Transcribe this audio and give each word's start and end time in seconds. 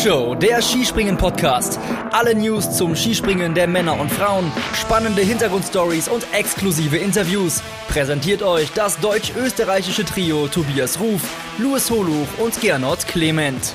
Flugshow, 0.00 0.34
der 0.34 0.62
Skispringen-Podcast. 0.62 1.78
Alle 2.10 2.34
News 2.34 2.74
zum 2.74 2.96
Skispringen 2.96 3.54
der 3.54 3.66
Männer 3.66 4.00
und 4.00 4.10
Frauen, 4.10 4.50
spannende 4.72 5.20
Hintergrundstories 5.20 6.08
und 6.08 6.26
exklusive 6.32 6.96
Interviews. 6.96 7.62
Präsentiert 7.88 8.42
euch 8.42 8.72
das 8.72 8.98
deutsch-österreichische 9.00 10.06
Trio 10.06 10.48
Tobias 10.48 10.98
Ruf, 11.00 11.20
Louis 11.58 11.90
Holuch 11.90 12.26
und 12.38 12.58
Gernot 12.62 13.06
Clement. 13.08 13.74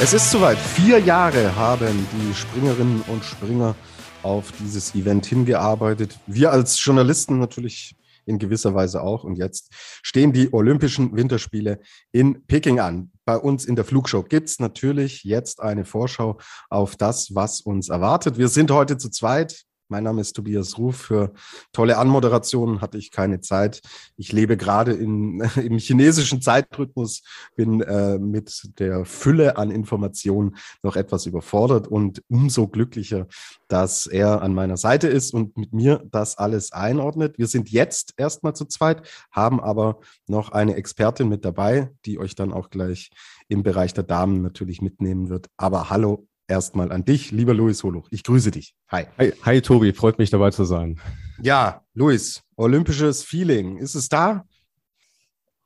Es 0.00 0.12
ist 0.12 0.30
soweit. 0.30 0.58
Vier 0.58 1.00
Jahre 1.00 1.56
haben 1.56 2.06
die 2.12 2.32
Springerinnen 2.34 3.02
und 3.08 3.24
Springer 3.24 3.74
auf 4.22 4.52
dieses 4.60 4.94
Event 4.94 5.26
hingearbeitet. 5.26 6.16
Wir 6.28 6.52
als 6.52 6.82
Journalisten 6.84 7.40
natürlich 7.40 7.96
in 8.26 8.38
gewisser 8.38 8.74
Weise 8.74 9.02
auch. 9.02 9.24
Und 9.24 9.36
jetzt 9.36 9.68
stehen 10.02 10.32
die 10.32 10.52
Olympischen 10.52 11.16
Winterspiele 11.16 11.80
in 12.12 12.44
Peking 12.46 12.80
an. 12.80 13.10
Bei 13.24 13.36
uns 13.36 13.64
in 13.64 13.76
der 13.76 13.84
Flugshow 13.84 14.22
gibt's 14.22 14.58
natürlich 14.58 15.24
jetzt 15.24 15.60
eine 15.60 15.84
Vorschau 15.84 16.38
auf 16.70 16.96
das, 16.96 17.34
was 17.34 17.60
uns 17.60 17.88
erwartet. 17.88 18.38
Wir 18.38 18.48
sind 18.48 18.70
heute 18.70 18.98
zu 18.98 19.10
zweit. 19.10 19.64
Mein 19.92 20.04
Name 20.04 20.22
ist 20.22 20.32
Tobias 20.32 20.78
Ruf. 20.78 20.96
Für 21.02 21.34
tolle 21.70 21.98
Anmoderationen 21.98 22.80
hatte 22.80 22.96
ich 22.96 23.10
keine 23.10 23.42
Zeit. 23.42 23.82
Ich 24.16 24.32
lebe 24.32 24.56
gerade 24.56 24.92
in, 24.92 25.40
im 25.62 25.76
chinesischen 25.76 26.40
Zeitrhythmus, 26.40 27.22
bin 27.56 27.82
äh, 27.82 28.18
mit 28.18 28.78
der 28.78 29.04
Fülle 29.04 29.58
an 29.58 29.70
Informationen 29.70 30.56
noch 30.82 30.96
etwas 30.96 31.26
überfordert 31.26 31.88
und 31.88 32.22
umso 32.28 32.68
glücklicher, 32.68 33.26
dass 33.68 34.06
er 34.06 34.40
an 34.40 34.54
meiner 34.54 34.78
Seite 34.78 35.08
ist 35.08 35.34
und 35.34 35.58
mit 35.58 35.74
mir 35.74 36.02
das 36.10 36.38
alles 36.38 36.72
einordnet. 36.72 37.36
Wir 37.36 37.46
sind 37.46 37.68
jetzt 37.68 38.14
erstmal 38.16 38.56
zu 38.56 38.64
zweit, 38.64 39.06
haben 39.30 39.60
aber 39.60 40.00
noch 40.26 40.52
eine 40.52 40.76
Expertin 40.76 41.28
mit 41.28 41.44
dabei, 41.44 41.90
die 42.06 42.18
euch 42.18 42.34
dann 42.34 42.54
auch 42.54 42.70
gleich 42.70 43.10
im 43.48 43.62
Bereich 43.62 43.92
der 43.92 44.04
Damen 44.04 44.40
natürlich 44.40 44.80
mitnehmen 44.80 45.28
wird. 45.28 45.50
Aber 45.58 45.90
hallo 45.90 46.26
erstmal 46.52 46.92
an 46.92 47.04
dich, 47.04 47.32
lieber 47.32 47.54
Luis 47.54 47.82
Holuch. 47.82 48.08
Ich 48.10 48.22
grüße 48.22 48.50
dich. 48.50 48.74
Hi. 48.88 49.06
Hi, 49.18 49.32
hi 49.42 49.60
Tobi, 49.62 49.94
freut 49.94 50.18
mich 50.18 50.28
dabei 50.28 50.50
zu 50.50 50.64
sein. 50.64 51.00
Ja, 51.42 51.82
Luis, 51.94 52.42
olympisches 52.56 53.24
Feeling, 53.24 53.78
ist 53.78 53.94
es 53.94 54.08
da? 54.10 54.44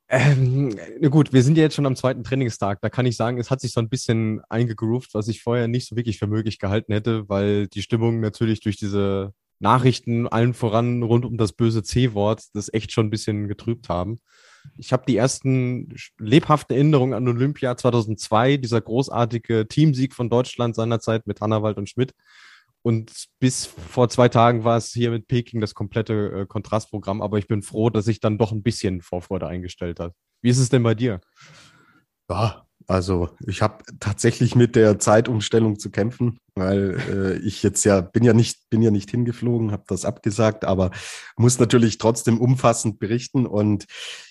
Ähm, 0.09 0.79
gut, 1.11 1.33
wir 1.33 1.43
sind 1.43 1.57
ja 1.57 1.65
jetzt 1.65 1.75
schon 1.75 1.87
am 1.87 1.97
zweiten 1.97 2.23
Trainingstag. 2.23 2.81
Da 2.81 2.89
kann 2.89 3.05
ich 3.05 3.17
sagen, 3.17 3.39
es 3.39 3.51
hat 3.51 3.61
sich 3.61 3.73
so 3.73 3.81
ein 3.81 3.89
bisschen 3.89 4.41
eingegroovt, 4.49 5.13
was 5.15 5.27
ich 5.27 5.43
vorher 5.43 5.67
nicht 5.67 5.89
so 5.89 5.97
wirklich 5.97 6.21
für 6.21 6.29
möglich 6.29 6.61
gehalten 6.61 6.93
hätte, 6.93 7.29
weil 7.29 7.67
die 7.67 7.83
Stimmung 7.83 8.21
natürlich 8.21 8.61
durch 8.61 8.77
diese 8.77 9.33
Nachrichten 9.59 10.29
allen 10.29 10.55
voran 10.55 11.03
rund 11.03 11.25
um 11.25 11.37
das 11.37 11.53
böse 11.53 11.83
C-Wort 11.83 12.45
das 12.53 12.73
echt 12.73 12.93
schon 12.93 13.07
ein 13.07 13.11
bisschen 13.11 13.49
getrübt 13.49 13.89
haben. 13.89 14.21
Ich 14.77 14.93
habe 14.93 15.05
die 15.07 15.17
ersten 15.17 15.95
lebhaften 16.19 16.75
Erinnerungen 16.75 17.15
an 17.15 17.29
Olympia 17.29 17.77
2002, 17.77 18.57
dieser 18.57 18.81
großartige 18.81 19.69
Teamsieg 19.69 20.15
von 20.15 20.31
Deutschland 20.31 20.75
seinerzeit 20.75 21.27
mit 21.27 21.41
Hannawald 21.41 21.79
und 21.79 21.89
Schmidt. 21.89 22.15
Und 22.83 23.27
bis 23.41 23.67
vor 23.67 24.09
zwei 24.09 24.29
Tagen 24.29 24.63
war 24.65 24.77
es 24.77 24.93
hier 24.93 25.11
mit 25.11 25.27
Peking 25.27 25.61
das 25.61 25.75
komplette 25.75 26.43
äh, 26.43 26.47
Kontrastprogramm. 26.47 27.21
Aber 27.21 27.39
ich 27.39 27.49
bin 27.49 27.63
froh, 27.63 27.91
dass 27.91 28.05
sich 28.05 28.21
dann 28.21 28.39
doch 28.39 28.53
ein 28.53 28.63
bisschen 28.63 29.01
Vorfreude 29.03 29.47
eingestellt 29.49 29.99
hat. 29.99 30.13
Wie 30.41 30.51
ist 30.51 30.59
es 30.59 30.69
denn 30.69 30.83
bei 30.83 30.95
dir? 30.95 31.21
Ja, 32.31 32.66
also 32.87 33.31
ich 33.47 33.63
habe 33.63 33.85
tatsächlich 34.01 34.55
mit 34.55 34.77
der 34.77 34.99
Zeitumstellung 34.99 35.79
zu 35.79 35.91
kämpfen, 35.91 36.39
weil 36.55 36.99
äh, 37.11 37.39
ich 37.39 37.63
jetzt 37.63 37.85
ja 37.85 38.01
bin 38.01 38.23
ja 38.25 38.33
nicht 38.33 38.71
bin 38.71 38.83
ja 38.83 38.91
nicht 38.91 39.11
hingeflogen, 39.11 39.73
habe 39.73 39.85
das 39.89 40.05
abgesagt, 40.05 40.65
aber 40.65 40.91
muss 41.37 41.59
natürlich 41.59 41.99
trotzdem 41.99 42.41
umfassend 42.41 42.99
berichten 42.99 43.47
und 43.47 43.87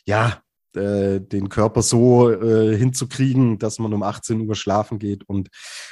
ja 0.06 0.42
äh, 0.76 1.20
den 1.20 1.50
Körper 1.50 1.82
so 1.82 2.32
äh, 2.32 2.78
hinzukriegen, 2.78 3.60
dass 3.60 3.80
man 3.80 3.94
um 3.94 4.04
18 4.04 4.48
Uhr 4.48 4.56
schlafen 4.56 5.00
geht 5.00 5.28
und 5.28 5.50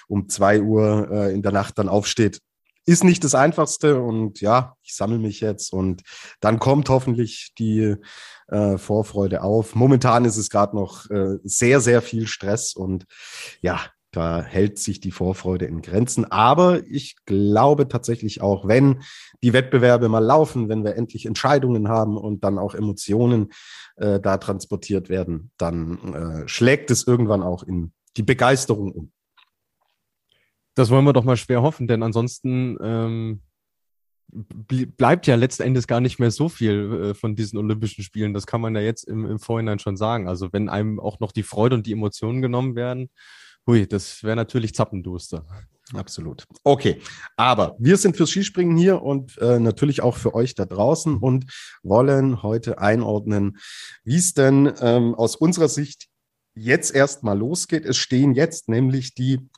um 0.07 0.29
2 0.29 0.62
Uhr 0.62 1.09
äh, 1.12 1.34
in 1.34 1.41
der 1.41 1.52
Nacht 1.52 1.78
dann 1.78 1.90
aufsteht, 1.90 2.40
ist 2.85 3.03
nicht 3.03 3.23
das 3.23 3.35
Einfachste 3.35 4.01
und 4.01 4.41
ja, 4.41 4.75
ich 4.83 4.95
sammle 4.95 5.19
mich 5.19 5.39
jetzt 5.39 5.71
und 5.71 6.03
dann 6.39 6.59
kommt 6.59 6.89
hoffentlich 6.89 7.53
die 7.57 7.95
äh, 8.47 8.77
Vorfreude 8.77 9.41
auf. 9.41 9.75
Momentan 9.75 10.25
ist 10.25 10.38
es 10.38 10.49
gerade 10.49 10.75
noch 10.75 11.09
äh, 11.09 11.38
sehr, 11.43 11.79
sehr 11.79 12.01
viel 12.01 12.27
Stress 12.27 12.73
und 12.73 13.05
ja, 13.61 13.79
da 14.13 14.43
hält 14.43 14.77
sich 14.77 14.99
die 14.99 15.11
Vorfreude 15.11 15.66
in 15.66 15.81
Grenzen. 15.81 16.31
Aber 16.31 16.85
ich 16.85 17.16
glaube 17.25 17.88
tatsächlich 17.88 18.41
auch, 18.41 18.67
wenn 18.67 19.01
die 19.41 19.53
Wettbewerbe 19.53 20.07
mal 20.07 20.23
laufen, 20.23 20.69
wenn 20.69 20.83
wir 20.83 20.95
endlich 20.95 21.25
Entscheidungen 21.25 21.89
haben 21.89 22.16
und 22.17 22.43
dann 22.43 22.59
auch 22.59 22.75
Emotionen 22.75 23.51
äh, 23.95 24.19
da 24.19 24.38
transportiert 24.38 25.09
werden, 25.09 25.51
dann 25.57 26.13
äh, 26.13 26.47
schlägt 26.47 26.91
es 26.91 27.07
irgendwann 27.07 27.41
auch 27.41 27.63
in 27.63 27.91
die 28.16 28.23
Begeisterung 28.23 28.91
um. 28.91 29.11
Das 30.75 30.89
wollen 30.89 31.06
wir 31.06 31.13
doch 31.13 31.23
mal 31.23 31.38
schwer 31.38 31.61
hoffen, 31.61 31.88
denn 31.88 32.03
ansonsten 32.03 32.78
ähm, 32.81 33.41
bleibt 34.34 35.28
ja 35.28 35.35
letzten 35.35 35.63
Endes 35.63 35.88
gar 35.88 36.01
nicht 36.01 36.19
mehr 36.19 36.31
so 36.31 36.50
viel 36.50 37.11
äh, 37.11 37.13
von 37.13 37.35
diesen 37.35 37.57
Olympischen 37.59 38.03
Spielen. 38.03 38.34
Das 38.34 38.47
kann 38.47 38.61
man 38.61 38.75
ja 38.75 38.81
jetzt 38.81 39.03
im, 39.03 39.25
im 39.25 39.39
Vorhinein 39.39 39.79
schon 39.79 39.97
sagen. 39.97 40.28
Also 40.28 40.51
wenn 40.51 40.69
einem 40.69 41.00
auch 41.00 41.19
noch 41.19 41.31
die 41.31 41.44
Freude 41.44 41.75
und 41.75 41.85
die 41.85 41.91
Emotionen 41.91 42.41
genommen 42.41 42.75
werden, 42.75 43.09
hui, 43.67 43.88
das 43.88 44.23
wäre 44.23 44.35
natürlich 44.35 44.73
zappenduster. 44.73 45.45
Absolut. 45.94 46.45
Okay, 46.63 47.01
aber 47.35 47.75
wir 47.78 47.97
sind 47.97 48.16
fürs 48.16 48.31
Skispringen 48.31 48.78
hier 48.78 49.01
und 49.01 49.38
äh, 49.40 49.59
natürlich 49.59 50.01
auch 50.01 50.16
für 50.16 50.34
euch 50.34 50.55
da 50.55 50.66
draußen 50.66 51.17
und 51.17 51.45
wollen 51.84 52.41
heute 52.41 52.79
einordnen, 52.79 53.57
wie 54.03 54.16
es 54.16 54.34
denn 54.34 54.73
ähm, 54.79 55.13
aus 55.13 55.35
unserer 55.35 55.67
Sicht 55.67 56.07
jetzt 56.55 56.95
erstmal 56.95 57.38
losgeht. 57.38 57.85
Es 57.85 57.97
stehen 57.97 58.34
jetzt 58.34 58.69
nämlich 58.69 59.13
die 59.13 59.50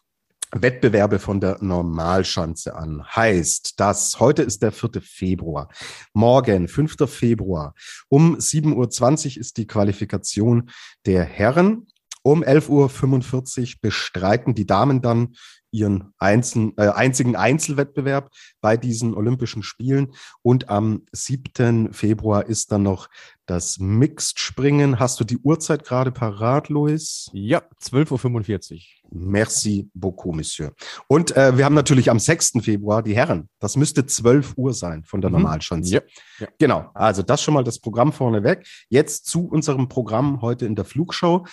Wettbewerbe 0.62 1.20
von 1.20 1.42
der 1.42 1.58
Normalschanze 1.62 2.76
an. 2.76 3.04
Heißt, 3.04 3.80
dass 3.80 4.20
heute 4.20 4.42
ist 4.42 4.62
der 4.62 4.72
4. 4.72 5.02
Februar. 5.02 5.70
Morgen, 6.14 6.68
5. 6.68 6.96
Februar, 7.08 7.74
um 8.08 8.38
7.20 8.38 9.36
Uhr 9.36 9.42
ist 9.42 9.58
die 9.58 9.68
Qualifikation 9.68 10.70
der 11.06 11.24
Herren. 11.26 11.88
Um 12.24 12.44
11.45 12.44 13.62
Uhr 13.62 13.80
bestreiten 13.82 14.56
die 14.56 14.66
Damen 14.66 15.02
dann 15.02 15.36
ihren 15.76 16.14
einzelnen, 16.18 16.74
äh, 16.78 16.88
einzigen 16.90 17.36
Einzelwettbewerb 17.36 18.32
bei 18.62 18.78
diesen 18.78 19.14
Olympischen 19.14 19.64
Spielen. 19.64 20.14
Und 20.42 20.70
am 20.70 21.04
7. 21.12 21.94
Februar 21.94 22.46
ist 22.48 22.72
dann 22.72 22.84
noch 22.84 23.10
das 23.46 23.78
Mixed-Springen. 23.80 25.00
Hast 25.00 25.20
du 25.20 25.24
die 25.24 25.38
Uhrzeit 25.38 25.84
gerade 25.84 26.12
parat, 26.12 26.70
Luis? 26.70 27.30
Ja, 27.34 27.62
12.45 27.84 28.74
Uhr. 28.74 28.80
Merci 29.12 29.90
beaucoup, 29.94 30.36
Monsieur. 30.36 30.74
Und 31.08 31.36
äh, 31.38 31.58
wir 31.58 31.66
haben 31.66 31.76
natürlich 31.76 32.10
am 32.10 32.20
6. 32.20 32.54
Februar 32.62 33.04
die 33.04 33.16
Herren. 33.16 33.50
Das 33.60 33.76
müsste 33.76 34.06
12 34.06 34.54
Uhr 34.58 34.74
sein 34.74 35.04
von 35.04 35.22
der 35.22 35.30
mhm. 35.30 35.38
Normalschanze. 35.38 35.96
Ja. 35.96 36.02
ja. 36.40 36.48
Genau. 36.58 36.90
Also 36.94 37.22
das 37.22 37.44
schon 37.44 37.54
mal 37.54 37.64
das 37.64 37.80
Programm 37.80 38.12
vorneweg. 38.12 38.66
Jetzt 38.90 39.28
zu 39.28 39.48
unserem 39.48 39.88
Programm 39.88 40.42
heute 40.42 40.66
in 40.66 40.76
der 40.76 40.86
Flugshow. 40.86 41.46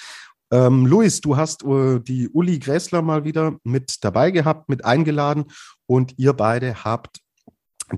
Ähm, 0.53 0.85
Luis, 0.85 1.23
du 1.23 1.39
hast 1.39 1.65
äh, 1.65 1.99
die 2.01 2.29
Uli 2.29 2.59
Gräßler 2.59 3.01
mal 3.01 3.25
wieder 3.25 3.57
mit 3.65 4.05
dabei 4.05 4.31
gehabt, 4.31 4.69
mit 4.69 4.85
eingeladen 4.85 5.47
und 5.87 6.19
ihr 6.19 6.35
beide 6.35 6.85
habt 6.85 7.21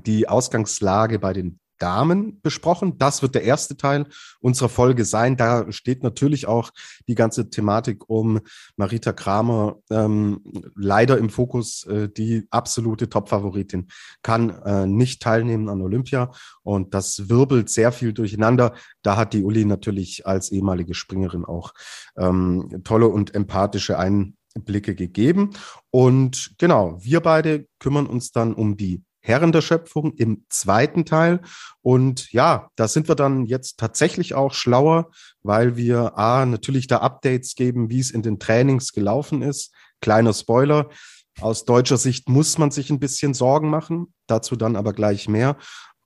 die 0.06 0.28
Ausgangslage 0.28 1.18
bei 1.18 1.32
den 1.32 1.58
Damen 1.78 2.40
besprochen. 2.40 2.98
Das 2.98 3.22
wird 3.22 3.34
der 3.34 3.44
erste 3.44 3.76
Teil 3.76 4.06
unserer 4.40 4.68
Folge 4.68 5.04
sein. 5.04 5.36
Da 5.36 5.70
steht 5.72 6.02
natürlich 6.02 6.46
auch 6.46 6.70
die 7.08 7.14
ganze 7.14 7.50
Thematik 7.50 8.08
um 8.08 8.40
Marita 8.76 9.12
Kramer 9.12 9.76
ähm, 9.90 10.40
leider 10.76 11.18
im 11.18 11.30
Fokus. 11.30 11.84
Äh, 11.86 12.08
die 12.08 12.46
absolute 12.50 13.08
Top-Favoritin 13.08 13.88
kann 14.22 14.50
äh, 14.50 14.86
nicht 14.86 15.22
teilnehmen 15.22 15.68
an 15.68 15.80
Olympia 15.80 16.30
und 16.62 16.94
das 16.94 17.28
wirbelt 17.28 17.70
sehr 17.70 17.92
viel 17.92 18.12
durcheinander. 18.12 18.74
Da 19.02 19.16
hat 19.16 19.32
die 19.32 19.42
Uli 19.44 19.64
natürlich 19.64 20.26
als 20.26 20.50
ehemalige 20.52 20.94
Springerin 20.94 21.44
auch 21.44 21.72
ähm, 22.16 22.82
tolle 22.84 23.08
und 23.08 23.34
empathische 23.34 23.98
Einblicke 23.98 24.94
gegeben. 24.94 25.50
Und 25.90 26.54
genau, 26.58 26.96
wir 27.02 27.20
beide 27.20 27.66
kümmern 27.78 28.06
uns 28.06 28.32
dann 28.32 28.54
um 28.54 28.76
die 28.76 29.02
Herren 29.26 29.52
der 29.52 29.62
Schöpfung 29.62 30.12
im 30.16 30.44
zweiten 30.50 31.06
Teil. 31.06 31.40
Und 31.80 32.30
ja, 32.30 32.68
da 32.76 32.88
sind 32.88 33.08
wir 33.08 33.14
dann 33.14 33.46
jetzt 33.46 33.78
tatsächlich 33.78 34.34
auch 34.34 34.52
schlauer, 34.52 35.10
weil 35.42 35.76
wir 35.76 36.18
A, 36.18 36.44
natürlich 36.44 36.88
da 36.88 36.98
Updates 36.98 37.54
geben, 37.54 37.88
wie 37.88 38.00
es 38.00 38.10
in 38.10 38.20
den 38.20 38.38
Trainings 38.38 38.92
gelaufen 38.92 39.40
ist. 39.40 39.72
Kleiner 40.02 40.34
Spoiler. 40.34 40.90
Aus 41.40 41.64
deutscher 41.64 41.96
Sicht 41.96 42.28
muss 42.28 42.58
man 42.58 42.70
sich 42.70 42.90
ein 42.90 43.00
bisschen 43.00 43.32
Sorgen 43.32 43.70
machen, 43.70 44.12
dazu 44.26 44.56
dann 44.56 44.76
aber 44.76 44.92
gleich 44.92 45.26
mehr. 45.26 45.56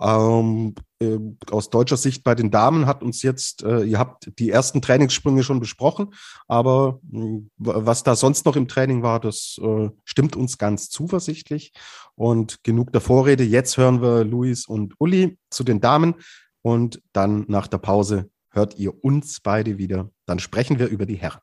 Ähm, 0.00 0.76
äh, 1.00 1.18
aus 1.50 1.70
deutscher 1.70 1.96
Sicht 1.96 2.24
bei 2.24 2.34
den 2.34 2.50
Damen 2.50 2.86
hat 2.86 3.02
uns 3.02 3.22
jetzt, 3.22 3.62
äh, 3.62 3.82
ihr 3.82 3.98
habt 3.98 4.30
die 4.38 4.50
ersten 4.50 4.82
Trainingssprünge 4.82 5.42
schon 5.42 5.60
besprochen, 5.60 6.14
aber 6.46 7.00
äh, 7.12 7.40
was 7.56 8.02
da 8.02 8.16
sonst 8.16 8.46
noch 8.46 8.56
im 8.56 8.68
Training 8.68 9.02
war, 9.02 9.20
das 9.20 9.60
äh, 9.62 9.90
stimmt 10.04 10.36
uns 10.36 10.58
ganz 10.58 10.90
zuversichtlich. 10.90 11.72
Und 12.14 12.64
genug 12.64 12.92
der 12.92 13.00
Vorrede. 13.00 13.44
Jetzt 13.44 13.76
hören 13.76 14.02
wir 14.02 14.24
Luis 14.24 14.66
und 14.66 14.94
Uli 14.98 15.38
zu 15.50 15.62
den 15.62 15.80
Damen. 15.80 16.16
Und 16.62 17.00
dann 17.12 17.44
nach 17.46 17.68
der 17.68 17.78
Pause 17.78 18.28
hört 18.50 18.76
ihr 18.76 19.04
uns 19.04 19.38
beide 19.40 19.78
wieder. 19.78 20.10
Dann 20.26 20.40
sprechen 20.40 20.80
wir 20.80 20.88
über 20.88 21.06
die 21.06 21.14
Herren. 21.14 21.38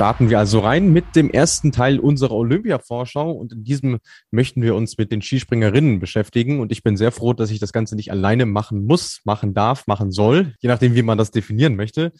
Starten 0.00 0.30
wir 0.30 0.38
also 0.38 0.60
rein 0.60 0.94
mit 0.94 1.14
dem 1.14 1.28
ersten 1.28 1.72
Teil 1.72 2.00
unserer 2.00 2.32
Olympia-Vorschau 2.32 3.32
und 3.32 3.52
in 3.52 3.64
diesem 3.64 3.98
möchten 4.30 4.62
wir 4.62 4.74
uns 4.74 4.96
mit 4.96 5.12
den 5.12 5.20
Skispringerinnen 5.20 6.00
beschäftigen 6.00 6.60
und 6.60 6.72
ich 6.72 6.82
bin 6.82 6.96
sehr 6.96 7.12
froh, 7.12 7.34
dass 7.34 7.50
ich 7.50 7.58
das 7.58 7.74
Ganze 7.74 7.96
nicht 7.96 8.10
alleine 8.10 8.46
machen 8.46 8.86
muss, 8.86 9.20
machen 9.24 9.52
darf, 9.52 9.86
machen 9.86 10.10
soll, 10.10 10.54
je 10.60 10.70
nachdem, 10.70 10.94
wie 10.94 11.02
man 11.02 11.18
das 11.18 11.32
definieren 11.32 11.76
möchte. 11.76 12.12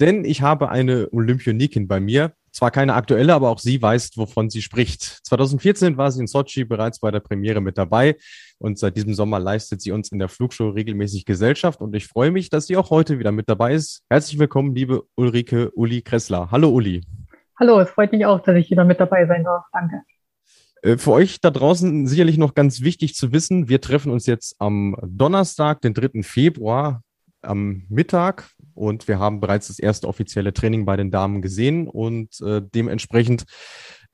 Denn 0.00 0.24
ich 0.24 0.42
habe 0.42 0.70
eine 0.70 1.10
Olympionikin 1.12 1.86
bei 1.86 2.00
mir, 2.00 2.32
zwar 2.50 2.72
keine 2.72 2.94
aktuelle, 2.94 3.34
aber 3.34 3.50
auch 3.50 3.60
sie 3.60 3.80
weiß, 3.80 4.16
wovon 4.16 4.50
sie 4.50 4.60
spricht. 4.60 5.02
2014 5.02 5.96
war 5.96 6.10
sie 6.10 6.22
in 6.22 6.26
Sochi 6.26 6.64
bereits 6.64 6.98
bei 6.98 7.12
der 7.12 7.20
Premiere 7.20 7.60
mit 7.60 7.78
dabei 7.78 8.16
und 8.58 8.80
seit 8.80 8.96
diesem 8.96 9.14
Sommer 9.14 9.38
leistet 9.38 9.80
sie 9.80 9.92
uns 9.92 10.10
in 10.10 10.18
der 10.18 10.28
Flugshow 10.28 10.70
regelmäßig 10.70 11.24
Gesellschaft 11.24 11.80
und 11.82 11.94
ich 11.94 12.08
freue 12.08 12.32
mich, 12.32 12.50
dass 12.50 12.66
sie 12.66 12.76
auch 12.76 12.90
heute 12.90 13.20
wieder 13.20 13.30
mit 13.30 13.48
dabei 13.48 13.74
ist. 13.74 14.02
Herzlich 14.10 14.40
willkommen, 14.40 14.74
liebe 14.74 15.04
Ulrike 15.14 15.70
Uli 15.76 16.02
Kressler. 16.02 16.50
Hallo 16.50 16.70
Uli. 16.70 17.02
Hallo, 17.60 17.80
es 17.80 17.90
freut 17.90 18.12
mich 18.12 18.24
auch, 18.24 18.40
dass 18.40 18.56
ich 18.56 18.70
wieder 18.70 18.84
mit 18.84 19.00
dabei 19.00 19.26
sein 19.26 19.42
darf. 19.42 19.64
Danke. 19.72 20.02
Äh, 20.82 20.96
für 20.96 21.12
euch 21.12 21.40
da 21.40 21.50
draußen 21.50 22.06
sicherlich 22.06 22.38
noch 22.38 22.54
ganz 22.54 22.82
wichtig 22.82 23.14
zu 23.14 23.32
wissen, 23.32 23.68
wir 23.68 23.80
treffen 23.80 24.12
uns 24.12 24.26
jetzt 24.26 24.54
am 24.60 24.96
Donnerstag, 25.02 25.80
den 25.80 25.92
3. 25.92 26.22
Februar, 26.22 27.02
am 27.42 27.84
Mittag 27.88 28.48
und 28.74 29.08
wir 29.08 29.18
haben 29.18 29.40
bereits 29.40 29.68
das 29.68 29.78
erste 29.78 30.06
offizielle 30.06 30.52
Training 30.52 30.84
bei 30.84 30.96
den 30.96 31.10
Damen 31.10 31.42
gesehen 31.42 31.88
und 31.88 32.40
äh, 32.40 32.62
dementsprechend 32.62 33.44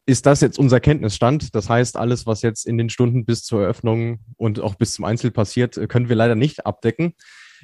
ist 0.06 0.26
das 0.26 0.40
jetzt 0.40 0.58
unser 0.58 0.80
Kenntnisstand. 0.80 1.54
Das 1.54 1.68
heißt, 1.68 1.96
alles, 1.96 2.26
was 2.26 2.42
jetzt 2.42 2.66
in 2.66 2.76
den 2.76 2.90
Stunden 2.90 3.24
bis 3.24 3.42
zur 3.42 3.62
Eröffnung 3.62 4.20
und 4.36 4.60
auch 4.60 4.74
bis 4.74 4.94
zum 4.94 5.04
Einzel 5.04 5.30
passiert, 5.30 5.76
äh, 5.76 5.86
können 5.86 6.08
wir 6.08 6.16
leider 6.16 6.34
nicht 6.34 6.64
abdecken. 6.66 7.14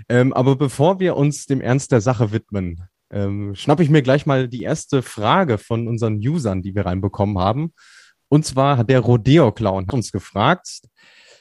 Ähm, 0.08 0.32
aber 0.32 0.56
bevor 0.56 1.00
wir 1.00 1.16
uns 1.16 1.46
dem 1.46 1.60
Ernst 1.60 1.92
der 1.92 2.00
Sache 2.00 2.32
widmen, 2.32 2.88
ähm, 3.10 3.54
schnappe 3.54 3.82
ich 3.82 3.90
mir 3.90 4.02
gleich 4.02 4.26
mal 4.26 4.48
die 4.48 4.62
erste 4.62 5.02
Frage 5.02 5.58
von 5.58 5.88
unseren 5.88 6.16
Usern, 6.16 6.62
die 6.62 6.74
wir 6.74 6.86
reinbekommen 6.86 7.38
haben. 7.38 7.72
Und 8.28 8.44
zwar 8.46 8.76
hat 8.76 8.90
der 8.90 9.00
Rodeo-Clown 9.00 9.86
uns 9.90 10.12
gefragt, 10.12 10.82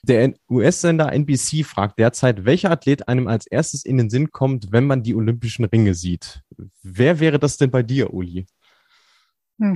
der 0.02 0.34
US-Sender 0.50 1.12
NBC 1.12 1.66
fragt 1.66 2.00
derzeit, 2.00 2.46
welcher 2.46 2.72
Athlet 2.72 3.08
einem 3.08 3.28
als 3.28 3.46
erstes 3.48 3.84
in 3.86 3.98
den 3.98 4.10
Sinn 4.10 4.32
kommt, 4.32 4.72
wenn 4.72 4.88
man 4.88 5.04
die 5.04 5.14
Olympischen 5.14 5.66
Ringe 5.66 5.94
sieht. 5.94 6.42
Wer 6.82 7.20
wäre 7.20 7.38
das 7.38 7.58
denn 7.58 7.70
bei 7.70 7.84
dir, 7.84 8.14
Uli? 8.14 8.48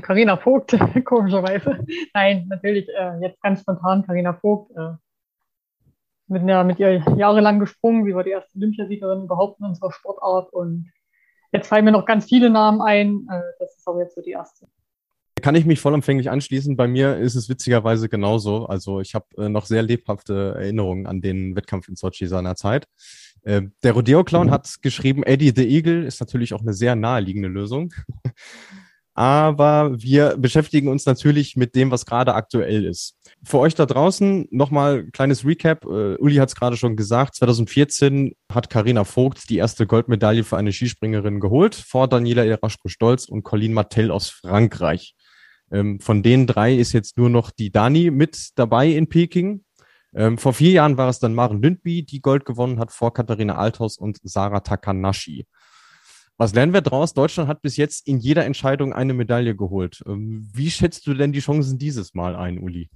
Karina 0.01 0.35
hm, 0.35 0.41
Vogt, 0.41 0.77
komischerweise. 1.05 1.85
Nein, 2.13 2.45
natürlich 2.47 2.87
äh, 2.89 3.19
jetzt 3.21 3.41
ganz 3.41 3.61
spontan 3.61 4.05
Karina 4.05 4.33
Vogt. 4.33 4.71
Äh, 4.77 4.93
mit, 6.27 6.47
der, 6.47 6.63
mit 6.63 6.79
ihr 6.79 7.03
jahrelang 7.17 7.59
gesprungen, 7.59 8.05
sie 8.05 8.15
war 8.15 8.23
die 8.23 8.31
erste 8.31 8.57
Olympiasiegerin 8.57 9.23
überhaupt 9.23 9.59
in 9.59 9.65
unserer 9.65 9.91
Sportart 9.91 10.53
und 10.53 10.89
Jetzt 11.53 11.67
fallen 11.67 11.85
mir 11.85 11.91
noch 11.91 12.05
ganz 12.05 12.25
viele 12.25 12.49
Namen 12.49 12.81
ein. 12.81 13.27
Äh, 13.29 13.41
das 13.59 13.77
ist 13.77 13.87
aber 13.87 14.01
jetzt 14.01 14.15
so 14.15 14.21
die 14.21 14.31
erste. 14.31 14.67
Kann 15.41 15.55
ich 15.55 15.65
mich 15.65 15.79
vollumfänglich 15.79 16.29
anschließen. 16.29 16.75
Bei 16.75 16.87
mir 16.87 17.17
ist 17.17 17.35
es 17.35 17.47
witzigerweise 17.49 18.09
genauso. 18.09 18.65
Also 18.65 19.01
ich 19.01 19.13
habe 19.13 19.25
äh, 19.37 19.49
noch 19.49 19.65
sehr 19.65 19.83
lebhafte 19.83 20.55
Erinnerungen 20.57 21.05
an 21.05 21.21
den 21.21 21.55
Wettkampf 21.55 21.87
in 21.89 21.95
Sochi 21.95 22.27
seiner 22.27 22.55
Zeit. 22.55 22.87
Äh, 23.43 23.63
der 23.83 23.91
Rodeo-Clown 23.93 24.47
mhm. 24.47 24.51
hat 24.51 24.81
geschrieben, 24.81 25.21
Eddie 25.23 25.53
the 25.55 25.67
Eagle 25.67 26.05
ist 26.05 26.19
natürlich 26.19 26.53
auch 26.53 26.61
eine 26.61 26.73
sehr 26.73 26.95
naheliegende 26.95 27.49
Lösung. 27.49 27.93
Aber 29.15 30.01
wir 30.01 30.37
beschäftigen 30.37 30.87
uns 30.87 31.05
natürlich 31.05 31.55
mit 31.55 31.75
dem, 31.75 31.91
was 31.91 32.05
gerade 32.05 32.33
aktuell 32.33 32.83
ist. 32.85 33.15
Für 33.43 33.59
euch 33.59 33.75
da 33.75 33.85
draußen 33.85 34.47
nochmal 34.49 35.05
kleines 35.11 35.45
Recap. 35.45 35.85
Uh, 35.85 36.15
Uli 36.19 36.35
hat 36.35 36.49
es 36.49 36.55
gerade 36.55 36.77
schon 36.77 36.95
gesagt. 36.95 37.35
2014 37.35 38.35
hat 38.51 38.71
Karina 38.71 39.03
Vogt 39.03 39.49
die 39.49 39.57
erste 39.57 39.85
Goldmedaille 39.85 40.43
für 40.43 40.57
eine 40.57 40.71
Skispringerin 40.71 41.39
geholt, 41.39 41.75
vor 41.75 42.07
Daniela 42.07 42.43
Eraschko-Stolz 42.43 43.25
und 43.25 43.43
Colin 43.43 43.73
Martell 43.73 44.09
aus 44.09 44.29
Frankreich. 44.29 45.15
Ähm, 45.71 45.99
von 45.99 46.23
den 46.23 46.47
drei 46.47 46.75
ist 46.75 46.93
jetzt 46.93 47.17
nur 47.17 47.29
noch 47.29 47.51
die 47.51 47.71
Dani 47.71 48.09
mit 48.09 48.49
dabei 48.55 48.87
in 48.87 49.09
Peking. 49.09 49.63
Ähm, 50.15 50.37
vor 50.37 50.53
vier 50.53 50.71
Jahren 50.71 50.97
war 50.97 51.09
es 51.09 51.19
dann 51.19 51.33
Maren 51.35 51.61
Lündby, 51.61 52.03
die 52.03 52.21
Gold 52.21 52.45
gewonnen 52.45 52.79
hat 52.79 52.91
vor 52.91 53.13
Katharina 53.13 53.55
Althaus 53.55 53.97
und 53.97 54.19
Sarah 54.23 54.59
Takanashi. 54.59 55.45
Was 56.37 56.53
lernen 56.53 56.73
wir 56.73 56.81
daraus? 56.81 57.13
Deutschland 57.13 57.47
hat 57.47 57.61
bis 57.61 57.77
jetzt 57.77 58.07
in 58.07 58.17
jeder 58.17 58.45
Entscheidung 58.45 58.91
eine 58.91 59.13
Medaille 59.13 59.55
geholt. 59.55 60.03
Ähm, 60.07 60.49
wie 60.53 60.71
schätzt 60.71 61.05
du 61.05 61.13
denn 61.13 61.31
die 61.31 61.39
Chancen 61.39 61.77
dieses 61.77 62.15
Mal 62.15 62.35
ein, 62.35 62.59
Uli? 62.59 62.89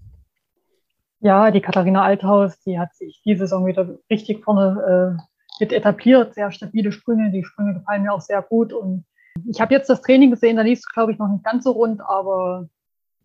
Ja, 1.19 1.51
die 1.51 1.61
Katharina 1.61 2.03
Althaus, 2.03 2.59
die 2.61 2.79
hat 2.79 2.95
sich 2.95 3.21
diese 3.23 3.41
Saison 3.41 3.65
wieder 3.65 3.97
richtig 4.09 4.43
vorne 4.43 5.17
äh, 5.17 5.21
mit 5.59 5.71
etabliert. 5.71 6.33
Sehr 6.33 6.51
stabile 6.51 6.91
Sprünge. 6.91 7.31
Die 7.31 7.43
Sprünge 7.43 7.75
gefallen 7.75 8.03
mir 8.03 8.13
auch 8.13 8.21
sehr 8.21 8.41
gut. 8.41 8.73
Und 8.73 9.05
ich 9.47 9.61
habe 9.61 9.73
jetzt 9.73 9.89
das 9.89 10.01
Training 10.01 10.31
gesehen, 10.31 10.57
da 10.57 10.63
lief 10.63 10.79
es, 10.79 10.87
glaube 10.87 11.11
ich, 11.11 11.19
noch 11.19 11.27
nicht 11.27 11.43
ganz 11.43 11.63
so 11.63 11.71
rund, 11.71 12.01
aber 12.01 12.67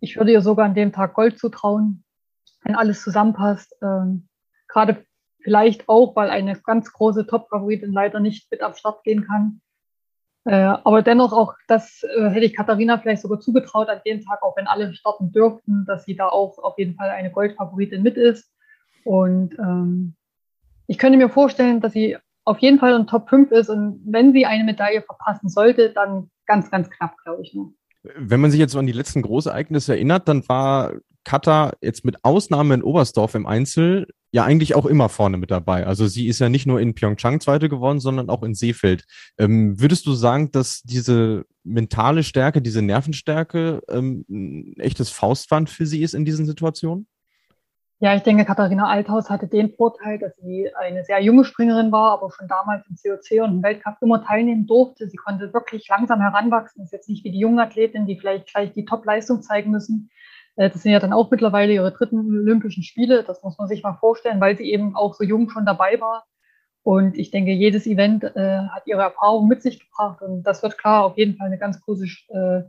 ich 0.01 0.17
würde 0.17 0.33
ihr 0.33 0.43
sogar 0.43 0.67
an 0.67 0.75
dem 0.75 0.93
Tag 0.93 1.15
Gold 1.15 1.39
zutrauen, 1.39 2.05
wenn 2.65 2.75
alles 2.75 3.03
zusammenpasst. 3.03 3.75
Ähm, 3.83 4.29
Gerade 4.69 5.05
vielleicht 5.43 5.89
auch, 5.89 6.17
weil 6.17 6.31
eine 6.31 6.59
ganz 6.61 6.93
große 6.93 7.27
Top-Favoritin 7.27 7.93
leider 7.93 8.21
nicht 8.21 8.51
mit 8.51 8.63
am 8.63 8.75
Start 8.75 9.05
gehen 9.05 9.27
kann. 9.27 9.61
Äh, 10.45 10.55
aber 10.55 11.03
dennoch 11.03 11.33
auch, 11.33 11.55
das 11.69 12.03
äh, 12.03 12.29
hätte 12.31 12.47
ich 12.47 12.57
Katharina 12.57 12.99
vielleicht 12.99 13.23
sogar 13.23 13.39
zugetraut 13.39 13.89
an 13.89 14.01
dem 14.05 14.25
Tag, 14.25 14.43
auch 14.43 14.57
wenn 14.57 14.67
alle 14.67 14.93
starten 14.93 15.31
dürften, 15.31 15.85
dass 15.87 16.05
sie 16.05 16.17
da 16.17 16.29
auch 16.29 16.59
auf 16.59 16.79
jeden 16.79 16.97
Fall 16.97 17.11
eine 17.11 17.31
Goldfavoritin 17.31 18.03
mit 18.03 18.17
ist. 18.17 18.51
Und 19.05 19.57
ähm, 19.59 20.15
ich 20.89 20.99
könnte 20.99 21.17
mir 21.17 21.29
vorstellen, 21.29 21.81
dass 21.81 21.93
sie 21.93 22.17
auf 22.45 22.59
jeden 22.59 22.81
Fall 22.81 22.95
in 22.99 23.07
Top 23.07 23.29
5 23.29 23.53
ist 23.53 23.69
und 23.69 24.01
wenn 24.05 24.33
sie 24.33 24.47
eine 24.47 24.65
Medaille 24.65 25.03
verpassen 25.03 25.49
sollte, 25.49 25.91
dann 25.91 26.29
ganz, 26.47 26.71
ganz 26.71 26.91
knapp, 26.91 27.17
glaube 27.23 27.43
ich. 27.43 27.55
Nur. 27.55 27.73
Wenn 28.03 28.41
man 28.41 28.51
sich 28.51 28.59
jetzt 28.59 28.73
so 28.73 28.81
an 28.81 28.87
die 28.87 28.93
letzten 28.93 29.23
Großereignisse 29.23 29.93
erinnert, 29.93 30.27
dann 30.27 30.49
war 30.49 30.95
Katar 31.25 31.75
jetzt 31.81 32.05
mit 32.05 32.25
Ausnahme 32.25 32.75
in 32.75 32.83
Oberstdorf 32.83 33.37
im 33.37 33.47
Einzel 33.47 34.09
ja 34.33 34.45
eigentlich 34.45 34.75
auch 34.75 34.87
immer 34.87 35.09
vorne 35.09 35.37
mit 35.37 35.51
dabei. 35.51 35.87
Also 35.87 36.07
sie 36.07 36.27
ist 36.27 36.39
ja 36.39 36.49
nicht 36.49 36.67
nur 36.67 36.81
in 36.81 36.95
Pyeongchang 36.95 37.41
Zweite 37.41 37.69
geworden, 37.69 38.01
sondern 38.01 38.31
auch 38.31 38.43
in 38.43 38.55
Seefeld. 38.55 39.05
Ähm, 39.39 39.79
würdest 39.79 40.07
du 40.07 40.15
sagen, 40.15 40.51
dass 40.51 40.83
diese 40.83 41.45
mentale 41.63 42.25
Stärke, 42.25 42.63
diese 42.63 42.83
Nervenstärke 42.83 43.83
ähm, 43.89 44.25
ein 44.29 44.81
echtes 44.81 45.11
Faustwand 45.11 45.69
für 45.69 45.87
sie 45.87 46.03
ist 46.03 46.15
in 46.15 46.25
diesen 46.25 46.47
Situationen? 46.47 47.07
Ja, 48.01 48.17
ich 48.17 48.23
denke, 48.23 48.45
Katharina 48.45 48.89
Althaus 48.89 49.31
hatte 49.31 49.47
den 49.47 49.75
Vorteil, 49.75 50.19
dass 50.19 50.35
sie 50.37 50.69
eine 50.75 51.05
sehr 51.05 51.23
junge 51.23 51.45
Springerin 51.45 51.93
war, 51.93 52.11
aber 52.11 52.33
schon 52.33 52.49
damals 52.49 52.85
im 52.89 52.97
COC 52.97 53.45
und 53.45 53.57
im 53.59 53.63
Weltcup 53.63 53.95
immer 54.01 54.25
teilnehmen 54.25 54.67
durfte. 54.67 55.09
Sie 55.09 55.17
konnte 55.17 55.53
wirklich 55.53 55.87
langsam 55.87 56.21
heranwachsen. 56.21 56.83
Ist 56.83 56.93
jetzt 56.93 57.09
nicht 57.09 57.23
wie 57.23 57.31
die 57.31 57.39
jungen 57.39 57.61
Athletinnen, 57.61 58.09
die 58.09 58.19
vielleicht 58.19 58.49
gleich 58.49 58.73
die 58.73 58.87
Top-Leistung 58.87 59.41
zeigen 59.43 59.71
müssen. 59.71 60.11
Äh, 60.57 60.71
das 60.71 60.83
sind 60.83 60.93
ja 60.93 61.01
dann 61.01 61.13
auch 61.13 61.31
mittlerweile 61.31 61.73
ihre 61.73 61.93
dritten 61.93 62.19
Olympischen 62.19 62.83
Spiele. 62.83 63.25
Das 63.25 63.43
muss 63.43 63.59
man 63.59 63.69
sich 63.69 63.83
mal 63.83 63.95
vorstellen, 63.95 64.41
weil 64.41 64.57
sie 64.57 64.71
eben 64.71 64.97
auch 64.97 65.15
so 65.15 65.25
jung 65.25 65.51
schon 65.51 65.67
dabei 65.67 66.01
war. 66.01 66.25
Und 66.85 67.17
ich 67.17 67.31
denke, 67.31 67.53
jedes 67.53 67.87
Event 67.87 68.25
äh, 68.25 68.59
hat 68.69 68.87
ihre 68.87 69.03
Erfahrung 69.03 69.49
mit 69.49 69.63
sich 69.63 69.81
gebracht. 69.81 70.21
Und 70.23 70.43
das 70.43 70.63
wird 70.63 70.79
klar 70.79 71.05
auf 71.05 71.17
jeden 71.17 71.37
Fall 71.37 71.47
eine 71.47 71.59
ganz 71.59 71.81
große 71.81 72.07
äh, 72.29 72.63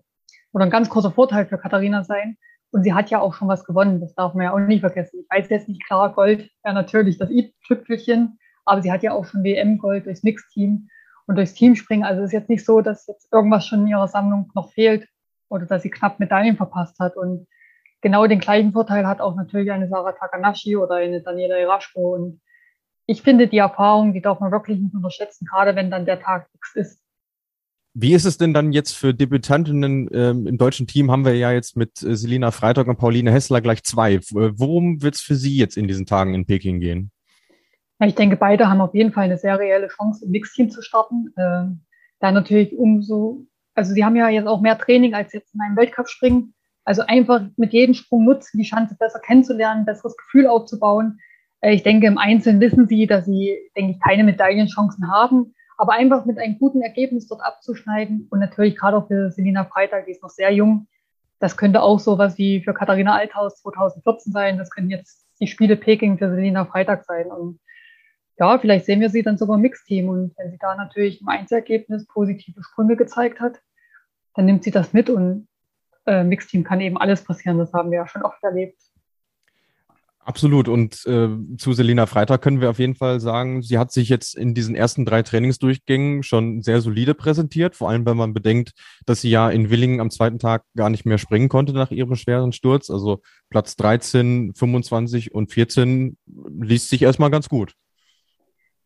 oder 0.52 0.66
ein 0.66 0.70
ganz 0.70 0.90
großer 0.90 1.12
Vorteil 1.12 1.48
für 1.48 1.58
Katharina 1.58 2.04
sein. 2.04 2.38
Und 2.72 2.84
sie 2.84 2.94
hat 2.94 3.10
ja 3.10 3.20
auch 3.22 3.34
schon 3.34 3.48
was 3.48 3.66
gewonnen. 3.66 4.02
Das 4.02 4.16
darf 4.16 4.34
man 4.34 4.46
ja 4.46 4.54
auch 4.54 4.60
nicht 4.60 4.82
vergessen. 4.82 5.20
Ich 5.22 5.28
weiß 5.30 5.50
jetzt 5.50 5.68
nicht 5.68 5.86
klar, 5.86 6.14
Gold 6.14 6.50
ja 6.64 6.74
natürlich 6.74 7.18
das 7.18 7.30
i-Tüpfelchen, 7.30 8.40
aber 8.66 8.82
sie 8.82 8.92
hat 8.92 9.04
ja 9.04 9.14
auch 9.14 9.26
schon 9.26 9.44
WM-Gold 9.44 10.06
durchs 10.06 10.24
Mixteam 10.24 10.90
und 11.28 11.36
durchs 11.36 11.54
Teamspringen. 11.54 12.06
Also 12.06 12.22
es 12.22 12.28
ist 12.28 12.34
jetzt 12.34 12.50
nicht 12.50 12.66
so, 12.66 12.82
dass 12.82 13.08
jetzt 13.08 13.32
irgendwas 13.32 13.66
schon 13.66 13.82
in 13.82 13.88
ihrer 13.88 14.08
Sammlung 14.08 14.52
noch 14.56 14.72
fehlt 14.72 15.08
oder 15.50 15.66
dass 15.66 15.84
sie 15.84 15.90
knapp 15.90 16.20
Medaillen 16.20 16.58
verpasst 16.58 17.00
hat. 17.00 17.16
Und 17.16 17.48
genau 18.04 18.28
den 18.28 18.40
gleichen 18.40 18.74
Vorteil 18.74 19.08
hat 19.08 19.20
auch 19.20 19.36
natürlich 19.36 19.72
eine 19.72 19.88
Sarah 19.88 20.12
Takanashi 20.12 20.76
oder 20.78 20.96
eine 20.96 21.22
Daniela 21.22 21.60
Irashko. 21.60 22.14
Und 22.14 22.42
ich 23.08 23.24
finde, 23.24 23.48
die 23.48 23.58
Erfahrung, 23.58 24.14
die 24.14 24.22
darf 24.22 24.40
man 24.40 24.52
wirklich 24.52 24.80
nicht 24.80 24.94
unterschätzen, 24.94 25.48
gerade 25.50 25.76
wenn 25.76 25.90
dann 25.90 26.06
der 26.06 26.20
Tag 26.20 26.48
X 26.54 26.76
ist. 26.76 27.00
Wie 27.96 28.14
ist 28.14 28.26
es 28.26 28.38
denn 28.38 28.54
dann 28.54 28.74
jetzt 28.74 28.94
für 28.94 29.14
Debütantinnen 29.14 30.10
ähm, 30.12 30.48
im 30.48 30.58
deutschen 30.58 30.88
Team? 30.88 31.12
Haben 31.12 31.26
wir 31.26 31.36
ja 31.36 31.52
jetzt 31.52 31.78
mit 31.78 32.02
äh, 32.02 32.16
Selina 32.16 32.52
Freitag 32.52 32.88
und 32.88 32.98
Pauline 32.98 33.32
Hessler 33.32 33.62
gleich 33.62 33.84
zwei. 33.84 34.20
Worum 34.32 35.02
wird 35.02 35.16
es 35.16 35.22
für 35.22 35.36
Sie 35.36 35.56
jetzt 35.56 35.78
in 35.78 35.88
diesen 35.88 36.06
Tagen 36.06 36.34
in 36.34 36.46
Peking 36.46 36.80
gehen? 36.80 37.12
Ja, 38.00 38.08
ich 38.08 38.16
denke, 38.16 38.36
beide 38.36 38.68
haben 38.68 38.82
auf 38.82 38.96
jeden 38.96 39.12
Fall 39.12 39.26
eine 39.26 39.38
sehr 39.38 39.60
reelle 39.60 39.90
Chance, 39.90 40.26
im 40.26 40.32
Mixteam 40.32 40.72
zu 40.72 40.82
starten. 40.82 41.34
Äh, 41.36 41.66
da 42.20 42.32
natürlich 42.32 42.76
umso, 42.76 43.46
also 43.76 43.94
sie 43.94 44.04
haben 44.04 44.16
ja 44.16 44.28
jetzt 44.28 44.48
auch 44.48 44.62
mehr 44.62 44.78
Training 44.78 45.14
als 45.14 45.32
jetzt 45.32 45.54
in 45.54 45.62
einem 45.62 45.78
Weltcup 45.78 46.10
springen. 46.10 46.56
Also 46.86 47.04
einfach 47.04 47.42
mit 47.56 47.74
jedem 47.74 47.94
Sprung 47.94 48.26
nutzen, 48.26 48.58
die 48.58 48.68
Chance 48.68 48.96
besser 49.00 49.20
kennenzulernen, 49.20 49.86
besseres 49.86 50.18
Gefühl 50.18 50.48
aufzubauen. 50.48 51.20
Äh, 51.62 51.74
ich 51.74 51.84
denke, 51.84 52.08
im 52.08 52.18
Einzelnen 52.18 52.60
wissen 52.60 52.88
sie, 52.88 53.08
dass 53.08 53.26
sie, 53.26 53.58
denke 53.76 53.94
ich, 53.94 54.00
keine 54.00 54.24
Medaillenchancen 54.24 55.12
haben. 55.12 55.54
Aber 55.78 55.94
einfach 55.94 56.26
mit 56.26 56.38
einem 56.38 56.60
guten 56.60 56.82
Ergebnis 56.82 57.28
dort 57.28 57.42
abzuschneiden 57.42 58.28
und 58.30 58.40
natürlich 58.40 58.76
gerade 58.76 58.98
auch 58.98 59.08
für 59.08 59.32
Selina 59.32 59.66
Freitag, 59.66 60.06
die 60.06 60.12
ist 60.12 60.22
noch 60.22 60.30
sehr 60.30 60.52
jung, 60.52 60.88
das 61.44 61.58
könnte 61.58 61.82
auch 61.82 62.00
so 62.00 62.18
was 62.18 62.38
wie 62.38 62.62
für 62.64 62.74
Katharina 62.74 63.16
Althaus 63.16 63.62
2014 63.62 64.32
sein. 64.32 64.58
Das 64.58 64.70
könnten 64.70 64.92
jetzt 64.92 65.28
die 65.42 65.48
Spiele 65.48 65.76
Peking 65.76 66.18
für 66.18 66.30
Selina 66.30 66.64
Freitag 66.64 67.04
sein. 67.04 67.28
Und 67.28 67.60
ja, 68.40 68.58
vielleicht 68.58 68.86
sehen 68.86 69.02
wir 69.02 69.10
sie 69.10 69.24
dann 69.24 69.38
sogar 69.38 69.58
im 69.58 69.62
Mixteam. 69.62 70.08
Und 70.08 70.34
wenn 70.38 70.52
sie 70.52 70.58
da 70.58 70.76
natürlich 70.76 71.20
im 71.20 71.28
Einzelergebnis 71.28 72.08
positive 72.08 72.64
Sprünge 72.64 72.96
gezeigt 72.96 73.42
hat, 73.42 73.60
dann 74.36 74.46
nimmt 74.46 74.64
sie 74.64 74.72
das 74.72 74.94
mit 74.94 75.10
und 75.10 75.50
äh, 76.06 76.24
Mixteam 76.24 76.64
kann 76.64 76.82
eben 76.82 76.98
alles 76.98 77.24
passieren. 77.24 77.58
Das 77.58 77.74
haben 77.74 77.92
wir 77.92 78.00
ja 78.00 78.08
schon 78.08 78.24
oft 78.24 78.44
erlebt. 78.44 78.78
Absolut. 80.26 80.70
Und 80.70 81.06
äh, 81.06 81.28
zu 81.58 81.74
Selina 81.74 82.06
Freitag 82.06 82.42
können 82.42 82.62
wir 82.62 82.70
auf 82.70 82.80
jeden 82.80 82.96
Fall 82.96 83.20
sagen, 83.20 83.62
sie 83.62 83.78
hat 83.78 83.92
sich 83.92 84.08
jetzt 84.08 84.36
in 84.36 84.54
diesen 84.54 84.74
ersten 84.74 85.04
drei 85.04 85.22
Trainingsdurchgängen 85.22 86.24
schon 86.24 86.62
sehr 86.62 86.80
solide 86.80 87.14
präsentiert. 87.14 87.76
Vor 87.76 87.90
allem, 87.90 88.06
wenn 88.06 88.16
man 88.16 88.34
bedenkt, 88.34 88.72
dass 89.06 89.20
sie 89.20 89.30
ja 89.30 89.50
in 89.50 89.70
Willingen 89.70 90.00
am 90.00 90.12
zweiten 90.12 90.40
Tag 90.40 90.64
gar 90.78 90.90
nicht 90.90 91.06
mehr 91.06 91.18
springen 91.18 91.50
konnte 91.50 91.74
nach 91.74 91.92
ihrem 91.92 92.16
schweren 92.16 92.54
Sturz. 92.54 92.90
Also 92.90 93.22
Platz 93.50 93.76
13, 93.76 94.54
25 94.56 95.34
und 95.34 95.52
14 95.52 96.18
liest 96.62 96.90
sich 96.90 97.02
erstmal 97.02 97.30
ganz 97.30 97.50
gut. 97.50 97.74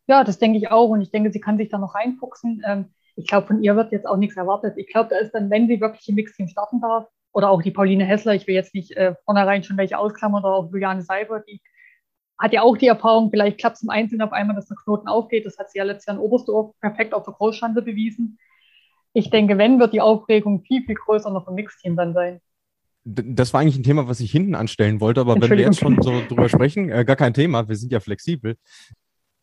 Ja, 0.08 0.24
das 0.24 0.38
denke 0.38 0.58
ich 0.58 0.72
auch. 0.72 0.88
Und 0.88 1.02
ich 1.02 1.12
denke, 1.12 1.30
sie 1.30 1.40
kann 1.40 1.56
sich 1.56 1.68
da 1.68 1.78
noch 1.78 1.94
reinfuchsen. 1.94 2.62
Ähm, 2.66 2.86
ich 3.18 3.26
glaube, 3.26 3.48
von 3.48 3.62
ihr 3.62 3.74
wird 3.74 3.90
jetzt 3.90 4.06
auch 4.06 4.16
nichts 4.16 4.36
erwartet. 4.36 4.74
Ich 4.76 4.86
glaube, 4.86 5.10
da 5.10 5.18
ist 5.18 5.32
dann, 5.32 5.50
wenn 5.50 5.66
sie 5.66 5.80
wirklich 5.80 6.08
im 6.08 6.14
Mixteam 6.14 6.46
starten 6.46 6.80
darf, 6.80 7.08
oder 7.32 7.50
auch 7.50 7.62
die 7.62 7.72
Pauline 7.72 8.04
Hessler, 8.04 8.34
ich 8.34 8.46
will 8.46 8.54
jetzt 8.54 8.74
nicht 8.74 8.96
äh, 8.96 9.14
vornherein 9.24 9.62
schon 9.62 9.76
welche 9.76 9.98
ausklammern, 9.98 10.44
oder 10.44 10.54
auch 10.54 10.70
Juliane 10.70 11.02
Seiber, 11.02 11.40
die 11.40 11.60
hat 12.38 12.52
ja 12.52 12.62
auch 12.62 12.76
die 12.76 12.86
Erfahrung, 12.86 13.30
vielleicht 13.30 13.58
klappt 13.58 13.76
es 13.76 13.82
im 13.82 13.90
Einzelnen 13.90 14.22
auf 14.22 14.32
einmal, 14.32 14.54
dass 14.54 14.68
der 14.68 14.76
Knoten 14.84 15.08
aufgeht. 15.08 15.44
Das 15.44 15.58
hat 15.58 15.70
sie 15.70 15.78
ja 15.78 15.84
letztes 15.84 16.06
Jahr 16.06 16.16
in 16.16 16.22
Oberstdorf 16.22 16.72
perfekt 16.80 17.12
auf 17.12 17.24
der 17.24 17.34
Großschanze 17.34 17.82
bewiesen. 17.82 18.38
Ich 19.12 19.30
denke, 19.30 19.58
wenn, 19.58 19.80
wird 19.80 19.92
die 19.92 20.00
Aufregung 20.00 20.62
viel, 20.62 20.84
viel 20.84 20.94
größer 20.94 21.30
noch 21.30 21.48
im 21.48 21.54
Mixteam 21.54 21.96
dann 21.96 22.14
sein. 22.14 22.40
Das 23.04 23.52
war 23.52 23.60
eigentlich 23.60 23.78
ein 23.78 23.82
Thema, 23.82 24.06
was 24.06 24.20
ich 24.20 24.30
hinten 24.30 24.54
anstellen 24.54 25.00
wollte, 25.00 25.20
aber 25.20 25.34
wenn 25.40 25.50
wir 25.50 25.58
jetzt 25.58 25.80
schon 25.80 26.00
so 26.00 26.22
drüber 26.28 26.48
sprechen, 26.48 26.90
äh, 26.90 27.04
gar 27.04 27.16
kein 27.16 27.34
Thema, 27.34 27.68
wir 27.68 27.74
sind 27.74 27.90
ja 27.90 27.98
flexibel. 27.98 28.56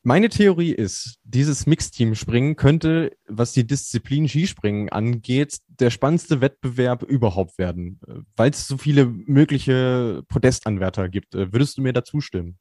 Meine 0.07 0.29
Theorie 0.29 0.71
ist, 0.71 1.17
dieses 1.24 1.65
Mixteam-Springen 1.65 2.55
könnte, 2.55 3.17
was 3.27 3.53
die 3.53 3.65
Disziplin 3.65 4.27
Skispringen 4.27 4.89
angeht, 4.89 5.57
der 5.67 5.89
spannendste 5.89 6.41
Wettbewerb 6.41 7.01
überhaupt 7.01 7.57
werden, 7.57 8.00
weil 8.35 8.51
es 8.51 8.67
so 8.67 8.77
viele 8.77 9.07
mögliche 9.07 10.21
Podestanwärter 10.29 11.09
gibt. 11.09 11.33
Äh, 11.33 11.51
würdest 11.51 11.79
du 11.79 11.81
mir 11.81 11.91
dazu 11.91 12.21
stimmen? 12.21 12.59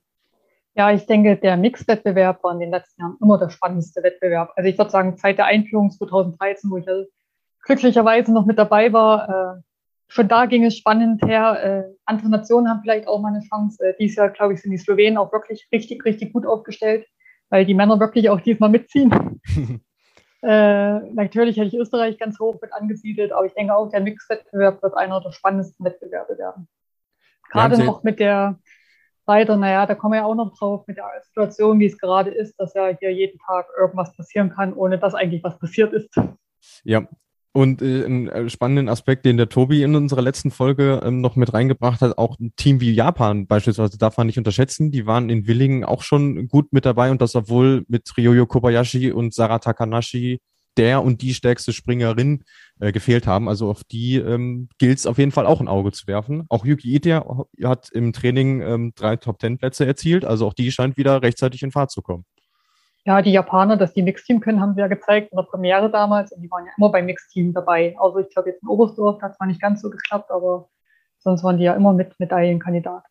Ja, 0.75 0.91
ich 0.91 1.05
denke, 1.05 1.37
der 1.37 1.59
Mix-Wettbewerb 1.59 2.43
war 2.43 2.55
in 2.55 2.61
den 2.61 2.71
letzten 2.71 3.03
Jahren 3.03 3.19
immer 3.21 3.37
der 3.37 3.51
spannendste 3.51 4.03
Wettbewerb. 4.03 4.55
Also 4.57 4.71
ich 4.71 4.79
würde 4.79 4.91
sagen, 4.91 5.15
seit 5.19 5.37
der 5.37 5.45
Einführung 5.45 5.91
2013, 5.91 6.71
wo 6.71 6.79
ich 6.79 6.87
glücklicherweise 7.67 8.33
noch 8.33 8.47
mit 8.47 8.59
dabei 8.59 8.91
war, 8.95 9.29
äh, 9.59 9.61
schon 10.09 10.29
da 10.29 10.47
ging 10.47 10.65
es 10.65 10.79
spannend 10.79 11.23
her. 11.23 11.63
Äh, 11.63 11.95
andere 12.07 12.31
Nationen 12.31 12.71
haben 12.71 12.81
vielleicht 12.81 13.07
auch 13.07 13.21
mal 13.21 13.35
eine 13.35 13.47
Chance. 13.47 13.85
Äh, 13.85 13.93
dieses 14.01 14.17
Jahr, 14.17 14.31
glaube 14.31 14.55
ich, 14.55 14.63
sind 14.63 14.71
die 14.71 14.79
Slowenen 14.79 15.19
auch 15.19 15.31
wirklich 15.31 15.69
richtig, 15.71 16.07
richtig 16.07 16.33
gut 16.33 16.47
aufgestellt 16.47 17.05
weil 17.51 17.65
die 17.67 17.75
Männer 17.75 18.01
wirklich 18.01 18.31
auch 18.31 18.41
diesmal 18.41 18.71
mitziehen. 18.71 19.41
äh, 20.43 20.99
natürlich 21.13 21.57
hätte 21.57 21.69
ich 21.69 21.75
Österreich 21.77 22.19
ganz 22.19 22.39
hoch 22.39 22.61
mit 22.61 22.73
angesiedelt, 22.73 23.33
aber 23.33 23.47
ich 23.47 23.55
denke 23.55 23.75
auch, 23.75 23.91
der 23.91 24.01
Mixwettbewerb 24.01 24.83
wird 24.83 24.97
einer 24.97 25.21
der 25.21 25.33
spannendsten 25.33 25.85
Wettbewerbe 25.85 26.39
werden. 26.39 26.69
Gerade 27.51 27.83
noch 27.85 28.03
mit 28.03 28.19
der 28.19 28.59
weiter, 29.27 29.57
naja, 29.57 29.87
da 29.87 29.95
kommen 29.95 30.13
wir 30.13 30.19
ja 30.19 30.25
auch 30.25 30.35
noch 30.35 30.57
drauf, 30.57 30.87
mit 30.87 30.97
der 30.97 31.11
Situation, 31.23 31.79
wie 31.79 31.87
es 31.87 31.99
gerade 31.99 32.31
ist, 32.31 32.59
dass 32.59 32.75
ja 32.75 32.89
hier 32.89 33.13
jeden 33.13 33.39
Tag 33.39 33.67
irgendwas 33.79 34.15
passieren 34.17 34.51
kann, 34.51 34.75
ohne 34.75 34.99
dass 34.99 35.15
eigentlich 35.15 35.43
was 35.43 35.59
passiert 35.59 35.93
ist. 35.93 36.15
Ja, 36.83 37.07
und 37.55 37.83
äh, 37.83 38.05
einen 38.05 38.29
äh, 38.29 38.51
spannenden 38.51 38.89
Aspekt, 38.89 39.25
den 39.25 39.37
der 39.37 39.49
Tobi 39.49 39.85
in 39.85 39.95
unserer 39.95 40.23
letzten 40.23 40.51
Folge 40.51 41.01
ähm, 41.05 41.21
noch 41.21 41.37
mit 41.37 41.55
reingebracht 41.55 42.01
hat, 42.01 42.19
auch 42.19 42.39
ein 42.41 42.53
Team 42.57 42.81
wie 42.81 42.93
Japan 42.93 43.47
beispielsweise 43.47 43.97
darf 43.97 44.17
man 44.17 44.27
nicht 44.27 44.39
unterschätzen. 44.39 44.91
Die 44.91 45.07
waren 45.07 45.31
in 45.31 45.47
Willingen 45.47 45.85
auch 45.85 46.03
schon 46.03 46.49
gut 46.49 46.73
mit 46.73 46.85
dabei 46.85 47.13
und 47.13 47.23
das 47.23 47.37
obwohl 47.37 47.85
mit 47.87 48.13
Ryoyo 48.19 48.47
Kobayashi 48.47 49.13
und 49.13 49.35
Sarah 49.35 49.61
Takanashi 49.61 50.41
der 50.77 51.05
und 51.05 51.23
die 51.23 51.33
stärkste 51.33 51.73
Springerin 51.73 52.43
äh, 52.81 52.91
gefehlt 52.91 53.29
haben. 53.29 53.49
Also 53.49 53.71
auf 53.71 53.85
die 53.85 54.17
ähm, 54.17 54.69
gilt 54.79 54.99
es 54.99 55.07
auf 55.07 55.19
jeden 55.19 55.31
Fall 55.31 55.47
auch 55.47 55.61
ein 55.61 55.69
Auge 55.69 55.93
zu 55.93 56.09
werfen. 56.09 56.47
Auch 56.49 56.67
Yuki 56.67 56.93
Itia 56.97 57.25
hat 57.63 57.89
im 57.93 58.13
Training 58.13 58.63
ähm, 58.63 58.93
drei 58.97 59.15
Top-Ten-Plätze 59.15 59.87
erzielt. 59.87 60.25
Also 60.25 60.49
auch 60.49 60.55
die 60.55 60.73
scheint 60.73 60.97
wieder 60.97 61.23
rechtzeitig 61.23 61.63
in 61.63 61.71
Fahrt 61.71 61.93
zu 61.93 62.03
kommen. 62.03 62.25
Ja, 63.07 63.21
die 63.21 63.33
Japaner, 63.33 63.77
dass 63.77 63.93
die 63.93 64.03
Mixteam 64.03 64.41
können, 64.41 64.61
haben 64.61 64.75
sie 64.75 64.81
ja 64.81 64.87
gezeigt 64.87 65.31
in 65.31 65.37
der 65.37 65.45
Premiere 65.45 65.91
damals 65.91 66.33
und 66.33 66.41
die 66.41 66.51
waren 66.51 66.65
ja 66.65 66.73
immer 66.79 66.91
beim 66.91 67.05
Mixteam 67.05 67.53
dabei. 67.53 67.95
Also 67.99 68.19
ich 68.19 68.31
glaube 68.31 68.51
jetzt 68.51 68.63
in 68.63 68.69
Oberstdorf 68.69 69.21
hat 69.21 69.37
zwar 69.37 69.47
nicht 69.47 69.61
ganz 69.61 69.83
so 69.83 69.91
geklappt, 69.91 70.31
aber 70.31 70.69
sonst 71.19 71.45
waren 71.45 71.59
die 71.59 71.65
ja 71.65 71.75
immer 71.75 71.93
mit 71.93 72.19
Medaillenkandidat. 72.19 73.05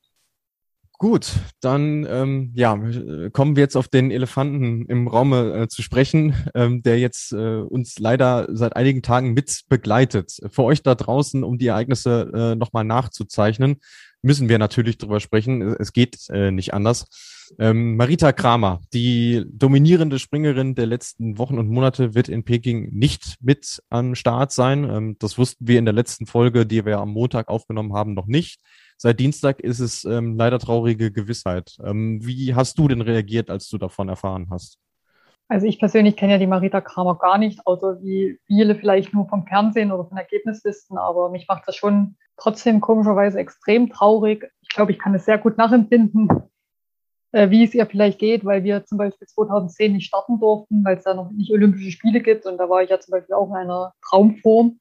Gut, 0.99 1.33
dann 1.59 2.07
ähm, 2.09 2.53
ja, 2.55 2.79
kommen 3.33 3.55
wir 3.55 3.63
jetzt 3.63 3.75
auf 3.75 3.89
den 3.89 4.09
Elefanten 4.09 4.85
im 4.85 5.07
Raume 5.07 5.63
äh, 5.63 5.67
zu 5.67 5.81
sprechen, 5.81 6.33
ähm, 6.55 6.81
der 6.81 6.97
jetzt 6.97 7.33
äh, 7.33 7.57
uns 7.57 7.99
leider 7.99 8.47
seit 8.49 8.75
einigen 8.77 9.01
Tagen 9.01 9.33
mit 9.33 9.63
begleitet. 9.67 10.39
Für 10.49 10.63
euch 10.63 10.81
da 10.81 10.95
draußen, 10.95 11.43
um 11.43 11.57
die 11.57 11.67
Ereignisse 11.67 12.31
äh, 12.33 12.55
nochmal 12.55 12.85
nachzuzeichnen, 12.85 13.81
müssen 14.23 14.49
wir 14.49 14.57
natürlich 14.57 14.97
drüber 14.97 15.19
sprechen. 15.19 15.61
Es 15.61 15.93
geht 15.93 16.29
äh, 16.29 16.49
nicht 16.51 16.73
anders. 16.73 17.05
Ähm, 17.59 17.97
Marita 17.97 18.31
Kramer, 18.31 18.81
die 18.93 19.45
dominierende 19.47 20.17
Springerin 20.17 20.75
der 20.75 20.85
letzten 20.85 21.37
Wochen 21.37 21.59
und 21.59 21.69
Monate, 21.69 22.15
wird 22.15 22.29
in 22.29 22.43
Peking 22.43 22.89
nicht 22.91 23.35
mit 23.41 23.83
am 23.89 24.15
Start 24.15 24.51
sein. 24.51 24.89
Ähm, 24.89 25.17
das 25.19 25.37
wussten 25.37 25.67
wir 25.67 25.77
in 25.77 25.85
der 25.85 25.93
letzten 25.93 26.25
Folge, 26.25 26.65
die 26.65 26.85
wir 26.85 26.99
am 26.99 27.11
Montag 27.11 27.49
aufgenommen 27.49 27.93
haben, 27.93 28.13
noch 28.13 28.27
nicht. 28.27 28.59
Seit 28.97 29.19
Dienstag 29.19 29.59
ist 29.59 29.79
es 29.79 30.05
ähm, 30.05 30.37
leider 30.37 30.57
traurige 30.57 31.11
Gewissheit. 31.11 31.77
Ähm, 31.83 32.25
wie 32.25 32.55
hast 32.55 32.79
du 32.79 32.87
denn 32.87 33.01
reagiert, 33.01 33.49
als 33.49 33.67
du 33.67 33.77
davon 33.77 34.07
erfahren 34.07 34.47
hast? 34.49 34.79
Also 35.49 35.67
ich 35.67 35.77
persönlich 35.77 36.15
kenne 36.15 36.33
ja 36.33 36.37
die 36.39 36.47
Marita 36.47 36.79
Kramer 36.79 37.17
gar 37.17 37.37
nicht, 37.37 37.59
außer 37.67 38.01
wie 38.01 38.39
viele 38.47 38.75
vielleicht 38.75 39.13
nur 39.13 39.27
vom 39.27 39.45
Fernsehen 39.45 39.91
oder 39.91 40.05
von 40.05 40.17
Ergebnislisten, 40.17 40.97
aber 40.97 41.29
mich 41.29 41.47
macht 41.47 41.67
das 41.67 41.75
schon 41.75 42.15
trotzdem 42.37 42.81
komischerweise 42.81 43.39
extrem 43.39 43.89
traurig. 43.89 44.51
Ich 44.61 44.69
glaube, 44.69 44.91
ich 44.91 44.99
kann 44.99 45.15
es 45.15 45.25
sehr 45.25 45.37
gut 45.37 45.57
nachempfinden, 45.57 46.29
äh, 47.31 47.49
wie 47.49 47.63
es 47.63 47.73
ihr 47.73 47.85
vielleicht 47.85 48.19
geht, 48.19 48.45
weil 48.45 48.63
wir 48.63 48.85
zum 48.85 48.97
Beispiel 48.97 49.27
2010 49.27 49.93
nicht 49.93 50.07
starten 50.07 50.39
durften, 50.39 50.83
weil 50.83 50.97
es 50.97 51.03
da 51.03 51.13
noch 51.13 51.31
nicht 51.31 51.51
Olympische 51.51 51.91
Spiele 51.91 52.21
gibt. 52.21 52.45
Und 52.45 52.57
da 52.57 52.69
war 52.69 52.83
ich 52.83 52.89
ja 52.89 52.99
zum 52.99 53.11
Beispiel 53.11 53.35
auch 53.35 53.49
in 53.49 53.55
einer 53.55 53.93
Traumform. 54.07 54.79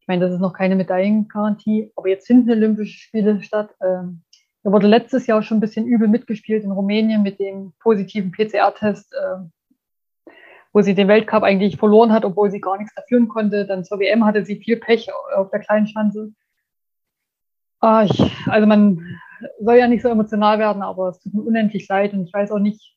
Ich 0.00 0.08
meine, 0.08 0.24
das 0.24 0.34
ist 0.34 0.40
noch 0.40 0.52
keine 0.52 0.76
Medaillengarantie, 0.76 1.92
aber 1.96 2.08
jetzt 2.08 2.26
finden 2.26 2.50
Olympische 2.50 2.98
Spiele 2.98 3.42
statt. 3.42 3.74
Ähm, 3.82 4.22
da 4.62 4.72
wurde 4.72 4.86
letztes 4.86 5.26
Jahr 5.26 5.42
schon 5.42 5.58
ein 5.58 5.60
bisschen 5.60 5.86
übel 5.86 6.08
mitgespielt 6.08 6.64
in 6.64 6.72
Rumänien 6.72 7.22
mit 7.22 7.38
dem 7.38 7.72
positiven 7.80 8.32
PCR-Test, 8.32 9.14
äh, 9.14 10.30
wo 10.72 10.82
sie 10.82 10.94
den 10.94 11.08
Weltcup 11.08 11.42
eigentlich 11.42 11.76
verloren 11.76 12.12
hat, 12.12 12.24
obwohl 12.24 12.50
sie 12.50 12.60
gar 12.60 12.76
nichts 12.78 12.94
dafür 12.94 13.26
konnte. 13.28 13.66
Dann 13.66 13.84
zur 13.84 13.98
WM 13.98 14.24
hatte 14.24 14.44
sie 14.44 14.56
viel 14.56 14.76
Pech 14.76 15.08
auf 15.36 15.50
der 15.50 15.60
kleinen 15.60 15.86
Schanze. 15.86 16.32
Ah, 17.84 18.04
ich, 18.04 18.18
also 18.46 18.66
man 18.66 19.20
soll 19.60 19.76
ja 19.76 19.86
nicht 19.86 20.00
so 20.00 20.08
emotional 20.08 20.58
werden, 20.58 20.80
aber 20.80 21.10
es 21.10 21.20
tut 21.20 21.34
mir 21.34 21.42
unendlich 21.42 21.86
leid 21.86 22.14
und 22.14 22.26
ich 22.26 22.32
weiß 22.32 22.50
auch 22.50 22.58
nicht, 22.58 22.96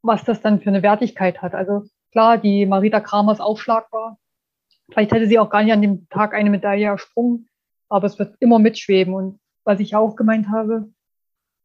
was 0.00 0.24
das 0.24 0.40
dann 0.40 0.60
für 0.62 0.70
eine 0.70 0.82
Wertigkeit 0.82 1.42
hat. 1.42 1.54
Also 1.54 1.82
klar, 2.10 2.38
die 2.38 2.64
Marita 2.64 3.00
Kramer 3.00 3.32
ist 3.32 3.42
aufschlagbar. 3.42 4.16
Vielleicht 4.90 5.12
hätte 5.12 5.26
sie 5.26 5.38
auch 5.38 5.50
gar 5.50 5.62
nicht 5.62 5.74
an 5.74 5.82
dem 5.82 6.08
Tag 6.08 6.32
eine 6.32 6.48
Medaille 6.48 6.86
ersprungen, 6.86 7.50
aber 7.90 8.06
es 8.06 8.18
wird 8.18 8.34
immer 8.40 8.58
mitschweben. 8.58 9.12
Und 9.12 9.40
was 9.62 9.78
ich 9.78 9.94
auch 9.94 10.16
gemeint 10.16 10.48
habe, 10.48 10.88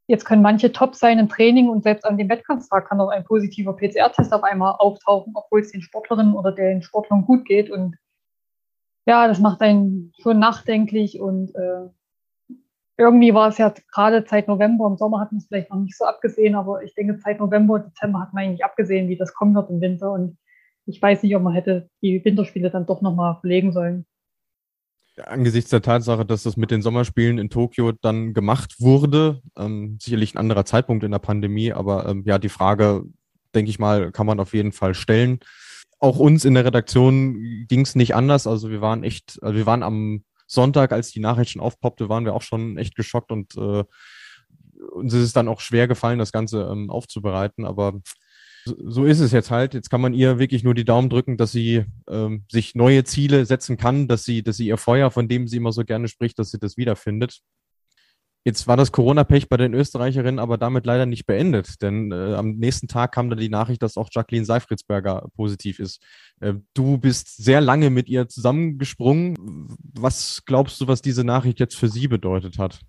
jetzt 0.07 0.25
können 0.25 0.41
manche 0.41 0.73
top 0.73 0.95
sein 0.95 1.17
im 1.17 1.29
Training 1.29 1.69
und 1.69 1.83
selbst 1.83 2.03
an 2.03 2.17
dem 2.17 2.27
Wettkampftag 2.27 2.89
kann 2.89 2.99
auch 2.99 3.07
ein 3.07 3.23
positiver 3.23 3.71
PCR-Test 3.71 4.33
auf 4.33 4.43
einmal 4.43 4.75
auftauchen, 4.79 5.31
obwohl 5.33 5.61
es 5.61 5.71
den 5.71 5.81
Sportlerinnen 5.81 6.33
oder 6.33 6.51
den 6.51 6.81
Sportlern 6.81 7.23
gut 7.23 7.45
geht. 7.45 7.71
Und 7.71 7.95
ja, 9.05 9.29
das 9.29 9.39
macht 9.39 9.61
einen 9.61 10.11
schon 10.21 10.39
nachdenklich 10.39 11.21
und 11.21 11.55
äh, 11.55 11.87
irgendwie 12.99 13.33
war 13.33 13.47
es 13.47 13.57
ja 13.57 13.73
gerade 13.93 14.25
Zeit 14.25 14.49
November, 14.49 14.85
im 14.85 14.97
Sommer 14.97 15.21
hatten 15.21 15.35
wir 15.35 15.39
es 15.39 15.47
vielleicht 15.47 15.69
noch 15.69 15.79
nicht 15.79 15.97
so 15.97 16.03
abgesehen, 16.03 16.53
aber 16.53 16.83
ich 16.83 16.93
denke, 16.93 17.17
Zeit 17.17 17.39
November, 17.39 17.79
Dezember 17.79 18.19
hat 18.19 18.33
man 18.33 18.43
eigentlich 18.43 18.65
abgesehen, 18.65 19.07
wie 19.07 19.15
das 19.15 19.33
kommen 19.33 19.55
wird 19.55 19.69
im 19.69 19.79
Winter. 19.79 20.11
Und 20.11 20.37
ich 20.85 21.01
weiß 21.01 21.23
nicht, 21.23 21.33
ob 21.35 21.41
man 21.41 21.53
hätte 21.53 21.89
die 22.01 22.23
Winterspiele 22.23 22.69
dann 22.69 22.85
doch 22.85 23.01
nochmal 23.01 23.37
verlegen 23.39 23.71
sollen. 23.71 24.05
Angesichts 25.25 25.69
der 25.69 25.81
Tatsache, 25.81 26.25
dass 26.25 26.43
das 26.43 26.57
mit 26.57 26.71
den 26.71 26.81
Sommerspielen 26.81 27.37
in 27.37 27.49
Tokio 27.49 27.93
dann 27.93 28.33
gemacht 28.33 28.75
wurde, 28.79 29.41
ähm, 29.57 29.97
sicherlich 30.01 30.35
ein 30.35 30.37
anderer 30.37 30.65
Zeitpunkt 30.65 31.03
in 31.03 31.11
der 31.11 31.19
Pandemie, 31.19 31.71
aber 31.71 32.07
ähm, 32.07 32.23
ja, 32.25 32.37
die 32.37 32.49
Frage, 32.49 33.03
denke 33.55 33.69
ich 33.69 33.79
mal, 33.79 34.11
kann 34.11 34.25
man 34.25 34.39
auf 34.39 34.53
jeden 34.53 34.71
Fall 34.73 34.93
stellen. 34.93 35.39
Auch 35.99 36.19
uns 36.19 36.45
in 36.45 36.53
der 36.53 36.65
Redaktion 36.65 37.65
ging 37.67 37.81
es 37.81 37.95
nicht 37.95 38.15
anders. 38.15 38.47
Also 38.47 38.69
wir 38.69 38.81
waren 38.81 39.03
echt, 39.03 39.39
also 39.41 39.57
wir 39.57 39.65
waren 39.65 39.83
am 39.83 40.23
Sonntag, 40.49 40.91
als 40.91 41.11
die 41.11 41.19
Nachricht 41.19 41.51
schon 41.51 41.61
aufpoppte, 41.61 42.09
waren 42.09 42.25
wir 42.25 42.33
auch 42.33 42.41
schon 42.41 42.77
echt 42.77 42.95
geschockt 42.95 43.31
und 43.31 43.55
äh, 43.55 43.83
uns 44.91 45.13
ist 45.13 45.23
es 45.23 45.33
dann 45.33 45.47
auch 45.47 45.59
schwer 45.59 45.87
gefallen, 45.87 46.19
das 46.19 46.31
Ganze 46.31 46.67
ähm, 46.71 46.89
aufzubereiten. 46.89 47.65
Aber 47.65 47.99
so 48.65 49.05
ist 49.05 49.19
es 49.19 49.31
jetzt 49.31 49.51
halt. 49.51 49.73
Jetzt 49.73 49.89
kann 49.89 50.01
man 50.01 50.13
ihr 50.13 50.39
wirklich 50.39 50.63
nur 50.63 50.73
die 50.73 50.85
Daumen 50.85 51.09
drücken, 51.09 51.37
dass 51.37 51.51
sie 51.51 51.85
ähm, 52.09 52.45
sich 52.51 52.75
neue 52.75 53.03
Ziele 53.03 53.45
setzen 53.45 53.77
kann, 53.77 54.07
dass 54.07 54.23
sie, 54.23 54.41
dass 54.43 54.57
sie 54.57 54.67
ihr 54.67 54.77
Feuer, 54.77 55.11
von 55.11 55.27
dem 55.27 55.47
sie 55.47 55.57
immer 55.57 55.71
so 55.71 55.83
gerne 55.83 56.07
spricht, 56.07 56.39
dass 56.39 56.51
sie 56.51 56.59
das 56.59 56.77
wiederfindet. 56.77 57.41
Jetzt 58.45 58.67
war 58.67 58.77
das 58.77 58.93
Corona-Pech 58.93 59.49
bei 59.49 59.57
den 59.57 59.73
Österreicherinnen 59.73 60.39
aber 60.39 60.57
damit 60.57 60.85
leider 60.85 61.05
nicht 61.05 61.25
beendet, 61.25 61.81
denn 61.81 62.11
äh, 62.11 62.35
am 62.35 62.51
nächsten 62.51 62.87
Tag 62.87 63.11
kam 63.11 63.29
dann 63.29 63.39
die 63.39 63.49
Nachricht, 63.49 63.83
dass 63.83 63.97
auch 63.97 64.07
Jacqueline 64.11 64.45
Seifritzberger 64.45 65.27
positiv 65.35 65.79
ist. 65.79 66.01
Äh, 66.39 66.53
du 66.73 66.97
bist 66.97 67.43
sehr 67.43 67.59
lange 67.59 67.89
mit 67.89 68.07
ihr 68.07 68.29
zusammengesprungen. 68.29 69.35
Was 69.93 70.43
glaubst 70.45 70.79
du, 70.79 70.87
was 70.87 71.01
diese 71.01 71.25
Nachricht 71.25 71.59
jetzt 71.59 71.75
für 71.75 71.89
sie 71.89 72.07
bedeutet 72.07 72.57
hat? 72.57 72.79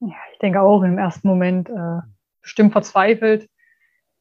Ja, 0.00 0.16
ich 0.32 0.38
denke 0.40 0.60
auch 0.60 0.82
im 0.82 0.98
ersten 0.98 1.28
Moment 1.28 1.68
äh, 1.68 2.00
bestimmt 2.42 2.72
verzweifelt. 2.72 3.48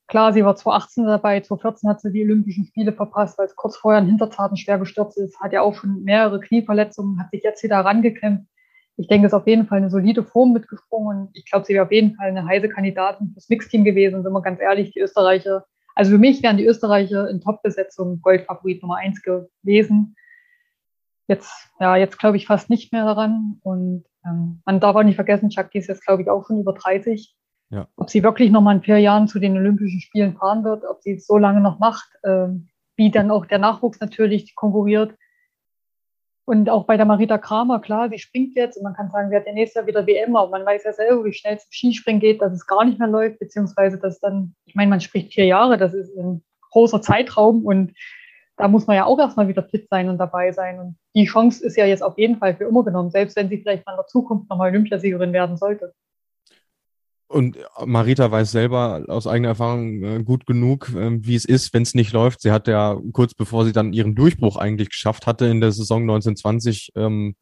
Klar, 0.08 0.34
sie 0.34 0.46
war 0.46 0.56
2018 0.56 1.06
dabei, 1.06 1.40
2014 1.42 1.90
hat 1.90 2.02
sie 2.02 2.12
die 2.12 2.24
Olympischen 2.24 2.66
Spiele 2.66 2.94
verpasst, 2.94 3.38
weil 3.40 3.46
es 3.46 3.56
kurz 3.56 3.78
vorher 3.78 4.02
an 4.02 4.08
Hinterzarten 4.08 4.58
schwer 4.58 4.78
gestürzt 4.78 5.18
ist, 5.18 5.40
hat 5.40 5.54
ja 5.54 5.62
auch 5.62 5.76
schon 5.76 6.04
mehrere 6.04 6.40
Knieverletzungen, 6.40 7.20
hat 7.20 7.32
sich 7.32 7.44
jetzt 7.44 7.64
wieder 7.64 7.80
rangekämpft 7.80 8.48
ich 9.00 9.08
denke, 9.08 9.28
es 9.28 9.34
ist 9.34 9.38
auf 9.38 9.48
jeden 9.48 9.66
Fall 9.66 9.78
eine 9.78 9.90
solide 9.90 10.24
Form 10.24 10.52
mitgesprungen 10.52 11.22
und 11.22 11.38
ich 11.38 11.50
glaube, 11.50 11.66
sie 11.66 11.74
wäre 11.74 11.86
auf 11.86 11.92
jeden 11.92 12.16
Fall 12.16 12.28
eine 12.28 12.46
heiße 12.46 12.68
Kandidatin 12.68 13.32
fürs 13.32 13.48
Mixteam 13.48 13.86
gewesen, 13.86 14.24
sind 14.24 14.34
wir 14.34 14.42
ganz 14.42 14.60
ehrlich, 14.60 14.92
die 14.92 15.00
Österreicher. 15.00 15.66
Also 15.96 16.12
für 16.12 16.18
mich 16.18 16.44
wären 16.44 16.58
die 16.58 16.66
Österreicher 16.66 17.30
in 17.30 17.40
Top-Besetzung 17.40 18.22
Goldfavorit 18.22 18.82
Nummer 18.82 18.98
eins 18.98 19.22
gewesen. 19.22 20.18
Jetzt, 21.30 21.70
ja, 21.80 21.96
jetzt 21.96 22.20
glaube 22.20 22.36
ich 22.36 22.46
fast 22.46 22.70
nicht 22.70 22.92
mehr 22.92 23.06
daran. 23.06 23.60
Und 23.64 24.04
ähm, 24.26 24.62
man 24.66 24.82
darf 24.82 24.98
auch 24.98 25.04
nicht 25.04 25.16
vergessen, 25.16 25.50
Chuck, 25.50 25.72
die 25.72 25.78
ist 25.78 25.88
jetzt, 25.88 26.06
glaube 26.06 26.24
ich, 26.24 26.30
auch 26.30 26.46
schon 26.46 26.60
über 26.60 26.74
30. 26.74 27.34
Ja. 27.70 27.88
Ob 27.96 28.10
sie 28.10 28.22
wirklich 28.22 28.52
noch 28.52 28.62
mal 28.62 28.76
in 28.76 28.82
vier 28.82 28.98
Jahren 28.98 29.30
zu 29.30 29.40
den 29.40 29.56
Olympischen 29.56 30.02
Spielen 30.02 30.36
fahren 30.36 30.66
wird, 30.66 30.84
ob 30.84 31.02
sie 31.02 31.14
es 31.14 31.26
so 31.26 31.38
lange 31.38 31.62
noch 31.62 31.80
macht, 31.80 32.10
ähm, 32.26 32.68
wie 32.98 33.12
dann 33.12 33.32
auch 33.32 33.46
der 33.46 33.60
Nachwuchs 33.60 34.02
natürlich 34.02 34.56
konkurriert, 34.56 35.16
und 36.50 36.68
auch 36.68 36.86
bei 36.86 36.98
der 36.98 37.06
Marita 37.06 37.38
Kramer, 37.38 37.80
klar, 37.80 38.10
sie 38.10 38.18
springt 38.18 38.56
jetzt 38.56 38.76
und 38.76 38.82
man 38.82 38.96
kann 38.96 39.12
sagen, 39.12 39.30
sie 39.30 39.36
hat 39.36 39.46
ja 39.46 39.54
nächstes 39.54 39.76
Jahr 39.76 39.86
wieder 39.86 40.08
WM, 40.08 40.36
aber 40.36 40.50
man 40.50 40.66
weiß 40.66 40.84
ja 40.84 40.94
selber, 40.94 41.24
wie 41.24 41.32
schnell 41.32 41.56
es 41.56 41.66
im 41.66 41.72
Skispringen 41.72 42.20
geht, 42.20 42.42
dass 42.42 42.52
es 42.52 42.66
gar 42.66 42.84
nicht 42.86 42.98
mehr 42.98 43.08
läuft, 43.08 43.38
beziehungsweise 43.38 44.00
dass 44.00 44.20
dann, 44.20 44.56
ich 44.66 44.74
meine, 44.74 44.90
man 44.90 45.00
spricht 45.00 45.32
vier 45.32 45.46
Jahre, 45.46 45.78
das 45.78 45.94
ist 45.94 46.18
ein 46.18 46.44
großer 46.72 47.04
Zeitraum 47.04 47.64
und 47.64 47.94
da 48.58 48.68
muss 48.68 48.88
man 48.88 48.96
ja 48.96 49.06
auch 49.06 49.20
erstmal 49.20 49.48
wieder 49.48 49.62
fit 49.62 49.88
sein 49.92 50.10
und 50.10 50.18
dabei 50.18 50.52
sein. 50.52 50.80
Und 50.80 50.98
die 51.16 51.26
Chance 51.26 51.64
ist 51.64 51.78
ja 51.78 51.86
jetzt 51.86 52.02
auf 52.02 52.18
jeden 52.18 52.38
Fall 52.38 52.56
für 52.56 52.64
immer 52.64 52.84
genommen, 52.84 53.12
selbst 53.12 53.36
wenn 53.36 53.48
sie 53.48 53.60
vielleicht 53.60 53.86
mal 53.86 53.94
in 53.94 53.98
der 53.98 54.08
Zukunft 54.08 54.50
nochmal 54.50 54.72
Olympiasiegerin 54.72 55.32
werden 55.34 55.56
sollte. 55.56 55.94
Und 57.30 57.58
Marita 57.86 58.32
weiß 58.32 58.50
selber 58.52 59.06
aus 59.08 59.28
eigener 59.28 59.50
Erfahrung 59.50 60.04
äh, 60.04 60.24
gut 60.24 60.48
genug, 60.48 60.90
äh, 60.96 61.12
wie 61.22 61.36
es 61.36 61.46
ist, 61.46 61.76
wenn 61.76 61.84
es 61.84 61.94
nicht 61.94 62.12
läuft. 62.12 62.42
Sie 62.42 62.52
hat 62.52 62.68
ja 62.68 63.00
kurz 63.14 63.36
bevor 63.36 63.66
sie 63.66 63.72
dann 63.72 63.94
ihren 63.94 64.16
Durchbruch 64.16 64.58
eigentlich 64.58 64.90
geschafft 64.90 65.28
hatte 65.28 65.46
in 65.46 65.62
der 65.62 65.72
Saison 65.72 66.02
1920 66.02 66.94
ähm, 66.96 67.36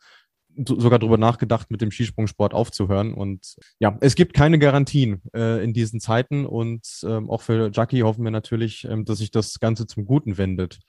sogar 0.65 0.99
darüber 0.99 1.17
nachgedacht, 1.17 1.71
mit 1.71 1.79
dem 1.79 1.91
Skisprungsport 1.91 2.53
aufzuhören. 2.53 3.13
Und 3.13 3.55
ja, 3.79 3.97
es 4.01 4.15
gibt 4.15 4.33
keine 4.33 4.59
Garantien 4.59 5.21
äh, 5.33 5.63
in 5.63 5.71
diesen 5.71 6.01
Zeiten. 6.01 6.45
Und 6.45 6.85
ähm, 7.03 7.29
auch 7.29 7.41
für 7.41 7.71
Jackie 7.71 8.03
hoffen 8.03 8.25
wir 8.25 8.31
natürlich, 8.31 8.85
ähm, 8.89 9.05
dass 9.05 9.19
sich 9.19 9.31
das 9.31 9.57
Ganze 9.61 9.87
zum 9.87 10.05
Guten 10.05 10.37
wendet. 10.37 10.79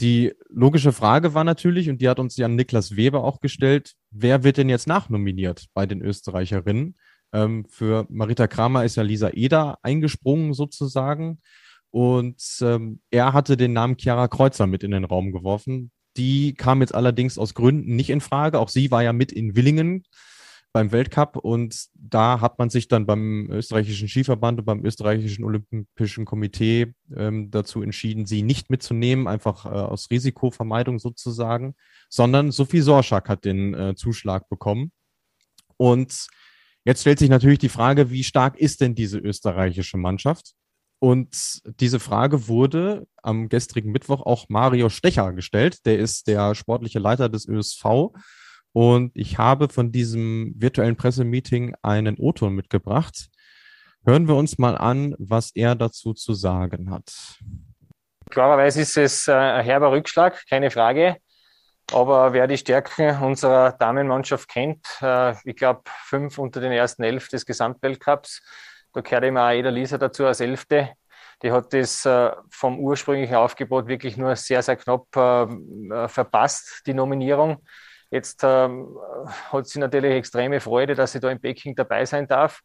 Die 0.00 0.32
logische 0.48 0.92
Frage 0.92 1.34
war 1.34 1.44
natürlich, 1.44 1.90
und 1.90 2.00
die 2.00 2.08
hat 2.08 2.18
uns 2.18 2.36
Jan 2.38 2.56
Niklas 2.56 2.96
Weber 2.96 3.24
auch 3.24 3.40
gestellt, 3.40 3.92
wer 4.10 4.42
wird 4.42 4.56
denn 4.56 4.70
jetzt 4.70 4.86
nachnominiert 4.86 5.66
bei 5.74 5.84
den 5.84 6.00
Österreicherinnen? 6.00 6.96
Ähm, 7.32 7.66
für 7.68 8.06
Marita 8.08 8.46
Kramer 8.46 8.84
ist 8.84 8.96
ja 8.96 9.02
Lisa 9.02 9.30
Eder 9.30 9.78
eingesprungen 9.82 10.54
sozusagen. 10.54 11.40
Und 11.90 12.42
ähm, 12.62 13.00
er 13.10 13.32
hatte 13.32 13.56
den 13.56 13.72
Namen 13.74 13.96
Chiara 13.98 14.28
Kreuzer 14.28 14.66
mit 14.66 14.82
in 14.82 14.92
den 14.92 15.04
Raum 15.04 15.32
geworfen. 15.32 15.90
Die 16.16 16.54
kam 16.54 16.80
jetzt 16.80 16.94
allerdings 16.94 17.38
aus 17.38 17.54
Gründen 17.54 17.96
nicht 17.96 18.10
in 18.10 18.20
Frage. 18.20 18.58
Auch 18.58 18.68
sie 18.68 18.90
war 18.90 19.02
ja 19.02 19.12
mit 19.12 19.32
in 19.32 19.56
Willingen 19.56 20.04
beim 20.72 20.90
Weltcup 20.90 21.36
und 21.36 21.88
da 21.94 22.40
hat 22.40 22.58
man 22.58 22.70
sich 22.70 22.88
dann 22.88 23.04
beim 23.04 23.50
österreichischen 23.50 24.08
Skiverband 24.08 24.60
und 24.60 24.64
beim 24.64 24.84
österreichischen 24.84 25.44
Olympischen 25.44 26.24
Komitee 26.24 26.94
ähm, 27.14 27.50
dazu 27.50 27.82
entschieden, 27.82 28.24
sie 28.24 28.42
nicht 28.42 28.70
mitzunehmen, 28.70 29.28
einfach 29.28 29.66
äh, 29.66 29.68
aus 29.68 30.10
Risikovermeidung 30.10 30.98
sozusagen, 30.98 31.74
sondern 32.08 32.52
Sophie 32.52 32.80
Sorschak 32.80 33.28
hat 33.28 33.44
den 33.44 33.74
äh, 33.74 33.94
Zuschlag 33.94 34.48
bekommen. 34.48 34.92
Und 35.76 36.28
Jetzt 36.84 37.02
stellt 37.02 37.18
sich 37.18 37.30
natürlich 37.30 37.60
die 37.60 37.68
Frage, 37.68 38.10
wie 38.10 38.24
stark 38.24 38.56
ist 38.58 38.80
denn 38.80 38.94
diese 38.94 39.18
österreichische 39.18 39.96
Mannschaft? 39.96 40.54
Und 40.98 41.60
diese 41.80 41.98
Frage 41.98 42.48
wurde 42.48 43.06
am 43.22 43.48
gestrigen 43.48 43.90
Mittwoch 43.90 44.20
auch 44.24 44.48
Mario 44.48 44.88
Stecher 44.88 45.32
gestellt. 45.32 45.84
Der 45.84 45.98
ist 45.98 46.28
der 46.28 46.54
sportliche 46.54 47.00
Leiter 47.00 47.28
des 47.28 47.48
ÖSV. 47.48 48.12
Und 48.72 49.10
ich 49.14 49.38
habe 49.38 49.68
von 49.68 49.92
diesem 49.92 50.54
virtuellen 50.56 50.96
Pressemeeting 50.96 51.74
einen 51.82 52.18
O-Ton 52.18 52.54
mitgebracht. 52.54 53.28
Hören 54.04 54.26
wir 54.26 54.36
uns 54.36 54.58
mal 54.58 54.76
an, 54.76 55.14
was 55.18 55.50
er 55.54 55.74
dazu 55.74 56.14
zu 56.14 56.34
sagen 56.34 56.90
hat. 56.90 57.12
Klarerweise 58.30 58.80
ist 58.80 58.96
es 58.96 59.28
äh, 59.28 59.32
ein 59.32 59.64
herber 59.64 59.92
Rückschlag, 59.92 60.42
keine 60.48 60.70
Frage. 60.70 61.16
Aber 61.90 62.32
wer 62.32 62.46
die 62.46 62.56
Stärken 62.56 63.22
unserer 63.22 63.72
Damenmannschaft 63.72 64.48
kennt, 64.48 64.86
äh, 65.00 65.34
ich 65.44 65.56
glaube, 65.56 65.82
fünf 65.86 66.38
unter 66.38 66.60
den 66.60 66.72
ersten 66.72 67.02
elf 67.02 67.28
des 67.28 67.44
Gesamtweltcups, 67.44 68.42
da 68.92 69.00
gehört 69.00 69.24
immer 69.24 69.46
auch 69.46 69.50
Eda 69.50 69.70
Lisa 69.70 69.98
dazu 69.98 70.26
als 70.26 70.40
Elfte. 70.40 70.90
Die 71.42 71.50
hat 71.50 71.72
das 71.72 72.06
äh, 72.06 72.30
vom 72.50 72.78
ursprünglichen 72.78 73.34
Aufgebot 73.34 73.88
wirklich 73.88 74.16
nur 74.16 74.36
sehr, 74.36 74.62
sehr 74.62 74.76
knapp 74.76 75.14
äh, 75.16 76.08
verpasst, 76.08 76.82
die 76.86 76.94
Nominierung. 76.94 77.64
Jetzt 78.10 78.42
ähm, 78.44 78.96
hat 79.50 79.66
sie 79.66 79.78
natürlich 79.78 80.12
extreme 80.12 80.60
Freude, 80.60 80.94
dass 80.94 81.12
sie 81.12 81.20
da 81.20 81.30
in 81.30 81.40
Peking 81.40 81.74
dabei 81.74 82.04
sein 82.04 82.28
darf. 82.28 82.60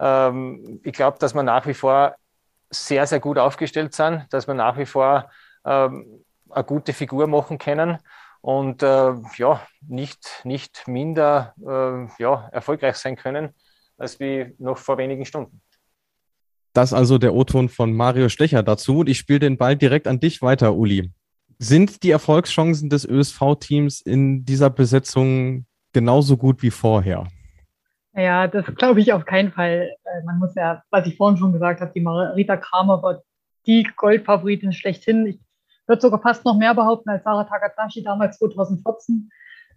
Ähm, 0.00 0.80
ich 0.84 0.92
glaube, 0.92 1.18
dass 1.18 1.34
wir 1.34 1.42
nach 1.42 1.66
wie 1.66 1.74
vor 1.74 2.14
sehr, 2.70 3.06
sehr 3.06 3.20
gut 3.20 3.38
aufgestellt 3.38 3.94
sind, 3.94 4.26
dass 4.30 4.46
wir 4.46 4.54
nach 4.54 4.78
wie 4.78 4.86
vor 4.86 5.30
ähm, 5.64 6.24
eine 6.48 6.64
gute 6.64 6.92
Figur 6.92 7.26
machen 7.26 7.58
können 7.58 7.98
und 8.44 8.82
äh, 8.82 9.14
ja, 9.38 9.66
nicht, 9.88 10.42
nicht 10.44 10.86
minder 10.86 11.54
äh, 11.66 12.22
ja, 12.22 12.46
erfolgreich 12.52 12.96
sein 12.96 13.16
können 13.16 13.54
als 13.96 14.20
wie 14.20 14.54
noch 14.58 14.76
vor 14.76 14.98
wenigen 14.98 15.24
Stunden. 15.24 15.62
Das 16.74 16.92
also 16.92 17.16
der 17.16 17.34
O-Ton 17.34 17.70
von 17.70 17.94
Mario 17.94 18.28
Stecher 18.28 18.62
dazu. 18.62 19.02
Ich 19.06 19.16
spiele 19.16 19.38
den 19.38 19.56
Ball 19.56 19.76
direkt 19.76 20.06
an 20.06 20.20
dich 20.20 20.42
weiter, 20.42 20.74
Uli. 20.74 21.10
Sind 21.58 22.02
die 22.02 22.10
Erfolgschancen 22.10 22.90
des 22.90 23.08
ÖSV-Teams 23.08 24.02
in 24.02 24.44
dieser 24.44 24.68
Besetzung 24.68 25.64
genauso 25.94 26.36
gut 26.36 26.62
wie 26.62 26.70
vorher? 26.70 27.26
Ja, 28.12 28.46
das 28.46 28.66
glaube 28.76 29.00
ich 29.00 29.14
auf 29.14 29.24
keinen 29.24 29.52
Fall. 29.52 29.90
Äh, 30.04 30.24
man 30.26 30.38
muss 30.38 30.54
ja, 30.54 30.82
was 30.90 31.06
ich 31.06 31.16
vorhin 31.16 31.38
schon 31.38 31.54
gesagt 31.54 31.80
habe, 31.80 31.92
die 31.94 32.02
Marita 32.02 32.58
Kramer 32.58 33.02
war 33.02 33.22
die 33.66 33.88
Goldfavoritin 33.96 34.74
schlechthin. 34.74 35.24
Ich 35.26 35.38
würde 35.86 36.00
sogar 36.00 36.20
fast 36.20 36.44
noch 36.44 36.56
mehr 36.56 36.74
behaupten 36.74 37.10
als 37.10 37.24
Sarah 37.24 37.44
Takatashi 37.44 38.02
damals 38.02 38.38
2014. 38.38 39.30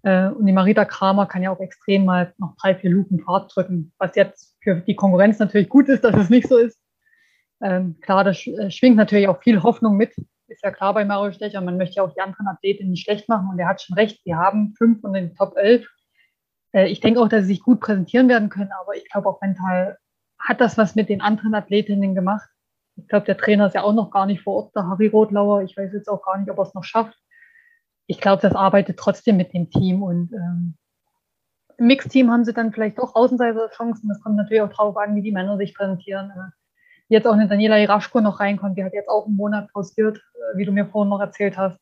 Äh, 0.04 0.30
und 0.30 0.46
die 0.46 0.54
Marita 0.54 0.86
Kramer 0.86 1.26
kann 1.26 1.44
ja 1.44 1.52
auch 1.52 1.60
extrem 1.60 2.06
mal 2.06 2.34
noch 2.38 2.56
drei, 2.62 2.76
vier 2.76 2.92
Lupen 2.92 3.20
Fahrt 3.20 3.54
drücken, 3.56 3.94
was 3.98 4.16
jetzt 4.16 4.56
für 4.62 4.76
die 4.76 4.96
Konkurrenz 4.96 5.40
natürlich 5.40 5.70
gut 5.70 5.90
ist, 5.90 6.04
dass 6.04 6.16
es 6.16 6.30
nicht 6.30 6.48
so 6.48 6.58
ist. 6.58 6.80
Ähm, 7.62 7.98
klar, 8.02 8.24
das 8.24 8.46
äh, 8.46 8.70
schwingt 8.70 8.98
natürlich 8.98 9.28
auch 9.28 9.42
viel 9.42 9.64
Hoffnung 9.64 9.98
mit. 9.98 10.16
Ist 10.48 10.64
ja 10.64 10.72
klar 10.72 10.94
bei 10.94 11.04
Mario 11.04 11.32
Stecher, 11.32 11.60
man 11.62 11.78
möchte 11.78 11.96
ja 11.96 12.04
auch 12.04 12.14
die 12.14 12.22
anderen 12.22 12.48
Athleten 12.48 12.90
nicht 12.90 13.04
schlecht 13.04 13.28
machen 13.28 13.50
und 13.52 13.60
er 13.60 13.68
hat 13.68 13.82
schon 13.82 13.96
recht, 13.96 14.22
sie 14.24 14.36
haben 14.36 14.74
fünf 14.78 15.02
von 15.02 15.14
den 15.14 15.36
Top 15.36 15.58
11. 15.58 15.86
Äh, 16.74 16.88
ich 16.88 17.00
denke 17.00 17.20
auch, 17.20 17.28
dass 17.28 17.42
sie 17.42 17.54
sich 17.54 17.62
gut 17.62 17.80
präsentieren 17.80 18.30
werden 18.30 18.50
können, 18.50 18.72
aber 18.80 18.96
ich 18.96 19.10
glaube 19.10 19.28
auch 19.30 19.42
mental 19.42 19.98
hat 20.40 20.62
das 20.62 20.78
was 20.78 20.96
mit 20.96 21.10
den 21.10 21.22
anderen 21.22 21.56
Athletinnen 21.56 22.16
gemacht. 22.16 22.50
Ich 22.98 23.08
glaube, 23.08 23.26
der 23.26 23.38
Trainer 23.38 23.68
ist 23.68 23.76
ja 23.76 23.84
auch 23.84 23.94
noch 23.94 24.12
gar 24.12 24.26
nicht 24.26 24.42
vor 24.42 24.56
Ort, 24.56 24.76
der 24.76 24.88
Harry 24.88 25.08
Rotlauer. 25.08 25.62
Ich 25.62 25.78
weiß 25.78 25.94
jetzt 25.94 26.10
auch 26.10 26.24
gar 26.24 26.38
nicht, 26.38 26.50
ob 26.50 26.58
er 26.58 26.64
es 26.64 26.74
noch 26.74 26.84
schafft. 26.84 27.18
Ich 28.08 28.20
glaube, 28.20 28.42
das 28.42 28.56
arbeitet 28.56 28.98
trotzdem 28.98 29.38
mit 29.38 29.54
dem 29.54 29.70
Team 29.70 30.02
und 30.02 30.34
ähm, 30.34 30.76
im 31.78 31.88
Mixteam 31.88 32.32
haben 32.32 32.44
sie 32.44 32.54
dann 32.54 32.74
vielleicht 32.74 32.98
doch 32.98 33.16
Außenseiter-Chancen. 33.16 34.10
Das 34.10 34.22
kommt 34.22 34.36
natürlich 34.36 34.64
auch 34.64 34.70
darauf 34.70 34.98
an, 34.98 35.16
wie 35.16 35.22
die 35.22 35.32
Männer 35.32 35.58
sich 35.58 35.76
präsentieren. 35.76 36.32
Äh, 36.32 36.52
jetzt 37.10 37.28
auch 37.28 37.34
eine 37.34 37.48
Daniela 37.48 37.80
Iraschko 37.80 38.22
noch 38.22 38.40
reinkommt, 38.40 38.78
die 38.78 38.84
hat 38.84 38.94
jetzt 38.94 39.10
auch 39.10 39.26
einen 39.28 39.36
Monat 39.36 39.72
pausiert, 39.72 40.18
äh, 40.18 40.58
wie 40.58 40.66
du 40.66 40.72
mir 40.72 40.88
vorhin 40.88 41.10
noch 41.10 41.22
erzählt 41.22 41.58
hast. 41.58 41.80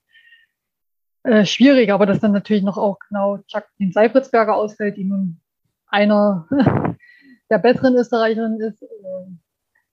Äh, 1.24 1.46
schwierig, 1.46 1.92
aber 1.92 2.06
dass 2.06 2.20
dann 2.20 2.34
natürlich 2.34 2.64
noch 2.64 2.78
auch 2.78 3.00
genau 3.00 3.40
Jacqueline 3.48 3.92
Seifritzberger 3.92 4.56
ausfällt, 4.56 4.98
die 4.98 5.06
nun 5.06 5.42
einer 5.88 6.48
der 7.50 7.58
besseren 7.58 7.96
Österreicherinnen 7.96 8.60
ist. 8.60 8.84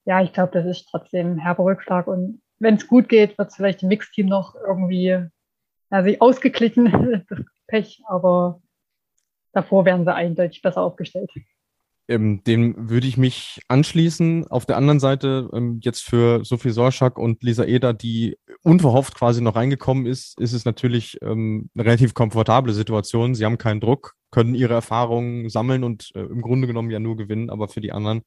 Ja, 0.04 0.22
ich 0.22 0.32
glaube, 0.32 0.52
das 0.52 0.66
ist 0.66 0.88
trotzdem 0.90 1.32
ein 1.32 1.38
herber 1.38 1.64
Rückschlag. 1.64 2.06
Und 2.06 2.42
wenn 2.58 2.76
es 2.76 2.86
gut 2.86 3.08
geht, 3.08 3.38
wird 3.38 3.50
es 3.50 3.56
vielleicht 3.56 3.82
im 3.82 3.88
Mixteam 3.88 4.26
noch 4.26 4.54
irgendwie 4.54 5.28
ja, 5.90 6.02
sich 6.02 6.20
ausgeglichen, 6.20 7.24
Pech, 7.66 8.02
aber 8.06 8.60
davor 9.52 9.84
wären 9.84 10.04
sie 10.04 10.14
eindeutig 10.14 10.62
besser 10.62 10.82
aufgestellt. 10.82 11.30
Ähm, 12.08 12.42
dem 12.44 12.90
würde 12.90 13.06
ich 13.06 13.16
mich 13.16 13.60
anschließen. 13.68 14.48
Auf 14.48 14.66
der 14.66 14.76
anderen 14.76 14.98
Seite, 14.98 15.48
ähm, 15.52 15.78
jetzt 15.82 16.02
für 16.02 16.44
Sophie 16.44 16.70
Sorschak 16.70 17.16
und 17.16 17.42
Lisa 17.42 17.64
Eder, 17.64 17.94
die 17.94 18.36
unverhofft 18.62 19.14
quasi 19.14 19.40
noch 19.40 19.54
reingekommen 19.54 20.06
ist, 20.06 20.38
ist 20.40 20.52
es 20.52 20.64
natürlich 20.64 21.18
ähm, 21.22 21.70
eine 21.74 21.84
relativ 21.84 22.12
komfortable 22.14 22.72
Situation. 22.72 23.34
Sie 23.34 23.44
haben 23.44 23.56
keinen 23.56 23.80
Druck, 23.80 24.14
können 24.32 24.54
ihre 24.54 24.74
Erfahrungen 24.74 25.48
sammeln 25.48 25.84
und 25.84 26.10
äh, 26.14 26.20
im 26.20 26.42
Grunde 26.42 26.66
genommen 26.66 26.90
ja 26.90 26.98
nur 26.98 27.16
gewinnen, 27.16 27.50
aber 27.50 27.68
für 27.68 27.80
die 27.80 27.92
anderen, 27.92 28.22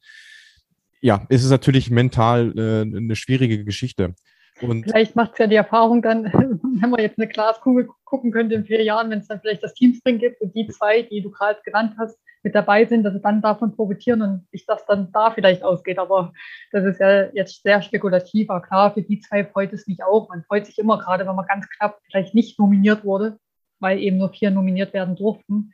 ja, 1.06 1.24
ist 1.30 1.44
es 1.44 1.52
natürlich 1.52 1.92
mental 1.92 2.52
äh, 2.58 2.82
eine 2.82 3.16
schwierige 3.16 3.64
Geschichte. 3.64 4.16
Und 4.60 4.86
vielleicht 4.86 5.16
macht 5.16 5.34
es 5.34 5.38
ja 5.38 5.46
die 5.46 5.56
Erfahrung 5.56 6.02
dann, 6.02 6.24
wenn 6.82 6.90
man 6.90 7.00
jetzt 7.00 7.20
eine 7.20 7.28
Glaskugel 7.28 7.88
gucken 8.06 8.32
könnte 8.32 8.56
in 8.56 8.66
vier 8.66 8.82
Jahren, 8.82 9.12
wenn 9.12 9.20
es 9.20 9.28
dann 9.28 9.40
vielleicht 9.40 9.64
das 9.64 9.76
Teamspring 9.76 10.18
gibt 10.18 10.42
und 10.42 10.56
die 10.56 10.68
zwei, 10.68 11.04
die 11.04 11.22
du 11.22 11.30
gerade 11.30 11.60
genannt 11.64 11.94
hast, 12.00 12.18
mit 12.42 12.56
dabei 12.56 12.86
sind, 12.86 13.04
dass 13.04 13.14
sie 13.14 13.22
dann 13.22 13.42
davon 13.44 13.76
profitieren 13.76 14.24
und 14.24 14.50
sich 14.50 14.66
das 14.66 14.84
dann 14.88 15.12
da 15.12 15.30
vielleicht 15.30 15.62
ausgeht. 15.62 16.00
Aber 16.00 16.34
das 16.72 16.86
ist 16.86 17.00
ja 17.00 17.30
jetzt 17.34 17.62
sehr 17.62 17.84
spekulativ. 17.84 18.50
Aber 18.50 18.62
klar, 18.62 18.92
für 18.92 19.04
die 19.04 19.20
zwei 19.20 19.46
freut 19.46 19.74
es 19.74 19.86
mich 19.86 20.04
auch. 20.04 20.28
Man 20.30 20.44
freut 20.44 20.66
sich 20.66 20.80
immer, 20.80 20.98
gerade 20.98 21.28
wenn 21.28 21.36
man 21.36 21.46
ganz 21.46 21.68
knapp 21.70 22.00
vielleicht 22.10 22.34
nicht 22.34 22.58
nominiert 22.58 23.06
wurde, 23.06 23.38
weil 23.80 24.00
eben 24.00 24.18
nur 24.18 24.30
vier 24.30 24.50
nominiert 24.50 24.94
werden 24.94 25.16
durften. 25.16 25.72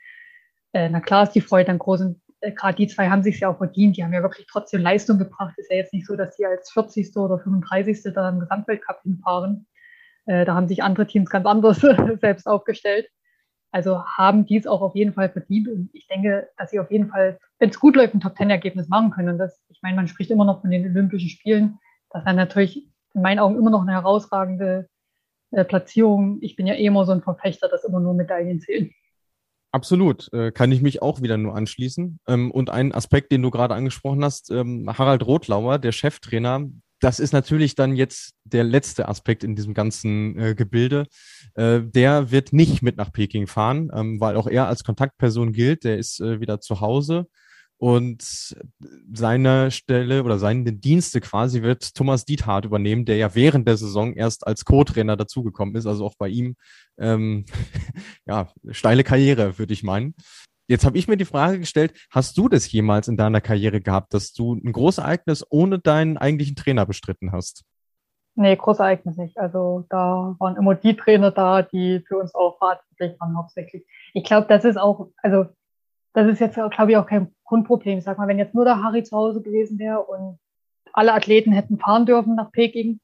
Äh, 0.73 0.89
na 0.89 0.99
klar 1.01 1.23
ist 1.23 1.33
die 1.33 1.41
Freude 1.41 1.67
dann 1.67 1.79
groß. 1.79 2.01
Und 2.01 2.20
äh, 2.41 2.51
gerade 2.51 2.75
die 2.75 2.87
zwei 2.87 3.09
haben 3.09 3.23
sich 3.23 3.39
ja 3.39 3.49
auch 3.49 3.57
verdient. 3.57 3.97
Die 3.97 4.03
haben 4.03 4.13
ja 4.13 4.21
wirklich 4.21 4.47
trotzdem 4.47 4.81
Leistung 4.81 5.17
gebracht. 5.17 5.53
Ist 5.57 5.71
ja 5.71 5.77
jetzt 5.77 5.93
nicht 5.93 6.05
so, 6.05 6.15
dass 6.15 6.35
sie 6.35 6.45
als 6.45 6.71
40. 6.71 7.15
oder 7.15 7.39
35. 7.39 8.13
da 8.13 8.29
im 8.29 8.39
Gesamtweltcup 8.39 9.01
hinfahren. 9.03 9.67
Äh, 10.25 10.45
da 10.45 10.55
haben 10.55 10.67
sich 10.67 10.83
andere 10.83 11.07
Teams 11.07 11.29
ganz 11.29 11.45
anders 11.45 11.79
selbst 12.21 12.47
aufgestellt. 12.47 13.07
Also 13.71 14.03
haben 14.05 14.45
die 14.45 14.57
es 14.57 14.67
auch 14.67 14.81
auf 14.81 14.95
jeden 14.95 15.13
Fall 15.13 15.29
verdient. 15.29 15.69
Und 15.69 15.89
ich 15.93 16.07
denke, 16.07 16.49
dass 16.57 16.71
sie 16.71 16.79
auf 16.79 16.91
jeden 16.91 17.09
Fall, 17.09 17.39
wenn 17.59 17.69
es 17.69 17.79
gut 17.79 17.95
läuft, 17.95 18.13
ein 18.13 18.19
Top-Ten-Ergebnis 18.19 18.89
machen 18.89 19.11
können. 19.11 19.29
Und 19.29 19.37
das, 19.37 19.63
ich 19.69 19.79
meine, 19.81 19.95
man 19.95 20.07
spricht 20.07 20.29
immer 20.29 20.45
noch 20.45 20.61
von 20.61 20.71
den 20.71 20.85
Olympischen 20.85 21.29
Spielen. 21.29 21.79
Das 22.09 22.25
ist 22.25 22.33
natürlich 22.33 22.87
in 23.13 23.21
meinen 23.21 23.39
Augen 23.39 23.57
immer 23.57 23.69
noch 23.69 23.83
eine 23.83 23.93
herausragende 23.93 24.89
äh, 25.51 25.63
Platzierung. 25.63 26.39
Ich 26.41 26.55
bin 26.55 26.67
ja 26.67 26.73
eh 26.73 26.85
immer 26.85 27.05
so 27.05 27.13
ein 27.13 27.21
Verfechter, 27.21 27.69
dass 27.69 27.85
immer 27.85 27.99
nur 27.99 28.13
Medaillen 28.13 28.59
zählen. 28.59 28.91
Absolut, 29.73 30.31
äh, 30.33 30.51
kann 30.51 30.71
ich 30.71 30.81
mich 30.81 31.01
auch 31.01 31.21
wieder 31.21 31.37
nur 31.37 31.55
anschließen. 31.55 32.19
Ähm, 32.27 32.51
und 32.51 32.69
ein 32.69 32.93
Aspekt, 32.93 33.31
den 33.31 33.41
du 33.41 33.51
gerade 33.51 33.73
angesprochen 33.73 34.23
hast, 34.23 34.51
ähm, 34.51 34.89
Harald 34.97 35.25
Rotlauer, 35.25 35.79
der 35.79 35.93
Cheftrainer, 35.93 36.67
das 36.99 37.19
ist 37.19 37.31
natürlich 37.31 37.73
dann 37.75 37.95
jetzt 37.95 38.35
der 38.43 38.63
letzte 38.63 39.07
Aspekt 39.07 39.43
in 39.43 39.55
diesem 39.55 39.73
ganzen 39.73 40.37
äh, 40.37 40.55
Gebilde. 40.55 41.07
Äh, 41.55 41.81
der 41.83 42.31
wird 42.31 42.53
nicht 42.53 42.83
mit 42.83 42.97
nach 42.97 43.11
Peking 43.11 43.47
fahren, 43.47 43.89
ähm, 43.93 44.19
weil 44.19 44.35
auch 44.35 44.47
er 44.47 44.67
als 44.67 44.83
Kontaktperson 44.83 45.53
gilt. 45.53 45.83
Der 45.85 45.97
ist 45.97 46.19
wieder 46.19 46.59
zu 46.59 46.81
Hause. 46.81 47.27
Und 47.81 48.55
seine 49.11 49.71
Stelle 49.71 50.23
oder 50.23 50.37
seine 50.37 50.71
Dienste 50.71 51.19
quasi 51.19 51.63
wird 51.63 51.95
Thomas 51.95 52.25
Diethardt 52.25 52.65
übernehmen, 52.65 53.05
der 53.05 53.17
ja 53.17 53.33
während 53.33 53.67
der 53.67 53.75
Saison 53.75 54.13
erst 54.13 54.45
als 54.45 54.65
Co-Trainer 54.65 55.17
dazugekommen 55.17 55.73
ist. 55.73 55.87
Also 55.87 56.05
auch 56.05 56.13
bei 56.15 56.27
ihm, 56.27 56.57
ähm, 56.99 57.43
ja, 58.27 58.49
steile 58.69 59.03
Karriere, 59.03 59.57
würde 59.57 59.73
ich 59.73 59.81
meinen. 59.81 60.13
Jetzt 60.67 60.85
habe 60.85 60.95
ich 60.95 61.07
mir 61.07 61.17
die 61.17 61.25
Frage 61.25 61.57
gestellt, 61.57 61.93
hast 62.11 62.37
du 62.37 62.47
das 62.47 62.71
jemals 62.71 63.07
in 63.07 63.17
deiner 63.17 63.41
Karriere 63.41 63.81
gehabt, 63.81 64.13
dass 64.13 64.31
du 64.31 64.53
ein 64.53 64.73
Großereignis 64.73 65.43
ohne 65.49 65.79
deinen 65.79 66.17
eigentlichen 66.17 66.55
Trainer 66.55 66.85
bestritten 66.85 67.31
hast? 67.31 67.63
Nee, 68.35 68.57
Großereignis 68.57 69.17
nicht. 69.17 69.39
Also 69.39 69.87
da 69.89 70.35
waren 70.37 70.55
immer 70.55 70.75
die 70.75 70.95
Trainer 70.95 71.31
da, 71.31 71.63
die 71.63 72.03
für 72.07 72.17
uns 72.17 72.35
auch 72.35 72.59
verantwortlich 72.59 73.19
waren 73.19 73.35
hauptsächlich. 73.35 73.87
Ich 74.13 74.23
glaube, 74.23 74.45
das 74.47 74.65
ist 74.65 74.77
auch, 74.77 75.09
also 75.23 75.47
das 76.13 76.27
ist 76.27 76.39
jetzt, 76.39 76.55
glaube 76.55 76.91
ich, 76.91 76.97
auch 76.97 77.07
kein 77.07 77.33
Grundproblem. 77.51 77.97
Ich 77.97 78.05
sag 78.05 78.17
mal, 78.17 78.29
wenn 78.29 78.39
jetzt 78.39 78.55
nur 78.55 78.63
der 78.63 78.81
Harry 78.81 79.03
zu 79.03 79.17
Hause 79.17 79.41
gewesen 79.41 79.77
wäre 79.77 79.99
und 80.03 80.39
alle 80.93 81.13
Athleten 81.13 81.51
hätten 81.51 81.77
fahren 81.77 82.05
dürfen 82.05 82.35
nach 82.35 82.49
Peking, 82.53 83.01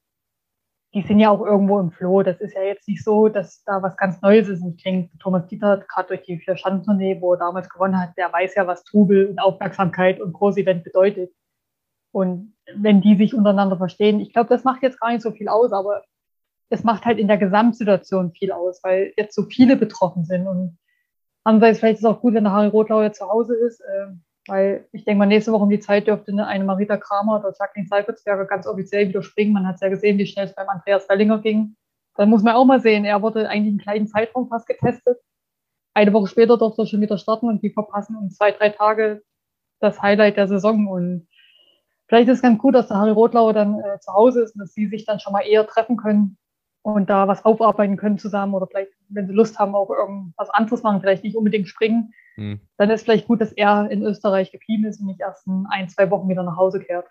die 0.94 1.02
sind 1.02 1.20
ja 1.20 1.28
auch 1.28 1.44
irgendwo 1.44 1.78
im 1.80 1.90
Flow. 1.90 2.22
Das 2.22 2.40
ist 2.40 2.54
ja 2.54 2.62
jetzt 2.62 2.88
nicht 2.88 3.04
so, 3.04 3.28
dass 3.28 3.62
da 3.64 3.82
was 3.82 3.94
ganz 3.98 4.22
Neues 4.22 4.48
ist. 4.48 4.64
Ich 4.64 4.82
denke, 4.82 5.10
Thomas 5.18 5.46
Dieter, 5.48 5.84
gerade 5.86 6.08
durch 6.08 6.22
die 6.22 6.38
vier 6.38 6.56
Schanzentournee, 6.56 7.20
wo 7.20 7.34
er 7.34 7.38
damals 7.38 7.68
gewonnen 7.68 8.00
hat, 8.00 8.16
der 8.16 8.32
weiß 8.32 8.54
ja, 8.54 8.66
was 8.66 8.84
Trubel 8.84 9.26
und 9.26 9.38
Aufmerksamkeit 9.38 10.18
und 10.18 10.32
Großevent 10.32 10.82
bedeutet. 10.82 11.30
Und 12.10 12.54
wenn 12.74 13.02
die 13.02 13.16
sich 13.16 13.34
untereinander 13.34 13.76
verstehen, 13.76 14.18
ich 14.18 14.32
glaube, 14.32 14.48
das 14.48 14.64
macht 14.64 14.82
jetzt 14.82 14.98
gar 14.98 15.10
nicht 15.12 15.20
so 15.20 15.30
viel 15.30 15.48
aus, 15.48 15.72
aber 15.72 16.04
es 16.70 16.84
macht 16.84 17.04
halt 17.04 17.18
in 17.18 17.28
der 17.28 17.36
Gesamtsituation 17.36 18.32
viel 18.32 18.50
aus, 18.50 18.80
weil 18.82 19.12
jetzt 19.18 19.34
so 19.34 19.42
viele 19.42 19.76
betroffen 19.76 20.24
sind. 20.24 20.46
Und 20.46 20.78
andererseits 21.44 21.80
vielleicht 21.80 21.98
ist 21.98 22.04
es 22.04 22.10
auch 22.10 22.22
gut, 22.22 22.32
wenn 22.32 22.44
der 22.44 22.54
Harry 22.54 22.68
Rotlau 22.68 23.02
jetzt 23.02 23.18
zu 23.18 23.28
Hause 23.28 23.54
ist, 23.54 23.80
äh, 23.80 24.06
weil 24.48 24.86
ich 24.92 25.04
denke 25.04 25.18
mal, 25.18 25.26
nächste 25.26 25.52
Woche 25.52 25.62
um 25.62 25.70
die 25.70 25.80
Zeit 25.80 26.06
dürfte 26.06 26.32
eine 26.44 26.64
Marita 26.64 26.96
Kramer 26.96 27.38
oder 27.38 27.54
Jacqueline 27.58 27.88
Seifritzberger 27.88 28.46
ganz 28.46 28.66
offiziell 28.66 29.08
wieder 29.08 29.22
springen. 29.22 29.52
Man 29.52 29.66
hat 29.66 29.76
es 29.76 29.80
ja 29.80 29.88
gesehen, 29.88 30.18
wie 30.18 30.26
schnell 30.26 30.46
es 30.46 30.54
beim 30.54 30.68
Andreas 30.68 31.08
Wellinger 31.08 31.38
ging. 31.38 31.76
Dann 32.16 32.30
muss 32.30 32.42
man 32.42 32.54
auch 32.54 32.64
mal 32.64 32.80
sehen, 32.80 33.04
er 33.04 33.22
wurde 33.22 33.48
eigentlich 33.48 33.72
einen 33.72 33.78
kleinen 33.78 34.06
Zeitraum 34.08 34.48
fast 34.48 34.66
getestet. 34.66 35.18
Eine 35.94 36.12
Woche 36.12 36.26
später 36.26 36.56
durfte 36.58 36.82
er 36.82 36.86
schon 36.86 37.00
wieder 37.00 37.18
starten 37.18 37.48
und 37.48 37.62
die 37.62 37.70
verpassen 37.70 38.16
um 38.16 38.30
zwei, 38.30 38.52
drei 38.52 38.70
Tage 38.70 39.22
das 39.80 40.02
Highlight 40.02 40.36
der 40.36 40.48
Saison. 40.48 40.88
Und 40.88 41.28
vielleicht 42.08 42.28
ist 42.28 42.36
es 42.36 42.42
ganz 42.42 42.58
gut, 42.58 42.74
dass 42.74 42.88
der 42.88 42.96
Harry 42.96 43.12
Rotlauer 43.12 43.52
dann 43.52 43.78
äh, 43.80 44.00
zu 44.00 44.12
Hause 44.12 44.42
ist 44.42 44.54
und 44.54 44.60
dass 44.60 44.74
sie 44.74 44.86
sich 44.86 45.04
dann 45.04 45.20
schon 45.20 45.32
mal 45.32 45.42
eher 45.42 45.66
treffen 45.66 45.96
können 45.96 46.38
und 46.82 47.10
da 47.10 47.28
was 47.28 47.44
aufarbeiten 47.44 47.96
können 47.96 48.18
zusammen 48.18 48.54
oder 48.54 48.66
vielleicht, 48.66 48.92
wenn 49.08 49.26
sie 49.26 49.34
Lust 49.34 49.58
haben, 49.58 49.74
auch 49.74 49.90
irgendwas 49.90 50.50
anderes 50.50 50.82
machen, 50.82 51.00
vielleicht 51.00 51.24
nicht 51.24 51.36
unbedingt 51.36 51.68
springen, 51.68 52.12
hm. 52.38 52.60
dann 52.76 52.90
ist 52.90 53.02
vielleicht 53.02 53.26
gut, 53.26 53.40
dass 53.40 53.52
er 53.52 53.90
in 53.90 54.02
Österreich 54.02 54.52
geblieben 54.52 54.84
ist 54.84 55.00
und 55.00 55.06
nicht 55.06 55.20
erst 55.20 55.46
in 55.48 55.66
ein, 55.70 55.88
zwei 55.88 56.08
Wochen 56.10 56.28
wieder 56.28 56.44
nach 56.44 56.56
Hause 56.56 56.78
kehrt. 56.78 57.06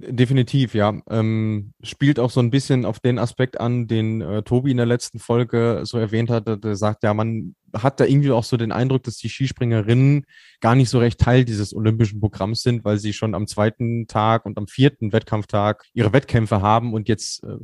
Definitiv, 0.00 0.74
ja. 0.74 1.00
Ähm, 1.10 1.72
spielt 1.82 2.20
auch 2.20 2.30
so 2.30 2.38
ein 2.38 2.50
bisschen 2.50 2.84
auf 2.84 3.00
den 3.00 3.18
Aspekt 3.18 3.58
an, 3.58 3.88
den 3.88 4.20
äh, 4.20 4.42
Tobi 4.42 4.70
in 4.70 4.76
der 4.76 4.86
letzten 4.86 5.18
Folge 5.18 5.80
so 5.84 5.98
erwähnt 5.98 6.30
hatte. 6.30 6.56
Der 6.56 6.76
sagt, 6.76 7.02
ja, 7.02 7.14
man 7.14 7.56
hat 7.74 7.98
da 7.98 8.04
irgendwie 8.04 8.30
auch 8.30 8.44
so 8.44 8.56
den 8.56 8.70
Eindruck, 8.70 9.02
dass 9.02 9.16
die 9.16 9.28
Skispringerinnen 9.28 10.24
gar 10.60 10.76
nicht 10.76 10.88
so 10.88 11.00
recht 11.00 11.18
Teil 11.18 11.44
dieses 11.44 11.74
olympischen 11.74 12.20
Programms 12.20 12.62
sind, 12.62 12.84
weil 12.84 12.98
sie 12.98 13.12
schon 13.12 13.34
am 13.34 13.48
zweiten 13.48 14.06
Tag 14.06 14.46
und 14.46 14.56
am 14.56 14.68
vierten 14.68 15.12
Wettkampftag 15.12 15.84
ihre 15.94 16.12
Wettkämpfe 16.12 16.62
haben 16.62 16.94
und 16.94 17.08
jetzt 17.08 17.42
äh, 17.42 17.56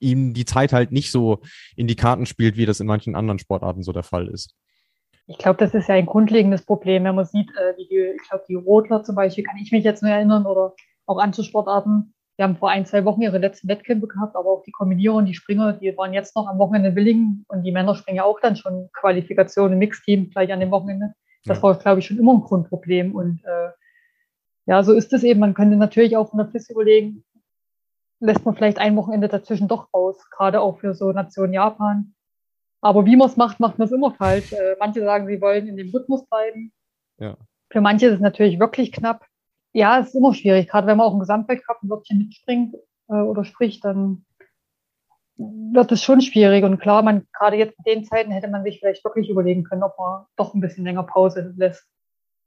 ihnen 0.00 0.34
die 0.34 0.44
Zeit 0.44 0.74
halt 0.74 0.92
nicht 0.92 1.10
so 1.10 1.40
in 1.76 1.86
die 1.86 1.96
Karten 1.96 2.26
spielt, 2.26 2.58
wie 2.58 2.66
das 2.66 2.80
in 2.80 2.86
manchen 2.86 3.14
anderen 3.14 3.38
Sportarten 3.38 3.84
so 3.84 3.92
der 3.92 4.02
Fall 4.02 4.28
ist. 4.28 4.54
Ich 5.26 5.38
glaube, 5.38 5.58
das 5.58 5.74
ist 5.74 5.88
ja 5.88 5.94
ein 5.94 6.06
grundlegendes 6.06 6.62
Problem, 6.62 7.04
wenn 7.04 7.14
man 7.14 7.24
sieht, 7.24 7.50
äh, 7.50 7.76
wie 7.76 7.86
die, 7.86 8.16
ich 8.16 8.28
glaube, 8.28 8.44
die 8.48 8.54
Rotler 8.54 9.02
zum 9.02 9.14
Beispiel, 9.14 9.44
kann 9.44 9.58
ich 9.58 9.70
mich 9.70 9.84
jetzt 9.84 10.02
nur 10.02 10.10
erinnern, 10.10 10.46
oder 10.46 10.74
auch 11.06 11.18
andere 11.18 11.44
Sportarten. 11.44 12.14
Die 12.38 12.42
haben 12.42 12.56
vor 12.56 12.70
ein, 12.70 12.86
zwei 12.86 13.04
Wochen 13.04 13.20
ihre 13.20 13.38
letzten 13.38 13.68
Wettkämpfe 13.68 14.08
gehabt, 14.08 14.34
aber 14.34 14.50
auch 14.50 14.62
die 14.62 14.72
Kombinierung, 14.72 15.18
und 15.18 15.26
die 15.26 15.34
Springer, 15.34 15.74
die 15.74 15.96
waren 15.96 16.14
jetzt 16.14 16.34
noch 16.34 16.48
am 16.48 16.58
Wochenende 16.58 16.88
in 16.88 16.96
Willingen 16.96 17.44
und 17.48 17.62
die 17.62 17.72
Männer 17.72 17.94
springen 17.94 18.16
ja 18.16 18.24
auch 18.24 18.40
dann 18.40 18.56
schon 18.56 18.88
Qualifikation 18.92 19.72
im 19.72 19.78
Mixteam 19.78 20.30
gleich 20.30 20.52
an 20.52 20.60
dem 20.60 20.70
Wochenende. 20.70 21.14
Das 21.44 21.58
ja. 21.58 21.62
war, 21.62 21.78
glaube 21.78 22.00
ich, 22.00 22.06
schon 22.06 22.18
immer 22.18 22.34
ein 22.34 22.40
Grundproblem. 22.40 23.14
Und 23.14 23.44
äh, 23.44 23.70
ja, 24.66 24.82
so 24.82 24.92
ist 24.92 25.12
es 25.12 25.22
eben. 25.22 25.40
Man 25.40 25.54
könnte 25.54 25.76
natürlich 25.76 26.16
auch 26.16 26.30
von 26.30 26.38
der 26.38 26.48
FIS 26.48 26.70
überlegen, 26.70 27.24
lässt 28.20 28.44
man 28.44 28.54
vielleicht 28.54 28.78
ein 28.78 28.96
Wochenende 28.96 29.28
dazwischen 29.28 29.68
doch 29.68 29.92
raus, 29.92 30.16
gerade 30.30 30.60
auch 30.60 30.78
für 30.78 30.94
so 30.94 31.12
Nation 31.12 31.52
Japan. 31.52 32.14
Aber 32.80 33.04
wie 33.06 33.16
man 33.16 33.28
es 33.28 33.36
macht, 33.36 33.60
macht 33.60 33.78
man 33.78 33.86
es 33.86 33.92
immer 33.92 34.12
falsch. 34.12 34.52
Äh, 34.52 34.76
manche 34.78 35.00
sagen, 35.00 35.26
sie 35.26 35.40
wollen 35.40 35.68
in 35.68 35.76
dem 35.76 35.90
Rhythmus 35.90 36.26
bleiben. 36.26 36.72
Ja. 37.18 37.36
Für 37.70 37.80
manche 37.80 38.06
ist 38.06 38.14
es 38.14 38.20
natürlich 38.20 38.58
wirklich 38.58 38.92
knapp 38.92 39.24
ja, 39.72 40.00
es 40.00 40.08
ist 40.08 40.14
immer 40.14 40.34
schwierig, 40.34 40.68
gerade 40.68 40.86
wenn 40.86 40.96
man 40.96 41.06
auch 41.06 41.12
im 41.12 41.20
Gesamtweltcup 41.20 41.82
ein 41.82 41.90
Wörtchen 41.90 42.18
mitspringt 42.18 42.74
äh, 43.08 43.14
oder 43.14 43.44
spricht, 43.44 43.84
dann 43.84 44.24
wird 45.36 45.92
es 45.92 46.02
schon 46.02 46.20
schwierig. 46.20 46.64
Und 46.64 46.78
klar, 46.78 47.02
man 47.02 47.26
gerade 47.32 47.56
jetzt 47.56 47.76
in 47.78 47.84
den 47.84 48.04
Zeiten 48.04 48.30
hätte 48.30 48.48
man 48.48 48.64
sich 48.64 48.78
vielleicht 48.78 49.04
wirklich 49.04 49.30
überlegen 49.30 49.64
können, 49.64 49.82
ob 49.82 49.96
man 49.98 50.26
doch 50.36 50.54
ein 50.54 50.60
bisschen 50.60 50.84
länger 50.84 51.04
Pause 51.04 51.54
lässt. 51.56 51.86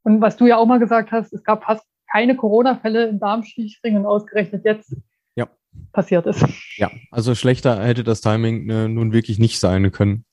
Und 0.04 0.22
was 0.22 0.38
du 0.38 0.46
ja 0.46 0.58
auch 0.58 0.66
mal 0.66 0.80
gesagt 0.80 1.12
hast, 1.12 1.34
es 1.34 1.44
gab 1.44 1.64
fast 1.64 1.86
keine 2.12 2.36
Corona-Fälle 2.36 3.08
im 3.08 3.20
Darmstichspringen 3.20 4.02
und 4.02 4.06
ausgerechnet 4.06 4.66
jetzt 4.66 4.96
ja. 5.36 5.48
passiert 5.92 6.26
ist. 6.26 6.46
Ja, 6.78 6.92
also 7.12 7.36
schlechter 7.36 7.84
hätte 7.84 8.04
das 8.04 8.22
Timing 8.22 8.70
äh, 8.70 8.88
nun 8.88 9.14
wirklich 9.14 9.40
nicht 9.40 9.60
sein 9.60 9.92
können. 9.92 10.26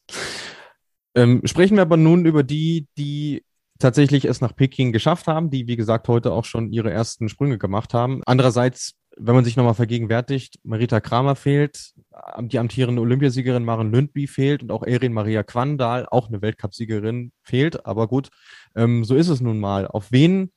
Ähm, 1.14 1.42
sprechen 1.44 1.76
wir 1.76 1.82
aber 1.82 1.96
nun 1.96 2.24
über 2.24 2.42
die, 2.42 2.86
die 2.96 3.42
tatsächlich 3.78 4.26
es 4.26 4.40
nach 4.40 4.54
Peking 4.54 4.92
geschafft 4.92 5.26
haben, 5.26 5.50
die, 5.50 5.66
wie 5.66 5.76
gesagt, 5.76 6.06
heute 6.08 6.32
auch 6.32 6.44
schon 6.44 6.70
ihre 6.70 6.90
ersten 6.90 7.28
Sprünge 7.28 7.58
gemacht 7.58 7.94
haben. 7.94 8.22
Andererseits, 8.26 8.94
wenn 9.16 9.34
man 9.34 9.44
sich 9.44 9.56
nochmal 9.56 9.74
vergegenwärtigt, 9.74 10.60
Marita 10.62 11.00
Kramer 11.00 11.34
fehlt, 11.34 11.92
die 12.38 12.58
amtierende 12.58 13.02
Olympiasiegerin 13.02 13.64
Maren 13.64 13.90
Lündby 13.90 14.26
fehlt 14.26 14.62
und 14.62 14.70
auch 14.70 14.84
Erin 14.84 15.12
Maria 15.12 15.42
Quandal, 15.42 16.06
auch 16.10 16.28
eine 16.28 16.42
Weltcupsiegerin, 16.42 17.32
fehlt. 17.42 17.86
Aber 17.86 18.06
gut, 18.06 18.30
ähm, 18.76 19.04
so 19.04 19.16
ist 19.16 19.28
es 19.28 19.40
nun 19.40 19.58
mal. 19.58 19.86
Auf 19.86 20.12
wen 20.12 20.52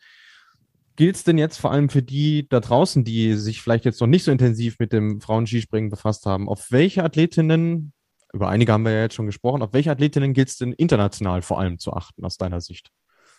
gilt 0.95 1.15
es 1.15 1.23
denn 1.23 1.37
jetzt 1.37 1.57
vor 1.57 1.71
allem 1.71 1.89
für 1.89 2.01
die 2.01 2.47
da 2.49 2.59
draußen, 2.59 3.03
die 3.03 3.33
sich 3.35 3.61
vielleicht 3.61 3.85
jetzt 3.85 4.01
noch 4.01 4.07
nicht 4.07 4.23
so 4.23 4.31
intensiv 4.31 4.77
mit 4.79 4.93
dem 4.93 5.21
Frauenskispringen 5.21 5.89
befasst 5.89 6.25
haben? 6.25 6.49
Auf 6.49 6.71
welche 6.71 7.03
Athletinnen, 7.03 7.93
über 8.33 8.49
einige 8.49 8.71
haben 8.71 8.85
wir 8.85 8.91
ja 8.91 9.01
jetzt 9.01 9.15
schon 9.15 9.25
gesprochen, 9.25 9.61
auf 9.61 9.73
welche 9.73 9.91
Athletinnen 9.91 10.33
gilt 10.33 10.49
es 10.49 10.57
denn 10.57 10.73
international 10.73 11.41
vor 11.41 11.59
allem 11.59 11.79
zu 11.79 11.93
achten 11.93 12.25
aus 12.25 12.37
deiner 12.37 12.61
Sicht? 12.61 12.91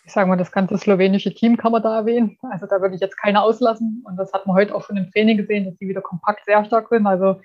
ich 0.06 0.12
sage 0.12 0.28
mal, 0.28 0.36
das 0.36 0.52
ganze 0.52 0.76
slowenische 0.76 1.32
Team 1.32 1.56
kann 1.56 1.72
man 1.72 1.82
da 1.82 1.96
erwähnen. 1.96 2.36
Also 2.42 2.66
da 2.66 2.80
würde 2.80 2.94
ich 2.94 3.00
jetzt 3.00 3.16
keine 3.16 3.42
auslassen. 3.42 4.04
Und 4.04 4.16
das 4.16 4.32
hat 4.32 4.46
man 4.46 4.56
heute 4.56 4.74
auch 4.74 4.84
schon 4.84 4.96
im 4.96 5.10
Training 5.10 5.38
gesehen, 5.38 5.64
dass 5.64 5.76
die 5.78 5.88
wieder 5.88 6.02
kompakt 6.02 6.44
sehr 6.44 6.64
stark 6.64 6.88
sind. 6.88 7.06
Also 7.06 7.40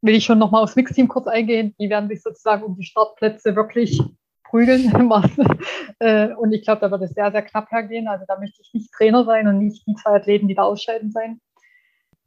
will 0.00 0.14
ich 0.14 0.24
schon 0.24 0.38
nochmal 0.38 0.62
aufs 0.62 0.76
Mixteam 0.76 1.08
kurz 1.08 1.26
eingehen. 1.26 1.74
Die 1.78 1.90
werden 1.90 2.08
sich 2.08 2.22
sozusagen 2.22 2.62
um 2.62 2.76
die 2.76 2.84
Startplätze 2.84 3.54
wirklich 3.54 4.00
prügeln. 4.48 4.92
Äh, 6.00 6.32
und 6.34 6.52
ich 6.52 6.62
glaube, 6.62 6.80
da 6.80 6.92
wird 6.92 7.02
es 7.02 7.10
sehr, 7.10 7.32
sehr 7.32 7.42
knapp 7.42 7.72
hergehen. 7.72 8.06
Also 8.06 8.24
da 8.28 8.38
möchte 8.38 8.62
ich 8.62 8.72
nicht 8.72 8.92
Trainer 8.92 9.24
sein 9.24 9.48
und 9.48 9.58
nicht 9.58 9.84
die 9.84 9.96
zwei 9.96 10.14
Athleten, 10.14 10.46
die 10.46 10.54
da 10.54 10.62
ausscheiden 10.62 11.10
sein. 11.10 11.40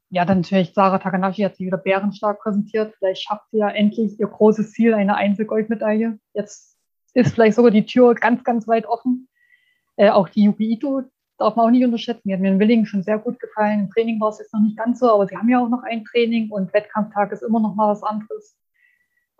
Ja, 0.09 0.25
dann 0.25 0.41
natürlich 0.41 0.73
Sarah 0.73 0.97
Takanashi 0.97 1.43
hat 1.43 1.55
sie 1.55 1.67
wieder 1.67 1.77
bärenstark 1.77 2.41
präsentiert. 2.41 2.93
Vielleicht 2.99 3.23
schafft 3.23 3.49
sie 3.49 3.59
ja 3.59 3.69
endlich 3.69 4.19
ihr 4.19 4.27
großes 4.27 4.73
Ziel, 4.73 4.93
eine 4.93 5.15
Einzelgoldmedaille. 5.15 6.19
Jetzt 6.33 6.77
ist 7.13 7.33
vielleicht 7.33 7.55
sogar 7.55 7.71
die 7.71 7.85
Tür 7.85 8.13
ganz, 8.13 8.43
ganz 8.43 8.67
weit 8.67 8.85
offen. 8.87 9.29
Äh, 9.95 10.09
auch 10.09 10.27
die 10.27 10.43
Yuki 10.43 10.73
Ito 10.73 11.03
darf 11.37 11.55
man 11.55 11.67
auch 11.67 11.71
nicht 11.71 11.85
unterschätzen. 11.85 12.27
Die 12.27 12.33
hat 12.33 12.41
mir 12.41 12.51
in 12.51 12.59
Willingen 12.59 12.85
schon 12.85 13.03
sehr 13.03 13.19
gut 13.19 13.39
gefallen. 13.39 13.81
Im 13.81 13.89
Training 13.89 14.19
war 14.19 14.29
es 14.29 14.39
jetzt 14.39 14.53
noch 14.53 14.61
nicht 14.61 14.75
ganz 14.75 14.99
so, 14.99 15.09
aber 15.13 15.27
sie 15.27 15.37
haben 15.37 15.47
ja 15.47 15.63
auch 15.63 15.69
noch 15.69 15.83
ein 15.83 16.03
Training 16.03 16.51
und 16.51 16.73
Wettkampftag 16.73 17.31
ist 17.31 17.41
immer 17.41 17.61
noch 17.61 17.75
mal 17.75 17.89
was 17.89 18.03
anderes. 18.03 18.57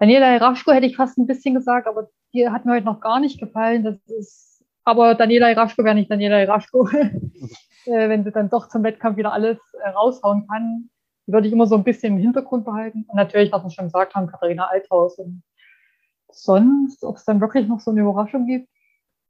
Daniela 0.02 0.36
Raschko 0.38 0.72
hätte 0.72 0.88
ich 0.88 0.96
fast 0.96 1.20
ein 1.20 1.28
bisschen 1.28 1.54
gesagt, 1.54 1.86
aber 1.86 2.10
die 2.34 2.50
hat 2.50 2.66
mir 2.66 2.74
heute 2.74 2.88
noch 2.88 3.02
gar 3.02 3.20
nicht 3.20 3.40
gefallen. 3.40 3.84
Das 3.84 4.04
ist, 4.08 4.66
aber 4.84 5.14
Daniela 5.14 5.52
Raschko 5.52 5.84
wäre 5.84 5.94
nicht 5.94 6.10
Daniela 6.10 6.44
Raschko. 6.52 6.90
äh, 7.86 8.10
wenn 8.10 8.24
sie 8.24 8.32
dann 8.32 8.50
doch 8.50 8.68
zum 8.68 8.82
Wettkampf 8.84 9.18
wieder 9.18 9.32
alles 9.32 9.60
äh, 9.80 9.90
raushauen 9.90 10.48
kann, 10.48 10.90
die 11.28 11.34
würde 11.34 11.46
ich 11.46 11.54
immer 11.54 11.68
so 11.68 11.76
ein 11.76 11.84
bisschen 11.84 12.16
im 12.16 12.20
Hintergrund 12.20 12.66
behalten. 12.66 13.06
Und 13.08 13.16
natürlich, 13.16 13.52
was 13.52 13.62
wir 13.64 13.70
schon 13.70 13.86
gesagt 13.86 14.16
haben, 14.16 14.26
Katharina 14.26 14.66
Althaus. 14.70 15.20
Und 15.20 15.44
sonst, 16.32 17.04
ob 17.04 17.18
es 17.18 17.26
dann 17.26 17.40
wirklich 17.40 17.68
noch 17.68 17.80
so 17.80 17.92
eine 17.92 18.02
Überraschung 18.02 18.48
gibt, 18.48 18.70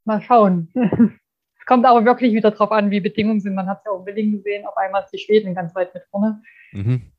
mal 0.05 0.21
schauen. 0.21 0.71
Es 1.60 1.67
kommt 1.67 1.86
aber 1.86 2.05
wirklich 2.05 2.34
wieder 2.34 2.49
darauf 2.49 2.71
an, 2.71 2.89
wie 2.89 2.99
Bedingungen 3.01 3.39
sind. 3.39 3.53
Man 3.53 3.67
hat 3.67 3.77
es 3.77 3.86
ja 3.86 3.91
auch 3.91 3.99
in 3.99 4.05
Willingen 4.07 4.31
gesehen, 4.38 4.65
auf 4.65 4.75
einmal 4.77 5.03
ist 5.03 5.12
die 5.12 5.19
Schweden 5.19 5.53
ganz 5.53 5.75
weit 5.75 5.93
mit 5.93 6.03
vorne. 6.10 6.41
Mhm. 6.71 7.12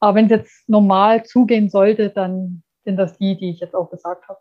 Aber 0.00 0.16
wenn 0.16 0.24
es 0.24 0.32
jetzt 0.32 0.68
normal 0.68 1.24
zugehen 1.24 1.70
sollte, 1.70 2.10
dann 2.10 2.64
sind 2.86 2.96
das 2.96 3.18
die, 3.18 3.36
die 3.36 3.50
ich 3.50 3.60
jetzt 3.60 3.74
auch 3.74 3.90
gesagt 3.90 4.26
habe. 4.28 4.38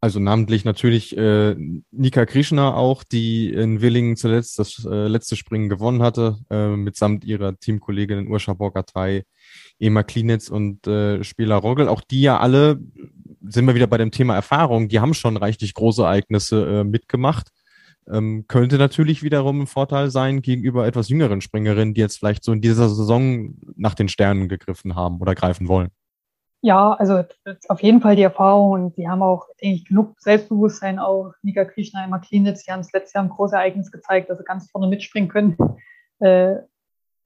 Also 0.00 0.20
namentlich 0.20 0.66
natürlich 0.66 1.16
äh, 1.16 1.54
Nika 1.90 2.26
Krishna 2.26 2.74
auch, 2.74 3.04
die 3.04 3.50
in 3.50 3.80
Willingen 3.80 4.16
zuletzt 4.16 4.58
das 4.58 4.84
äh, 4.84 5.06
letzte 5.06 5.34
Springen 5.34 5.70
gewonnen 5.70 6.02
hatte, 6.02 6.36
äh, 6.50 6.76
mitsamt 6.76 7.24
ihrer 7.24 7.56
Teamkollegin 7.56 8.28
Urscha 8.28 8.52
Borgatei, 8.52 9.24
Ema 9.78 10.02
Klinitz 10.02 10.50
und 10.50 10.86
äh, 10.86 11.24
Spieler 11.24 11.56
Rogel. 11.56 11.88
Auch 11.88 12.02
die 12.02 12.20
ja 12.20 12.38
alle, 12.38 12.78
sind 13.48 13.66
wir 13.66 13.74
wieder 13.74 13.86
bei 13.86 13.96
dem 13.96 14.10
Thema 14.10 14.34
Erfahrung, 14.34 14.88
die 14.88 15.00
haben 15.00 15.14
schon 15.14 15.38
reichlich 15.38 15.72
große 15.72 16.02
Ereignisse 16.02 16.80
äh, 16.80 16.84
mitgemacht. 16.84 17.48
Ähm, 18.06 18.44
könnte 18.46 18.76
natürlich 18.76 19.22
wiederum 19.22 19.62
ein 19.62 19.66
Vorteil 19.66 20.10
sein 20.10 20.42
gegenüber 20.42 20.86
etwas 20.86 21.08
jüngeren 21.08 21.40
Springerinnen, 21.40 21.94
die 21.94 22.02
jetzt 22.02 22.18
vielleicht 22.18 22.44
so 22.44 22.52
in 22.52 22.60
dieser 22.60 22.90
Saison 22.90 23.54
nach 23.76 23.94
den 23.94 24.08
Sternen 24.08 24.50
gegriffen 24.50 24.94
haben 24.94 25.18
oder 25.22 25.34
greifen 25.34 25.66
wollen. 25.66 25.88
Ja, 26.64 26.94
also 26.94 27.22
auf 27.68 27.82
jeden 27.82 28.00
Fall 28.00 28.16
die 28.16 28.22
Erfahrung 28.22 28.70
und 28.70 28.96
die 28.96 29.06
haben 29.06 29.20
auch, 29.20 29.48
denke 29.60 29.76
ich, 29.76 29.84
genug 29.84 30.18
Selbstbewusstsein 30.18 30.98
auch. 30.98 31.34
Nika 31.42 31.66
Krishna, 31.66 32.02
Emma 32.02 32.18
Klinitz, 32.18 32.64
die 32.64 32.72
haben 32.72 32.80
es 32.80 32.90
letztes 32.90 33.12
Jahr 33.12 33.22
ein 33.22 33.28
großes 33.28 33.52
Ereignis 33.52 33.92
gezeigt, 33.92 34.30
dass 34.30 34.38
sie 34.38 34.44
ganz 34.44 34.70
vorne 34.70 34.86
mitspringen 34.88 35.28
können. 35.28 35.58
Äh, 36.20 36.62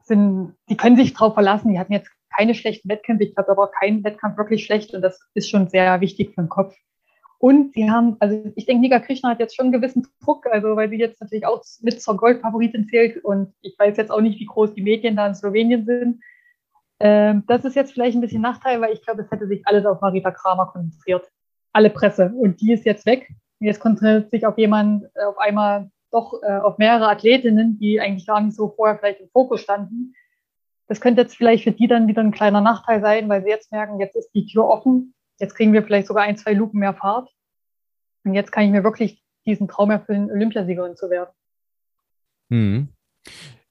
sind, 0.03 0.57
die 0.69 0.77
können 0.77 0.97
sich 0.97 1.15
darauf 1.15 1.35
verlassen. 1.35 1.71
Die 1.71 1.79
hatten 1.79 1.93
jetzt 1.93 2.11
keine 2.37 2.53
schlechten 2.53 2.89
Wettkämpfe. 2.89 3.23
Ich 3.23 3.37
glaube, 3.37 3.53
aber 3.53 3.71
kein 3.71 4.03
Wettkampf 4.03 4.37
wirklich 4.39 4.65
schlecht 4.65 4.93
und 4.93 5.03
das 5.03 5.21
ist 5.35 5.49
schon 5.49 5.69
sehr 5.69 6.01
wichtig 6.01 6.35
für 6.35 6.43
den 6.43 6.49
Kopf. 6.49 6.75
Und 7.39 7.75
sie 7.75 7.89
haben, 7.89 8.17
also 8.19 8.43
ich 8.57 8.67
denke, 8.67 8.81
Nika 8.81 8.99
Krishna 8.99 9.31
hat 9.31 9.39
jetzt 9.39 9.55
schon 9.55 9.67
einen 9.67 9.73
gewissen 9.73 10.05
Druck, 10.25 10.49
also 10.49 10.75
weil 10.75 10.91
sie 10.91 10.99
jetzt 10.99 11.21
natürlich 11.21 11.47
auch 11.47 11.63
mit 11.81 12.03
zur 12.03 12.17
Goldfavoritin 12.17 12.89
zählt 12.89 13.25
und 13.25 13.55
ich 13.61 13.79
weiß 13.79 13.99
jetzt 13.99 14.11
auch 14.11 14.21
nicht, 14.21 14.41
wie 14.41 14.47
groß 14.47 14.75
die 14.75 14.83
Medien 14.83 15.15
da 15.15 15.29
in 15.29 15.37
Slowenien 15.37 15.85
sind. 15.87 16.23
Ähm, 17.01 17.45
das 17.47 17.65
ist 17.65 17.77
jetzt 17.77 17.93
vielleicht 17.93 18.17
ein 18.17 18.21
bisschen 18.21 18.43
Nachteil, 18.43 18.81
weil 18.81 18.93
ich 18.93 19.03
glaube, 19.05 19.23
es 19.23 19.31
hätte 19.31 19.47
sich 19.47 19.67
alles 19.67 19.87
auf 19.87 20.01
Marita 20.01 20.31
Kramer 20.31 20.67
konzentriert. 20.67 21.29
Alle 21.73 21.91
Presse. 21.91 22.33
Und 22.35 22.61
die 22.61 22.73
ist 22.73 22.85
jetzt 22.85 23.07
weg. 23.07 23.29
Und 23.61 23.67
jetzt 23.67 23.81
konzentriert 23.81 24.31
sich 24.31 24.47
auf 24.47 24.59
jemanden, 24.59 25.07
äh, 25.15 25.25
auf 25.25 25.39
einmal 25.39 25.91
doch 26.11 26.43
äh, 26.43 26.59
auf 26.59 26.79
mehrere 26.79 27.09
Athletinnen, 27.09 27.79
die 27.79 28.01
eigentlich 28.01 28.27
gar 28.27 28.41
nicht 28.41 28.57
so 28.57 28.73
vorher 28.75 28.99
vielleicht 28.99 29.21
im 29.21 29.29
Fokus 29.29 29.61
standen. 29.61 30.15
Das 30.87 31.01
könnte 31.01 31.21
jetzt 31.21 31.37
vielleicht 31.37 31.65
für 31.65 31.73
die 31.73 31.87
dann 31.87 32.09
wieder 32.09 32.23
ein 32.23 32.33
kleiner 32.33 32.63
Nachteil 32.63 33.03
sein, 33.03 33.29
weil 33.29 33.43
sie 33.43 33.51
jetzt 33.51 33.71
merken, 33.71 34.01
jetzt 34.01 34.17
ist 34.17 34.31
die 34.33 34.47
Tür 34.47 34.65
offen 34.65 35.15
Jetzt 35.39 35.55
kriegen 35.55 35.73
wir 35.73 35.83
vielleicht 35.83 36.09
sogar 36.09 36.25
ein, 36.25 36.37
zwei 36.37 36.53
Lupen 36.53 36.81
mehr 36.81 36.95
Fahrt. 36.95 37.31
Und 38.25 38.35
jetzt 38.35 38.51
kann 38.51 38.65
ich 38.65 38.71
mir 38.71 38.85
wirklich 38.85 39.23
diesen 39.47 39.69
Traum 39.69 39.91
erfüllen, 39.91 40.31
Olympiasiegerin 40.31 40.97
zu 40.97 41.09
werden. 41.11 41.31
Hm. 42.51 42.89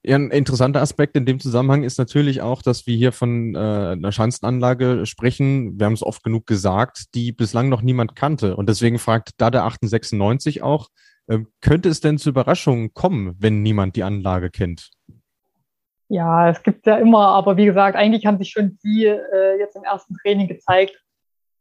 Ja, 0.08 0.16
ein 0.16 0.30
interessanter 0.30 0.80
Aspekt 0.80 1.16
in 1.16 1.26
dem 1.26 1.38
Zusammenhang 1.38 1.84
ist 1.84 1.98
natürlich 1.98 2.40
auch, 2.40 2.62
dass 2.62 2.86
wir 2.86 2.96
hier 2.96 3.12
von 3.12 3.54
äh, 3.54 3.58
einer 3.58 4.10
Schanzenanlage 4.10 5.04
sprechen. 5.04 5.78
Wir 5.78 5.86
haben 5.86 5.92
es 5.92 6.02
oft 6.02 6.22
genug 6.22 6.46
gesagt, 6.46 7.14
die 7.14 7.30
bislang 7.30 7.68
noch 7.68 7.82
niemand 7.82 8.16
kannte. 8.16 8.56
Und 8.56 8.68
deswegen 8.68 8.98
fragt 8.98 9.32
da 9.36 9.50
der 9.50 9.64
1896 9.64 10.62
auch, 10.62 10.88
äh, 11.26 11.40
könnte 11.60 11.90
es 11.90 12.00
denn 12.00 12.16
zu 12.16 12.30
Überraschungen 12.30 12.94
kommen, 12.94 13.36
wenn 13.38 13.62
niemand 13.62 13.96
die 13.96 14.02
Anlage 14.02 14.50
kennt? 14.50 14.90
Ja, 16.08 16.48
es 16.48 16.62
gibt 16.62 16.86
ja 16.86 16.96
immer, 16.96 17.28
aber 17.28 17.58
wie 17.58 17.66
gesagt, 17.66 17.94
eigentlich 17.94 18.24
haben 18.24 18.38
sich 18.38 18.48
schon 18.48 18.78
die 18.82 19.04
äh, 19.04 19.58
jetzt 19.58 19.76
im 19.76 19.84
ersten 19.84 20.16
Training 20.22 20.48
gezeigt 20.48 20.96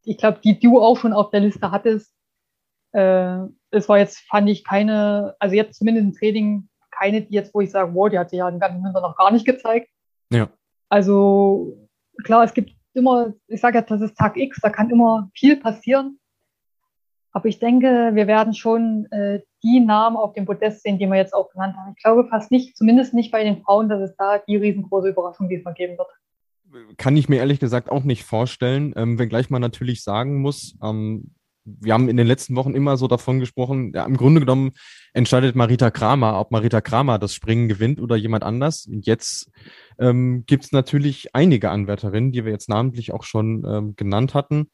ich 0.07 0.17
glaube, 0.17 0.39
die 0.43 0.57
du 0.57 0.79
auch 0.79 0.97
schon 0.97 1.13
auf 1.13 1.31
der 1.31 1.41
Liste 1.41 1.69
hattest, 1.69 2.13
äh, 2.93 3.39
es 3.71 3.89
war 3.89 3.97
jetzt, 3.97 4.19
fand 4.29 4.49
ich 4.49 4.63
keine, 4.63 5.35
also 5.39 5.55
jetzt 5.55 5.77
zumindest 5.77 6.05
im 6.05 6.13
Training, 6.13 6.66
keine, 6.97 7.21
die 7.21 7.33
jetzt, 7.33 7.53
wo 7.53 7.61
ich 7.61 7.71
sage, 7.71 7.93
wow, 7.93 8.09
die 8.09 8.19
hat 8.19 8.29
sich 8.29 8.39
ja 8.39 8.49
den 8.49 8.59
ganzen 8.59 8.83
Winter 8.83 9.01
noch 9.01 9.15
gar 9.17 9.31
nicht 9.31 9.45
gezeigt. 9.45 9.89
Ja. 10.31 10.49
Also 10.89 11.89
klar, 12.23 12.43
es 12.43 12.53
gibt 12.53 12.71
immer, 12.93 13.33
ich 13.47 13.61
sage 13.61 13.77
jetzt, 13.77 13.91
das 13.91 14.01
ist 14.01 14.17
Tag 14.17 14.37
X, 14.37 14.59
da 14.61 14.69
kann 14.69 14.89
immer 14.89 15.29
viel 15.33 15.57
passieren. 15.57 16.19
Aber 17.31 17.45
ich 17.45 17.59
denke, 17.59 18.11
wir 18.13 18.25
werden 18.25 18.53
schon 18.53 19.05
äh, 19.11 19.41
die 19.63 19.79
Namen 19.79 20.17
auf 20.17 20.33
dem 20.33 20.45
Podest 20.45 20.81
sehen, 20.81 20.97
die 20.97 21.05
wir 21.05 21.17
jetzt 21.17 21.33
auch 21.33 21.51
genannt 21.51 21.75
haben. 21.77 21.93
Ich 21.95 22.01
glaube 22.01 22.27
fast 22.27 22.51
nicht, 22.51 22.75
zumindest 22.75 23.13
nicht 23.13 23.31
bei 23.31 23.43
den 23.43 23.61
Frauen, 23.61 23.89
dass 23.89 24.01
es 24.01 24.15
da 24.17 24.39
die 24.39 24.55
riesengroße 24.55 25.09
Überraschung 25.09 25.49
diesmal 25.49 25.73
geben 25.73 25.97
wird 25.97 26.07
kann 26.97 27.17
ich 27.17 27.29
mir 27.29 27.37
ehrlich 27.37 27.59
gesagt 27.59 27.89
auch 27.89 28.03
nicht 28.03 28.23
vorstellen, 28.23 28.93
ähm, 28.95 29.19
wenngleich 29.19 29.49
man 29.49 29.61
natürlich 29.61 30.03
sagen 30.03 30.41
muss, 30.41 30.77
ähm, 30.83 31.31
wir 31.67 31.93
haben 31.93 32.07
in 32.07 32.17
den 32.17 32.27
letzten 32.27 32.55
Wochen 32.55 32.73
immer 32.73 32.97
so 32.97 33.07
davon 33.07 33.39
gesprochen, 33.39 33.91
ja, 33.93 34.05
im 34.05 34.15
Grunde 34.15 34.39
genommen 34.39 34.71
entscheidet 35.13 35.55
Marita 35.55 35.91
Kramer, 35.91 36.39
ob 36.39 36.51
Marita 36.51 36.79
Kramer 36.81 37.19
das 37.19 37.33
Springen 37.33 37.67
gewinnt 37.67 37.99
oder 37.99 38.15
jemand 38.15 38.43
anders. 38.43 38.85
Und 38.85 39.05
jetzt 39.05 39.51
ähm, 39.99 40.45
gibt 40.45 40.65
es 40.65 40.71
natürlich 40.71 41.35
einige 41.35 41.69
Anwärterinnen, 41.69 42.31
die 42.31 42.45
wir 42.45 42.51
jetzt 42.51 42.69
namentlich 42.69 43.11
auch 43.11 43.23
schon 43.23 43.65
ähm, 43.67 43.95
genannt 43.95 44.33
hatten. 44.33 44.69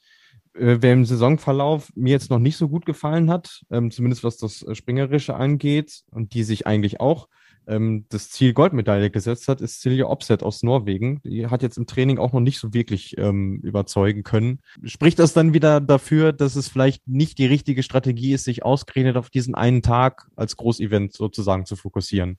Äh, 0.54 0.78
wer 0.82 0.94
im 0.94 1.06
Saisonverlauf 1.06 1.90
mir 1.96 2.12
jetzt 2.12 2.30
noch 2.30 2.40
nicht 2.40 2.58
so 2.58 2.70
gut 2.70 2.86
gefallen 2.86 3.32
hat, 3.32 3.64
ähm, 3.72 3.90
zumindest 3.90 4.24
was 4.24 4.38
das 4.38 4.66
Springerische 4.74 5.36
angeht 5.36 6.04
und 6.12 6.34
die 6.34 6.44
sich 6.44 6.68
eigentlich 6.68 7.00
auch 7.00 7.28
ähm, 7.68 8.06
das 8.10 8.30
Ziel 8.30 8.54
Goldmedaille 8.54 9.10
gesetzt 9.10 9.48
hat, 9.48 9.62
ist 9.62 9.82
Silja 9.82 10.06
Opset 10.06 10.44
aus 10.44 10.64
Norwegen. 10.64 11.22
Die 11.24 11.48
hat 11.48 11.62
jetzt 11.62 11.78
im 11.78 11.88
Training 11.88 12.18
auch 12.18 12.34
noch 12.34 12.40
nicht 12.40 12.60
so 12.60 12.74
wirklich 12.74 13.18
ähm, 13.18 13.60
überzeugen 13.64 14.24
können. 14.24 14.60
Spricht 14.84 15.20
das 15.20 15.34
dann 15.34 15.54
wieder 15.54 15.82
dafür, 15.82 16.34
dass 16.34 16.56
es 16.56 16.68
vielleicht 16.68 17.08
nicht 17.08 17.38
die 17.38 17.46
richtige 17.46 17.84
Strategie 17.84 18.34
ist, 18.34 18.46
sich 18.46 18.64
ausgerechnet 18.64 19.18
auf 19.18 19.30
diesen 19.30 19.56
einen 19.56 19.82
Tag 19.82 20.28
als 20.36 20.58
Großevent 20.58 21.14
sozusagen 21.14 21.66
zu 21.66 21.76
fokussieren? 21.76 22.38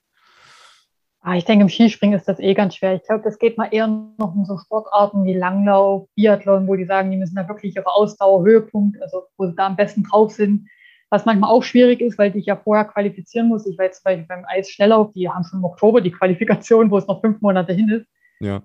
Ah, 1.26 1.36
ich 1.36 1.46
denke, 1.46 1.62
im 1.62 1.70
Skispringen 1.70 2.18
ist 2.18 2.28
das 2.28 2.38
eh 2.38 2.52
ganz 2.52 2.74
schwer. 2.74 2.96
Ich 2.96 3.02
glaube, 3.04 3.24
das 3.24 3.38
geht 3.38 3.56
mal 3.56 3.68
eher 3.70 3.86
noch 3.86 4.34
um 4.34 4.44
so 4.44 4.58
Sportarten 4.58 5.24
wie 5.24 5.32
Langlauf, 5.32 6.06
Biathlon, 6.14 6.68
wo 6.68 6.76
die 6.76 6.84
sagen, 6.84 7.10
die 7.10 7.16
müssen 7.16 7.36
da 7.36 7.48
wirklich 7.48 7.74
ihre 7.74 7.94
Ausdauer, 7.94 8.44
Höhepunkt, 8.44 9.00
also 9.00 9.22
wo 9.38 9.46
sie 9.46 9.54
da 9.54 9.68
am 9.68 9.76
besten 9.76 10.02
drauf 10.02 10.32
sind, 10.32 10.68
was 11.14 11.26
manchmal 11.26 11.50
auch 11.50 11.62
schwierig 11.62 12.00
ist, 12.00 12.18
weil 12.18 12.36
ich 12.36 12.46
ja 12.46 12.56
vorher 12.56 12.84
qualifizieren 12.86 13.46
muss. 13.46 13.66
Ich 13.66 13.78
weiß 13.78 13.98
zum 13.98 14.02
Beispiel 14.04 14.26
beim 14.26 14.44
Eisschnelllauf, 14.48 15.12
die 15.12 15.30
haben 15.30 15.44
schon 15.44 15.60
im 15.60 15.64
Oktober 15.64 16.00
die 16.00 16.10
Qualifikation, 16.10 16.90
wo 16.90 16.98
es 16.98 17.06
noch 17.06 17.20
fünf 17.20 17.40
Monate 17.40 17.72
hin 17.72 17.88
ist. 17.88 18.06
Ja. 18.40 18.62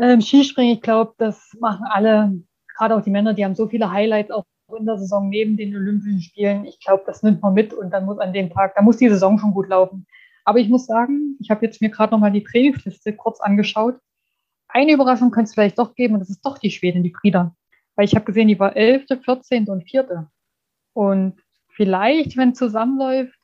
Ähm, 0.00 0.20
Skispringen, 0.20 0.74
ich 0.74 0.82
glaube, 0.82 1.14
das 1.18 1.56
machen 1.60 1.86
alle, 1.88 2.32
gerade 2.76 2.96
auch 2.96 3.02
die 3.02 3.10
Männer, 3.10 3.34
die 3.34 3.44
haben 3.44 3.54
so 3.54 3.68
viele 3.68 3.92
Highlights 3.92 4.32
auch 4.32 4.44
in 4.76 4.84
der 4.84 4.98
Saison 4.98 5.28
neben 5.28 5.56
den 5.56 5.76
Olympischen 5.76 6.20
Spielen. 6.20 6.64
Ich 6.64 6.80
glaube, 6.80 7.04
das 7.06 7.22
nimmt 7.22 7.40
man 7.40 7.54
mit 7.54 7.72
und 7.72 7.90
dann 7.90 8.04
muss 8.04 8.18
an 8.18 8.32
dem 8.32 8.50
Tag, 8.50 8.74
da 8.74 8.82
muss 8.82 8.96
die 8.96 9.08
Saison 9.08 9.38
schon 9.38 9.52
gut 9.52 9.68
laufen. 9.68 10.04
Aber 10.44 10.58
ich 10.58 10.68
muss 10.68 10.86
sagen, 10.86 11.36
ich 11.40 11.50
habe 11.50 11.64
jetzt 11.64 11.80
mir 11.80 11.90
gerade 11.90 12.10
nochmal 12.10 12.32
die 12.32 12.42
Trainingsliste 12.42 13.14
kurz 13.14 13.40
angeschaut. 13.40 13.94
Eine 14.66 14.94
Überraschung 14.94 15.30
könnte 15.30 15.50
es 15.50 15.54
vielleicht 15.54 15.78
doch 15.78 15.94
geben 15.94 16.14
und 16.14 16.20
das 16.20 16.30
ist 16.30 16.44
doch 16.44 16.58
die 16.58 16.72
Schwedin, 16.72 17.04
die 17.04 17.14
Frieda. 17.14 17.54
Weil 17.94 18.06
ich 18.06 18.16
habe 18.16 18.24
gesehen, 18.24 18.48
die 18.48 18.58
war 18.58 18.74
11., 18.74 19.06
14. 19.24 19.68
und 19.68 19.88
4. 19.88 20.28
Und 20.94 21.41
vielleicht, 21.74 22.36
wenn 22.36 22.50
es 22.50 22.58
zusammenläuft, 22.58 23.38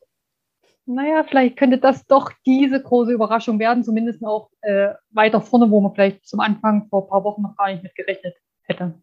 naja, 0.87 1.25
vielleicht 1.29 1.59
könnte 1.59 1.79
das 1.79 2.07
doch 2.07 2.33
diese 2.47 2.83
große 2.83 3.13
Überraschung 3.13 3.59
werden, 3.59 3.85
zumindest 3.85 4.25
auch 4.25 4.51
äh, 4.63 4.89
weiter 5.11 5.43
vorne, 5.43 5.71
wo 5.71 5.81
man 5.81 5.95
vielleicht 5.95 6.27
zum 6.27 6.41
Anfang 6.41 6.89
vor 6.89 7.05
ein 7.05 7.09
paar 7.11 7.25
Wochen 7.25 7.43
noch 7.43 7.57
gar 7.57 7.71
nicht 7.71 7.83
mit 7.83 7.95
gerechnet 7.95 8.35
hätte. 8.63 8.95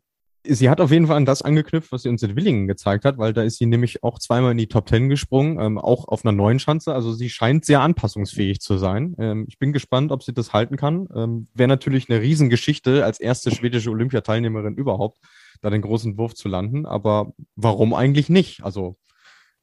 Sie 0.47 0.69
hat 0.69 0.79
auf 0.79 0.91
jeden 0.91 1.07
Fall 1.07 1.17
an 1.17 1.25
das 1.25 1.41
angeknüpft, 1.41 1.91
was 1.91 2.03
sie 2.03 2.09
uns 2.09 2.21
in 2.21 2.35
Willingen 2.35 2.67
gezeigt 2.67 3.03
hat, 3.03 3.17
weil 3.17 3.33
da 3.33 3.41
ist 3.41 3.57
sie 3.57 3.65
nämlich 3.65 4.03
auch 4.03 4.19
zweimal 4.19 4.51
in 4.51 4.57
die 4.57 4.67
Top 4.67 4.85
Ten 4.85 5.09
gesprungen, 5.09 5.59
ähm, 5.59 5.77
auch 5.77 6.07
auf 6.07 6.23
einer 6.23 6.31
neuen 6.31 6.59
Schanze. 6.59 6.93
Also 6.93 7.13
sie 7.13 7.29
scheint 7.29 7.65
sehr 7.65 7.81
anpassungsfähig 7.81 8.61
zu 8.61 8.77
sein. 8.77 9.15
Ähm, 9.17 9.45
ich 9.47 9.57
bin 9.57 9.73
gespannt, 9.73 10.11
ob 10.11 10.23
sie 10.23 10.33
das 10.33 10.53
halten 10.53 10.77
kann. 10.77 11.07
Ähm, 11.15 11.47
Wäre 11.53 11.67
natürlich 11.67 12.09
eine 12.09 12.21
Riesengeschichte, 12.21 13.03
als 13.03 13.19
erste 13.19 13.49
schwedische 13.49 13.89
Olympiateilnehmerin 13.89 14.75
überhaupt, 14.75 15.19
da 15.61 15.71
den 15.71 15.81
großen 15.81 16.17
Wurf 16.17 16.35
zu 16.35 16.47
landen. 16.47 16.85
Aber 16.85 17.33
warum 17.55 17.95
eigentlich 17.95 18.29
nicht? 18.29 18.63
Also 18.63 18.97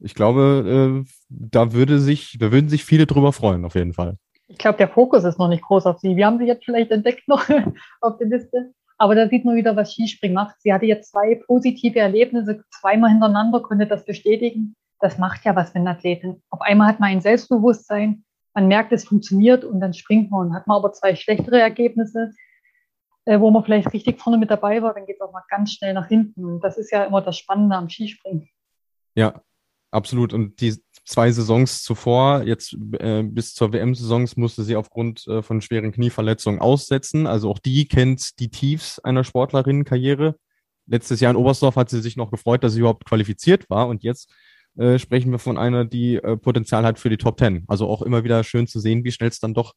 ich 0.03 0.15
glaube, 0.15 1.05
äh, 1.05 1.11
da 1.29 1.73
würde 1.73 1.99
sich, 1.99 2.37
da 2.39 2.53
würden 2.53 2.69
sich 2.69 2.85
viele 2.85 3.07
drüber 3.07 3.33
freuen, 3.33 3.65
auf 3.65 3.75
jeden 3.75 3.93
Fall. 3.93 4.17
Ich 4.49 4.59
glaube, 4.59 4.79
der 4.79 4.89
Fokus 4.89 5.25
ist 5.25 5.39
noch 5.39 5.49
nicht 5.49 5.63
groß 5.63 5.87
auf 5.87 5.99
sie. 6.01 6.17
Wir 6.17 6.27
haben 6.27 6.39
sie 6.39 6.45
jetzt 6.45 6.65
vielleicht 6.65 6.91
entdeckt 6.91 7.27
noch 7.29 7.49
auf 8.01 8.19
der 8.19 8.27
Liste. 8.27 8.73
Aber 8.99 9.15
da 9.15 9.29
sieht 9.29 9.45
man 9.45 9.57
wieder, 9.57 9.75
was 9.75 9.93
Skispringen 9.93 10.35
macht. 10.35 10.61
Sie 10.61 10.73
hatte 10.73 10.87
jetzt 10.87 11.11
zwei 11.11 11.41
positive 11.47 11.99
Erlebnisse, 11.99 12.63
zweimal 12.71 13.11
hintereinander, 13.11 13.61
konnte 13.61 13.87
das 13.87 14.05
bestätigen. 14.05 14.77
Das 15.01 15.19
macht 15.19 15.45
ja 15.45 15.57
was 15.57 15.75
mit 15.75 15.81
einer 15.81 15.93
Athletin. 15.93 16.43
Auf 16.51 16.61
einmal 16.61 16.89
hat 16.89 17.01
man 17.01 17.11
ein 17.11 17.21
Selbstbewusstsein, 17.21 18.25
man 18.55 18.69
merkt, 18.69 18.93
es 18.93 19.05
funktioniert 19.05 19.65
und 19.65 19.81
dann 19.81 19.95
springt 19.95 20.31
man. 20.31 20.55
Hat 20.55 20.67
man 20.67 20.77
aber 20.77 20.93
zwei 20.93 21.17
schlechtere 21.17 21.61
Ergebnisse, 21.61 22.33
äh, 23.25 23.41
wo 23.41 23.51
man 23.51 23.65
vielleicht 23.65 23.93
richtig 23.93 24.21
vorne 24.21 24.39
mit 24.39 24.51
dabei 24.51 24.83
war, 24.83 24.95
dann 24.95 25.07
geht 25.07 25.17
es 25.17 25.23
auch 25.23 25.33
mal 25.33 25.43
ganz 25.49 25.73
schnell 25.73 25.95
nach 25.95 26.09
hinten. 26.09 26.45
Und 26.45 26.61
das 26.63 26.77
ist 26.77 26.93
ja 26.93 27.05
immer 27.05 27.23
das 27.23 27.39
Spannende 27.39 27.77
am 27.77 27.89
Skispringen. 27.89 28.49
Ja, 29.15 29.43
absolut. 29.93 30.33
Und 30.33 30.61
die 30.61 30.75
zwei 31.05 31.31
Saisons 31.31 31.83
zuvor, 31.83 32.43
jetzt 32.43 32.77
äh, 32.99 33.23
bis 33.23 33.55
zur 33.55 33.73
WM-Saison, 33.73 34.29
musste 34.37 34.63
sie 34.65 34.77
aufgrund 34.77 35.27
äh, 35.27 35.43
von 35.43 35.61
schweren 35.61 35.93
Knieverletzungen 35.93 36.61
aussetzen. 36.61 37.27
Also 37.27 37.51
auch 37.51 37.59
die 37.59 37.87
kennt 37.87 38.39
die 38.41 38.51
Tiefs 38.51 38.99
einer 38.99 39.25
Sportlerinnenkarriere. 39.25 40.37
Letztes 40.87 41.21
Jahr 41.21 41.31
in 41.31 41.37
Oberstdorf 41.37 41.77
hat 41.77 41.91
sie 41.91 42.01
sich 42.01 42.17
noch 42.17 42.31
gefreut, 42.31 42.65
dass 42.65 42.73
sie 42.73 42.81
überhaupt 42.81 43.05
qualifiziert 43.05 43.71
war. 43.71 43.89
Und 43.89 44.03
jetzt 44.03 44.33
äh, 44.77 44.99
sprechen 44.99 45.31
wir 45.31 45.39
von 45.39 45.59
einer, 45.59 45.85
die 45.85 46.17
äh, 46.17 46.37
Potenzial 46.37 46.85
hat 46.85 46.99
für 46.99 47.11
die 47.11 47.19
Top 47.19 47.37
Ten. 47.37 47.65
Also 47.69 47.89
auch 47.89 48.03
immer 48.03 48.25
wieder 48.25 48.43
schön 48.45 48.67
zu 48.67 48.81
sehen, 48.81 49.05
wie 49.05 49.13
schnell 49.13 49.29
es 49.31 49.39
dann 49.39 49.55
doch 49.55 49.75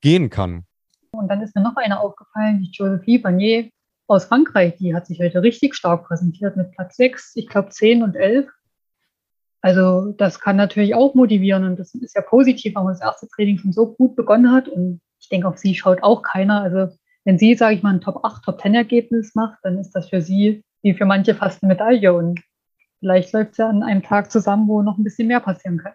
gehen 0.00 0.30
kann. 0.30 0.64
Und 1.12 1.28
dann 1.28 1.42
ist 1.42 1.54
mir 1.54 1.62
noch 1.62 1.76
eine 1.76 2.00
aufgefallen, 2.00 2.60
die 2.60 2.70
Josephine 2.72 3.20
Barnier 3.20 3.70
aus 4.06 4.24
Frankreich. 4.24 4.76
Die 4.76 4.94
hat 4.94 5.06
sich 5.06 5.20
heute 5.20 5.42
richtig 5.42 5.74
stark 5.74 6.06
präsentiert 6.06 6.56
mit 6.56 6.72
Platz 6.72 6.96
6, 6.96 7.32
ich 7.36 7.48
glaube 7.48 7.68
10 7.68 8.02
und 8.02 8.16
11. 8.16 8.48
Also 9.62 10.12
das 10.18 10.40
kann 10.40 10.56
natürlich 10.56 10.94
auch 10.94 11.14
motivieren 11.14 11.64
und 11.64 11.78
das 11.78 11.94
ist 11.94 12.16
ja 12.16 12.20
positiv, 12.20 12.74
wenn 12.74 12.82
man 12.82 12.94
das 12.94 13.00
erste 13.00 13.28
Training 13.28 13.58
schon 13.58 13.72
so 13.72 13.94
gut 13.94 14.16
begonnen 14.16 14.50
hat. 14.50 14.68
Und 14.68 15.00
ich 15.20 15.28
denke, 15.28 15.46
auf 15.46 15.56
sie 15.56 15.76
schaut 15.76 16.02
auch 16.02 16.22
keiner. 16.22 16.62
Also 16.62 16.92
wenn 17.24 17.38
sie, 17.38 17.54
sage 17.54 17.76
ich 17.76 17.82
mal, 17.82 17.94
ein 17.94 18.00
Top 18.00 18.24
8, 18.24 18.44
Top 18.44 18.60
10 18.60 18.74
Ergebnis 18.74 19.36
macht, 19.36 19.58
dann 19.62 19.78
ist 19.78 19.92
das 19.92 20.10
für 20.10 20.20
sie 20.20 20.64
wie 20.82 20.94
für 20.94 21.04
manche 21.04 21.36
fast 21.36 21.62
eine 21.62 21.74
Medaille. 21.74 22.12
Und 22.12 22.40
vielleicht 22.98 23.32
läuft 23.32 23.52
es 23.52 23.58
ja 23.58 23.68
an 23.68 23.84
einem 23.84 24.02
Tag 24.02 24.32
zusammen, 24.32 24.66
wo 24.66 24.82
noch 24.82 24.98
ein 24.98 25.04
bisschen 25.04 25.28
mehr 25.28 25.38
passieren 25.38 25.78
kann. 25.78 25.94